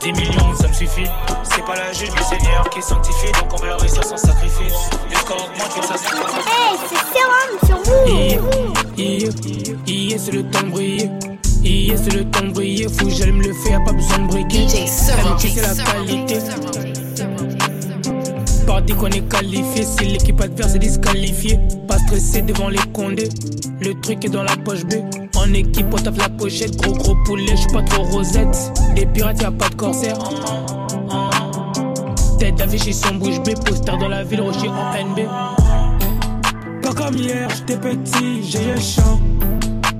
10 0.00 0.12
millions, 0.12 0.54
ça 0.54 0.68
me 0.68 0.72
suffit. 0.72 1.06
C'est 1.42 1.64
pas 1.64 1.74
la 1.74 1.92
juge 1.92 2.10
du 2.10 2.22
Seigneur 2.22 2.68
qui 2.70 2.82
sanctifie, 2.82 3.32
donc 3.32 3.52
on 3.52 3.56
va 3.56 3.76
réussir 3.76 4.04
sans 4.04 4.16
sacrifice. 4.16 4.74
Le 5.10 5.16
score 5.16 5.36
augmente, 5.36 5.84
ça 5.84 5.94
c'est 5.96 6.14
Hey, 6.46 6.76
c'est 6.88 6.96
Serum 7.18 7.50
sur 7.66 7.78
vous. 7.92 8.08
Yeah, 8.96 9.30
yeah, 9.86 10.18
c'est 10.18 10.32
le 10.32 10.42
temps 10.44 10.62
de 10.62 10.70
briller. 10.70 11.10
Yeah, 11.62 11.96
c'est 11.96 12.14
le 12.14 12.24
temps 12.30 12.42
de 12.42 12.52
briller. 12.52 12.88
Faut 12.88 13.06
que 13.06 13.10
j'aille 13.12 13.32
me 13.32 13.44
le 13.44 13.54
faire, 13.54 13.82
pas 13.84 13.92
besoin 13.92 14.18
de 14.18 14.26
briquer. 14.26 14.68
DJ 14.68 14.86
Serum. 14.86 15.38
c'est 15.38 15.60
la 15.60 15.84
qualité. 15.84 16.38
Par 18.66 18.82
qu'on 18.84 19.06
est 19.06 19.28
qualifié, 19.28 19.84
si 19.84 20.04
l'équipe 20.04 20.40
adverse 20.40 20.74
est 20.74 20.80
disqualifiée. 20.80 21.58
Stressé 22.06 22.42
devant 22.42 22.68
les 22.68 22.78
condés. 22.92 23.28
Le 23.80 23.92
truc 24.00 24.24
est 24.24 24.28
dans 24.28 24.44
la 24.44 24.56
poche 24.56 24.84
B. 24.84 24.94
En 25.36 25.52
équipe, 25.52 25.86
on 25.92 25.96
tape 25.96 26.18
la 26.18 26.28
pochette. 26.28 26.76
Gros 26.76 26.94
gros 26.94 27.16
poulet, 27.24 27.56
j'suis 27.56 27.72
pas 27.72 27.82
trop 27.82 28.04
rosette. 28.04 28.72
Des 28.94 29.06
pirates, 29.06 29.42
y'a 29.42 29.50
pas 29.50 29.68
de 29.68 29.74
corsaire. 29.74 30.16
Tête 32.38 32.54
d'affiche, 32.54 32.86
ils 32.86 32.94
sont 32.94 33.16
bouche 33.16 33.40
B. 33.40 33.54
Poster 33.64 33.96
dans 33.98 34.06
la 34.08 34.22
ville, 34.22 34.40
rocher 34.40 34.68
en 34.68 34.92
NB. 35.04 35.26
Pas 36.82 36.94
comme 36.94 37.16
hier, 37.16 37.48
j'étais 37.50 37.76
petit, 37.76 38.42
j'ai 38.44 38.72
le 38.72 38.80
champ. 38.80 39.20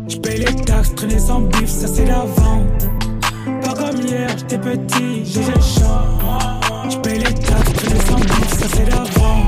J'paye 0.06 0.38
les 0.38 0.54
taxes, 0.64 0.94
traîner 0.94 1.18
sans 1.18 1.40
bif, 1.40 1.68
ça 1.68 1.88
c'est 1.88 2.06
la 2.06 2.20
vente. 2.20 2.88
Pas 3.64 3.74
comme 3.74 4.00
hier, 4.00 4.30
j'étais 4.38 4.58
petit, 4.58 5.24
j'ai 5.24 5.40
le 5.40 5.60
champ. 5.60 6.88
J'paye 6.88 7.18
les 7.18 7.34
taxes, 7.34 7.72
traîner 7.74 8.00
sans 8.08 8.20
bif, 8.20 8.48
ça 8.58 8.66
c'est 8.72 8.88
la 8.90 9.02
vente. 9.02 9.45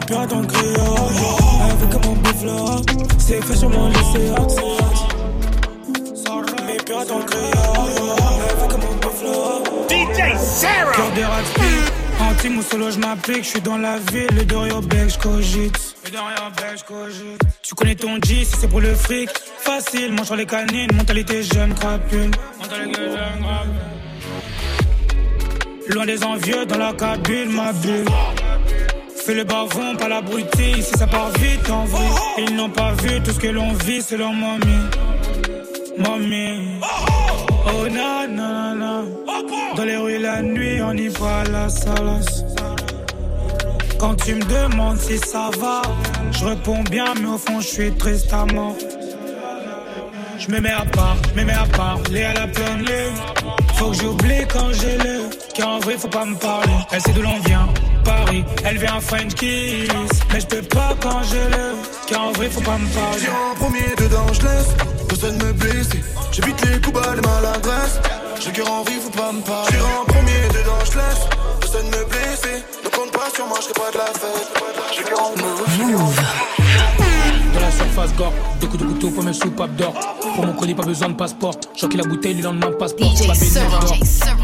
Ah, 0.00 0.06
mes 0.06 0.06
pirates 0.06 0.32
en 0.32 0.44
criant, 0.44 1.08
avec 1.62 2.06
mon 2.06 2.14
bif 2.14 2.44
là. 2.44 2.80
C'est 3.18 3.44
fait 3.44 3.56
sur 3.56 3.68
mon 3.68 3.88
lycée, 3.88 4.32
Mes 6.66 6.76
pirates 6.76 7.10
en 7.10 7.20
criant, 7.20 7.74
avec 8.58 8.78
mon 8.78 8.94
bif 8.94 9.22
là. 9.22 9.60
DJ 9.88 10.38
Sarah. 10.38 10.92
Cœur 10.92 11.12
de 11.12 11.22
rapide, 11.22 11.92
en 12.20 12.34
team 12.34 12.58
ou 12.58 12.62
solo, 12.62 12.90
je 12.90 12.98
m'applique. 12.98 13.44
Je 13.44 13.48
suis 13.48 13.60
dans 13.60 13.78
la 13.78 13.98
ville, 14.12 14.28
le 14.36 14.44
Dorio 14.44 14.80
Bec, 14.80 15.10
je 15.10 15.18
cogite. 15.18 15.96
Le. 16.12 17.36
Tu 17.62 17.74
connais 17.74 17.94
ton 17.94 18.14
G, 18.22 18.44
si 18.44 18.56
c'est 18.58 18.68
pour 18.68 18.80
le 18.80 18.94
fric. 18.94 19.30
Facile, 19.58 20.12
mange 20.12 20.26
sur 20.26 20.36
les 20.36 20.46
canines, 20.46 20.92
mentalité 20.94 21.42
jeune, 21.42 21.74
crapule. 21.74 22.30
Mentalité 22.58 23.02
jeune, 23.02 23.42
crapule. 23.42 23.74
Loin 25.88 26.06
des 26.06 26.22
envieux, 26.24 26.66
dans 26.66 26.78
la 26.78 26.92
cabine, 26.92 27.50
ma 27.52 27.72
bulle. 27.72 28.06
Fais 29.30 29.36
le 29.36 29.44
bavon, 29.44 29.94
pas 29.96 30.08
l'abruti, 30.08 30.82
si 30.82 30.98
ça 30.98 31.06
part 31.06 31.30
vite 31.38 31.70
en 31.70 31.84
vrai. 31.84 32.08
Ils 32.38 32.56
n'ont 32.56 32.68
pas 32.68 32.94
vu 32.94 33.20
tout 33.22 33.30
ce 33.30 33.38
que 33.38 33.46
l'on 33.46 33.74
vit, 33.74 34.02
c'est 34.02 34.16
leur 34.16 34.32
mamie. 34.32 34.88
Mamie. 35.96 36.80
Oh 37.64 37.88
na 37.88 38.26
na 38.26 38.74
na. 38.74 39.04
Dans 39.76 39.84
les 39.84 39.96
rues 39.98 40.18
la 40.18 40.42
nuit, 40.42 40.82
on 40.82 40.94
y 40.94 41.06
à 41.06 41.44
la 41.48 41.68
salace. 41.68 42.44
Quand 44.00 44.16
tu 44.16 44.34
me 44.34 44.42
demandes 44.42 44.98
si 44.98 45.16
ça 45.18 45.50
va, 45.60 45.82
je 46.32 46.46
réponds 46.46 46.82
bien, 46.90 47.14
mais 47.20 47.28
au 47.28 47.38
fond, 47.38 47.60
je 47.60 47.68
suis 47.68 47.92
triste 47.92 48.32
à 48.32 48.44
mort. 48.52 48.74
Je 50.40 50.50
me 50.50 50.58
mets 50.58 50.72
à 50.72 50.84
part, 50.86 51.16
me 51.36 51.44
mets 51.44 51.52
à 51.52 51.66
part, 51.66 52.00
les 52.10 52.24
à 52.24 52.34
la 52.34 52.48
pleine. 52.48 52.84
Faut 53.74 53.90
que 53.90 53.96
j'oublie 53.96 54.44
quand 54.52 54.72
j'ai 54.72 54.98
le, 54.98 55.30
car 55.60 55.68
en 55.68 55.78
vrai, 55.80 55.98
faut 55.98 56.08
pas 56.08 56.24
me 56.24 56.36
parler. 56.36 56.72
Elle 56.90 57.00
sait 57.02 57.12
d'où 57.12 57.22
l'on 57.22 57.38
vient, 57.40 57.68
Paris, 58.04 58.44
elle 58.64 58.78
vient 58.78 58.96
à 58.96 59.00
French 59.00 59.34
Kiss. 59.34 59.88
Mais 60.32 60.40
je 60.40 60.46
peux 60.46 60.62
pas 60.62 60.94
quand 61.00 61.22
j'ai 61.24 61.44
le, 61.54 61.74
car 62.08 62.22
en 62.22 62.32
vrai, 62.32 62.48
faut 62.48 62.60
pas 62.60 62.78
me 62.78 62.88
parler. 62.88 63.18
J'ai 63.20 63.28
en 63.30 63.54
premier 63.54 63.94
dedans, 63.96 64.26
je 64.32 64.42
laisse 64.42 64.74
personne 65.08 65.36
me 65.36 65.52
blesser. 65.52 66.02
J'évite 66.32 66.60
les 66.66 66.80
coups 66.80 66.94
bas, 66.94 67.14
les 67.14 67.20
maladresses. 67.20 68.00
J'ai 68.40 68.52
cœur 68.52 68.70
en 68.72 68.82
vie, 68.84 68.98
faut 69.02 69.10
pas 69.10 69.32
me 69.32 69.42
parler. 69.42 69.70
J'ai 69.72 69.82
en 69.82 70.04
premier 70.06 70.48
dedans, 70.48 70.82
je 70.90 70.96
laisse 70.98 71.24
personne 71.60 71.86
me 71.86 72.04
blesser. 72.08 72.64
Ne 72.84 72.88
compte 72.88 73.12
pas 73.12 73.28
sur 73.34 73.46
moi, 73.46 73.58
je 73.60 73.72
pas 73.74 73.90
de 73.92 73.98
la 73.98 74.06
fête. 74.06 74.50
J'ai 74.96 75.02
cœur 75.02 75.20
en 75.20 75.34
Dans 75.36 76.39
la 77.70 77.84
surface 77.84 78.14
gore, 78.16 78.32
deux 78.60 78.66
coups 78.66 78.82
de 78.82 78.88
couteau 78.88 79.10
pour 79.10 79.22
mes 79.22 79.32
soupapes 79.32 79.74
d'or. 79.76 79.94
Pour 80.34 80.46
mon 80.46 80.52
colis, 80.52 80.74
pas 80.74 80.84
besoin 80.84 81.08
de 81.08 81.14
passeport. 81.14 81.54
Choquer 81.76 81.98
la 81.98 82.04
bouteille, 82.04 82.34
le 82.34 82.42
lendemain 82.42 82.72
passeport. 82.78 83.12
DJ 83.14 83.26
d'or. 83.54 83.94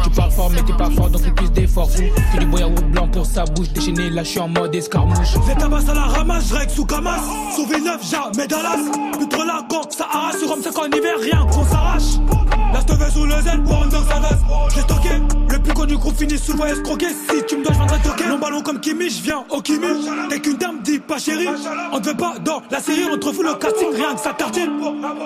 Tu 0.03 0.09
parles 0.11 0.31
fort, 0.31 0.49
mais 0.49 0.61
t'es 0.63 0.73
pas 0.73 0.89
fort, 0.89 1.09
donc 1.09 1.25
une 1.25 1.33
piste 1.33 1.53
d'effort 1.53 1.89
fou. 1.89 2.03
Que 2.33 2.39
du 2.39 2.45
boy 2.45 2.61
à 2.61 2.65
route 2.67 2.91
blanc 2.91 3.07
pour 3.07 3.25
sa 3.25 3.43
bouche. 3.45 3.69
Déchaîné, 3.69 4.09
là, 4.09 4.23
je 4.23 4.29
suis 4.29 4.39
en 4.39 4.47
mode 4.47 4.73
escarmouche. 4.75 5.35
Les 5.47 5.55
tabasses 5.55 5.89
à 5.89 5.93
la 5.93 6.01
ramasse, 6.01 6.51
règle 6.51 6.71
sous 6.71 6.85
Camas. 6.85 7.19
Sauver 7.55 7.81
neuf, 7.81 8.09
jamais 8.09 8.47
Dallas. 8.47 8.77
Plus 9.13 9.27
trop 9.27 9.43
la 9.43 9.65
gang, 9.69 9.85
ça 9.89 10.07
arrache 10.11 10.37
sur 10.37 10.49
Rome, 10.49 10.59
c'est 10.63 10.73
qu'en 10.73 10.85
hiver, 10.85 11.15
rien 11.21 11.45
qu'on 11.51 11.65
s'arrache. 11.65 12.46
La 12.77 12.83
steve 12.83 13.11
sous 13.11 13.25
le 13.25 13.41
zen 13.41 13.63
pour 13.63 13.87
dans 13.87 14.05
sa 14.05 14.19
veste. 14.19 14.43
J'ai 14.75 14.81
stocké, 14.81 15.09
le 15.49 15.59
plus 15.59 15.73
connu 15.73 15.97
groupe 15.97 16.15
finit 16.15 16.37
souvent 16.37 16.65
escroqué. 16.65 17.07
Si 17.09 17.43
tu 17.47 17.57
me 17.57 17.63
dois, 17.63 17.73
je 17.73 17.77
viendrai 17.79 17.99
toquer. 18.01 18.25
Long 18.25 18.37
ballon 18.37 18.61
comme 18.61 18.79
Kimi, 18.79 19.09
je 19.09 19.23
viens 19.23 19.43
au 19.49 19.61
Kimi. 19.61 19.87
Dès 20.29 20.39
qu'une 20.39 20.57
dame 20.57 20.81
dit 20.83 20.99
pas 20.99 21.17
chérie, 21.17 21.47
on 21.91 21.99
te 21.99 22.09
veut 22.09 22.15
pas 22.15 22.35
dans 22.39 22.61
la 22.69 22.79
série, 22.79 23.05
on 23.11 23.17
te 23.17 23.31
fout 23.31 23.43
le 23.43 23.55
casting, 23.55 23.87
rien 23.95 24.13
que 24.13 24.19
ça 24.19 24.31
tartine. 24.31 24.69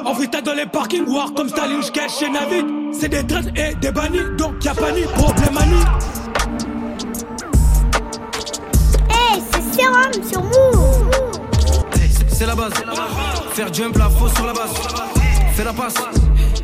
En 0.06 0.16
freestyle 0.16 0.44
dans 0.44 0.54
les 0.54 0.66
parkings, 0.66 1.06
war 1.10 1.34
comme 1.34 1.50
Staline, 1.50 1.84
je 1.84 1.92
cache 1.92 2.20
chez 2.20 2.30
Navid. 2.30 2.66
C'est 2.98 3.10
des 3.10 3.28
traits 3.28 3.48
et 3.58 3.76
des 3.76 3.92
bannis, 3.92 4.20
donc 4.38 4.64
y'a 4.64 4.74
pas 4.74 4.94
ni 4.94 5.02
problème 5.02 5.58
à 5.58 5.66
ni. 5.66 5.82
Hey, 9.10 9.44
c'est 9.52 9.82
Serum 9.82 10.14
sur 10.32 10.42
vous. 10.42 11.10
C'est 12.30 12.46
la 12.46 12.56
base. 12.56 12.72
Faire 13.52 13.74
jump 13.74 13.98
la 13.98 14.10
fausse 14.10 14.34
sur 14.36 14.46
la 14.46 14.54
base. 14.54 14.72
Fais 15.54 15.66
la 15.66 15.74
passe. 15.74 15.96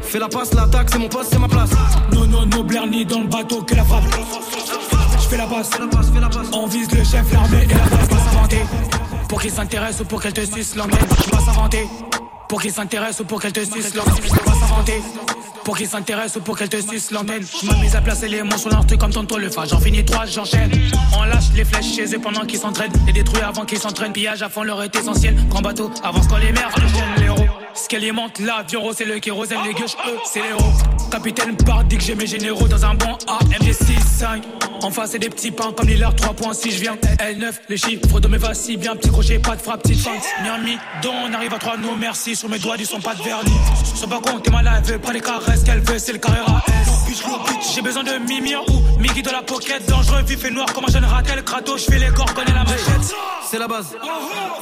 Fais 0.10 0.20
la 0.20 0.30
passe, 0.30 0.54
l'attaque, 0.54 0.88
c'est 0.90 1.00
mon 1.00 1.10
poste, 1.10 1.32
c'est 1.34 1.40
ma 1.40 1.50
place. 1.50 1.70
Non, 2.14 2.26
non, 2.26 2.46
non, 2.46 2.64
Blair 2.64 2.88
ni 2.88 3.06
dans 3.06 3.20
le 3.20 3.28
bateau 3.28 3.62
que 3.62 3.76
la 3.76 3.84
frappe. 3.84 4.06
Je 5.20 5.28
fais 5.28 5.36
la 5.36 5.46
passe, 5.46 5.70
on 6.54 6.66
vise 6.66 6.90
le 6.92 7.04
chef, 7.04 7.32
l'armée 7.34 7.64
et 7.64 7.74
la 7.74 7.98
base. 7.98 8.08
Pas 8.08 8.16
s'inventer. 8.16 8.62
Pour 9.28 9.42
qu'il 9.42 9.52
s'intéresse 9.52 10.00
ou 10.00 10.06
pour 10.06 10.22
qu'elle 10.22 10.32
te 10.32 10.46
suce 10.46 10.76
l'antenne. 10.76 11.06
Je 11.26 11.30
pas 11.30 11.40
s'inventer. 11.40 11.88
Pour 12.48 12.62
qu'il 12.62 12.72
s'intéresse 12.72 13.20
ou 13.20 13.26
pour 13.26 13.42
qu'elle 13.42 13.52
te 13.52 13.60
suce 13.60 13.94
l'antenne. 13.96 14.16
Je 14.24 14.30
pas 14.30 14.52
s'inventer. 14.54 15.02
Pour 15.66 15.78
qu'il 15.78 15.88
s'intéresse 15.88 16.36
ou 16.38 16.40
pour 16.40 16.58
qu'elle 16.58 16.70
te 16.70 16.82
suce 16.82 17.12
l'antenne. 17.12 17.44
Je 17.44 17.68
m'amuse 17.68 17.96
à 17.96 18.00
placer 18.00 18.30
les 18.30 18.44
mots 18.44 18.58
sur 18.58 18.70
l'instru 18.70 18.98
comme 18.98 19.12
tonton 19.12 19.36
le 19.36 19.50
fa. 19.50 19.66
J'en 19.66 19.82
finis 19.82 20.06
trois, 20.06 20.26
j'enchaîne. 20.26 20.72
On 21.18 21.24
lâche 21.26 21.52
les 21.54 21.66
flèches 21.66 21.94
chez 21.94 22.16
eux 22.16 22.20
pendant 22.20 22.46
qu'ils 22.46 22.60
s'entraînent. 22.60 22.94
Les 23.06 23.12
détruits 23.12 23.42
avant 23.42 23.66
qu'ils 23.66 23.80
s'entraînent. 23.80 24.14
Pillage 24.14 24.42
à 24.42 24.48
fond 24.48 24.64
leur 24.64 24.82
est 24.82 24.96
essentiel. 24.96 25.36
Grand 25.50 25.62
bateau 25.62 25.92
avance 26.02 26.28
quand 26.28 26.38
les 26.38 26.54
mers 26.54 26.72
déchaînent 26.78 27.16
les 27.18 27.26
héros. 27.26 27.67
Ce 27.78 27.88
qu'elle 27.88 28.12
monte, 28.12 28.40
l'avion 28.40 28.82
rose, 28.82 28.96
c'est 28.98 29.06
le 29.06 29.20
kérosène. 29.20 29.60
Les 29.64 29.74
gueuches, 29.74 29.96
eux, 30.08 30.18
c'est 30.26 30.42
les 30.42 30.50
héros. 30.50 30.74
Capitaine 31.12 31.56
part, 31.58 31.84
dit 31.84 31.98
que 31.98 32.04
j'ai 32.04 32.16
mes 32.16 32.26
généraux 32.26 32.68
dans 32.68 32.84
un 32.84 32.96
bon 32.96 33.16
AMG 33.28 33.72
6-5. 33.72 34.42
En 34.82 34.90
face, 34.90 35.12
c'est 35.12 35.20
des 35.20 35.30
petits 35.30 35.52
pains 35.52 35.72
comme 35.72 35.88
Lillard 35.88 36.16
3.6. 36.16 36.72
Je 36.72 36.82
viens 36.82 36.96
L9, 36.96 37.54
les 37.70 37.78
chiffres 37.78 38.20
de 38.20 38.28
mes 38.28 38.40
si 38.54 38.78
bien. 38.78 38.96
Petit 38.96 39.10
crochet, 39.10 39.38
pas 39.38 39.56
de 39.56 39.62
frappe, 39.62 39.84
petite 39.84 40.00
feinte. 40.00 40.24
Miami, 40.42 40.78
dont 41.04 41.14
on 41.14 41.34
arrive 41.34 41.54
à 41.54 41.60
3, 41.60 41.78
non 41.78 41.96
merci. 41.96 42.36
Sur 42.36 42.50
mes 42.50 42.58
doigts, 42.58 42.78
du 42.78 42.86
son 42.86 43.00
pas 43.00 43.14
de 43.14 43.22
vernis. 43.22 43.52
Sois 43.94 44.08
pas 44.08 44.20
con, 44.20 44.40
t'es 44.40 44.50
malade, 44.50 44.84
elle 44.88 44.94
veut 44.94 45.00
pas 45.00 45.14
les 45.14 45.22
caresses 45.22 45.64
qu'elle 45.64 45.82
veut, 45.82 46.00
c'est 46.00 46.14
le 46.14 46.20
Carrera 46.20 46.64
S. 46.68 46.98
J'ai 47.76 47.82
besoin 47.82 48.04
de 48.04 48.18
Mimir 48.18 48.62
ou 48.70 49.00
Mickey 49.00 49.22
de 49.22 49.30
la 49.30 49.44
pocket. 49.44 49.88
Dangereux, 49.88 50.24
vif 50.24 50.44
et 50.44 50.52
noir 50.52 50.66
comme 50.74 50.86
un 50.86 50.92
jeune 50.92 51.06
ratel. 51.06 51.44
Crato, 51.44 51.78
je 51.78 51.84
fais 51.84 52.00
les 52.00 52.10
corps, 52.10 52.34
connais 52.34 52.54
la 52.54 52.64
machette. 52.64 53.16
C'est 53.50 53.60
la 53.60 53.68
base. 53.68 53.96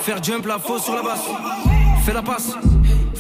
Faire 0.02 0.22
jump 0.22 0.46
la 0.46 0.60
fausse 0.60 0.84
sur 0.84 0.96
la 0.96 1.02
base. 1.02 1.22
Fais 2.06 2.14
la 2.14 2.22
passe. 2.22 2.52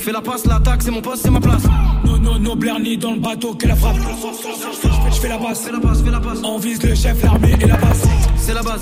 Fais 0.06 0.12
la 0.12 0.22
passe, 0.22 0.46
l'attaque, 0.46 0.84
c'est 0.84 0.92
mon 0.92 1.02
poste, 1.02 1.24
c'est 1.24 1.32
ma 1.32 1.40
place. 1.40 1.64
Non, 2.04 2.20
non, 2.20 2.38
non, 2.38 2.56
Blair 2.56 2.80
ni 2.80 2.96
dans 2.96 3.14
le 3.14 3.20
bateau 3.20 3.56
que 3.56 3.66
la 3.66 3.76
frappe. 3.76 3.96
Je 3.96 5.20
fais 5.20 5.28
la 5.28 5.40
passe, 5.40 5.62
Fais 5.62 5.72
la 5.72 5.80
passe, 5.80 6.04
fais 6.04 6.12
la 6.12 6.20
passe. 6.20 6.38
on 6.44 6.60
vise 6.60 6.84
le 6.84 6.94
chef, 6.94 7.24
l'armée 7.24 7.56
et 7.60 7.66
la 7.66 7.78
base. 7.78 8.04
C'est 8.38 8.54
la 8.54 8.62
base. 8.62 8.82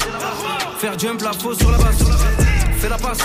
Faire 0.80 1.00
jump 1.00 1.22
la 1.22 1.32
fausse 1.32 1.60
sur 1.60 1.72
la 1.72 1.78
base. 1.78 2.04
Fais 2.78 2.90
la 2.90 2.98
passe. 2.98 3.20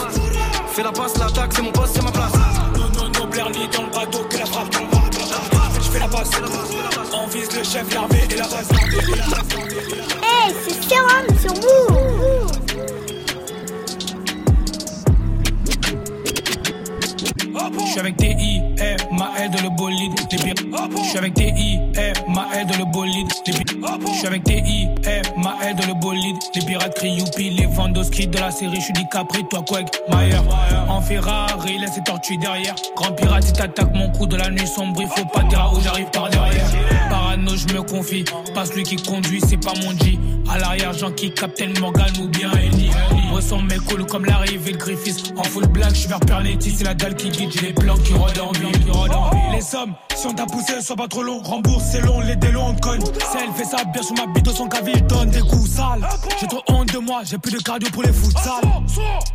Fais 0.69 0.83
la 0.85 0.93
passe, 0.93 1.19
l'attaque, 1.19 1.53
c'est 1.53 1.63
mon 1.63 1.73
poste, 1.73 1.95
c'est 1.97 2.05
ma 2.05 2.13
place. 2.13 2.35
Non, 2.77 2.89
non, 2.97 3.11
non, 3.19 3.27
Blair 3.27 3.51
ni 3.51 3.67
dans 3.67 3.83
le 3.83 3.91
bateau 3.91 4.25
que 4.31 4.39
la 4.39 4.47
frappe. 4.47 4.77
Je 5.83 5.91
fais 5.91 5.99
la 5.99 6.07
passe, 6.07 6.31
on 7.13 7.27
vise 7.27 7.49
le 7.57 7.65
chef, 7.65 7.93
l'armée 7.93 8.29
et 8.31 8.37
la 8.37 8.47
base. 8.47 8.69
Hey, 10.23 10.55
c'est 10.69 10.85
Serum 10.85 11.27
sur 11.41 11.55
vous. 11.55 12.08
Je 17.73 17.91
suis 17.91 18.01
avec 18.01 18.17
TI, 18.17 18.63
R, 18.79 19.13
ma 19.13 19.49
dans 19.49 19.63
le 19.63 19.71
bolide. 19.77 20.13
Je 20.31 20.37
suis 21.05 21.19
avec 21.19 21.35
TI, 21.35 21.79
R, 21.97 22.31
ma 22.31 22.65
dans 22.65 22.79
le 22.79 22.85
bolide. 22.93 23.29
Je 23.47 23.53
suis 24.13 24.27
avec 24.27 24.45
TI, 24.45 24.89
R, 25.05 25.39
ma 25.39 25.73
dans 25.75 25.87
le 25.87 25.95
bolide, 25.95 26.37
les 26.55 26.63
pirateries, 26.63 27.15
Youpi, 27.17 27.51
les 27.51 27.67
Vandoski 27.67 28.27
de 28.27 28.39
la 28.39 28.51
série, 28.51 28.77
je 28.77 28.81
suis 28.83 29.09
Capri, 29.11 29.45
toi 29.49 29.65
Quag, 29.67 29.87
Mayer. 30.11 30.37
En 30.89 31.01
Ferrari, 31.01 31.79
laisse 31.79 31.97
les 31.97 32.03
tortues 32.05 32.37
derrière. 32.39 32.75
Grand 32.97 33.13
pirate, 33.13 33.45
il 33.47 33.53
t'attaque 33.53 33.95
mon 33.95 34.11
coup 34.11 34.27
de 34.27 34.37
la 34.37 34.51
nuit 34.51 34.67
sombre, 34.67 35.01
il 35.01 35.09
faut 35.09 35.25
pas 35.27 35.43
dire 35.45 35.71
où 35.75 35.81
j'arrive 35.81 36.11
par 36.11 36.29
derrière. 36.29 36.67
Par 37.29 37.37
parano, 37.37 37.57
je 37.57 37.75
me 37.75 37.83
confie. 37.83 38.25
Pas 38.55 38.65
celui 38.65 38.85
qui 38.85 38.97
conduit, 38.97 39.43
c'est 39.47 39.59
pas 39.59 39.75
mon 39.83 39.91
G. 39.99 40.19
À 40.51 40.59
l'arrière, 40.59 40.95
Jean 40.95 41.13
qui 41.13 41.31
Captain 41.31 41.69
Morgan 41.79 42.11
ou 42.23 42.29
bien 42.29 42.51
Ellie. 42.53 42.91
Ressens 43.31 43.61
mes 43.63 43.77
couilles 43.77 44.07
comme 44.07 44.25
l'arrivée 44.25 44.73
de 44.73 44.79
Griffiths. 44.79 45.35
En 45.37 45.43
full 45.45 45.67
black, 45.67 45.95
je 45.95 46.09
vers 46.09 46.21
Pernetti, 46.21 46.71
c'est 46.71 46.85
la 46.85 46.95
dalle 46.95 47.15
qui 47.17 47.29
guide. 47.29 47.51
J'ai 47.53 47.67
les 47.67 47.73
plans 47.75 47.99
qui 47.99 48.15
rodent 48.15 48.39
en 48.39 48.53
ville. 48.53 48.71
Les 49.53 49.61
sommes, 49.61 49.95
si 50.17 50.27
on 50.27 50.33
t'a 50.33 50.47
poussé, 50.47 50.81
sois 50.81 50.97
pas 50.97 51.07
trop 51.07 51.23
long. 51.23 51.43
Rembourse, 51.43 51.85
c'est 51.93 52.01
long, 52.01 52.21
les 52.21 52.37
délos 52.37 52.63
on 52.63 52.75
cogne. 52.77 53.05
Si 53.05 53.37
elle 53.37 53.53
fait 53.53 53.65
ça 53.65 53.85
bien 53.93 54.03
sur 54.03 54.15
ma 54.15 54.27
bite, 54.33 54.49
son 54.51 54.67
caville, 54.67 55.07
donne 55.07 55.29
des 55.29 55.41
coups 55.41 55.69
sales. 55.69 56.09
J'ai 56.41 56.47
trop 56.47 56.63
honte 56.69 56.91
de 56.95 56.99
moi, 56.99 57.21
j'ai 57.25 57.37
plus 57.37 57.53
de 57.53 57.59
cardio 57.59 57.91
pour 57.91 58.05
les 58.05 58.13
futsal. 58.13 58.65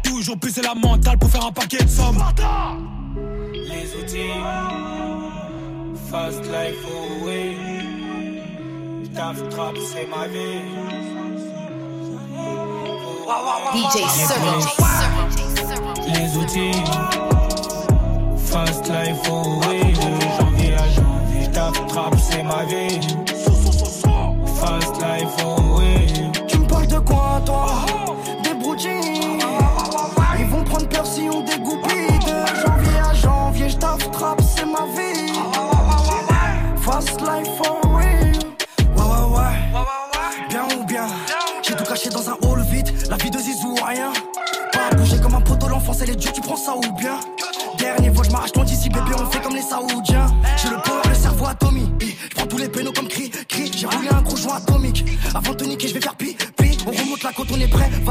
Toujours 0.04 0.38
plus, 0.40 0.52
c'est 0.52 0.64
la 0.64 0.74
mentale 0.74 1.20
pour 1.20 1.30
faire 1.30 1.46
un 1.46 1.52
paquet 1.52 1.84
de 1.84 1.90
sommes. 1.90 2.18
Les 3.54 4.02
outils, 4.02 4.32
fast 6.10 6.44
life 6.46 7.22
away. 7.22 7.73
Taf 9.16 9.50
trap, 9.50 9.76
c'est 9.78 10.08
ma 10.08 10.28
vie. 10.28 10.62
DJ 13.74 13.96
Les 16.08 16.38
outils, 16.38 16.84
fast 18.38 18.88
life 18.88 19.30
away. 19.30 19.94
De 19.94 20.42
janvier 20.42 20.74
à 20.74 20.90
janvier, 20.90 21.52
taf 21.52 21.88
trap, 21.88 22.16
c'est 22.20 22.44
ma 22.44 22.64
vie. 22.66 23.00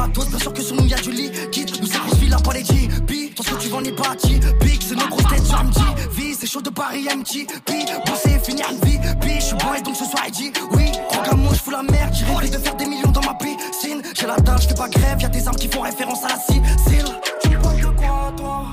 Tous, 0.08 0.26
bien 0.28 0.38
sûr 0.38 0.52
que 0.52 0.62
sur 0.62 0.76
nous 0.76 0.86
y'a 0.86 0.96
du 0.98 1.10
liquide. 1.12 1.70
Nous 1.80 1.86
ça 1.86 1.98
se 2.08 2.30
la 2.30 2.38
pas 2.38 2.52
les 2.52 2.62
Pi, 2.62 3.32
Tant 3.34 3.42
ce 3.42 3.50
que 3.50 3.60
tu 3.60 3.68
vends 3.68 3.80
n'est 3.80 3.92
pas 3.92 4.14
Pique, 4.60 4.82
c'est 4.86 4.94
nos 4.94 5.08
grosses 5.08 5.28
têtes, 5.28 5.44
j'en 5.48 5.64
Vie, 6.10 6.34
c'est 6.38 6.46
chaud 6.46 6.60
de 6.60 6.70
Paris, 6.70 7.06
MT 7.14 7.46
Pi, 7.64 7.84
bosser, 8.06 8.38
finir 8.44 8.66
une 8.70 8.88
vie. 8.88 8.98
Pi, 9.20 9.34
je 9.36 9.40
suis 9.40 9.56
bon 9.56 9.74
et 9.74 9.82
donc 9.82 9.96
ce 9.96 10.04
soir 10.04 10.24
il 10.26 10.32
dit 10.32 10.52
Oui, 10.72 10.90
programme 11.08 11.42
moi, 11.42 11.52
je 11.54 11.60
fous 11.60 11.70
la 11.70 11.82
merde. 11.82 12.12
J'ai 12.14 12.24
rêvé 12.24 12.50
de 12.50 12.58
faire 12.58 12.74
des 12.76 12.86
millions 12.86 13.10
dans 13.10 13.22
ma 13.22 13.34
piscine. 13.34 14.02
J'ai 14.14 14.26
la 14.26 14.36
dalle, 14.36 14.60
je 14.60 14.68
fais 14.68 14.74
pas 14.74 14.88
grève. 14.88 15.20
Y'a 15.20 15.28
des 15.28 15.46
armes 15.46 15.56
qui 15.56 15.68
font 15.68 15.80
référence 15.80 16.24
à 16.24 16.28
la 16.28 16.36
Sicile. 16.36 17.04
Tu 17.42 17.50
parles 17.58 17.76
de 17.76 17.86
quoi, 17.98 18.32
toi? 18.36 18.66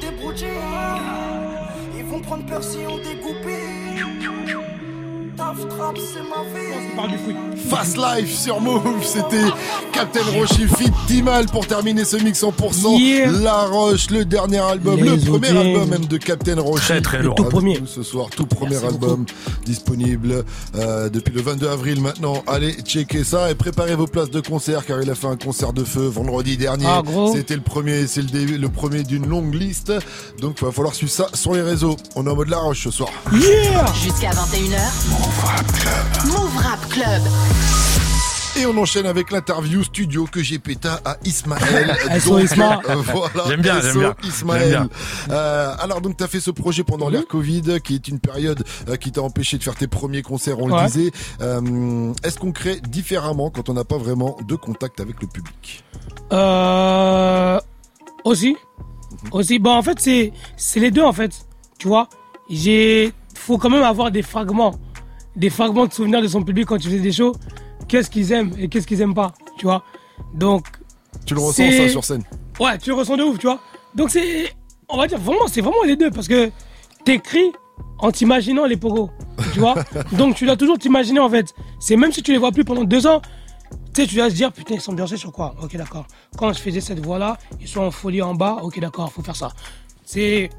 Des 0.00 0.46
Ils 1.98 2.04
vont 2.04 2.20
prendre 2.20 2.44
peur 2.46 2.62
si 2.62 2.78
on 2.88 2.98
découpé 2.98 3.56
Taf 5.38 5.68
trap, 5.68 5.96
c'est 5.96 6.22
ma 6.22 6.42
vie. 6.52 7.58
Fast 7.70 7.96
Life 7.96 8.34
sur 8.34 8.60
Move, 8.60 9.04
c'était 9.04 9.44
Captain 9.98 10.30
Roshi 10.30 10.68
Fit 10.68 10.92
Timal 11.08 11.46
pour 11.46 11.66
terminer 11.66 12.04
ce 12.04 12.16
mix 12.18 12.40
100%. 12.40 13.00
Yeah. 13.00 13.32
La 13.32 13.64
Roche, 13.64 14.10
le 14.10 14.24
dernier 14.24 14.58
album, 14.58 14.94
Les 14.96 15.16
le 15.16 15.16
premier 15.16 15.48
album 15.48 15.88
même 15.88 16.04
de 16.04 16.16
Captain 16.18 16.60
Roshi. 16.60 16.84
Très, 16.86 17.00
très 17.00 17.20
lourd. 17.20 17.34
tout 17.34 17.42
premier. 17.42 17.82
Ce 17.84 18.04
soir, 18.04 18.28
tout 18.30 18.46
premier 18.46 18.76
Merci 18.76 18.86
album 18.86 19.26
disponible 19.64 20.44
euh, 20.76 21.08
depuis 21.08 21.34
le 21.34 21.42
22 21.42 21.68
avril 21.68 22.00
maintenant. 22.00 22.44
Allez, 22.46 22.74
checker 22.84 23.24
ça 23.24 23.50
et 23.50 23.56
préparez 23.56 23.96
vos 23.96 24.06
places 24.06 24.30
de 24.30 24.38
concert 24.40 24.86
car 24.86 25.02
il 25.02 25.10
a 25.10 25.16
fait 25.16 25.26
un 25.26 25.36
concert 25.36 25.72
de 25.72 25.82
feu 25.82 26.06
vendredi 26.06 26.56
dernier. 26.56 26.86
Ah. 26.86 27.02
C'était 27.34 27.56
le 27.56 27.62
premier, 27.62 28.06
c'est 28.06 28.22
le 28.22 28.28
début, 28.28 28.56
le 28.56 28.68
premier 28.68 29.02
d'une 29.02 29.26
longue 29.26 29.52
liste. 29.52 29.92
Donc 30.40 30.58
il 30.60 30.64
va 30.64 30.70
falloir 30.70 30.94
suivre 30.94 31.10
ça 31.10 31.26
sur 31.34 31.54
les 31.54 31.62
réseaux. 31.62 31.96
On 32.14 32.24
est 32.24 32.30
en 32.30 32.36
mode 32.36 32.50
La 32.50 32.58
Roche 32.58 32.84
ce 32.84 32.92
soir. 32.92 33.10
Yeah 33.32 33.84
Jusqu'à 34.00 34.30
21h. 34.30 34.78
Move 36.24 36.56
Rap 36.56 36.88
Club. 36.88 37.22
Et 38.60 38.66
on 38.66 38.76
enchaîne 38.76 39.06
avec 39.06 39.30
l'interview 39.30 39.84
studio 39.84 40.26
que 40.30 40.42
j'ai 40.42 40.58
péta 40.58 41.00
à 41.04 41.16
Ismaël. 41.24 41.96
Donc, 42.26 42.42
Isma. 42.42 42.80
euh, 42.88 42.94
voilà, 42.96 43.44
J'aime 43.48 43.60
bien, 43.60 43.80
j'aime 43.80 43.98
bien. 43.98 44.14
Ismaël. 44.24 44.70
J'aime 44.70 44.88
bien. 45.28 45.34
Euh, 45.34 45.74
alors 45.78 46.00
donc 46.00 46.16
tu 46.16 46.24
as 46.24 46.28
fait 46.28 46.40
ce 46.40 46.50
projet 46.50 46.82
pendant 46.82 47.08
l'ère 47.08 47.26
Covid, 47.26 47.80
qui 47.84 47.94
est 47.94 48.08
une 48.08 48.18
période 48.18 48.64
euh, 48.88 48.96
qui 48.96 49.12
t'a 49.12 49.22
empêché 49.22 49.58
de 49.58 49.62
faire 49.62 49.76
tes 49.76 49.86
premiers 49.86 50.22
concerts, 50.22 50.58
on 50.58 50.70
Ouais. 50.72 50.82
le 50.82 50.86
disait. 50.88 51.10
Euh, 51.40 52.12
Est-ce 52.24 52.38
qu'on 52.40 52.50
crée 52.50 52.80
différemment 52.80 53.50
quand 53.50 53.68
on 53.68 53.74
n'a 53.74 53.84
pas 53.84 53.96
vraiment 53.98 54.36
de 54.46 54.56
contact 54.56 54.98
avec 55.00 55.20
le 55.22 55.28
public? 55.28 55.84
Euh, 56.32 57.60
aussi. 58.24 58.56
Mhm. 59.22 59.28
Aussi. 59.32 59.58
Bon, 59.60 59.70
en 59.72 59.82
fait, 59.82 60.00
c'est, 60.00 60.32
c'est 60.56 60.80
les 60.80 60.90
deux, 60.90 61.02
en 61.04 61.12
fait. 61.12 61.32
Tu 61.78 61.86
vois, 61.86 62.08
j'ai, 62.50 63.12
faut 63.36 63.56
quand 63.58 63.70
même 63.70 63.84
avoir 63.84 64.10
des 64.10 64.22
fragments. 64.22 64.74
Des 65.36 65.50
fragments 65.50 65.86
de 65.86 65.92
souvenirs 65.92 66.20
de 66.22 66.26
son 66.28 66.42
public 66.42 66.66
quand 66.66 66.78
tu 66.78 66.90
fais 66.90 66.98
des 66.98 67.12
shows. 67.12 67.34
Qu'est-ce 67.88 68.10
qu'ils 68.10 68.32
aiment 68.32 68.52
et 68.58 68.68
qu'est-ce 68.68 68.86
qu'ils 68.86 69.00
aiment 69.00 69.14
pas. 69.14 69.32
Tu 69.58 69.66
vois. 69.66 69.82
Donc. 70.34 70.66
Tu 71.24 71.34
le 71.34 71.40
ressens 71.40 71.72
ça 71.72 71.88
sur 71.88 72.04
scène 72.04 72.22
Ouais, 72.60 72.76
tu 72.78 72.90
le 72.90 72.96
ressens 72.96 73.16
de 73.16 73.22
ouf, 73.22 73.38
tu 73.38 73.46
vois. 73.46 73.60
Donc 73.94 74.10
c'est, 74.10 74.52
on 74.88 74.96
va 74.96 75.06
dire 75.06 75.18
vraiment, 75.18 75.46
c'est 75.46 75.60
vraiment 75.60 75.82
les 75.84 75.96
deux 75.96 76.10
parce 76.10 76.28
que 76.28 76.50
t'écris 77.04 77.52
en 77.98 78.12
t'imaginant 78.12 78.66
les 78.66 78.76
pogos, 78.76 79.10
tu 79.52 79.60
vois. 79.60 79.74
Donc 80.12 80.36
tu 80.36 80.46
dois 80.46 80.56
toujours 80.56 80.78
t'imaginer 80.78 81.20
en 81.20 81.28
fait. 81.28 81.54
C'est 81.80 81.96
même 81.96 82.12
si 82.12 82.22
tu 82.22 82.32
les 82.32 82.38
vois 82.38 82.52
plus 82.52 82.64
pendant 82.64 82.84
deux 82.84 83.06
ans, 83.06 83.20
tu 83.94 84.02
sais, 84.02 84.06
tu 84.06 84.16
dois 84.16 84.30
se 84.30 84.34
dire 84.34 84.52
putain 84.52 84.74
ils 84.74 84.80
sont 84.80 84.92
Beyoncé 84.92 85.16
sur 85.16 85.32
quoi 85.32 85.54
Ok 85.62 85.76
d'accord. 85.76 86.06
Quand 86.36 86.52
je 86.52 86.58
faisais 86.60 86.80
cette 86.80 87.04
voix 87.04 87.18
là, 87.18 87.38
ils 87.60 87.68
sont 87.68 87.80
en 87.80 87.90
folie 87.90 88.22
en 88.22 88.34
bas. 88.34 88.58
Ok 88.62 88.78
d'accord, 88.80 89.12
faut 89.12 89.22
faire 89.22 89.36
ça. 89.36 89.50
C'est, 90.04 90.50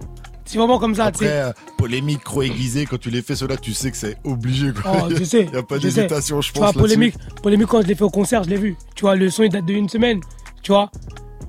c'est 0.52 0.58
vraiment 0.58 0.80
comme 0.80 0.96
ça. 0.96 1.04
tu 1.12 1.24
Après, 1.24 1.26
sais. 1.28 1.32
euh, 1.42 1.52
polémique 1.78 2.24
trop 2.24 2.42
aiguisée, 2.42 2.86
quand 2.86 3.00
tu 3.00 3.10
les 3.10 3.22
fais 3.22 3.36
cela, 3.36 3.56
tu 3.58 3.74
sais 3.74 3.92
que 3.92 3.98
c'est 3.98 4.18
obligé. 4.24 4.72
Quoi. 4.74 4.92
Oh, 5.06 5.14
je 5.16 5.24
sais. 5.24 5.42
Il 5.46 5.52
n'y 5.52 5.58
a 5.58 5.64
pas 5.64 5.78
d'hésitation, 5.80 6.42
je 6.42 6.52
Tu 6.52 6.58
vois, 6.60 6.68
pense. 6.68 6.76
là-dessus. 6.78 6.96
polémique, 6.96 7.16
polémique 7.44 7.68
quand 7.68 7.82
je 7.82 7.88
l'ai 7.88 7.96
fait 7.96 8.04
au 8.04 8.10
concert, 8.10 8.44
je 8.44 8.50
l'ai 8.50 8.58
vu. 8.58 8.76
Tu 8.96 9.02
vois, 9.02 9.16
le 9.16 9.30
son 9.30 9.44
il 9.44 9.50
date 9.50 9.66
de 9.66 9.74
une 9.74 9.90
semaine. 9.90 10.22
Tu 10.64 10.72
vois. 10.72 10.90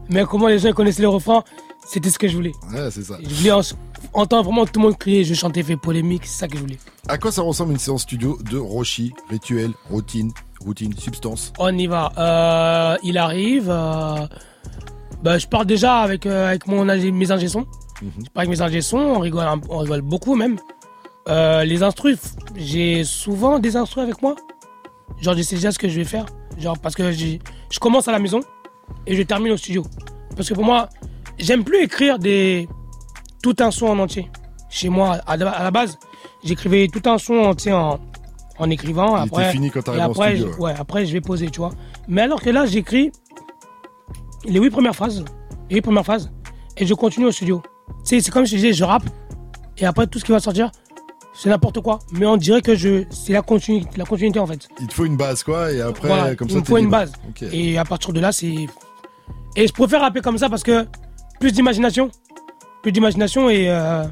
Mais 0.09 0.25
comment 0.25 0.49
les 0.49 0.59
gens 0.59 0.73
connaissaient 0.73 1.03
le 1.03 1.09
refrain, 1.09 1.43
c'était 1.87 2.11
ce 2.11 2.19
que 2.19 2.29
je 2.29 2.35
voulais. 2.37 2.53
Ouais, 2.73 2.91
c'est 2.91 3.03
ça. 3.05 3.17
Je 3.23 3.35
voulais 3.35 3.53
en- 3.53 3.61
entendre 4.13 4.45
vraiment 4.45 4.67
tout 4.67 4.81
le 4.81 4.87
monde 4.87 4.99
crier, 4.99 5.25
je 5.25 5.35
chantais, 5.35 5.63
fait 5.63 5.77
polémique, 5.77 6.23
c'est 6.27 6.39
ça 6.41 6.49
que 6.49 6.57
je 6.57 6.61
voulais. 6.63 6.79
À 7.09 7.17
quoi 7.17 7.33
ça 7.33 7.43
ressemble 7.43 7.73
une 7.73 7.79
séance 7.79 8.03
studio 8.03 8.39
de 8.51 8.59
Roshi 8.59 9.13
Rituel, 9.31 9.71
routine, 9.89 10.33
routine, 10.65 10.93
substance? 10.97 11.53
On 11.59 11.77
y 11.79 11.87
va. 11.87 12.13
Euh, 12.19 12.97
il 13.03 13.17
arrive. 13.19 13.67
euh, 13.71 14.27
bah, 15.23 15.39
je 15.39 15.47
pars 15.47 15.65
déjà 15.67 15.99
avec, 16.01 16.27
euh, 16.27 16.49
avec 16.49 16.67
mon, 16.67 16.85
mes 16.85 17.31
ingé 17.31 17.49
sons. 17.49 17.67
Je 18.03 18.07
pars 18.31 18.43
avec 18.43 18.49
mes 18.51 18.61
ingé 18.63 18.81
sons, 18.81 18.99
on 18.99 19.19
rigole, 19.19 19.45
un- 19.45 19.61
on 19.69 19.79
rigole 19.79 20.01
beaucoup 20.03 20.35
même. 20.35 20.59
Euh, 21.29 21.65
les 21.65 21.83
instrus, 21.83 22.19
j'ai 22.57 23.05
souvent 23.05 23.59
des 23.59 23.77
instrus 23.77 24.03
avec 24.03 24.23
moi. 24.23 24.37
Genre, 25.21 25.35
je 25.37 25.43
sais 25.43 25.57
déjà 25.57 25.71
ce 25.71 25.79
que 25.79 25.89
je 25.89 25.97
vais 25.97 26.05
faire. 26.05 26.25
Genre, 26.59 26.79
parce 26.79 26.95
que 26.95 27.13
j'ai- 27.13 27.41
je 27.71 27.79
commence 27.79 28.09
à 28.09 28.13
la 28.13 28.19
maison 28.19 28.41
et 29.07 29.15
je 29.17 29.23
termine 29.23 29.53
au 29.53 29.57
studio. 29.57 29.83
Parce 30.35 30.49
que 30.49 30.55
pour 30.55 30.65
moi, 30.65 30.89
j'aime 31.39 31.63
plus 31.65 31.83
écrire 31.83 32.19
des 32.19 32.69
tout 33.43 33.55
un 33.61 33.71
son 33.71 33.87
en 33.87 33.99
entier. 33.99 34.31
Chez 34.71 34.89
moi, 34.89 35.19
à 35.27 35.37
la 35.37 35.51
à 35.51 35.63
la 35.65 35.71
base, 35.71 35.99
j'écrivais 36.45 36.89
tout 36.89 37.03
un 37.09 37.19
son 37.19 37.35
entier 37.35 37.73
en, 37.73 37.99
en 38.59 38.71
écrivant. 38.71 39.17
Il 39.19 39.27
était 39.27 39.37
après, 39.37 39.53
fini 39.53 39.71
quand 39.71 39.83
t'arrives 39.83 40.01
et 40.01 40.05
en 40.05 40.11
après, 40.11 40.37
studio, 40.37 40.53
je- 40.55 40.59
ouais, 40.61 40.75
après, 40.79 41.07
je 41.07 41.13
vais 41.13 41.21
poser, 41.21 41.51
tu 41.51 41.59
vois. 41.61 41.73
Mais 42.09 42.23
alors 42.23 42.41
que 42.41 42.51
là, 42.51 42.65
j'écris 42.67 43.11
les 44.45 44.59
huit 44.59 44.71
premières 44.71 44.95
phrases, 44.97 45.25
les 45.69 45.77
huit 45.77 45.83
premières 45.83 46.05
phrases, 46.05 46.31
et 46.77 46.87
je 46.87 46.95
continue 46.95 47.27
au 47.27 47.33
studio. 47.33 47.63
C'est 48.05 48.29
comme 48.31 48.47
si 48.47 48.53
je 48.53 48.57
disais, 48.63 48.73
je 48.73 48.85
rappe, 48.85 49.05
et 49.79 49.87
après, 49.87 50.07
tout 50.07 50.19
ce 50.19 50.25
qui 50.25 50.33
va 50.33 50.41
sortir, 50.41 50.71
c'est 51.35 51.49
n'importe 51.49 51.81
quoi. 51.81 52.01
Mais 52.13 52.27
on 52.27 52.37
dirait 52.37 52.61
que 52.63 52.75
je, 52.75 53.05
c'est 53.11 53.33
la 53.33 53.43
continuité, 53.43 53.89
la 53.97 54.05
continuité 54.05 54.39
en 54.41 54.47
fait. 54.47 54.69
Il 54.81 54.87
te 54.89 54.95
faut 54.95 55.05
une 55.05 55.17
base, 55.17 55.43
quoi, 55.43 55.73
et 55.73 55.81
après, 55.81 56.09
Voilà, 56.09 56.35
comme 56.35 56.49
il 56.49 56.53
ça, 56.53 56.57
me 56.59 56.63
t'es 56.63 56.69
faut 56.69 56.77
une 56.79 56.85
libre. 56.87 56.99
base. 56.99 57.13
Et 57.53 57.79
à 57.79 57.85
partir 57.85 58.13
de 58.13 58.21
là, 58.21 58.33
c'est. 58.33 58.67
Et 59.57 59.67
je 59.67 59.73
préfère 59.73 60.01
rapper 60.01 60.21
comme 60.21 60.39
ça 60.39 60.49
parce 60.49 60.63
que 60.63 60.87
plus 61.39 61.53
d'imagination. 61.53 62.11
Plus 62.83 62.93
d'imagination 62.93 63.49
et. 63.51 63.67
euh, 63.71 64.05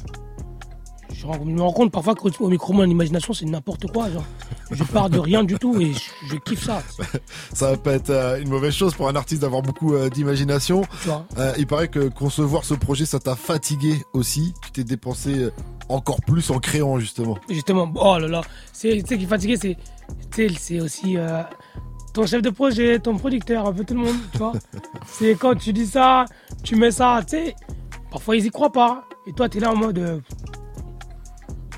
Je 1.18 1.26
me 1.26 1.60
rends 1.60 1.72
compte 1.72 1.90
parfois 1.90 2.14
qu'au 2.14 2.48
micro, 2.48 2.72
mon 2.72 2.84
imagination, 2.84 3.32
c'est 3.32 3.44
n'importe 3.44 3.90
quoi. 3.90 4.08
Genre. 4.08 4.24
Je 4.70 4.84
pars 4.84 5.10
de 5.10 5.18
rien 5.18 5.42
du 5.42 5.58
tout 5.58 5.80
et 5.80 5.92
je, 5.92 6.10
je 6.28 6.36
kiffe 6.36 6.64
ça. 6.64 6.80
Ça 7.52 7.72
va 7.72 7.76
pas 7.76 7.94
être 7.94 8.10
euh, 8.10 8.40
une 8.40 8.48
mauvaise 8.48 8.72
chose 8.72 8.94
pour 8.94 9.08
un 9.08 9.16
artiste 9.16 9.42
d'avoir 9.42 9.62
beaucoup 9.62 9.94
euh, 9.94 10.10
d'imagination. 10.10 10.82
Euh, 11.36 11.52
il 11.58 11.66
paraît 11.66 11.88
que 11.88 12.08
concevoir 12.08 12.64
ce 12.64 12.74
projet, 12.74 13.04
ça 13.04 13.18
t'a 13.18 13.34
fatigué 13.34 13.96
aussi. 14.12 14.54
Tu 14.62 14.70
t'es 14.70 14.84
dépensé 14.84 15.48
encore 15.88 16.20
plus 16.20 16.50
en 16.50 16.60
créant, 16.60 17.00
justement. 17.00 17.36
Justement, 17.48 17.92
oh 17.96 18.16
là 18.18 18.28
là, 18.28 18.40
c'est, 18.72 19.02
tu 19.02 19.08
sais 19.08 19.18
qui 19.18 19.24
est 19.24 19.28
fatigué, 19.28 19.56
c'est, 19.56 19.76
c'est 20.56 20.80
aussi 20.80 21.16
ton 22.14 22.26
chef 22.26 22.42
de 22.42 22.50
projet, 22.50 23.00
ton 23.00 23.16
producteur, 23.16 23.66
un 23.66 23.72
peu 23.72 23.84
tout 23.84 23.94
le 23.94 24.00
monde, 24.00 24.16
tu 24.30 24.38
vois. 24.38 24.52
c'est 25.06 25.34
quand 25.34 25.56
tu 25.56 25.72
dis 25.72 25.86
ça, 25.86 26.26
tu 26.62 26.76
mets 26.76 26.92
ça, 26.92 27.22
tu 27.22 27.36
sais, 27.36 27.56
parfois 28.12 28.36
ils 28.36 28.46
y 28.46 28.50
croient 28.50 28.70
pas. 28.70 29.02
Et 29.26 29.32
toi, 29.32 29.48
tu 29.48 29.58
es 29.58 29.60
là 29.60 29.72
en 29.72 29.76
mode. 29.76 30.22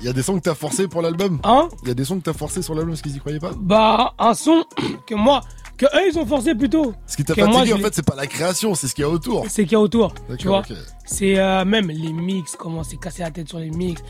Il 0.01 0.07
y 0.07 0.09
a 0.09 0.13
des 0.13 0.23
sons 0.23 0.35
que 0.35 0.41
t'as 0.41 0.55
forcé 0.55 0.87
pour 0.87 1.03
l'album 1.03 1.39
Hein 1.43 1.69
Il 1.83 1.87
y 1.87 1.91
a 1.91 1.93
des 1.93 2.03
sons 2.05 2.17
que 2.17 2.23
t'as 2.23 2.33
forcé 2.33 2.63
sur 2.63 2.73
l'album 2.73 2.91
parce 2.91 3.03
qu'ils 3.03 3.15
y 3.15 3.19
croyaient 3.19 3.39
pas 3.39 3.51
Bah, 3.55 4.13
un 4.17 4.33
son 4.33 4.63
que 5.05 5.13
moi, 5.13 5.41
que 5.77 5.85
eux 5.85 6.09
ils 6.11 6.17
ont 6.17 6.25
forcé 6.25 6.55
plutôt. 6.55 6.93
Ce 7.05 7.15
qui 7.15 7.23
t'a 7.23 7.35
moi, 7.35 7.59
fatigué, 7.59 7.73
en 7.73 7.77
fait, 7.77 7.93
c'est 7.93 8.05
pas 8.05 8.15
la 8.15 8.25
création, 8.25 8.73
c'est 8.73 8.87
ce 8.87 8.95
qu'il 8.95 9.03
y 9.03 9.05
a 9.05 9.09
autour. 9.09 9.45
C'est 9.47 9.63
qu'il 9.63 9.73
y 9.73 9.75
a 9.75 9.79
autour. 9.79 10.13
Tu 10.39 10.47
vois. 10.47 10.63
C'est 11.05 11.37
euh, 11.37 11.65
même 11.65 11.89
les 11.89 12.13
mix, 12.13 12.55
comment 12.55 12.83
c'est 12.83 12.97
cassé 12.97 13.21
la 13.21 13.29
tête 13.29 13.47
sur 13.47 13.59
les 13.59 13.69
mix, 13.69 14.01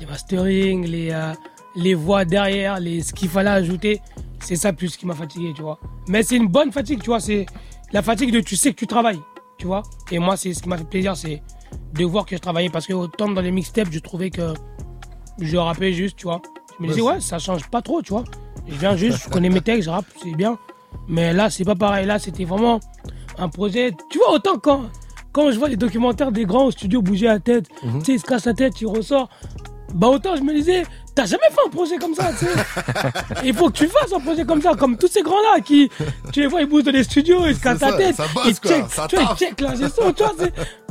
les 0.00 0.06
mastering, 0.06 0.86
les, 0.86 1.10
euh, 1.12 1.32
les 1.76 1.94
voix 1.94 2.26
derrière, 2.26 2.78
les, 2.78 3.02
ce 3.02 3.14
qu'il 3.14 3.30
fallait 3.30 3.48
ajouter. 3.50 4.02
C'est 4.40 4.56
ça 4.56 4.72
plus 4.74 4.96
qui 4.98 5.06
m'a 5.06 5.14
fatigué, 5.14 5.52
tu 5.56 5.62
vois. 5.62 5.78
Mais 6.08 6.22
c'est 6.22 6.36
une 6.36 6.48
bonne 6.48 6.72
fatigue, 6.72 7.00
tu 7.02 7.08
vois. 7.08 7.20
C'est 7.20 7.46
la 7.92 8.02
fatigue 8.02 8.32
de 8.32 8.40
tu 8.40 8.54
sais 8.54 8.72
que 8.72 8.76
tu 8.78 8.86
travailles, 8.86 9.20
tu 9.56 9.66
vois. 9.66 9.82
Et 10.10 10.18
moi, 10.18 10.36
c'est 10.36 10.52
ce 10.52 10.62
qui 10.62 10.68
m'a 10.68 10.76
fait 10.76 10.84
plaisir, 10.84 11.16
c'est 11.16 11.42
de 11.94 12.04
voir 12.04 12.26
que 12.26 12.36
je 12.36 12.40
travaillais 12.40 12.68
parce 12.70 12.86
que 12.86 12.92
autant 12.92 13.30
dans 13.30 13.40
les 13.40 13.50
mixtapes, 13.50 13.88
je 13.90 13.98
trouvais 13.98 14.30
que 14.30 14.54
je 15.40 15.56
rappais 15.56 15.92
juste, 15.92 16.16
tu 16.16 16.24
vois. 16.26 16.40
Je 16.78 16.84
me 16.84 16.88
disais, 16.88 17.00
ouais, 17.02 17.20
ça 17.20 17.38
change 17.38 17.68
pas 17.70 17.82
trop, 17.82 18.02
tu 18.02 18.12
vois. 18.12 18.24
Je 18.66 18.74
viens 18.74 18.96
juste, 18.96 19.24
je 19.24 19.28
connais 19.30 19.48
mes 19.48 19.60
textes, 19.60 19.84
je 19.84 19.90
rappe, 19.90 20.06
c'est 20.22 20.34
bien. 20.34 20.58
Mais 21.08 21.32
là, 21.32 21.50
c'est 21.50 21.64
pas 21.64 21.74
pareil. 21.74 22.06
Là, 22.06 22.18
c'était 22.18 22.44
vraiment 22.44 22.80
un 23.38 23.48
projet. 23.48 23.92
Tu 24.10 24.18
vois, 24.18 24.32
autant 24.32 24.58
quand, 24.58 24.82
quand 25.32 25.50
je 25.50 25.58
vois 25.58 25.68
les 25.68 25.76
documentaires 25.76 26.32
des 26.32 26.44
grands 26.44 26.64
au 26.66 26.70
studio 26.70 27.00
bouger 27.02 27.26
la 27.26 27.38
tête, 27.40 27.66
Mhm. 27.82 27.98
tu 28.00 28.04
sais, 28.04 28.12
ils 28.14 28.20
se 28.20 28.24
cassent 28.24 28.46
la 28.46 28.54
tête, 28.54 28.80
ils 28.80 28.86
ressortent. 28.86 29.30
Bah, 29.94 30.08
autant 30.08 30.36
je 30.36 30.42
me 30.42 30.52
disais, 30.52 30.82
t'as 31.14 31.24
jamais 31.24 31.42
fait 31.50 31.60
un 31.66 31.70
projet 31.70 31.96
comme 31.96 32.14
ça, 32.14 32.30
tu 32.38 32.44
sais. 32.44 32.52
Il 33.44 33.54
faut 33.54 33.68
que 33.68 33.78
tu 33.78 33.86
fasses 33.88 34.12
un 34.12 34.20
projet 34.20 34.44
comme 34.44 34.60
ça, 34.60 34.74
comme 34.74 34.98
tous 34.98 35.08
ces 35.08 35.22
grands-là 35.22 35.60
qui, 35.62 35.88
tu 36.30 36.40
les 36.42 36.46
vois, 36.46 36.60
ils 36.60 36.68
bougent 36.68 36.84
dans 36.84 36.92
les 36.92 37.04
studios, 37.04 37.46
ils 37.46 37.56
se 37.56 37.60
cassent 37.60 37.80
la 37.80 37.92
tête. 37.94 38.14
ça 38.16 38.26
bosse, 38.34 38.44
ils 38.48 38.60
quoi, 38.60 38.70
checkent, 38.70 38.90
ça 38.90 39.06
tu 39.08 39.16
vois, 39.16 39.30
ils 39.32 39.36
checkent 39.38 39.60
l'ingé 39.62 39.88
son, 39.88 40.12
tu 40.12 40.22
vois. 40.22 40.34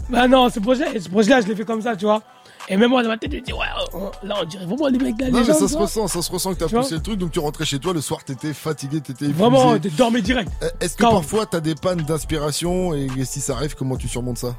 Bah 0.10 0.28
non, 0.28 0.50
ce 0.50 0.60
projet, 0.60 1.00
ce 1.00 1.10
projet-là, 1.10 1.42
je 1.42 1.48
l'ai 1.48 1.56
fait 1.56 1.66
comme 1.66 1.82
ça, 1.82 1.96
tu 1.96 2.06
vois. 2.06 2.24
Et 2.70 2.76
même 2.76 2.90
moi, 2.90 3.02
dans 3.02 3.10
ma 3.10 3.18
tête, 3.18 3.32
je 3.32 3.38
me 3.38 3.42
dis, 3.42 3.54
ouais, 3.54 3.66
on- 3.94 4.12
là, 4.28 4.36
on 4.42 4.46
dirait 4.46 4.66
vraiment 4.66 4.88
les 4.88 4.98
mecs 4.98 5.16
la 5.22 5.30
Non, 5.30 5.40
mais 5.40 5.46
ça 5.46 5.54
se 5.54 5.74
vois. 5.74 5.82
ressent, 5.84 6.08
ça 6.08 6.22
se 6.22 6.30
ressent 6.32 6.54
que 6.54 6.60
t'as 6.60 6.68
poussé 6.68 6.96
le 6.96 7.02
truc, 7.02 7.18
donc 7.18 7.32
tu 7.32 7.40
rentrais 7.40 7.64
chez 7.66 7.80
toi 7.80 7.94
le 7.94 8.02
soir, 8.02 8.24
t'étais 8.26 8.54
fatigué, 8.54 9.00
t'étais 9.00 9.26
épuisé. 9.26 9.34
Vraiment, 9.34 9.80
tu 9.80 9.90
dormais 9.92 10.22
direct. 10.22 10.52
Euh, 10.64 10.70
Est-ce 10.82 10.98
que 10.98 11.04
Quand- 11.04 11.12
parfois 11.12 11.46
t'as 11.46 11.62
des 11.62 11.76
pannes 11.76 12.02
d'inspiration 12.02 12.94
et 12.94 13.08
si 13.24 13.40
ça 13.40 13.54
arrive, 13.54 13.76
comment 13.76 13.96
tu 13.96 14.10
surmontes 14.10 14.40
ça? 14.40 14.56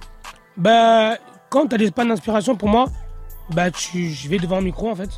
Bah, 0.56 1.16
quand 1.50 1.66
t'as 1.66 1.76
des 1.76 1.90
pannes 1.90 2.08
d'inspiration, 2.08 2.56
pour 2.56 2.68
moi, 2.70 2.86
bah, 3.50 3.70
tu, 3.70 4.08
je 4.10 4.28
vais 4.28 4.38
devant 4.38 4.56
un 4.56 4.62
micro, 4.62 4.90
en 4.90 4.94
fait. 4.96 5.10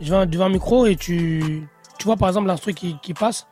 Je 0.00 0.12
vais 0.12 0.26
devant 0.26 0.46
un 0.46 0.50
micro 0.50 0.84
et 0.86 0.96
tu, 0.96 1.68
tu 1.98 2.04
vois, 2.06 2.16
par 2.16 2.28
exemple, 2.28 2.48
l'instru 2.48 2.74
qui, 2.74 2.96
qui 3.02 3.14
passe, 3.14 3.46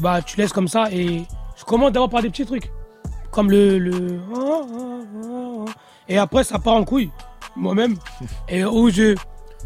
bah, 0.00 0.20
tu 0.20 0.36
laisses 0.36 0.52
comme 0.52 0.68
ça 0.68 0.90
et 0.92 1.22
je 1.56 1.64
commence 1.64 1.92
d'abord 1.92 2.10
par 2.10 2.22
des 2.22 2.28
petits 2.30 2.44
trucs. 2.44 2.72
Comme 3.30 3.50
le, 3.50 3.78
le, 3.78 4.18
et 6.08 6.18
après, 6.18 6.42
ça 6.44 6.58
part 6.58 6.74
en 6.74 6.84
couille, 6.84 7.10
moi-même. 7.58 7.96
Et 8.48 8.64
où 8.64 8.90
je, 8.90 9.14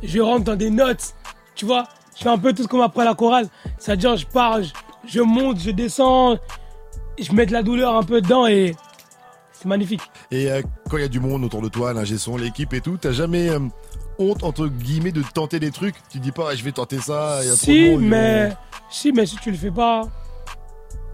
je 0.02 0.20
rentre 0.20 0.44
dans 0.44 0.56
des 0.56 0.70
notes, 0.70 1.14
tu 1.54 1.66
vois. 1.66 1.84
Je 2.16 2.22
fais 2.22 2.28
un 2.28 2.38
peu 2.38 2.52
tout 2.52 2.62
ce 2.62 2.68
qu'on 2.68 2.78
m'apprend 2.78 3.02
à 3.02 3.04
la 3.06 3.14
chorale. 3.14 3.48
C'est-à-dire, 3.78 4.16
je 4.16 4.26
pars, 4.26 4.62
je, 4.62 4.70
je 5.06 5.20
monte, 5.20 5.60
je 5.60 5.70
descends, 5.70 6.36
je 7.18 7.32
mets 7.32 7.46
de 7.46 7.52
la 7.52 7.62
douleur 7.62 7.96
un 7.96 8.02
peu 8.02 8.20
dedans 8.20 8.46
et 8.46 8.74
c'est 9.52 9.66
magnifique. 9.66 10.02
Et 10.30 10.50
euh, 10.50 10.62
quand 10.90 10.96
il 10.98 11.02
y 11.02 11.06
a 11.06 11.08
du 11.08 11.20
monde 11.20 11.44
autour 11.44 11.62
de 11.62 11.68
toi, 11.68 11.92
l'ingé 11.92 12.18
son, 12.18 12.36
l'équipe 12.36 12.72
et 12.74 12.80
tout, 12.80 12.98
t'as 13.00 13.12
jamais 13.12 13.48
euh, 13.48 13.60
honte, 14.18 14.42
entre 14.44 14.66
guillemets, 14.66 15.12
de 15.12 15.22
tenter 15.34 15.58
des 15.60 15.70
trucs? 15.70 15.94
Tu 16.10 16.18
dis 16.18 16.32
pas, 16.32 16.46
ouais, 16.48 16.56
je 16.56 16.64
vais 16.64 16.72
tenter 16.72 16.98
ça, 16.98 17.38
il 17.42 17.48
y 17.48 17.50
a 17.50 17.54
trop 17.56 17.66
de 17.66 17.72
Si, 17.72 17.90
monde, 17.90 18.00
mais, 18.02 18.52
si, 18.90 19.12
mais 19.12 19.24
si 19.26 19.36
tu 19.36 19.50
le 19.50 19.56
fais 19.56 19.70
pas, 19.70 20.02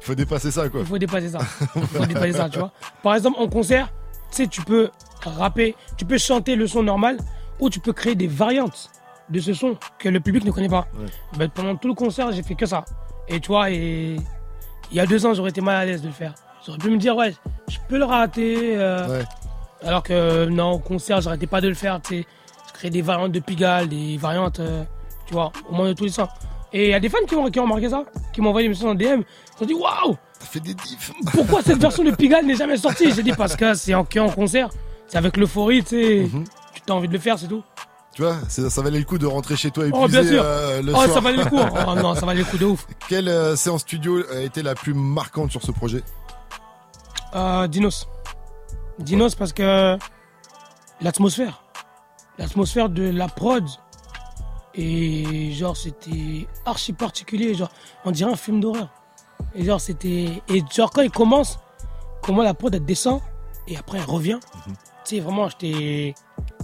Il 0.00 0.06
faut 0.06 0.14
dépasser 0.14 0.50
ça, 0.50 0.68
quoi. 0.68 0.80
il 0.80 0.86
faut 0.86 0.98
dépasser 0.98 1.28
ça. 1.28 1.38
Il 1.76 1.82
faut 1.86 2.06
dépasser 2.06 2.32
ça, 2.32 2.48
tu 2.48 2.58
vois. 2.58 2.72
Par 3.02 3.14
exemple, 3.14 3.38
en 3.40 3.48
concert, 3.48 3.92
tu 4.30 4.36
sais, 4.38 4.46
tu 4.48 4.62
peux 4.62 4.90
rapper, 5.26 5.74
tu 5.96 6.04
peux 6.04 6.18
chanter 6.18 6.54
le 6.56 6.66
son 6.66 6.82
normal 6.82 7.18
ou 7.60 7.70
tu 7.70 7.80
peux 7.80 7.92
créer 7.92 8.14
des 8.14 8.26
variantes 8.28 8.90
de 9.30 9.40
ce 9.40 9.52
son 9.52 9.76
que 9.98 10.08
le 10.08 10.20
public 10.20 10.44
ne 10.44 10.50
connaît 10.50 10.68
pas. 10.68 10.86
Ben, 11.36 11.48
pendant 11.50 11.76
tout 11.76 11.88
le 11.88 11.94
concert, 11.94 12.32
j'ai 12.32 12.42
fait 12.42 12.54
que 12.54 12.66
ça. 12.66 12.84
Et 13.28 13.40
tu 13.40 13.48
vois, 13.48 13.70
et 13.70 14.16
il 14.90 14.96
y 14.96 15.00
a 15.00 15.06
deux 15.06 15.26
ans, 15.26 15.34
j'aurais 15.34 15.50
été 15.50 15.60
mal 15.60 15.76
à 15.76 15.84
l'aise 15.84 16.00
de 16.02 16.06
le 16.06 16.12
faire. 16.14 16.34
J'aurais 16.64 16.78
pu 16.78 16.88
me 16.90 16.96
dire, 16.96 17.14
ouais, 17.16 17.34
je 17.68 17.76
peux 17.88 17.98
le 17.98 18.04
rater. 18.04 18.74
euh, 18.76 19.22
Alors 19.84 20.02
que 20.02 20.46
non, 20.46 20.72
au 20.72 20.78
concert, 20.78 21.20
j'arrêtais 21.20 21.46
pas 21.46 21.60
de 21.60 21.68
le 21.68 21.74
faire, 21.74 22.00
tu 22.00 22.20
sais. 22.20 22.26
Je 22.68 22.72
crée 22.72 22.90
des 22.90 23.02
variantes 23.02 23.32
de 23.32 23.40
Pigalle, 23.40 23.88
des 23.88 24.16
variantes, 24.16 24.60
euh, 24.60 24.84
tu 25.26 25.34
vois, 25.34 25.52
au 25.68 25.74
moins 25.74 25.88
de 25.88 25.92
tous 25.92 26.04
les 26.04 26.10
sens. 26.10 26.28
Et 26.72 26.86
il 26.86 26.90
y 26.90 26.94
a 26.94 27.00
des 27.00 27.08
fans 27.08 27.18
qui 27.28 27.34
ont, 27.34 27.50
qui 27.50 27.58
ont 27.60 27.64
remarqué 27.64 27.88
ça, 27.88 28.04
qui 28.32 28.40
m'ont 28.40 28.50
envoyé 28.50 28.66
des 28.68 28.74
messages 28.74 28.90
en 28.90 28.94
DM. 28.94 29.22
Ils 29.60 29.62
ont 29.62 29.66
dit, 29.66 29.74
waouh 29.74 30.16
Ça 30.38 30.46
fait 30.46 30.60
des 30.60 30.74
diffs 30.74 31.12
Pourquoi 31.32 31.62
cette 31.62 31.78
version 31.78 32.02
de 32.04 32.10
Pigalle 32.12 32.46
n'est 32.46 32.54
jamais 32.56 32.76
sortie? 32.76 33.12
J'ai 33.12 33.22
dit, 33.22 33.32
parce 33.32 33.56
que 33.56 33.74
c'est 33.74 33.94
en, 33.94 34.00
en 34.18 34.28
concert. 34.30 34.68
C'est 35.08 35.16
avec 35.18 35.36
l'euphorie, 35.36 35.82
tu 35.82 35.88
sais. 35.90 36.28
Mhm. 36.32 36.44
Tu 36.74 36.92
as 36.92 36.94
envie 36.94 37.08
de 37.08 37.12
le 37.12 37.18
faire, 37.18 37.38
c'est 37.38 37.48
tout. 37.48 37.62
Tu 38.12 38.22
vois, 38.22 38.36
ça 38.48 38.82
valait 38.82 38.98
le 38.98 39.04
coup 39.04 39.18
de 39.18 39.26
rentrer 39.26 39.56
chez 39.56 39.70
toi 39.70 39.86
épuisé 39.86 40.04
Oh, 40.04 40.08
bien 40.08 40.24
sûr. 40.24 40.42
euh, 40.44 40.82
le 40.82 40.92
oh, 40.92 40.96
soir. 40.96 41.14
ça 41.14 41.20
valait 41.20 41.36
le 41.36 41.44
coup. 41.44 41.58
Oh 41.60 41.94
non, 41.94 42.14
ça 42.14 42.26
valait 42.26 42.40
le 42.40 42.44
coup 42.44 42.58
de 42.58 42.64
ouf. 42.64 42.86
Quelle 43.08 43.28
euh, 43.28 43.54
séance 43.56 43.82
studio 43.82 44.22
a 44.32 44.40
été 44.40 44.62
la 44.62 44.74
plus 44.74 44.92
marquante 44.94 45.50
sur 45.50 45.62
ce 45.62 45.70
projet? 45.70 46.02
Euh, 47.34 47.68
Dinos. 47.68 48.08
Dinos 48.98 49.34
parce 49.36 49.52
que 49.52 49.96
l'atmosphère. 51.00 51.62
L'atmosphère 52.38 52.88
de 52.88 53.08
la 53.08 53.28
prod. 53.28 53.64
Et 54.74 55.52
genre, 55.52 55.76
c'était 55.76 56.46
archi 56.66 56.92
particulier. 56.92 57.54
Genre, 57.54 57.70
on 58.04 58.10
dirait 58.10 58.32
un 58.32 58.36
film 58.36 58.60
d'horreur. 58.60 58.88
Et 59.54 59.64
genre, 59.64 59.80
c'était. 59.80 60.42
Et 60.48 60.62
genre, 60.74 60.90
quand 60.90 61.02
il 61.02 61.10
commence, 61.10 61.58
comment 62.22 62.42
la 62.42 62.54
prod 62.54 62.74
elle 62.74 62.84
descend 62.84 63.20
et 63.68 63.76
après 63.76 63.98
elle 63.98 64.04
revient. 64.10 64.40
Tu 65.08 65.16
sais, 65.16 65.20
vraiment, 65.22 65.48
j'étais. 65.48 66.14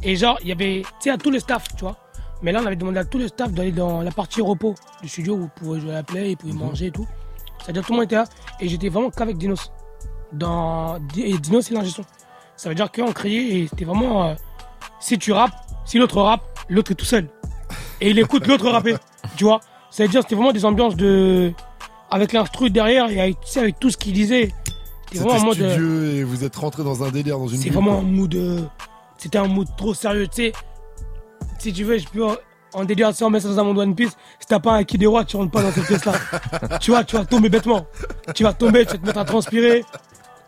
Et 0.03 0.17
genre, 0.17 0.39
il 0.43 0.49
y 0.49 0.53
avait. 0.53 0.83
Tu 0.83 1.05
sais, 1.05 1.11
à 1.11 1.17
tout 1.17 1.31
le 1.31 1.39
staff, 1.39 1.65
tu 1.77 1.85
vois. 1.85 1.97
Mais 2.43 2.53
là, 2.53 2.61
on 2.63 2.67
avait 2.67 2.77
demandé 2.77 2.99
à 2.99 3.05
tout 3.05 3.19
le 3.19 3.29
staff 3.29 3.51
d'aller 3.53 3.73
dans 3.73 4.03
la 4.03 4.11
partie 4.11 4.43
repos 4.43 4.75
du 5.01 5.09
studio 5.09 5.35
où 5.35 5.39
vous 5.39 5.49
pouvez 5.49 5.81
jouer 5.81 5.93
à 5.93 5.95
la 5.95 6.03
play, 6.03 6.33
ils 6.33 6.37
pouvaient 6.37 6.53
manger 6.53 6.87
et 6.87 6.91
tout. 6.91 7.07
C'est-à-dire, 7.63 7.83
tout 7.83 7.93
le 7.93 7.97
monde 7.97 8.05
était 8.05 8.17
là. 8.17 8.25
Et 8.61 8.69
j'étais 8.69 8.91
vraiment 8.91 9.09
qu'avec 9.09 9.39
Dinos. 9.39 9.73
Dans... 10.33 10.99
Et 11.17 11.39
Dinos, 11.39 11.65
c'est 11.65 11.73
l'ingé. 11.73 11.91
Ça 12.57 12.69
veut 12.69 12.75
dire 12.75 12.93
qu'on 12.93 13.13
criait 13.13 13.61
et 13.61 13.69
c'était 13.69 13.87
vraiment. 13.87 14.25
euh, 14.29 14.35
si 15.01 15.19
tu 15.19 15.33
rappes, 15.33 15.55
si 15.87 15.99
l'autre 15.99 16.21
rappe, 16.21 16.43
l'autre 16.69 16.93
est 16.93 16.97
tout 16.97 17.07
seul. 17.07 17.29
Et 18.03 18.11
il 18.11 18.19
écoute 18.19 18.47
l'autre 18.47 18.69
rapper. 18.69 18.97
Tu 19.37 19.45
vois 19.45 19.61
Ça 19.91 20.03
veut 20.03 20.11
dire 20.11 20.21
c'était 20.23 20.35
vraiment 20.35 20.53
des 20.53 20.67
ambiances 20.67 20.97
de. 20.97 21.53
Avec 22.11 22.35
l'instru 22.35 22.69
derrière 22.69 23.09
et 23.09 23.21
avec, 23.21 23.41
tu 23.41 23.53
sais, 23.53 23.61
avec 23.61 23.81
tout 23.81 23.91
ce 23.91 23.97
qu'il 23.97 24.13
disait. 24.13 24.53
C'était 25.19 25.25
vraiment 25.39 25.43
un 25.43 25.45
mode. 25.47 25.59
euh, 25.81 26.17
et 26.21 26.25
vous 26.25 26.45
êtes 26.45 26.57
rentré 26.57 26.83
dans 26.85 27.03
un 27.05 27.11
délire, 27.11 27.39
dans 27.39 27.49
une 27.49 27.59
c'est 27.61 27.71
vraiment 27.71 27.99
un 27.99 28.03
mood. 28.03 28.35
euh, 28.35 28.61
C'était 29.19 29.39
un 29.39 29.47
mood 29.49 29.69
trop 29.77 29.95
sérieux, 29.95 30.27
tu 30.29 30.37
sais. 30.37 30.53
Si 31.59 31.73
tu 31.73 31.85
veux, 31.85 31.99
je 31.99 32.07
peux 32.09 32.25
en, 32.25 32.37
en 32.75 32.85
délire, 32.85 33.15
sais, 33.15 33.25
on 33.25 33.31
met 33.31 33.41
ça 33.41 33.49
dans 33.49 33.59
un 33.61 33.65
monde 33.65 33.79
One 33.79 33.95
Piece. 33.95 34.11
Si 34.41 34.47
t'as 34.47 34.59
pas 34.61 34.73
un 34.73 34.85
qui 34.85 34.99
des 34.99 35.07
rois, 35.07 35.25
tu 35.25 35.37
rentres 35.37 35.51
pas 35.51 35.63
dans 35.63 35.71
cette 35.73 35.87
pièce-là. 35.87 36.13
tu 36.81 36.91
vois, 36.91 37.05
tu 37.05 37.17
vas 37.17 37.25
tomber 37.25 37.49
bêtement. 37.49 37.87
Tu 38.35 38.43
vas 38.43 38.53
tomber, 38.53 38.85
tu 38.85 38.93
vas 38.93 38.99
te 38.99 39.07
mettre 39.07 39.19
à 39.19 39.25
transpirer. 39.25 39.85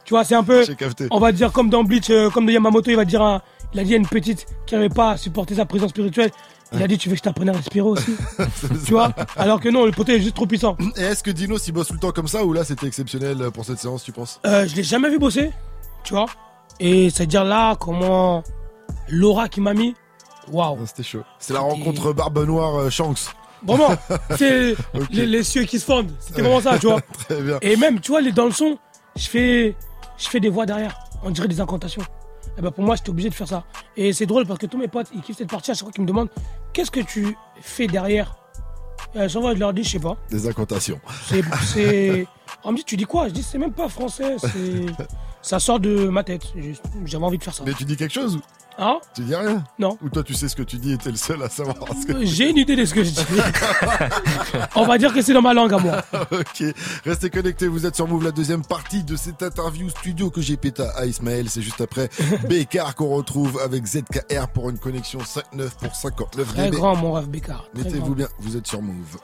Tu 0.05 0.11
vois, 0.15 0.25
c'est 0.25 0.35
un 0.35 0.45
peu. 0.45 0.65
On 1.11 1.19
va 1.19 1.33
dire 1.33 1.53
comme 1.53 1.69
dans 1.71 1.83
Bleach, 1.85 2.11
euh, 2.11 2.31
comme 2.31 2.47
de 2.47 2.53
Yamamoto, 2.53 2.91
il 2.91 2.97
va 2.97 3.05
dire 3.05 3.23
un- 3.23 3.43
il 3.75 3.81
a 3.81 3.85
dit 3.85 3.95
à 3.95 3.97
une 3.97 4.07
petite 4.07 4.47
qui 4.67 4.75
n'avait 4.75 4.89
pas 4.89 5.11
à 5.13 5.17
supporter 5.17 5.55
sa 5.57 5.65
présence 5.67 5.91
spirituelle. 5.91 6.31
Il 6.73 6.83
a 6.83 6.89
dit, 6.89 6.99
tu 6.99 7.09
veux 7.09 7.15
que 7.15 7.19
je 7.19 7.23
t'apprenne 7.23 7.49
à 7.49 7.53
respirer 7.53 7.87
aussi 7.87 8.17
Tu 8.85 8.93
vois 8.93 9.13
Alors 9.37 9.61
que 9.61 9.69
non, 9.69 9.87
le 9.87 9.93
poteau 9.93 10.13
est 10.13 10.21
juste 10.21 10.35
trop 10.35 10.47
puissant. 10.47 10.77
Et 10.97 11.03
est-ce 11.03 11.23
que 11.23 11.31
Dino 11.31 11.59
s'y 11.59 11.73
bosse 11.73 11.89
tout 11.89 11.95
le 11.95 12.01
temps 12.01 12.11
comme 12.11 12.29
ça 12.29 12.45
ou 12.45 12.53
là 12.53 12.65
c'était 12.65 12.87
exceptionnel 12.87 13.51
pour 13.53 13.65
cette 13.65 13.79
séance, 13.79 14.03
tu 14.03 14.13
penses? 14.13 14.41
Euh, 14.47 14.67
je 14.67 14.75
l'ai 14.75 14.83
jamais 14.83 15.09
vu 15.09 15.19
bosser, 15.19 15.53
tu 16.03 16.15
vois. 16.15 16.27
Et 16.81 17.09
c'est-à-dire 17.11 17.45
là, 17.45 17.77
comment 17.77 18.43
l'aura 19.09 19.49
qui 19.49 19.61
m'a 19.61 19.75
mis, 19.75 19.95
waouh. 20.53 20.79
C'était 20.87 21.03
chaud. 21.03 21.23
C'est 21.39 21.55
la 21.55 21.61
rencontre 21.61 22.13
Barbe 22.13 22.45
Noire 22.47 22.77
euh, 22.77 22.91
Shanks. 22.91 23.35
Vraiment, 23.65 23.91
c'est 24.37 24.77
les 25.11 25.43
cieux 25.43 25.65
qui 25.65 25.79
se 25.79 25.85
fondent. 25.85 26.13
C'était 26.21 26.43
vraiment 26.43 26.61
ça, 26.61 26.79
tu 26.79 26.87
vois. 26.87 27.01
Très 27.29 27.41
bien. 27.41 27.59
Et 27.63 27.77
même, 27.77 28.01
tu 28.01 28.11
vois, 28.11 28.21
les, 28.21 28.33
dans 28.33 28.45
le 28.45 28.53
son, 28.53 28.79
je 29.17 29.29
fais, 29.29 29.75
je 30.19 30.29
fais 30.29 30.41
des 30.41 30.49
voix 30.49 30.67
derrière. 30.67 30.99
On 31.23 31.31
dirait 31.31 31.49
des 31.49 31.61
incantations. 31.61 32.03
Et 32.59 32.63
ben 32.63 32.71
pour 32.71 32.85
moi, 32.85 32.97
j'étais 32.97 33.11
obligé 33.11 33.29
de 33.29 33.35
faire 33.35 33.49
ça. 33.49 33.65
Et 33.97 34.13
c'est 34.13 34.27
drôle 34.27 34.47
parce 34.47 34.59
que 34.59 34.67
tous 34.67 34.79
mes 34.79 34.89
potes, 34.89 35.09
ils 35.15 35.21
kiffent 35.21 35.37
cette 35.37 35.51
partie. 35.51 35.71
À 35.71 35.75
chaque 35.75 35.85
fois 35.85 35.93
qu'ils 35.93 36.03
me 36.03 36.09
demandent, 36.09 36.31
qu'est-ce 36.73 36.91
que 36.91 37.01
tu 37.01 37.37
fais 37.61 37.87
derrière? 37.87 38.37
Chaque 39.15 39.31
fois, 39.31 39.55
je 39.55 39.61
leur 39.61 39.73
dis, 39.73 39.85
je 39.85 39.91
sais 39.91 39.99
pas. 39.99 40.17
Des 40.31 40.47
incantations. 40.49 41.01
C'est. 41.63 42.27
On 42.65 42.73
me 42.73 42.77
dit, 42.77 42.85
tu 42.85 42.97
dis 42.97 43.05
quoi? 43.05 43.29
Je 43.29 43.35
dis, 43.35 43.43
c'est 43.43 43.59
même 43.59 43.73
pas 43.73 43.89
français. 43.89 44.37
C'est... 44.41 44.87
Ça 45.43 45.61
sort 45.61 45.79
de 45.79 46.09
ma 46.09 46.25
tête. 46.25 46.43
J'avais 47.05 47.25
envie 47.25 47.39
de 47.39 47.45
faire 47.45 47.55
ça. 47.55 47.63
Mais 47.65 47.73
tu 47.75 47.85
dis 47.85 47.97
quelque 47.97 48.13
chose 48.13 48.41
Hein 48.79 48.99
Tu 49.15 49.23
dis 49.23 49.35
rien 49.35 49.65
Non. 49.79 49.97
Ou 50.03 50.09
toi 50.11 50.23
tu 50.23 50.35
sais 50.35 50.49
ce 50.49 50.57
que 50.57 50.63
tu 50.63 50.77
dis 50.77 50.93
et 50.93 50.99
t'es 50.99 51.11
le 51.11 51.17
seul 51.17 51.43
à 51.43 51.49
savoir 51.49 51.77
ce 52.01 52.07
que 52.07 52.25
J'ai 52.25 52.51
une 52.51 52.59
idée 52.59 52.77
de 52.77 52.85
ce 52.85 52.93
que 52.95 53.03
je 53.05 53.11
dis. 53.11 53.21
On 54.77 54.85
va 54.87 54.99
dire 54.99 55.13
que 55.15 55.23
c'est 55.23 55.33
dans 55.33 55.43
ma 55.43 55.55
langue 55.55 55.73
à 55.73 55.79
moi. 55.79 56.03
ok, 56.31 56.65
restez 57.05 57.31
connectés, 57.31 57.69
vous 57.69 57.87
êtes 57.87 57.97
sur 57.97 58.07
Move, 58.07 58.25
la 58.25 58.33
deuxième 58.33 58.65
partie 58.65 59.03
de 59.03 59.17
cette 59.17 59.43
interview 59.43 59.89
studio 59.91 60.31
que 60.31 60.41
j'ai 60.41 60.57
péta 60.57 60.91
à 60.97 61.07
Ismaël. 61.07 61.49
C'est 61.49 61.63
juste 61.63 61.81
après 61.81 62.11
Bécard 62.49 62.95
qu'on 62.95 63.09
retrouve 63.17 63.59
avec 63.65 63.87
ZKR 63.87 64.49
pour 64.53 64.69
une 64.71 64.79
connexion 64.79 65.21
5.9 65.21 65.71
pour 65.81 65.95
59 65.95 66.49
Très 66.55 66.65
dB. 66.71 66.77
grand, 66.77 66.97
mon 66.97 67.13
rêve 67.13 67.29
Bécard. 67.29 67.65
Mettez-vous 67.75 68.15
bien, 68.15 68.29
vous 68.41 68.57
êtes 68.57 68.67
sur 68.67 68.83
Move. 68.83 69.17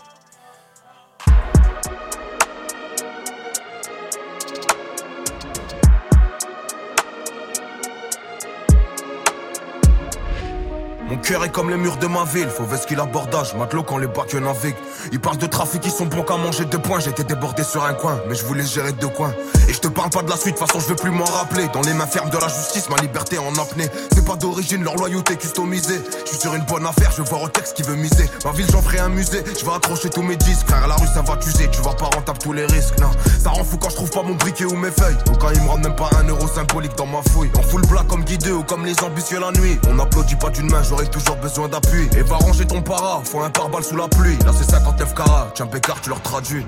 Mon 11.13 11.19
cœur 11.19 11.45
est 11.45 11.51
comme 11.51 11.69
les 11.69 11.77
murs 11.77 11.99
de 11.99 12.07
ma 12.07 12.25
ville, 12.25 12.49
faut 12.49 12.65
qu'il 12.89 12.99
abordage, 12.99 13.55
matelot 13.55 13.83
quand 13.83 13.99
les 13.99 14.07
bacs 14.07 14.33
naviguent. 14.33 14.75
Ils 15.13 15.21
parlent 15.21 15.37
de 15.37 15.45
trafic, 15.45 15.83
ils 15.85 15.91
sont 15.91 16.07
bons 16.07 16.23
qu'à 16.23 16.39
manger 16.39 16.65
deux 16.65 16.79
points. 16.79 17.01
J'étais 17.01 17.23
débordé 17.23 17.65
sur 17.65 17.85
un 17.85 17.93
coin, 17.93 18.19
mais 18.31 18.35
je 18.35 18.47
voulais 18.47 18.65
gérer 18.65 18.93
deux 18.93 19.09
coins. 19.09 19.35
Et 19.69 19.75
je 19.75 19.79
te 19.79 19.89
parle 19.89 20.09
pas 20.09 20.23
de 20.23 20.31
la 20.31 20.39
suite, 20.39 20.55
de 20.55 20.59
toute 20.59 20.69
façon 20.69 20.81
je 20.81 20.89
veux 20.89 20.97
plus 20.97 21.11
m'en 21.11 21.27
rappeler. 21.27 21.69
Dans 21.75 21.83
les 21.83 21.93
mains 21.93 22.07
fermes 22.07 22.31
de 22.31 22.39
la 22.39 22.49
justice, 22.49 22.89
ma 22.89 22.97
liberté 22.97 23.37
en 23.37 23.53
apnée. 23.61 23.91
C'est 24.15 24.25
pas 24.25 24.37
d'origine, 24.37 24.85
leur 24.85 24.97
loyauté 24.97 25.37
customisée. 25.37 26.01
Je 26.25 26.31
suis 26.31 26.39
sur 26.39 26.55
une 26.55 26.65
bonne 26.65 26.87
affaire, 26.87 27.13
je 27.15 27.21
voir 27.21 27.43
au 27.43 27.49
texte 27.49 27.77
qui 27.77 27.83
veut 27.83 27.95
miser. 27.95 28.31
Ma 28.47 28.53
ville, 28.53 28.67
j'en 28.73 28.81
ferai 28.81 29.01
un 29.01 29.11
musée, 29.11 29.45
je 29.61 29.67
vais 29.67 29.73
accrocher 29.73 30.09
tous 30.09 30.23
mes 30.23 30.37
disques. 30.37 30.67
Frère, 30.67 30.89
la 30.89 30.95
rue, 30.95 31.09
ça 31.13 31.21
va 31.21 31.37
t'user, 31.37 31.69
tu 31.71 31.83
vas 31.83 31.93
pas 31.93 32.07
rentable 32.07 32.39
tous 32.39 32.55
les 32.55 32.65
risques. 32.65 32.99
Non, 32.99 33.11
ça 33.39 33.51
rend 33.51 33.65
fou 33.65 33.77
quand 33.77 33.91
je 33.91 33.97
trouve 33.97 34.11
pas 34.11 34.23
mon 34.23 34.35
briquet 34.35 34.65
ou 34.65 34.77
mes 34.77 34.91
feuilles. 34.91 35.19
Ou 35.31 35.37
quand 35.37 35.51
ils 35.51 35.61
me 35.61 35.69
rendent 35.69 35.83
même 35.83 35.97
pas 35.97 36.09
un 36.19 36.27
euro 36.27 36.49
symbolique 36.49 36.97
dans 36.97 37.07
ma 37.07 37.21
fouille. 37.31 37.51
En 37.59 37.63
full 37.63 37.83
black 37.83 38.07
comme 38.09 38.25
guidé 38.25 38.51
ou 38.51 38.63
comme 38.63 38.87
les 38.87 38.99
ambitieux 39.05 39.41
la 39.41 39.53
nuit. 39.53 39.79
On 39.91 39.99
applaudit 39.99 40.37
pas 40.37 40.49
d'une 40.49 40.71
main, 40.71 40.83
j'aurais 40.83 41.02
toujours 41.11 41.37
besoin 41.37 41.69
d'appui. 41.69 42.09
Et 42.17 42.23
va 42.23 42.37
ranger 42.37 42.67
ton 42.67 42.83
para, 42.83 43.21
faut 43.25 43.41
un 43.41 43.51
pare-balles 43.51 43.85
sous 43.85 43.97
la 43.97 44.09
pluie. 44.09 44.39
Là 44.45 44.53
c'est 44.57 44.71
59 44.71 45.15
carats, 45.15 45.51
tiens 45.55 45.67
Pécard, 45.67 46.01
tu 46.01 46.11
leur 46.11 46.21
traduis. 46.23 46.67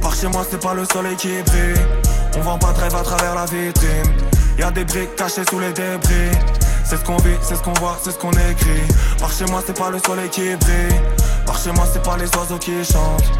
Par 0.00 0.14
chez 0.14 0.28
moi, 0.28 0.44
c'est 0.50 0.60
pas 0.60 0.74
le 0.74 0.84
soleil 0.84 1.16
qui 1.16 1.28
brille. 1.28 1.74
On 2.36 2.40
vend 2.40 2.58
pas 2.58 2.72
de 2.72 2.80
rêve 2.80 2.94
à 2.94 3.02
travers 3.02 3.34
la 3.34 3.44
vitrine. 3.44 4.12
Y 4.58 4.62
a 4.62 4.70
des 4.70 4.84
briques 4.84 5.14
cachées 5.16 5.44
sous 5.48 5.58
les 5.58 5.72
débris. 5.72 6.36
C'est 6.84 6.96
ce 6.96 7.04
qu'on 7.04 7.16
vit, 7.18 7.36
c'est 7.42 7.56
ce 7.56 7.62
qu'on 7.62 7.72
voit, 7.74 7.98
c'est 8.02 8.10
ce 8.10 8.18
qu'on 8.18 8.32
écrit. 8.32 8.82
Par 9.18 9.32
chez 9.32 9.44
moi, 9.46 9.62
c'est 9.64 9.78
pas 9.78 9.90
le 9.90 9.98
soleil 10.04 10.28
qui 10.28 10.42
brille. 10.56 11.00
Par 11.46 11.58
chez 11.58 11.72
moi, 11.72 11.84
c'est 11.92 12.02
pas 12.02 12.16
les 12.16 12.26
oiseaux 12.36 12.58
qui 12.58 12.84
chantent. 12.84 13.30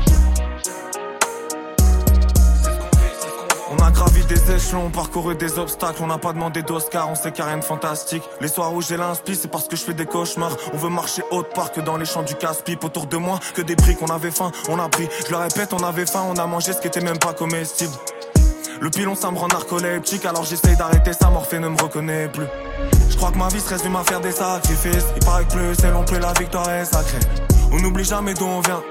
A 3.91 3.93
gravi 3.93 4.24
des 4.24 4.53
échelons, 4.53 4.91
parcouru 4.91 5.34
des 5.34 5.59
obstacles, 5.59 6.03
on 6.03 6.07
n'a 6.07 6.18
pas 6.18 6.32
demandé 6.32 6.62
d'Oscar, 6.62 7.11
on 7.11 7.14
sait 7.14 7.32
qu'il 7.32 7.45
rien 7.45 7.59
de 7.59 7.64
fantastique. 7.64 8.22
Les 8.41 8.49
soirs 8.49 8.72
où 8.72 8.80
j'ai 8.82 8.97
l'inspi, 8.97 9.34
c'est 9.34 9.51
parce 9.51 9.68
que 9.68 9.76
je 9.76 9.82
fais 9.82 9.95
des 9.95 10.07
cauchemars. 10.07 10.57
On 10.72 10.76
veut 10.76 10.88
marcher 10.88 11.22
haute 11.30 11.53
part 11.55 11.72
que 11.72 11.80
dans 11.80 11.97
les 11.97 12.05
champs 12.05 12.22
du 12.22 12.34
casse-pipe. 12.34 12.82
Autour 12.84 13.07
de 13.07 13.16
moi, 13.16 13.38
que 13.55 13.62
des 13.62 13.76
briques, 13.76 14.03
on 14.03 14.07
avait 14.07 14.30
faim, 14.30 14.51
on 14.68 14.78
a 14.78 14.88
pris. 14.88 15.09
Je 15.26 15.30
le 15.30 15.38
répète, 15.38 15.72
on 15.72 15.82
avait 15.82 16.07
faim, 16.07 16.24
on 16.28 16.36
a 16.36 16.47
mangé 16.47 16.72
ce 16.72 16.80
qui 16.80 16.86
était 16.86 17.01
même 17.01 17.18
pas 17.18 17.32
comestible. 17.32 17.93
Le 18.80 18.91
pilon 18.91 19.14
ça 19.14 19.30
me 19.30 19.36
rend 19.36 19.49
narcoleptique, 19.49 20.24
alors 20.24 20.45
j'essaye 20.45 20.76
d'arrêter 20.76 21.12
ça, 21.12 21.28
Morphée 21.28 21.59
ne 21.59 21.68
me 21.68 21.80
reconnaît 21.80 22.28
plus. 22.28 22.47
Je 23.11 23.16
crois 23.16 23.30
que 23.30 23.36
ma 23.36 23.49
vie 23.49 23.61
se 23.61 23.68
résume 23.68 23.97
à 23.97 24.05
faire 24.05 24.20
des 24.20 24.32
sacrifices. 24.32 25.05
Il 25.16 25.24
paraît 25.24 25.45
que 25.45 25.53
plus 25.53 25.74
c'est 25.78 25.91
long, 25.91 26.05
plus 26.05 26.18
la 26.18 26.32
victoire 26.32 26.70
est 26.70 26.86
sacrée. 26.86 27.20
On 27.72 27.80
n'oublie 27.80 28.05
jamais 28.05 28.34
d'où 28.34 28.47
on 28.47 28.61
vient. 28.61 28.82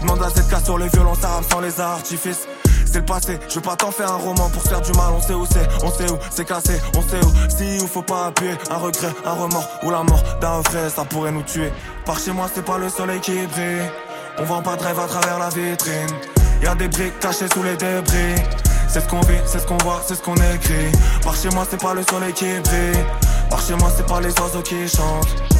Demande 0.00 0.22
à 0.22 0.30
cette 0.30 0.48
casse 0.48 0.64
sur 0.64 0.78
les 0.78 0.88
violences 0.88 1.22
arabes 1.22 1.44
sans 1.50 1.60
les 1.60 1.80
artifices 1.80 2.48
c'est 2.90 3.00
le 3.00 3.04
passé. 3.04 3.38
Je 3.48 3.54
veux 3.56 3.60
pas 3.60 3.76
t'en 3.76 3.90
faire 3.90 4.10
un 4.10 4.16
roman 4.16 4.48
pour 4.50 4.62
se 4.62 4.68
faire 4.68 4.80
du 4.80 4.92
mal. 4.92 5.12
On 5.16 5.20
sait 5.20 5.34
où 5.34 5.46
c'est, 5.46 5.68
on 5.84 5.90
sait 5.90 6.10
où 6.10 6.18
c'est 6.30 6.44
cassé, 6.44 6.80
on 6.96 7.02
sait 7.02 7.24
où. 7.24 7.32
Si 7.48 7.82
ou 7.82 7.86
faut 7.86 8.02
pas 8.02 8.26
appuyer, 8.26 8.54
un 8.70 8.76
regret, 8.76 9.14
un 9.24 9.32
remords 9.32 9.68
ou 9.82 9.90
la 9.90 10.02
mort 10.02 10.22
d'un 10.40 10.60
vrai, 10.60 10.88
ça 10.94 11.04
pourrait 11.04 11.32
nous 11.32 11.42
tuer. 11.42 11.72
Par 12.04 12.18
chez 12.18 12.32
moi, 12.32 12.48
c'est 12.52 12.64
pas 12.64 12.78
le 12.78 12.88
soleil 12.88 13.20
qui 13.20 13.46
brille. 13.46 13.90
On 14.38 14.44
vend 14.44 14.62
pas 14.62 14.76
de 14.76 14.82
rêve 14.82 14.98
à 14.98 15.06
travers 15.06 15.38
la 15.38 15.48
vitrine. 15.48 16.16
Y 16.62 16.66
a 16.66 16.74
des 16.74 16.88
briques 16.88 17.18
cachées 17.20 17.48
sous 17.52 17.62
les 17.62 17.76
débris. 17.76 18.42
C'est 18.88 19.00
ce 19.00 19.08
qu'on 19.08 19.20
vit, 19.20 19.38
c'est 19.46 19.58
ce 19.58 19.66
qu'on 19.66 19.76
voit, 19.78 20.00
c'est 20.06 20.14
ce 20.14 20.22
qu'on 20.22 20.34
écrit. 20.34 20.90
Par 21.22 21.36
chez 21.36 21.50
moi, 21.50 21.66
c'est 21.68 21.80
pas 21.80 21.94
le 21.94 22.02
soleil 22.02 22.32
qui 22.32 22.46
brille. 22.46 23.04
Par 23.50 23.60
chez 23.60 23.74
moi, 23.74 23.90
c'est 23.96 24.06
pas 24.06 24.20
les 24.20 24.32
oiseaux 24.40 24.62
qui 24.62 24.88
chantent. 24.88 25.57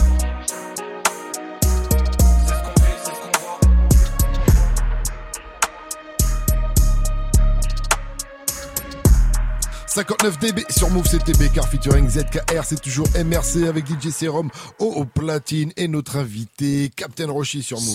59 9.89 10.39
dB 10.39 10.65
sur 10.69 10.91
Move 10.91 11.09
CTB 11.09 11.51
car 11.55 11.67
featuring 11.67 12.09
ZKR 12.11 12.63
c'est 12.63 12.81
toujours 12.81 13.07
MRC 13.17 13.67
avec 13.67 13.87
DJ 13.87 14.11
Serum 14.11 14.51
au, 14.79 15.07
platine 15.07 15.73
et 15.79 15.89
notre 15.89 16.17
invité 16.17 16.91
Captain 16.95 17.31
Roshi 17.31 17.63
sur 17.63 17.81
Move. 17.81 17.95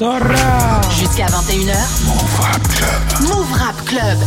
Jusqu'à 0.98 1.28
21h. 1.28 1.76
Move 2.06 2.40
Rap 2.40 2.68
Club. 2.70 3.30
Move 3.30 3.54
Rap 3.54 3.86
Club. 3.86 4.18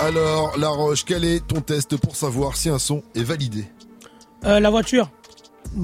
Alors 0.00 0.58
La 0.58 0.68
Roche, 0.68 1.04
quel 1.04 1.24
est 1.24 1.46
ton 1.46 1.60
test 1.60 1.96
pour 1.96 2.16
savoir 2.16 2.56
si 2.56 2.70
un 2.70 2.80
son 2.80 3.04
est 3.14 3.22
validé? 3.22 3.64
Euh, 4.44 4.58
La 4.58 4.70
voiture. 4.70 5.08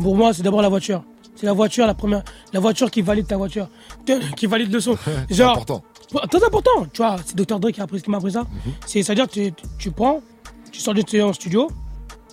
Pour 0.03 0.17
moi 0.17 0.35
c'est 0.35 0.43
d'abord 0.43 0.61
la 0.61 0.69
voiture. 0.69 1.05
C'est 1.37 1.47
la 1.47 1.53
voiture 1.53 1.87
la 1.87 1.95
première, 1.95 2.25
la 2.53 2.59
voiture 2.59 2.91
qui 2.91 3.01
valide 3.01 3.29
ta 3.29 3.37
voiture, 3.37 3.69
qui 4.37 4.47
valide 4.47 4.73
le 4.73 4.81
son. 4.81 4.99
c'est 5.31 5.43
important. 5.43 5.85
Très 6.31 6.45
important, 6.45 6.87
tu 6.93 7.01
vois, 7.01 7.17
c'est 7.25 7.37
Dr 7.37 7.59
Dre 7.59 7.71
qui 7.71 7.81
m'a 8.11 8.19
appris 8.19 8.33
ça. 8.33 8.41
Mhm. 8.41 8.73
C'est, 8.87 9.03
c'est-à-dire 9.03 9.27
que 9.27 9.33
tu, 9.33 9.53
tu 9.79 9.91
prends, 9.91 10.21
tu 10.73 10.81
sors 10.81 10.95
du 10.95 11.23
en 11.23 11.33
studio, 11.33 11.71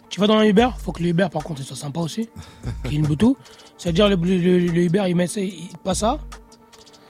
tu 0.09 0.19
vas 0.19 0.27
dans 0.27 0.37
un 0.37 0.45
Uber, 0.45 0.69
faut 0.79 0.91
que 0.91 1.03
le 1.03 1.09
Uber 1.09 1.27
par 1.31 1.43
contre 1.43 1.61
soit 1.61 1.75
sympa 1.75 1.99
aussi, 1.99 2.29
qu'il 2.83 2.93
y 2.93 2.95
ait 2.95 2.99
une 2.99 3.05
boutou. 3.05 3.37
C'est-à-dire 3.77 4.09
le, 4.09 4.15
Uber 4.15 5.03
il 5.07 5.15
met 5.15 5.27
ça, 5.27 5.41
il 5.41 5.69
passe 5.83 5.99
ça. 5.99 6.19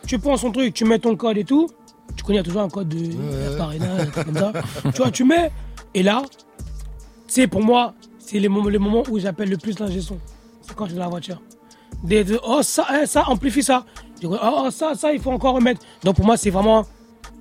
Tu 0.05 0.19
prends 0.19 0.37
son 0.37 0.51
truc, 0.51 0.73
tu 0.73 0.85
mets 0.85 0.99
ton 0.99 1.15
code 1.15 1.37
et 1.37 1.43
tout. 1.43 1.69
Tu 2.15 2.23
connais 2.23 2.43
toujours 2.43 2.63
un 2.63 2.69
code 2.69 2.89
de 2.89 2.97
ouais. 2.97 4.23
comme 4.25 4.35
ça. 4.35 4.51
tu 4.91 4.97
vois, 4.97 5.11
tu 5.11 5.23
mets. 5.23 5.51
Et 5.93 6.03
là, 6.03 6.23
c'est 7.27 7.47
pour 7.47 7.63
moi, 7.63 7.93
c'est 8.17 8.39
les 8.39 8.49
moments, 8.49 8.69
les 8.69 8.79
moments 8.79 9.03
où 9.09 9.19
j'appelle 9.19 9.49
le 9.49 9.57
plus 9.57 9.77
l'ingé 9.79 10.01
son. 10.01 10.17
C'est 10.61 10.75
quand 10.75 10.85
je 10.85 10.91
suis 10.91 10.97
dans 10.97 11.05
la 11.05 11.09
voiture. 11.09 11.41
Des, 12.03 12.25
oh 12.43 12.61
ça, 12.63 12.87
eh, 13.01 13.05
ça 13.05 13.27
amplifie 13.27 13.63
ça. 13.63 13.85
oh, 14.23 14.37
oh 14.41 14.71
ça, 14.71 14.95
ça 14.95 15.13
il 15.13 15.21
faut 15.21 15.31
encore 15.31 15.55
remettre. 15.55 15.81
Donc 16.03 16.15
pour 16.15 16.25
moi 16.25 16.37
c'est 16.37 16.49
vraiment 16.49 16.85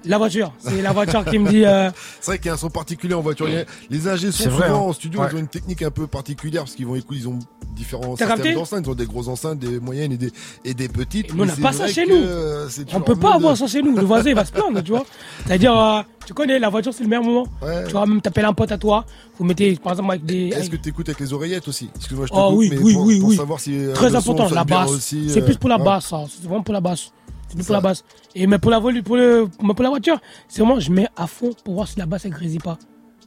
la 0.04 0.18
voiture, 0.18 0.52
c'est 0.58 0.80
la 0.82 0.92
voiture 0.92 1.24
qui 1.24 1.38
me 1.38 1.48
dit. 1.48 1.64
Euh, 1.64 1.90
c'est 2.20 2.32
vrai 2.32 2.38
qu'il 2.38 2.46
y 2.46 2.50
a 2.50 2.54
un 2.54 2.56
son 2.56 2.70
particulier 2.70 3.14
en 3.14 3.20
voiture. 3.20 3.46
Les 3.90 4.08
ingés 4.08 4.32
sont 4.32 4.44
souvent 4.44 4.64
hein. 4.64 4.72
en 4.72 4.92
studio, 4.92 5.20
ils 5.30 5.36
ont 5.36 5.40
une 5.40 5.48
technique 5.48 5.82
un 5.82 5.90
peu 5.90 6.06
particulière 6.06 6.62
parce 6.62 6.74
qu'ils 6.74 6.86
vont 6.86 6.94
écouter, 6.94 7.20
ils 7.20 7.28
ont 7.28 7.38
différents 7.74 8.16
systèmes 8.16 8.54
d'enceintes. 8.54 8.84
Ils 8.86 8.90
ont 8.90 8.94
des 8.94 9.06
grosses 9.06 9.28
enceintes, 9.28 9.58
des 9.58 9.80
moyennes 9.80 10.12
et 10.12 10.16
des, 10.16 10.32
et 10.64 10.74
des 10.74 10.88
petites. 10.88 11.32
on 11.36 11.44
n'a 11.44 11.56
pas 11.56 11.72
ça 11.72 11.88
chez 11.88 12.06
nous. 12.06 12.16
Euh, 12.16 12.68
on 12.94 13.00
peut 13.00 13.16
pas 13.16 13.34
avoir 13.34 13.56
ça 13.56 13.66
chez 13.66 13.82
nous. 13.82 13.96
Le 13.96 14.04
voisin 14.04 14.30
il 14.30 14.36
va 14.36 14.44
se 14.44 14.52
plaindre, 14.52 14.82
tu 14.82 14.92
vois. 14.92 15.04
C'est-à-dire, 15.46 15.78
euh, 15.78 16.02
tu 16.26 16.34
connais, 16.34 16.58
la 16.58 16.68
voiture 16.68 16.92
c'est 16.94 17.02
le 17.02 17.08
meilleur 17.08 17.24
moment. 17.24 17.46
Tu 17.86 17.92
vas 17.92 18.06
même 18.06 18.20
t'appeler 18.20 18.46
un 18.46 18.54
pote 18.54 18.72
à 18.72 18.78
toi. 18.78 19.04
Vous 19.38 19.44
mettez 19.44 19.76
par 19.76 19.92
exemple 19.92 20.10
avec 20.10 20.24
des. 20.24 20.48
Est-ce 20.48 20.70
que 20.70 20.76
tu 20.76 20.88
écoutes 20.90 21.08
avec 21.08 21.20
les 21.20 21.32
oreillettes 21.32 21.68
aussi? 21.68 21.90
Excuse-moi, 21.96 22.26
je 22.26 22.32
te 22.32 22.38
oh, 22.38 22.52
oui, 22.54 22.72
oui, 22.80 22.96
oui, 22.98 23.20
oui. 23.22 23.36
savoir 23.36 23.60
si. 23.60 23.78
Très 23.94 24.14
important, 24.14 24.48
la 24.50 24.64
basse. 24.64 24.98
C'est 24.98 25.42
plus 25.42 25.56
pour 25.56 25.68
la 25.68 25.78
basse, 25.78 26.06
ça. 26.06 26.24
C'est 26.28 26.46
vraiment 26.46 26.62
pour 26.62 26.74
la 26.74 26.80
basse. 26.80 27.10
C'est 27.48 27.64
pour 27.64 27.74
la 27.74 27.80
basse. 27.80 28.04
Et 28.34 28.46
mais 28.46 28.58
pour 28.58 28.70
la, 28.70 28.80
pour, 28.80 28.90
le, 28.90 29.48
pour 29.48 29.82
la 29.82 29.88
voiture, 29.88 30.20
c'est 30.48 30.62
vraiment, 30.62 30.80
je 30.80 30.90
mets 30.92 31.08
à 31.16 31.26
fond 31.26 31.50
pour 31.64 31.74
voir 31.74 31.88
si 31.88 31.98
la 31.98 32.06
basse 32.06 32.24
elle 32.24 32.32
grésille 32.32 32.58
pas. 32.58 32.78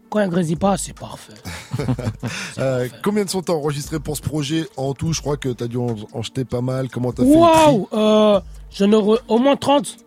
Quand 0.09 0.19
elle 0.19 0.29
grésille 0.29 0.57
pas, 0.57 0.77
c'est 0.77 0.97
parfait. 0.97 1.33
Euh, 2.59 2.87
combien 3.01 3.23
de 3.23 3.29
temps 3.29 3.41
t'as 3.41 3.53
enregistré 3.53 3.99
pour 3.99 4.15
ce 4.15 4.21
projet 4.21 4.67
en 4.77 4.93
tout? 4.93 5.13
Je 5.13 5.21
crois 5.21 5.37
que 5.37 5.49
t'as 5.49 5.67
dû 5.67 5.77
en, 5.77 6.21
jeter 6.21 6.45
pas 6.45 6.61
mal. 6.61 6.89
Comment 6.89 7.11
t'as 7.11 7.23
fait 7.23 7.35
Waouh 7.35 7.87
euh, 7.93 8.39
J'en 8.71 8.91
aurais 8.91 9.19
au 9.27 9.39
moins 9.39 9.55
30. 9.55 9.97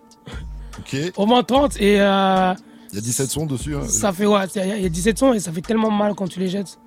Ok. 0.78 0.96
Au 1.16 1.26
moins 1.26 1.42
30 1.42 1.80
et. 1.80 2.00
Euh, 2.00 2.54
il 2.92 2.96
y 2.96 2.98
a 2.98 3.00
17 3.00 3.30
sons 3.30 3.46
dessus. 3.46 3.74
Hein. 3.74 3.82
Ça 3.88 4.12
fait, 4.12 4.26
ouais, 4.26 4.44
il 4.54 4.82
y 4.82 4.86
a 4.86 4.88
17 4.88 5.18
sons 5.18 5.32
et 5.32 5.40
ça 5.40 5.50
fait 5.50 5.62
tellement 5.62 5.90
mal 5.90 6.14
quand 6.14 6.28
tu 6.28 6.38
les 6.38 6.48
jettes. 6.48 6.78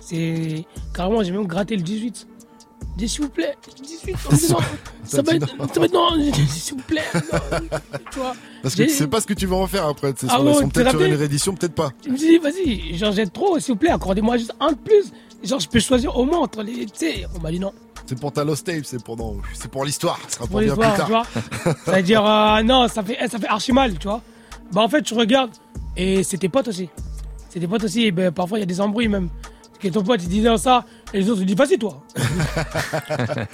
C'est. 0.00 0.64
Carrément, 0.94 1.22
j'ai 1.22 1.32
même 1.32 1.46
gratté 1.46 1.76
le 1.76 1.82
18 1.82 2.28
s'il 3.08 3.22
vous 3.22 3.28
plaît, 3.28 3.56
18, 3.82 4.16
ça 4.16 5.22
va 5.22 5.34
être, 5.34 5.48
ça 5.70 5.80
va 5.80 5.86
être, 5.86 5.92
non, 5.92 6.08
s'il 6.48 6.74
vous 6.74 6.82
plaît, 6.82 7.02
tu 8.10 8.18
vois. 8.18 8.34
Parce 8.62 8.74
que 8.74 8.82
tu 8.82 8.90
sais 8.90 9.06
pas 9.06 9.20
ce 9.20 9.26
que 9.26 9.34
tu 9.34 9.46
vas 9.46 9.56
en 9.56 9.66
faire 9.66 9.86
après, 9.86 10.12
c'est 10.16 10.26
ah 10.28 10.42
ouais, 10.42 10.52
peut-être 10.68 10.90
sur 10.90 11.00
une 11.02 11.14
réédition, 11.14 11.54
peut-être 11.54 11.74
pas. 11.74 11.92
Je 12.04 12.10
me 12.10 12.16
dis, 12.16 12.38
vas-y, 12.38 12.96
j'en 12.96 13.12
jette 13.12 13.32
trop, 13.32 13.58
s'il 13.58 13.74
vous 13.74 13.78
plaît, 13.78 13.90
accordez-moi 13.90 14.36
juste 14.38 14.54
un 14.60 14.72
de 14.72 14.76
plus. 14.78 15.12
Genre, 15.42 15.60
je 15.60 15.68
peux 15.68 15.80
choisir 15.80 16.16
au 16.16 16.24
moins 16.24 16.40
entre 16.40 16.62
les, 16.62 16.86
tu 16.86 16.92
sais, 16.94 17.26
on 17.34 17.40
m'a 17.40 17.50
dit 17.50 17.60
non. 17.60 17.72
C'est 18.06 18.18
pour 18.18 18.32
ta 18.32 18.44
Lost 18.44 18.66
Tape, 18.66 18.84
c'est 18.84 19.02
pour, 19.02 19.36
c'est 19.54 19.70
pour 19.70 19.84
l'histoire, 19.84 20.18
ça 20.28 20.46
pour, 20.46 20.60
bien 20.60 20.74
plus 20.74 20.82
tard. 20.82 21.06
Tu 21.06 21.12
vois 21.12 21.74
ça 21.84 21.92
veut 21.92 22.02
dire, 22.02 22.26
euh, 22.26 22.62
non, 22.62 22.88
ça 22.88 23.02
fait, 23.02 23.16
ça 23.28 23.38
fait 23.38 23.46
archi 23.46 23.72
mal, 23.72 23.98
tu 23.98 24.08
vois. 24.08 24.20
Bah, 24.72 24.82
en 24.82 24.88
fait, 24.88 25.02
tu 25.02 25.14
regardes, 25.14 25.52
et 25.96 26.22
c'était 26.22 26.48
potes 26.48 26.68
aussi. 26.68 26.88
C'était 27.48 27.66
potes 27.66 27.84
aussi, 27.84 28.06
et 28.06 28.10
ben, 28.10 28.32
parfois 28.32 28.58
il 28.58 28.60
y 28.60 28.64
a 28.64 28.66
des 28.66 28.80
embrouilles 28.80 29.08
même. 29.08 29.28
Que 29.80 29.88
ton 29.88 30.02
pote 30.02 30.22
il 30.22 30.28
disait 30.28 30.56
ça, 30.58 30.84
et 31.12 31.18
les 31.18 31.30
autres 31.30 31.40
ils 31.40 31.46
disent 31.46 31.56
vas-y 31.56 31.78
toi. 31.78 32.02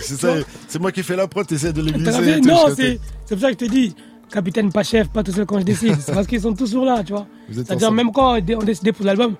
c'est 0.00 0.16
ça, 0.18 0.34
c'est 0.68 0.80
moi 0.80 0.92
qui 0.92 1.02
fais 1.02 1.16
la 1.16 1.26
prod, 1.26 1.46
t'essaies 1.46 1.72
de 1.72 1.82
les 1.82 1.92
Non, 2.40 2.66
c'est 2.76 3.00
pour 3.28 3.38
ça 3.38 3.52
que 3.52 3.58
je 3.60 3.66
te 3.66 3.70
dis, 3.70 3.94
capitaine 4.30 4.72
pas 4.72 4.82
chef, 4.82 5.08
pas 5.08 5.22
tout 5.22 5.32
seul 5.32 5.46
quand 5.46 5.58
je 5.58 5.64
décide. 5.64 5.96
c'est 6.00 6.14
parce 6.14 6.26
qu'ils 6.26 6.40
sont 6.40 6.54
toujours 6.54 6.84
là, 6.84 7.02
tu 7.04 7.12
vois. 7.12 7.26
C'est-à-dire 7.52 7.92
même 7.92 8.12
quand 8.12 8.38
on 8.38 8.64
décidait 8.64 8.92
pour 8.92 9.04
l'album, 9.04 9.34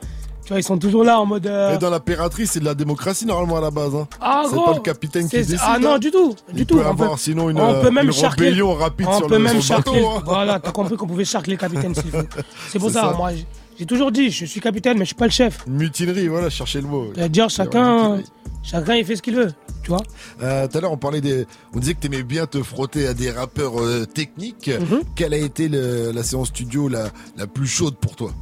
tu 0.47 0.53
vois, 0.53 0.61
ils 0.61 0.65
sont 0.65 0.79
toujours 0.79 1.03
là 1.03 1.21
en 1.21 1.27
mode. 1.27 1.45
Euh... 1.49 1.75
Et 1.75 1.79
dans 1.79 1.91
la 1.91 1.99
piraterie, 1.99 2.47
c'est 2.47 2.61
de 2.61 2.65
la 2.65 2.77
démocratie 2.77 3.27
normalement 3.27 3.57
à 3.57 3.61
la 3.61 3.73
base. 3.73 3.97
Hein. 3.97 4.07
Ah, 4.21 4.45
c'est 4.49 4.55
pas 4.55 4.75
le 4.75 4.81
capitaine 4.81 5.29
qui 5.29 5.39
décide. 5.39 5.59
Ah 5.61 5.79
non, 5.81 5.95
hein. 5.95 5.99
du 5.99 6.13
tout, 6.13 6.37
du 6.53 6.61
Il 6.61 6.67
tout. 6.67 6.77
Peut 6.77 6.87
avoir 6.87 7.19
sinon 7.19 7.51
une, 7.51 7.59
on 7.61 7.83
peut 7.83 7.91
même 7.91 8.07
une 8.07 8.27
rébellion 8.27 8.73
rapide 8.75 9.09
on 9.11 9.19
sur 9.19 9.27
peut 9.27 9.39
le 9.39 9.43
même 9.43 9.61
bateau. 9.69 10.09
Hein. 10.09 10.23
Voilà, 10.25 10.61
t'as 10.61 10.71
compris 10.71 10.97
qu'on 10.97 11.09
pouvait 11.09 11.25
charcler 11.25 11.55
le 11.55 11.59
capitaine 11.59 11.97
s'il 11.97 12.13
faut. 12.13 12.19
C'est 12.71 12.79
pour 12.79 12.91
ça, 12.93 13.13
moi, 13.17 13.31
j'ai 13.79 13.87
toujours 13.87 14.13
dit, 14.13 14.31
je 14.31 14.45
suis 14.45 14.61
capitaine, 14.61 14.99
mais 14.99 15.05
je 15.05 15.09
suis 15.09 15.15
pas 15.15 15.27
le 15.27 15.31
chef. 15.31 15.67
Mutinerie, 15.67 16.29
voilà, 16.29 16.51
chercher 16.51 16.81
le 16.81 16.87
mot. 16.87 17.13
C'est-à-dire, 17.15 17.49
chacun, 17.51 18.21
chacun, 18.63 18.95
il 18.95 19.05
fait 19.05 19.17
ce 19.17 19.23
qu'il 19.23 19.35
veut, 19.35 19.53
tu 19.83 19.91
vois. 19.91 20.03
Euh, 20.43 20.67
tout 20.67 20.79
à 20.79 20.81
l'heure, 20.81 20.93
on 20.93 20.97
parlait 20.97 21.21
des, 21.21 21.47
on 21.75 21.79
disait 21.79 21.95
que 21.95 22.01
tu 22.01 22.07
aimais 22.07 22.23
bien 22.23 22.47
te 22.47 22.63
frotter 22.63 23.07
à 23.07 23.15
des 23.15 23.31
rappeurs 23.31 23.81
euh, 23.81 24.07
techniques. 24.07 24.69
Mhm. 24.69 25.03
Quelle 25.15 25.35
a 25.35 25.39
été 25.39 25.69
la 25.69 26.23
séance 26.23 26.49
studio 26.49 26.89
la, 26.89 27.11
la 27.37 27.47
plus 27.47 27.67
chaude 27.67 27.97
pour 27.97 28.17
toi? 28.17 28.33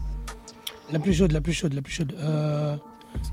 La 0.93 0.99
plus 0.99 1.14
chaude, 1.14 1.32
la 1.32 1.41
plus 1.41 1.53
chaude, 1.53 1.72
la 1.72 1.82
plus 1.82 1.93
chaude. 1.93 2.14
Euh, 2.18 2.76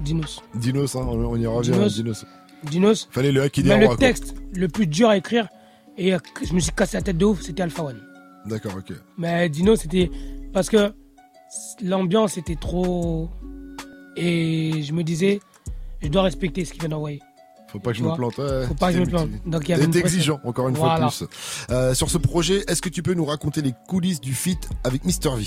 Dinos. 0.03 0.41
Dinos, 0.55 0.95
hein, 0.95 1.05
on 1.07 1.35
y 1.37 1.45
revient. 1.45 1.71
Dinos. 1.71 1.95
Dinos. 1.95 2.25
Dinos. 2.63 3.07
Fallait 3.11 3.31
le 3.31 3.41
hacker 3.41 3.63
des 3.63 3.69
Mais 3.69 3.87
le 3.87 3.95
texte 3.95 4.35
le 4.53 4.67
plus 4.67 4.87
dur 4.87 5.09
à 5.09 5.17
écrire 5.17 5.47
et 5.97 6.13
je 6.43 6.53
me 6.53 6.59
suis 6.59 6.71
cassé 6.71 6.97
la 6.97 7.03
tête 7.03 7.17
de 7.17 7.25
ouf, 7.25 7.41
c'était 7.41 7.63
Alpha 7.63 7.83
One. 7.83 7.99
D'accord, 8.45 8.73
ok. 8.77 8.95
Mais 9.17 9.49
Dino, 9.49 9.75
c'était 9.75 10.09
parce 10.53 10.69
que 10.69 10.93
l'ambiance 11.81 12.37
était 12.37 12.55
trop. 12.55 13.29
Et 14.15 14.81
je 14.83 14.93
me 14.93 15.03
disais, 15.03 15.39
je 16.01 16.07
dois 16.09 16.23
respecter 16.23 16.65
ce 16.65 16.71
qu'il 16.73 16.81
vient 16.81 16.89
d'envoyer. 16.89 17.21
Faut 17.67 17.79
pas 17.79 17.91
que 17.91 17.97
je 17.97 18.03
me 18.03 18.13
plante. 18.13 18.37
ouais. 18.37 18.67
Faut 18.67 18.73
pas 18.73 18.89
que 18.91 18.97
je 18.97 19.01
me 19.01 19.05
plante. 19.05 19.29
Donc, 19.45 19.69
il 19.69 19.71
y 19.71 19.73
avait 19.73 19.97
exigeant, 19.97 20.39
encore 20.43 20.67
une 20.67 20.75
Voilà. 20.75 21.09
fois 21.09 21.27
plus. 21.27 21.65
Euh, 21.73 21.93
sur 21.93 22.09
ce 22.09 22.17
projet, 22.17 22.65
est-ce 22.67 22.81
que 22.81 22.89
tu 22.89 23.01
peux 23.01 23.13
nous 23.13 23.23
raconter 23.23 23.61
les 23.61 23.73
coulisses 23.87 24.19
du 24.19 24.33
feat 24.33 24.69
avec 24.83 25.05
Mister 25.05 25.29
V? 25.29 25.45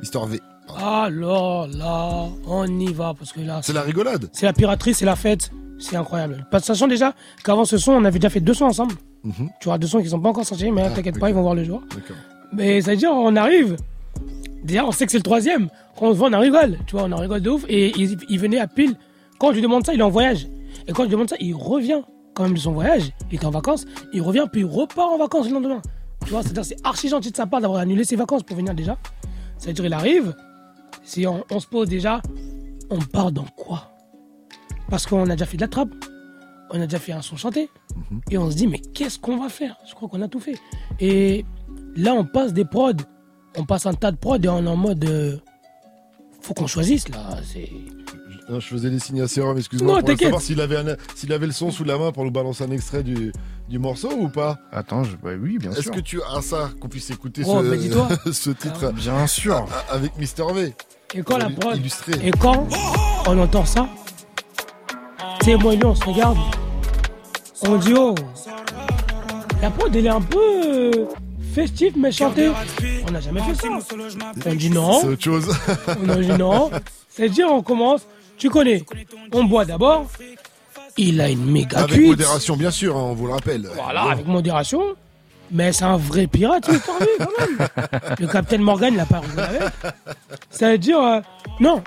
Mister 0.00 0.18
V. 0.26 0.38
Alors 0.76 1.66
là, 1.68 2.28
on 2.46 2.66
y 2.78 2.92
va 2.92 3.14
parce 3.18 3.32
que 3.32 3.40
là. 3.40 3.60
C'est 3.62 3.72
la 3.72 3.80
rigolade. 3.82 4.28
C'est 4.32 4.44
la 4.46 4.52
piraterie, 4.52 4.92
c'est 4.92 5.06
la 5.06 5.16
fête. 5.16 5.50
C'est 5.78 5.96
incroyable. 5.96 6.46
Parce 6.50 6.64
sachant 6.64 6.86
déjà 6.86 7.14
qu'avant 7.42 7.64
ce 7.64 7.78
son, 7.78 7.92
on 7.92 8.04
avait 8.04 8.18
déjà 8.18 8.30
fait 8.30 8.40
deux 8.40 8.54
sons 8.54 8.66
ensemble. 8.66 8.94
Mhm. 9.24 9.48
Tu 9.60 9.64
vois, 9.68 9.78
deux 9.78 9.86
sons 9.86 10.00
qui 10.02 10.08
sont 10.10 10.20
pas 10.20 10.28
encore 10.28 10.44
sortis, 10.44 10.70
mais 10.70 10.92
t'inquiète 10.92 11.18
pas, 11.18 11.30
ils 11.30 11.34
vont 11.34 11.42
voir 11.42 11.54
le 11.54 11.64
jour. 11.64 11.82
D'accord. 11.94 12.16
Mais 12.52 12.82
ça 12.82 12.90
veut 12.92 12.96
dire, 12.98 13.10
on 13.12 13.34
arrive. 13.34 13.76
Déjà, 14.62 14.86
on 14.86 14.92
sait 14.92 15.06
que 15.06 15.12
c'est 15.12 15.18
le 15.18 15.24
troisième. 15.24 15.68
Quand 15.98 16.06
on 16.06 16.12
se 16.12 16.18
voit, 16.18 16.28
on 16.28 16.32
en 16.32 16.40
rigole. 16.40 16.78
Tu 16.86 16.96
vois, 16.96 17.04
on 17.04 17.12
en 17.12 17.16
rigole 17.16 17.40
de 17.40 17.50
ouf. 17.50 17.64
Et 17.68 17.92
il, 17.98 18.16
il 18.28 18.38
venait 18.38 18.58
à 18.58 18.66
pile. 18.66 18.96
Quand 19.38 19.48
je 19.48 19.54
lui 19.54 19.62
demande 19.62 19.84
ça, 19.84 19.92
il 19.92 20.00
est 20.00 20.04
en 20.04 20.10
voyage. 20.10 20.46
Et 20.86 20.92
quand 20.92 21.02
je 21.02 21.08
lui 21.08 21.12
demande 21.12 21.28
ça, 21.28 21.36
il 21.40 21.54
revient 21.54 22.02
quand 22.34 22.44
même 22.44 22.54
de 22.54 22.58
son 22.58 22.72
voyage. 22.72 23.12
Il 23.30 23.36
était 23.36 23.46
en 23.46 23.50
vacances. 23.50 23.84
Il 24.12 24.22
revient, 24.22 24.46
puis 24.50 24.62
il 24.62 24.66
repart 24.66 25.12
en 25.12 25.18
vacances 25.18 25.48
le 25.48 25.54
lendemain. 25.54 25.82
Tu 26.24 26.30
vois, 26.30 26.42
c'est-à-dire, 26.42 26.64
c'est 26.64 26.76
archi 26.84 27.08
gentil 27.08 27.30
de 27.32 27.36
sa 27.36 27.46
part 27.46 27.60
d'avoir 27.60 27.80
annulé 27.80 28.04
ses 28.04 28.16
vacances 28.16 28.44
pour 28.44 28.56
venir 28.56 28.74
déjà. 28.74 28.96
Ça 29.58 29.66
veut 29.66 29.72
dire, 29.72 29.84
il 29.84 29.92
arrive. 29.92 30.34
Si 31.02 31.26
on, 31.26 31.44
on 31.50 31.58
se 31.58 31.66
pose 31.66 31.88
déjà, 31.88 32.22
on 32.90 33.00
part 33.00 33.32
dans 33.32 33.46
quoi? 33.56 33.90
Parce 34.88 35.06
qu'on 35.06 35.28
a 35.28 35.32
déjà 35.32 35.46
fait 35.46 35.56
de 35.56 35.62
la 35.62 35.68
trappe. 35.68 35.90
On 36.70 36.80
a 36.80 36.86
déjà 36.86 36.98
fait 36.98 37.12
un 37.12 37.22
son 37.22 37.36
chanté. 37.36 37.68
Et 38.30 38.38
on 38.38 38.50
se 38.50 38.56
dit, 38.56 38.66
mais 38.68 38.78
qu'est-ce 38.78 39.18
qu'on 39.18 39.36
va 39.36 39.48
faire? 39.48 39.76
Je 39.86 39.94
crois 39.94 40.08
qu'on 40.08 40.22
a 40.22 40.28
tout 40.28 40.40
fait. 40.40 40.58
Et 41.00 41.44
là, 41.96 42.14
on 42.14 42.24
passe 42.24 42.52
des 42.52 42.64
prods. 42.64 42.92
On 43.56 43.64
passe 43.64 43.86
un 43.86 43.94
tas 43.94 44.10
de 44.10 44.16
prods 44.16 44.36
et 44.42 44.48
on 44.48 44.64
est 44.64 44.68
en 44.68 44.76
mode. 44.76 45.04
euh, 45.04 45.36
faut 46.40 46.54
qu'on 46.54 46.66
choisisse 46.66 47.08
là. 47.08 47.36
C'est. 47.52 47.68
Non, 48.50 48.58
je 48.58 48.66
faisais 48.66 48.90
des 48.90 48.98
signes 48.98 49.22
à 49.22 49.28
Sérum, 49.28 49.56
excuse-moi. 49.56 49.92
Non, 49.94 49.98
pour 50.00 50.08
t'inquiète. 50.08 50.26
savoir 50.26 50.42
s'il 50.42 50.60
avait, 50.60 50.76
un- 50.76 50.96
s'il 51.14 51.32
avait 51.32 51.46
le 51.46 51.52
son 51.52 51.70
sous 51.70 51.84
la 51.84 51.96
main 51.96 52.10
pour 52.10 52.24
nous 52.24 52.32
balancer 52.32 52.64
un 52.64 52.70
extrait 52.72 53.04
du, 53.04 53.32
du 53.68 53.78
morceau 53.78 54.10
ou 54.12 54.28
pas? 54.28 54.58
Attends, 54.72 55.04
je... 55.04 55.12
bah 55.16 55.30
oui, 55.40 55.58
bien 55.58 55.70
Est-ce 55.70 55.82
sûr. 55.82 55.92
que 55.92 56.00
tu 56.00 56.20
as 56.36 56.42
ça, 56.42 56.70
qu'on 56.80 56.88
puisse 56.88 57.08
écouter 57.10 57.42
Oh, 57.46 57.62
ce, 57.62 58.50
bah 58.50 58.56
titre 58.60 58.92
Bien 58.94 59.26
sûr. 59.28 59.64
avec 59.90 60.18
Mister 60.18 60.42
V 60.52 60.74
Et 61.14 61.22
quand 61.22 61.36
la 61.38 61.50
prod. 61.50 61.76
Illustré. 61.76 62.12
Et 62.26 62.32
quand 62.32 62.66
on 63.28 63.38
entend 63.38 63.64
ça, 63.64 63.88
sais, 65.44 65.56
moi 65.56 65.74
et 65.74 65.76
lui, 65.76 65.84
on 65.84 65.94
se 65.94 66.04
regarde. 66.04 66.36
On 67.66 67.76
dit, 67.76 67.94
oh. 67.96 68.14
La 69.62 69.70
prod, 69.70 69.94
elle 69.94 70.06
est 70.06 70.08
un 70.08 70.20
peu 70.20 71.06
festive, 71.52 71.94
mais 71.96 72.10
chantée. 72.12 72.50
On 73.06 73.10
n'a 73.10 73.20
jamais 73.20 73.40
fait 73.42 73.54
ça. 73.54 73.68
On 74.46 74.54
dit 74.54 74.70
non. 74.70 75.00
C'est 75.00 75.08
autre 75.08 75.22
chose. 75.22 75.56
On 76.04 76.08
a 76.08 76.16
dit 76.16 76.28
non. 76.38 76.70
C'est-à-dire, 77.08 77.48
on 77.50 77.62
commence. 77.62 78.06
Tu 78.38 78.50
connais. 78.50 78.84
On 79.32 79.44
boit 79.44 79.64
d'abord. 79.64 80.06
Il 80.96 81.20
a 81.20 81.28
une 81.30 81.44
méga 81.50 81.78
Avec 81.78 81.92
cuite. 81.96 82.08
modération, 82.08 82.56
bien 82.56 82.70
sûr, 82.70 82.96
hein, 82.96 83.00
on 83.02 83.14
vous 83.14 83.26
le 83.26 83.32
rappelle. 83.32 83.68
Voilà, 83.74 84.02
avec 84.10 84.26
modération. 84.26 84.82
Mais 85.50 85.72
c'est 85.72 85.84
un 85.84 85.96
vrai 85.98 86.26
pirate, 86.26 86.64
il 86.68 86.76
est 86.76 86.78
tordu, 86.78 87.06
quand 87.18 87.46
même. 87.46 87.68
Le 88.18 88.26
capitaine 88.26 88.62
Morgan, 88.62 88.92
il 88.94 88.96
n'a 88.96 89.04
pas 89.06 89.20
rigolé 89.20 89.42
avec. 89.42 89.62
Ça 90.50 90.70
veut 90.70 90.78
dire, 90.78 90.98
euh, 90.98 91.20
non. 91.60 91.82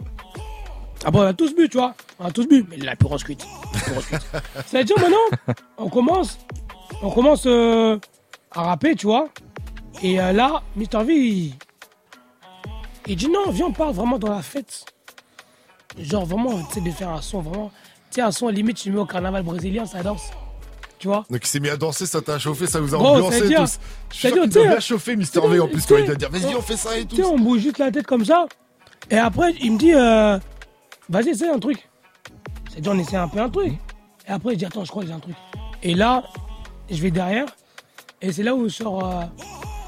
Après, 1.03 1.19
on 1.21 1.23
a 1.23 1.33
tous 1.33 1.55
bu, 1.55 1.67
tu 1.69 1.77
vois. 1.77 1.93
On 2.19 2.25
a 2.25 2.31
tous 2.31 2.47
bu. 2.47 2.63
Mais 2.69 2.77
la. 2.77 2.91
La 2.91 2.95
grosse 2.95 3.23
cuite. 3.23 3.45
Ça 4.67 4.77
veut 4.79 4.83
dire, 4.83 4.95
maintenant, 4.99 5.55
on 5.77 5.89
commence, 5.89 6.37
on 7.01 7.09
commence 7.11 7.43
euh, 7.47 7.97
à 8.55 8.61
rapper, 8.63 8.95
tu 8.95 9.05
vois. 9.07 9.29
Et 10.01 10.19
euh, 10.19 10.31
là, 10.31 10.61
Mr. 10.75 11.03
V, 11.03 11.13
il, 11.15 11.53
il 13.07 13.15
dit 13.15 13.27
non, 13.29 13.49
viens, 13.51 13.67
on 13.67 13.71
part 13.71 13.93
vraiment 13.93 14.17
dans 14.17 14.31
la 14.31 14.41
fête. 14.41 14.85
Genre, 15.97 16.25
vraiment, 16.25 16.61
tu 16.65 16.73
sais, 16.75 16.81
de 16.81 16.91
faire 16.91 17.09
un 17.09 17.21
son, 17.21 17.41
vraiment. 17.41 17.71
Tu 18.09 18.15
sais, 18.15 18.21
un 18.21 18.31
son 18.31 18.49
limite, 18.49 18.77
tu 18.77 18.91
mets 18.91 18.99
au 18.99 19.05
carnaval 19.05 19.43
brésilien, 19.43 19.85
ça 19.85 20.03
danse. 20.03 20.29
Tu 20.99 21.07
vois 21.07 21.25
Donc 21.29 21.41
il 21.43 21.47
s'est 21.47 21.59
mis 21.59 21.69
à 21.69 21.75
danser, 21.77 22.05
ça 22.05 22.21
t'a 22.21 22.39
chauffé, 22.39 22.67
ça 22.67 22.79
vous 22.79 22.95
a 22.95 22.97
Gros, 22.97 23.07
ambiancé 23.15 23.39
c'est-à-dire- 23.39 23.61
tous. 23.63 23.79
Je 24.11 24.15
suis 24.15 24.27
sûr 24.29 24.41
qu'il 24.43 24.49
bien 24.49 24.79
chauffer 24.79 25.15
Mister 25.17 25.41
V 25.45 25.59
en 25.59 25.67
plus 25.67 25.85
quand 25.85 25.97
il 25.97 26.05
doit 26.05 26.15
dire 26.15 26.29
vas-y 26.31 26.55
on 26.55 26.61
fait 26.61 26.77
ça 26.77 26.97
et 26.97 27.05
Tu 27.05 27.17
sais, 27.17 27.21
tout. 27.21 27.27
on 27.27 27.37
bouge 27.37 27.59
juste 27.59 27.79
la 27.79 27.91
tête 27.91 28.07
comme 28.07 28.23
ça. 28.23 28.45
Et 29.11 29.17
après, 29.17 29.53
il 29.61 29.73
me 29.73 29.77
dit, 29.77 29.93
euh, 29.93 30.39
vas-y, 31.09 31.29
essaye 31.29 31.49
un 31.49 31.59
truc. 31.59 31.87
C'est-à-dire, 32.71 32.91
on 32.93 32.97
essaie 32.99 33.17
un 33.17 33.27
peu 33.27 33.39
un 33.39 33.49
truc. 33.49 33.73
Et 34.27 34.31
après, 34.31 34.53
je 34.53 34.59
dis, 34.59 34.65
attends, 34.65 34.83
je 34.85 34.89
crois 34.89 35.03
que 35.03 35.09
j'ai 35.09 35.13
un 35.13 35.19
truc. 35.19 35.35
Et 35.83 35.93
là, 35.93 36.23
je 36.89 36.99
vais 37.01 37.11
derrière. 37.11 37.45
Et 38.21 38.31
c'est 38.31 38.43
là 38.43 38.55
où 38.55 38.63
je 38.63 38.73
sors, 38.73 39.05
euh, 39.05 39.23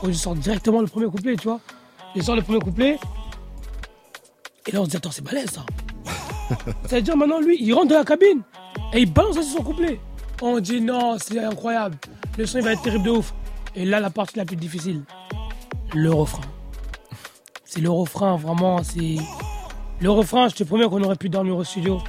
où 0.04 0.08
je 0.08 0.14
sors 0.14 0.36
directement 0.36 0.82
le 0.82 0.88
premier 0.88 1.08
couplet, 1.08 1.36
tu 1.36 1.48
vois. 1.48 1.60
Je 2.16 2.22
sors 2.22 2.36
le 2.36 2.42
premier 2.42 2.60
couplet. 2.60 3.00
Et 4.66 4.72
là, 4.72 4.82
on 4.82 4.86
se 4.86 4.90
dit, 4.90 4.98
attends, 4.98 5.12
c'est 5.12 5.24
balèze, 5.24 5.50
ça. 5.52 5.66
C'est-à-dire, 6.86 7.16
maintenant, 7.16 7.40
lui, 7.40 7.58
il 7.60 7.74
rentre 7.74 7.88
dans 7.88 7.98
la 7.98 8.04
cabine. 8.04 8.42
Et 8.94 9.02
il 9.02 9.12
balance 9.12 9.40
son 9.42 9.64
couplet. 9.64 10.00
On 10.42 10.60
dit, 10.60 10.82
non, 10.82 11.18
c'est 11.18 11.40
incroyable. 11.40 11.98
Le 12.38 12.46
son, 12.46 12.60
il 12.60 12.64
va 12.64 12.74
être 12.74 12.82
terrible 12.82 13.06
de 13.06 13.12
ouf. 13.12 13.34
Et 13.76 13.86
là, 13.86 14.00
la 14.00 14.10
partie 14.10 14.38
la 14.38 14.46
plus 14.46 14.56
difficile, 14.56 15.04
le 15.94 16.12
refrain. 16.12 16.44
C'est 17.66 17.82
le 17.82 17.90
refrain, 17.90 18.36
vraiment, 18.36 18.84
c'est... 18.84 19.18
Le 20.00 20.12
refrain, 20.12 20.48
je 20.48 20.56
te 20.56 20.64
promets 20.64 20.86
qu'on 20.86 21.02
aurait 21.02 21.16
pu 21.16 21.30
dormir 21.30 21.58
au 21.58 21.64
studio 21.64 22.00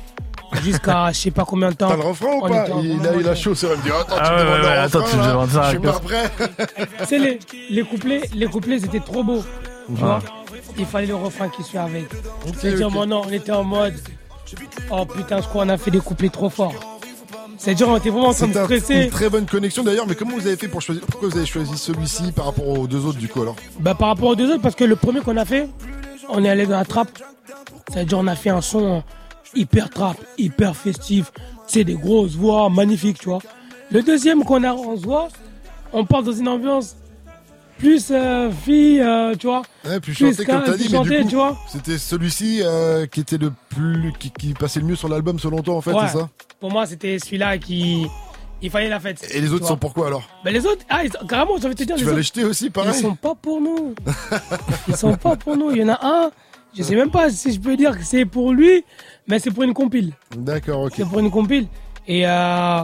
jusqu'à 0.63 1.11
je 1.13 1.19
sais 1.19 1.31
pas 1.31 1.45
combien 1.45 1.71
de 1.71 1.75
temps. 1.75 1.89
T'as 1.89 1.97
le 1.97 2.03
refrain 2.03 2.33
ou 2.37 2.41
pas 2.41 2.71
en- 2.73 2.83
Il 2.83 3.07
a 3.07 3.15
eu 3.15 3.23
la 3.23 3.35
chaud, 3.35 3.55
c'est 3.55 3.67
vrai. 3.67 3.77
Il 3.77 3.79
me 3.81 3.85
dit 3.85 3.91
attends, 3.91 4.17
tu 4.17 4.21
Ah 4.23 4.31
me 4.33 4.37
ouais, 4.39 4.45
demandes 4.45 4.61
ouais, 4.65 4.69
attends, 4.79 4.99
refrain, 4.99 5.11
tu 5.11 5.17
me 5.17 5.23
là. 5.23 5.29
demandes 5.31 5.51
ça, 5.51 5.63
Je 5.65 5.69
suis 5.71 5.79
pas 5.79 5.93
prêt. 6.01 6.31
Tu 7.01 7.05
sais, 7.07 7.19
les, 7.19 7.39
les 7.71 7.83
couplets, 7.85 8.23
les 8.35 8.47
couplets, 8.47 8.79
c'était 8.81 9.01
trop 9.01 9.23
beau. 9.25 9.43
Tu 9.89 9.95
vois 10.01 10.21
Il 10.79 10.87
fallait 10.87 11.07
le 11.07 11.15
refrain 11.17 11.49
qui 11.49 11.63
suit 11.63 11.79
avec. 11.79 12.07
C'est-à-dire, 12.61 12.91
maintenant, 12.91 13.23
on 13.27 13.31
était 13.33 13.53
en 13.53 13.65
mode. 13.65 13.95
Oh 14.91 15.05
putain, 15.05 15.41
je 15.43 15.47
crois 15.49 15.65
qu'on 15.65 15.69
a 15.71 15.77
fait 15.79 15.91
des 15.91 16.01
couplets 16.01 16.31
trop 16.31 16.49
forts. 16.49 16.75
C'est-à-dire, 17.59 17.89
on 17.89 17.97
était 17.97 18.11
vraiment 18.11 18.33
comme 18.33 18.53
C'est 18.53 18.59
un- 18.59 18.65
stressé. 18.65 18.95
une 19.05 19.11
très 19.11 19.29
bonne 19.29 19.45
connexion 19.47 19.83
d'ailleurs, 19.83 20.07
mais 20.07 20.15
comment 20.15 20.37
vous 20.37 20.47
avez 20.47 20.57
fait 20.57 20.69
pour 20.69 20.81
choisir 20.81 21.03
Pourquoi 21.11 21.29
vous 21.29 21.37
avez 21.37 21.47
choisi 21.47 21.77
celui-ci 21.77 22.31
par 22.33 22.47
rapport 22.47 22.67
aux 22.69 22.87
deux 22.87 23.05
autres 23.05 23.19
du 23.19 23.27
coup 23.29 23.43
alors? 23.43 23.57
Bah, 23.81 23.95
par 23.95 24.09
rapport 24.09 24.29
aux 24.29 24.37
deux 24.37 24.49
autres, 24.53 24.63
parce 24.63 24.77
que 24.77 24.85
le 24.85 24.95
premier 24.97 25.21
qu'on 25.21 25.37
a 25.37 25.45
fait, 25.45 25.69
on 26.29 26.45
est 26.45 26.49
allé 26.49 26.67
dans 26.67 26.79
la 26.79 26.85
trappe. 26.85 27.11
C'est-à-dire, 27.93 28.19
on 28.19 28.27
a 28.29 28.37
fait 28.37 28.51
un 28.51 28.61
son 28.61 29.03
hyper 29.55 29.91
trap, 29.91 30.17
hyper 30.37 30.77
festif. 30.77 31.33
C'est 31.67 31.85
des 31.85 31.95
grosses 31.95 32.33
voix 32.35 32.69
magnifiques, 32.71 33.19
tu 33.19 33.29
vois. 33.29 33.41
Le 33.91 34.03
deuxième 34.03 34.45
qu'on 34.45 34.65
a, 34.65 34.73
on 34.73 34.97
se 34.97 35.03
voit, 35.03 35.29
on 35.93 36.05
part 36.05 36.23
dans 36.23 36.33
une 36.33 36.49
ambiance 36.49 36.97
plus 37.79 38.09
euh, 38.11 38.51
fille, 38.51 39.01
euh, 39.01 39.35
tu 39.39 39.47
vois. 39.47 39.63
Ouais, 39.87 40.01
plus 40.01 40.13
chanté 40.15 40.45
comme 40.45 40.63
t'as 40.65 40.77
dit, 40.77 40.89
mais 40.91 41.25
du 41.25 41.37
coup, 41.37 41.43
c'était 41.71 41.97
celui-ci 41.99 42.61
euh, 42.63 43.07
qui 43.07 43.21
était 43.21 43.39
le 43.39 43.53
plus, 43.69 44.13
qui, 44.19 44.31
qui 44.31 44.53
passait 44.55 44.81
le 44.81 44.87
mieux 44.87 44.97
sur 44.97 45.09
l'album 45.09 45.39
selon 45.39 45.63
toi 45.63 45.77
en 45.77 45.81
fait, 45.81 45.93
Ouais. 45.93 46.09
c'est 46.11 46.19
ça? 46.19 46.29
Pour 46.61 46.73
moi, 46.73 46.87
c'était 46.87 47.19
celui-là 47.19 47.59
qui. 47.59 48.07
Il 48.61 48.71
fallait 48.71 48.89
la 48.89 48.99
fête. 48.99 49.25
Et 49.33 49.41
les 49.41 49.53
autres 49.53 49.69
sont 49.69 49.77
pourquoi 49.77 50.09
alors? 50.09 50.29
Ben 50.45 50.53
les 50.53 50.67
autres, 50.67 50.85
ah, 50.89 51.05
ils- 51.05 51.13
carrément, 51.29 51.57
j'avais 51.63 51.77
te 51.77 51.85
dire. 51.85 51.95
Tu 51.95 52.05
les 52.05 52.11
vas 52.11 52.17
les 52.17 52.25
jeter 52.25 52.45
aussi, 52.45 52.71
pareil 52.71 52.91
Ils 52.97 53.01
sont 53.03 53.15
pas 53.15 53.37
pour 53.41 53.61
nous. 53.61 53.95
Ils 54.89 54.97
sont 54.97 55.15
pas 55.17 55.37
pour 55.37 55.57
nous. 55.57 55.71
Il 55.71 55.77
y 55.79 55.85
en 55.85 55.91
a 55.91 55.99
un, 56.03 56.31
je 56.77 56.83
sais 56.83 56.95
même 56.95 57.11
pas 57.11 57.31
si 57.31 57.53
je 57.53 57.61
peux 57.61 57.77
dire 57.77 57.97
que 57.97 58.05
c'est 58.05 58.25
pour 58.25 58.53
lui, 58.53 58.85
mais 59.27 59.39
c'est 59.39 59.51
pour 59.51 59.63
une 59.65 59.75
compile. 59.75 60.13
D'accord, 60.37 60.83
ok. 60.83 60.93
C'est 60.97 61.05
pour 61.09 61.19
une 61.19 61.31
compile. 61.31 61.67
Et 62.07 62.27
euh, 62.27 62.83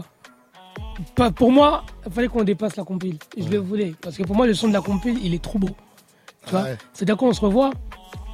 pas- 1.14 1.30
pour 1.30 1.50
moi, 1.52 1.84
il 2.06 2.12
fallait 2.12 2.28
qu'on 2.28 2.44
dépasse 2.44 2.76
la 2.76 2.84
compile. 2.84 3.18
Je 3.36 3.48
le 3.48 3.58
voulais. 3.58 3.94
Parce 4.00 4.16
que 4.16 4.22
pour 4.22 4.36
moi, 4.36 4.46
le 4.46 4.54
son 4.54 4.68
de 4.68 4.72
la 4.72 4.80
compile, 4.80 5.18
il 5.22 5.34
est 5.34 5.42
trop 5.42 5.58
beau. 5.58 5.70
Tu 6.46 6.50
vois? 6.50 6.62
Ouais. 6.62 6.76
C'est-à-dire 6.92 7.16
qu'on 7.16 7.32
se 7.32 7.40
revoit, 7.40 7.72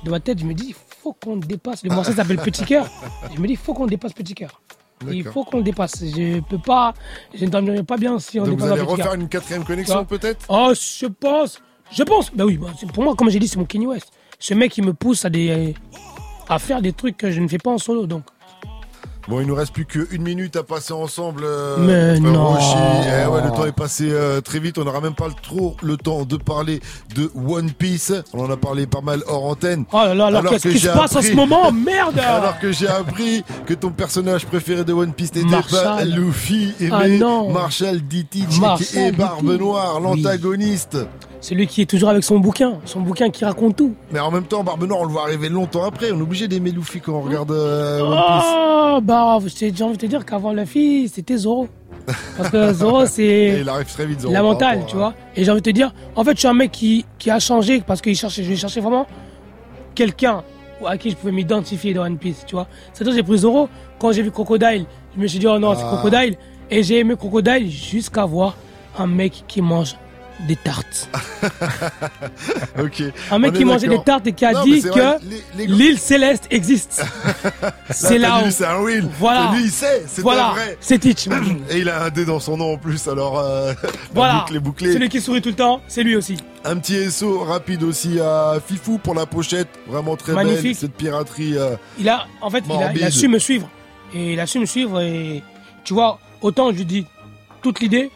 de 0.04 0.10
ma 0.10 0.18
tête, 0.20 0.38
je 0.38 0.44
me 0.44 0.54
dis, 0.54 0.68
il 0.70 0.74
faut 0.74 1.12
qu'on 1.12 1.36
dépasse. 1.36 1.84
Le 1.84 1.90
morceau 1.90 2.12
s'appelle 2.12 2.38
Petit 2.38 2.64
Cœur. 2.64 2.88
Je 3.34 3.40
me 3.40 3.46
dis, 3.46 3.52
il 3.54 3.58
faut 3.58 3.74
qu'on 3.74 3.86
dépasse 3.86 4.12
Petit 4.12 4.34
Cœur. 4.34 4.60
Il 5.10 5.24
faut 5.24 5.44
qu'on 5.44 5.58
le 5.58 5.62
dépasse. 5.62 6.04
Je 6.04 6.40
peux 6.40 6.58
pas, 6.58 6.92
je 7.34 7.44
ne 7.44 7.50
dormirai 7.50 7.82
pas 7.82 7.96
bien 7.96 8.18
si 8.18 8.38
on 8.38 8.44
Donc 8.44 8.58
vous 8.58 8.66
dépasse 8.66 8.72
allez 8.72 8.80
un 8.80 8.84
Petit 8.84 8.90
refaire 8.92 9.06
Cœur. 9.06 9.14
une 9.14 9.28
quatrième 9.28 9.64
connexion 9.64 10.04
peut-être? 10.04 10.44
Oh, 10.48 10.72
je 10.74 11.06
pense. 11.06 11.60
Je 11.92 12.02
pense. 12.02 12.30
Bah 12.34 12.44
oui, 12.44 12.56
bah, 12.58 12.68
c'est- 12.78 12.90
pour 12.92 13.02
moi, 13.02 13.14
comme 13.14 13.30
j'ai 13.30 13.38
dit, 13.38 13.48
c'est 13.48 13.56
mon 13.58 13.64
Kenny 13.64 13.86
West. 13.86 14.12
Ce 14.40 14.54
mec, 14.54 14.76
il 14.78 14.84
me 14.84 14.94
pousse 14.94 15.24
à, 15.24 15.30
des, 15.30 15.74
à 16.48 16.58
faire 16.58 16.80
des 16.82 16.92
trucs 16.92 17.16
que 17.16 17.30
je 17.30 17.40
ne 17.40 17.46
fais 17.48 17.58
pas 17.58 17.70
en 17.70 17.78
solo. 17.78 18.06
Donc, 18.06 18.24
Bon, 19.28 19.40
il 19.40 19.46
nous 19.46 19.54
reste 19.54 19.72
plus 19.72 19.84
qu'une 19.84 20.22
minute 20.22 20.56
à 20.56 20.64
passer 20.64 20.92
ensemble. 20.92 21.42
euh, 21.44 21.76
Mais 21.78 22.18
non. 22.18 22.56
Eh 22.56 23.26
ouais, 23.28 23.42
le 23.44 23.50
temps 23.54 23.64
est 23.66 23.70
passé 23.70 24.08
euh, 24.10 24.40
très 24.40 24.58
vite. 24.58 24.76
On 24.78 24.84
n'aura 24.84 25.00
même 25.00 25.14
pas 25.14 25.28
le- 25.28 25.34
trop 25.40 25.76
le 25.82 25.96
temps 25.96 26.24
de 26.24 26.36
parler 26.36 26.80
de 27.14 27.30
One 27.46 27.70
Piece. 27.70 28.12
On 28.32 28.42
en 28.44 28.50
a 28.50 28.56
parlé 28.56 28.86
pas 28.88 29.02
mal 29.02 29.22
hors 29.28 29.44
antenne. 29.44 29.84
oh 29.92 29.96
là 29.98 30.14
là, 30.14 30.26
alors, 30.26 30.50
qu'est-ce 30.50 30.64
que 30.68 30.72
qui 30.72 30.80
se 30.80 30.88
passe 30.88 31.14
en 31.14 31.20
appris- 31.20 31.30
ce 31.30 31.36
moment? 31.36 31.70
Merde 31.70 32.18
Alors 32.26 32.58
que 32.58 32.72
j'ai 32.72 32.88
appris 32.88 33.44
que 33.66 33.74
ton 33.74 33.90
personnage 33.90 34.46
préféré 34.46 34.84
de 34.84 34.92
One 34.94 35.12
Piece 35.12 35.34
n'était 35.34 35.62
pas. 35.70 36.02
Luffy, 36.04 36.74
Ah 36.90 37.00
mais 37.06 37.18
non. 37.18 37.52
Marshall. 37.52 38.00
Marshall 38.58 38.98
et 38.98 39.12
Barbe. 39.12 39.58
Noire, 39.58 40.00
l'antagoniste. 40.00 40.96
Celui 41.40 41.66
qui 41.66 41.82
est 41.82 41.86
toujours 41.86 42.10
avec 42.10 42.22
son 42.22 42.38
bouquin, 42.38 42.74
son 42.84 43.00
bouquin 43.00 43.30
qui 43.30 43.44
raconte 43.44 43.76
tout. 43.76 43.94
Mais 44.12 44.20
en 44.20 44.30
même 44.30 44.44
temps, 44.44 44.62
Barbe 44.62 44.84
Noire, 44.86 45.00
on 45.00 45.04
le 45.04 45.10
voit 45.10 45.22
arriver 45.22 45.48
longtemps 45.48 45.84
après. 45.84 46.12
On 46.12 46.18
est 46.18 46.22
obligé 46.22 46.48
d'aimer 46.48 46.70
Luffy 46.70 47.00
quand 47.00 47.14
on 47.14 47.22
regarde 47.22 47.50
euh, 47.50 48.00
One 48.00 48.16
Piece. 48.26 48.44
Oh, 48.46 49.00
bah, 49.02 49.38
j'ai 49.58 49.84
envie 49.84 49.96
de 49.96 50.00
te 50.00 50.06
dire 50.06 50.24
qu'avant 50.24 50.52
Luffy, 50.52 51.08
c'était 51.08 51.36
Zoro. 51.36 51.68
Parce 52.36 52.50
que 52.50 52.72
Zoro, 52.72 53.06
c'est 53.06 53.58
il 53.60 53.68
arrive 53.68 53.86
très 53.86 54.06
vite, 54.06 54.20
Zoro, 54.20 54.34
la 54.34 54.42
mentale, 54.42 54.84
tu 54.86 54.96
vois. 54.96 55.14
Et 55.36 55.44
j'ai 55.44 55.50
envie 55.50 55.60
de 55.60 55.70
te 55.70 55.74
dire, 55.74 55.92
en 56.16 56.24
fait, 56.24 56.32
je 56.34 56.40
suis 56.40 56.48
un 56.48 56.54
mec 56.54 56.72
qui, 56.72 57.04
qui 57.18 57.30
a 57.30 57.38
changé 57.38 57.82
parce 57.86 58.00
cherchait, 58.02 58.44
je 58.44 58.54
cherchais 58.54 58.80
vraiment 58.80 59.06
quelqu'un 59.94 60.42
à 60.86 60.96
qui 60.96 61.10
je 61.10 61.16
pouvais 61.16 61.32
m'identifier 61.32 61.94
dans 61.94 62.02
One 62.02 62.16
Piece, 62.18 62.44
tu 62.46 62.54
vois. 62.54 62.66
C'est-à-dire, 62.92 63.14
j'ai 63.14 63.22
pris 63.22 63.38
Zoro. 63.38 63.68
Quand 63.98 64.12
j'ai 64.12 64.22
vu 64.22 64.30
Crocodile, 64.30 64.86
je 65.16 65.20
me 65.20 65.26
suis 65.26 65.38
dit, 65.38 65.46
oh 65.46 65.58
non, 65.58 65.74
c'est 65.74 65.82
Ah. 65.84 65.96
Crocodile. 65.96 66.36
Et 66.70 66.82
j'ai 66.82 66.98
aimé 66.98 67.16
Crocodile 67.16 67.70
jusqu'à 67.70 68.24
voir 68.24 68.56
un 68.98 69.06
mec 69.06 69.44
qui 69.46 69.60
mange 69.60 69.96
des 70.46 70.56
tartes. 70.56 71.08
Ok. 72.78 73.02
Un 73.30 73.38
mec 73.38 73.52
qui 73.54 73.64
mangeait 73.64 73.88
des 73.88 74.02
tartes 74.02 74.26
et 74.26 74.32
qui 74.32 74.44
a 74.44 74.52
Non, 74.52 74.64
dit 74.64 74.80
c'est 74.80 74.90
que 74.90 75.18
l'île 75.56 75.98
céleste 75.98 76.46
existe. 76.50 77.04
c'est 77.90 78.18
Là, 78.18 78.42
où. 78.46 78.50
C'est 78.50 78.64
un 78.66 78.80
will. 78.80 79.08
Voilà. 79.18 79.50
Lui, 79.54 79.64
il 79.64 79.70
sait. 79.70 80.02
C'était 80.06 80.22
Voilà. 80.22 80.50
vrai. 80.50 80.76
C'est 80.80 80.98
Teach. 80.98 81.28
Et 81.70 81.78
il 81.78 81.88
a 81.88 82.04
un 82.04 82.10
dé 82.10 82.24
dans 82.24 82.40
son 82.40 82.56
nom 82.56 82.74
en 82.74 82.76
plus, 82.78 83.06
alors 83.08 83.38
euh, 83.38 83.72
Voilà. 84.14 84.40
boucle 84.40 84.56
est 84.56 84.60
bouclée. 84.60 84.92
Celui 84.92 85.08
qui 85.08 85.20
sourit 85.20 85.42
tout 85.42 85.50
le 85.50 85.54
temps, 85.56 85.80
c'est 85.88 86.02
lui 86.02 86.16
aussi. 86.16 86.36
Un 86.64 86.76
petit 86.76 87.10
SO 87.10 87.40
rapide 87.40 87.82
aussi 87.82 88.20
à 88.20 88.58
Fifou 88.66 88.98
pour 88.98 89.14
la 89.14 89.26
pochette, 89.26 89.68
vraiment 89.86 90.16
très 90.16 90.34
belle. 90.34 90.46
Magnifique. 90.46 90.76
Cette 90.76 90.94
piraterie. 90.94 91.56
euh, 91.56 91.76
Il 91.98 92.08
a, 92.08 92.26
en 92.40 92.50
fait, 92.50 92.64
il 92.66 92.72
a, 92.72 92.74
il 92.74 92.82
a 92.82 92.84
Morbide. 92.86 93.10
su 93.10 93.28
me 93.28 93.38
suivre. 93.38 93.68
Et 94.14 94.32
il 94.34 94.40
a 94.40 94.46
su 94.46 94.58
me 94.58 94.66
suivre. 94.66 95.00
Et 95.00 95.42
tu 95.84 95.94
vois, 95.94 96.18
autant 96.40 96.70
je 96.70 96.76
lui 96.78 96.84
dis 96.84 97.06
toute 97.62 97.80
l'idée, 97.80 98.10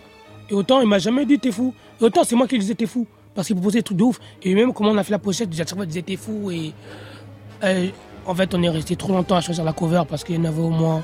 et 0.50 0.54
autant 0.54 0.80
il 0.80 0.88
m'a 0.88 0.98
jamais 0.98 1.24
dit 1.26 1.38
t'es 1.38 1.52
fou. 1.52 1.74
Autant 2.04 2.24
c'est 2.24 2.36
moi 2.36 2.46
qui 2.46 2.58
disais 2.58 2.74
t'es 2.74 2.86
fou. 2.86 3.06
Parce 3.34 3.46
qu'il 3.48 3.56
proposait 3.56 3.78
des 3.78 3.82
trucs 3.82 3.98
de 3.98 4.04
ouf. 4.04 4.20
Et 4.42 4.54
même 4.54 4.72
comment 4.72 4.90
on 4.90 4.96
a 4.96 5.02
fait 5.04 5.10
la 5.12 5.18
pochette, 5.18 5.48
à 5.52 5.56
chaque 5.56 5.68
fois 5.74 5.84
il 5.84 5.88
disait 5.88 6.02
t'es 6.02 6.16
fou. 6.16 6.50
Et 6.50 6.72
euh, 7.64 7.88
en 8.26 8.34
fait, 8.34 8.54
on 8.54 8.62
est 8.62 8.68
resté 8.68 8.96
trop 8.96 9.12
longtemps 9.12 9.36
à 9.36 9.40
choisir 9.40 9.64
la 9.64 9.72
cover 9.72 10.02
parce 10.08 10.22
qu'il 10.24 10.36
y 10.36 10.38
en 10.38 10.44
avait 10.44 10.60
au 10.62 10.70
moins 10.70 11.02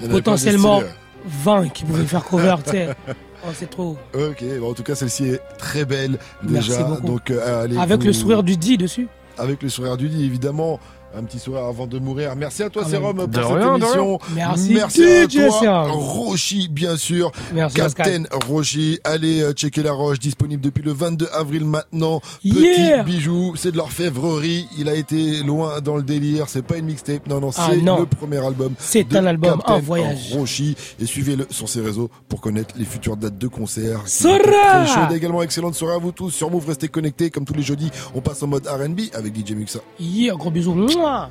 avait 0.00 0.08
potentiellement 0.10 0.80
pas 0.80 0.86
des 0.86 0.90
20 1.26 1.68
qui 1.70 1.84
pouvaient 1.84 2.04
faire 2.04 2.24
cover, 2.24 2.56
tu 2.64 2.70
sais. 2.72 2.88
Oh, 3.46 3.50
c'est 3.52 3.68
trop. 3.68 3.98
Ok, 4.14 4.42
bon, 4.58 4.70
en 4.70 4.72
tout 4.72 4.82
cas 4.82 4.94
celle-ci 4.94 5.26
est 5.26 5.40
très 5.58 5.84
belle 5.84 6.18
Merci 6.42 6.70
déjà. 6.70 6.82
beaucoup. 6.84 7.06
Donc 7.06 7.30
euh, 7.30 7.64
allez 7.64 7.76
Avec 7.76 8.00
vous- 8.00 8.06
le 8.06 8.12
sourire 8.14 8.42
du 8.42 8.56
dit 8.56 8.78
dessus. 8.78 9.06
Avec 9.36 9.62
le 9.62 9.68
sourire 9.68 9.98
du 9.98 10.08
lit 10.08 10.24
évidemment. 10.24 10.80
Un 11.16 11.22
petit 11.24 11.38
sourire 11.38 11.64
avant 11.64 11.86
de 11.86 11.98
mourir. 11.98 12.34
Merci 12.36 12.62
à 12.64 12.70
toi, 12.70 12.82
Ah, 12.84 12.90
Sérum, 12.90 13.16
pour 13.16 13.28
de 13.28 13.34
cette 13.36 13.44
rien, 13.46 13.76
émission. 13.76 14.18
rien. 14.34 14.48
Merci, 14.56 14.76
à 14.78 15.26
toi, 15.28 15.60
Sérum. 15.60 15.90
Roshi, 15.92 16.68
bien 16.68 16.96
sûr. 16.96 17.30
Merci, 17.52 17.76
Captain 17.76 18.24
Roshi. 18.48 18.98
Allez 19.04 19.40
euh, 19.42 19.52
checker 19.52 19.82
la 19.82 19.92
roche, 19.92 20.18
disponible 20.18 20.60
depuis 20.62 20.82
le 20.82 20.92
22 20.92 21.28
avril 21.32 21.64
maintenant. 21.64 22.20
Yeah. 22.42 23.04
Petit 23.04 23.12
bijou, 23.16 23.54
c'est 23.56 23.70
de 23.72 23.76
l'orfèvrerie. 23.76 24.66
Il 24.78 24.88
a 24.88 24.94
été 24.94 25.42
loin 25.44 25.80
dans 25.80 25.96
le 25.96 26.02
délire. 26.02 26.46
C'est 26.48 26.62
pas 26.66 26.78
une 26.78 26.86
mixtape, 26.86 27.26
non, 27.28 27.40
non, 27.40 27.50
Ah, 27.56 27.68
c'est 27.70 27.76
le 27.76 28.06
premier 28.06 28.44
album. 28.44 28.74
C'est 28.78 29.14
un 29.14 29.24
album, 29.26 29.58
Captain 29.58 29.74
un 29.74 29.78
voyage. 29.78 30.32
Roshi. 30.34 30.74
Et 31.00 31.06
suivez-le 31.06 31.46
sur 31.50 31.68
ses 31.68 31.80
réseaux 31.80 32.10
pour 32.28 32.40
connaître 32.40 32.74
les 32.76 32.84
futures 32.84 33.16
dates 33.16 33.38
de 33.38 33.46
concerts. 33.46 34.02
qui 34.04 34.10
Sora 34.10 34.84
Très 35.06 35.16
également. 35.16 35.42
Excellente 35.42 35.74
soirée 35.74 35.94
à 35.94 35.98
vous 35.98 36.12
tous. 36.12 36.30
Sur 36.30 36.50
Move, 36.50 36.66
restez 36.66 36.88
connectés. 36.88 37.30
Comme 37.30 37.44
tous 37.44 37.54
les 37.54 37.62
jeudis, 37.62 37.90
on 38.14 38.20
passe 38.20 38.42
en 38.42 38.48
mode 38.48 38.66
R&B 38.66 39.00
avec 39.14 39.34
DJ 39.36 39.52
Muxa. 39.52 39.78
Yeah, 40.00 40.34
gros 40.34 40.50
bisous. 40.50 40.74
영화. 41.04 41.30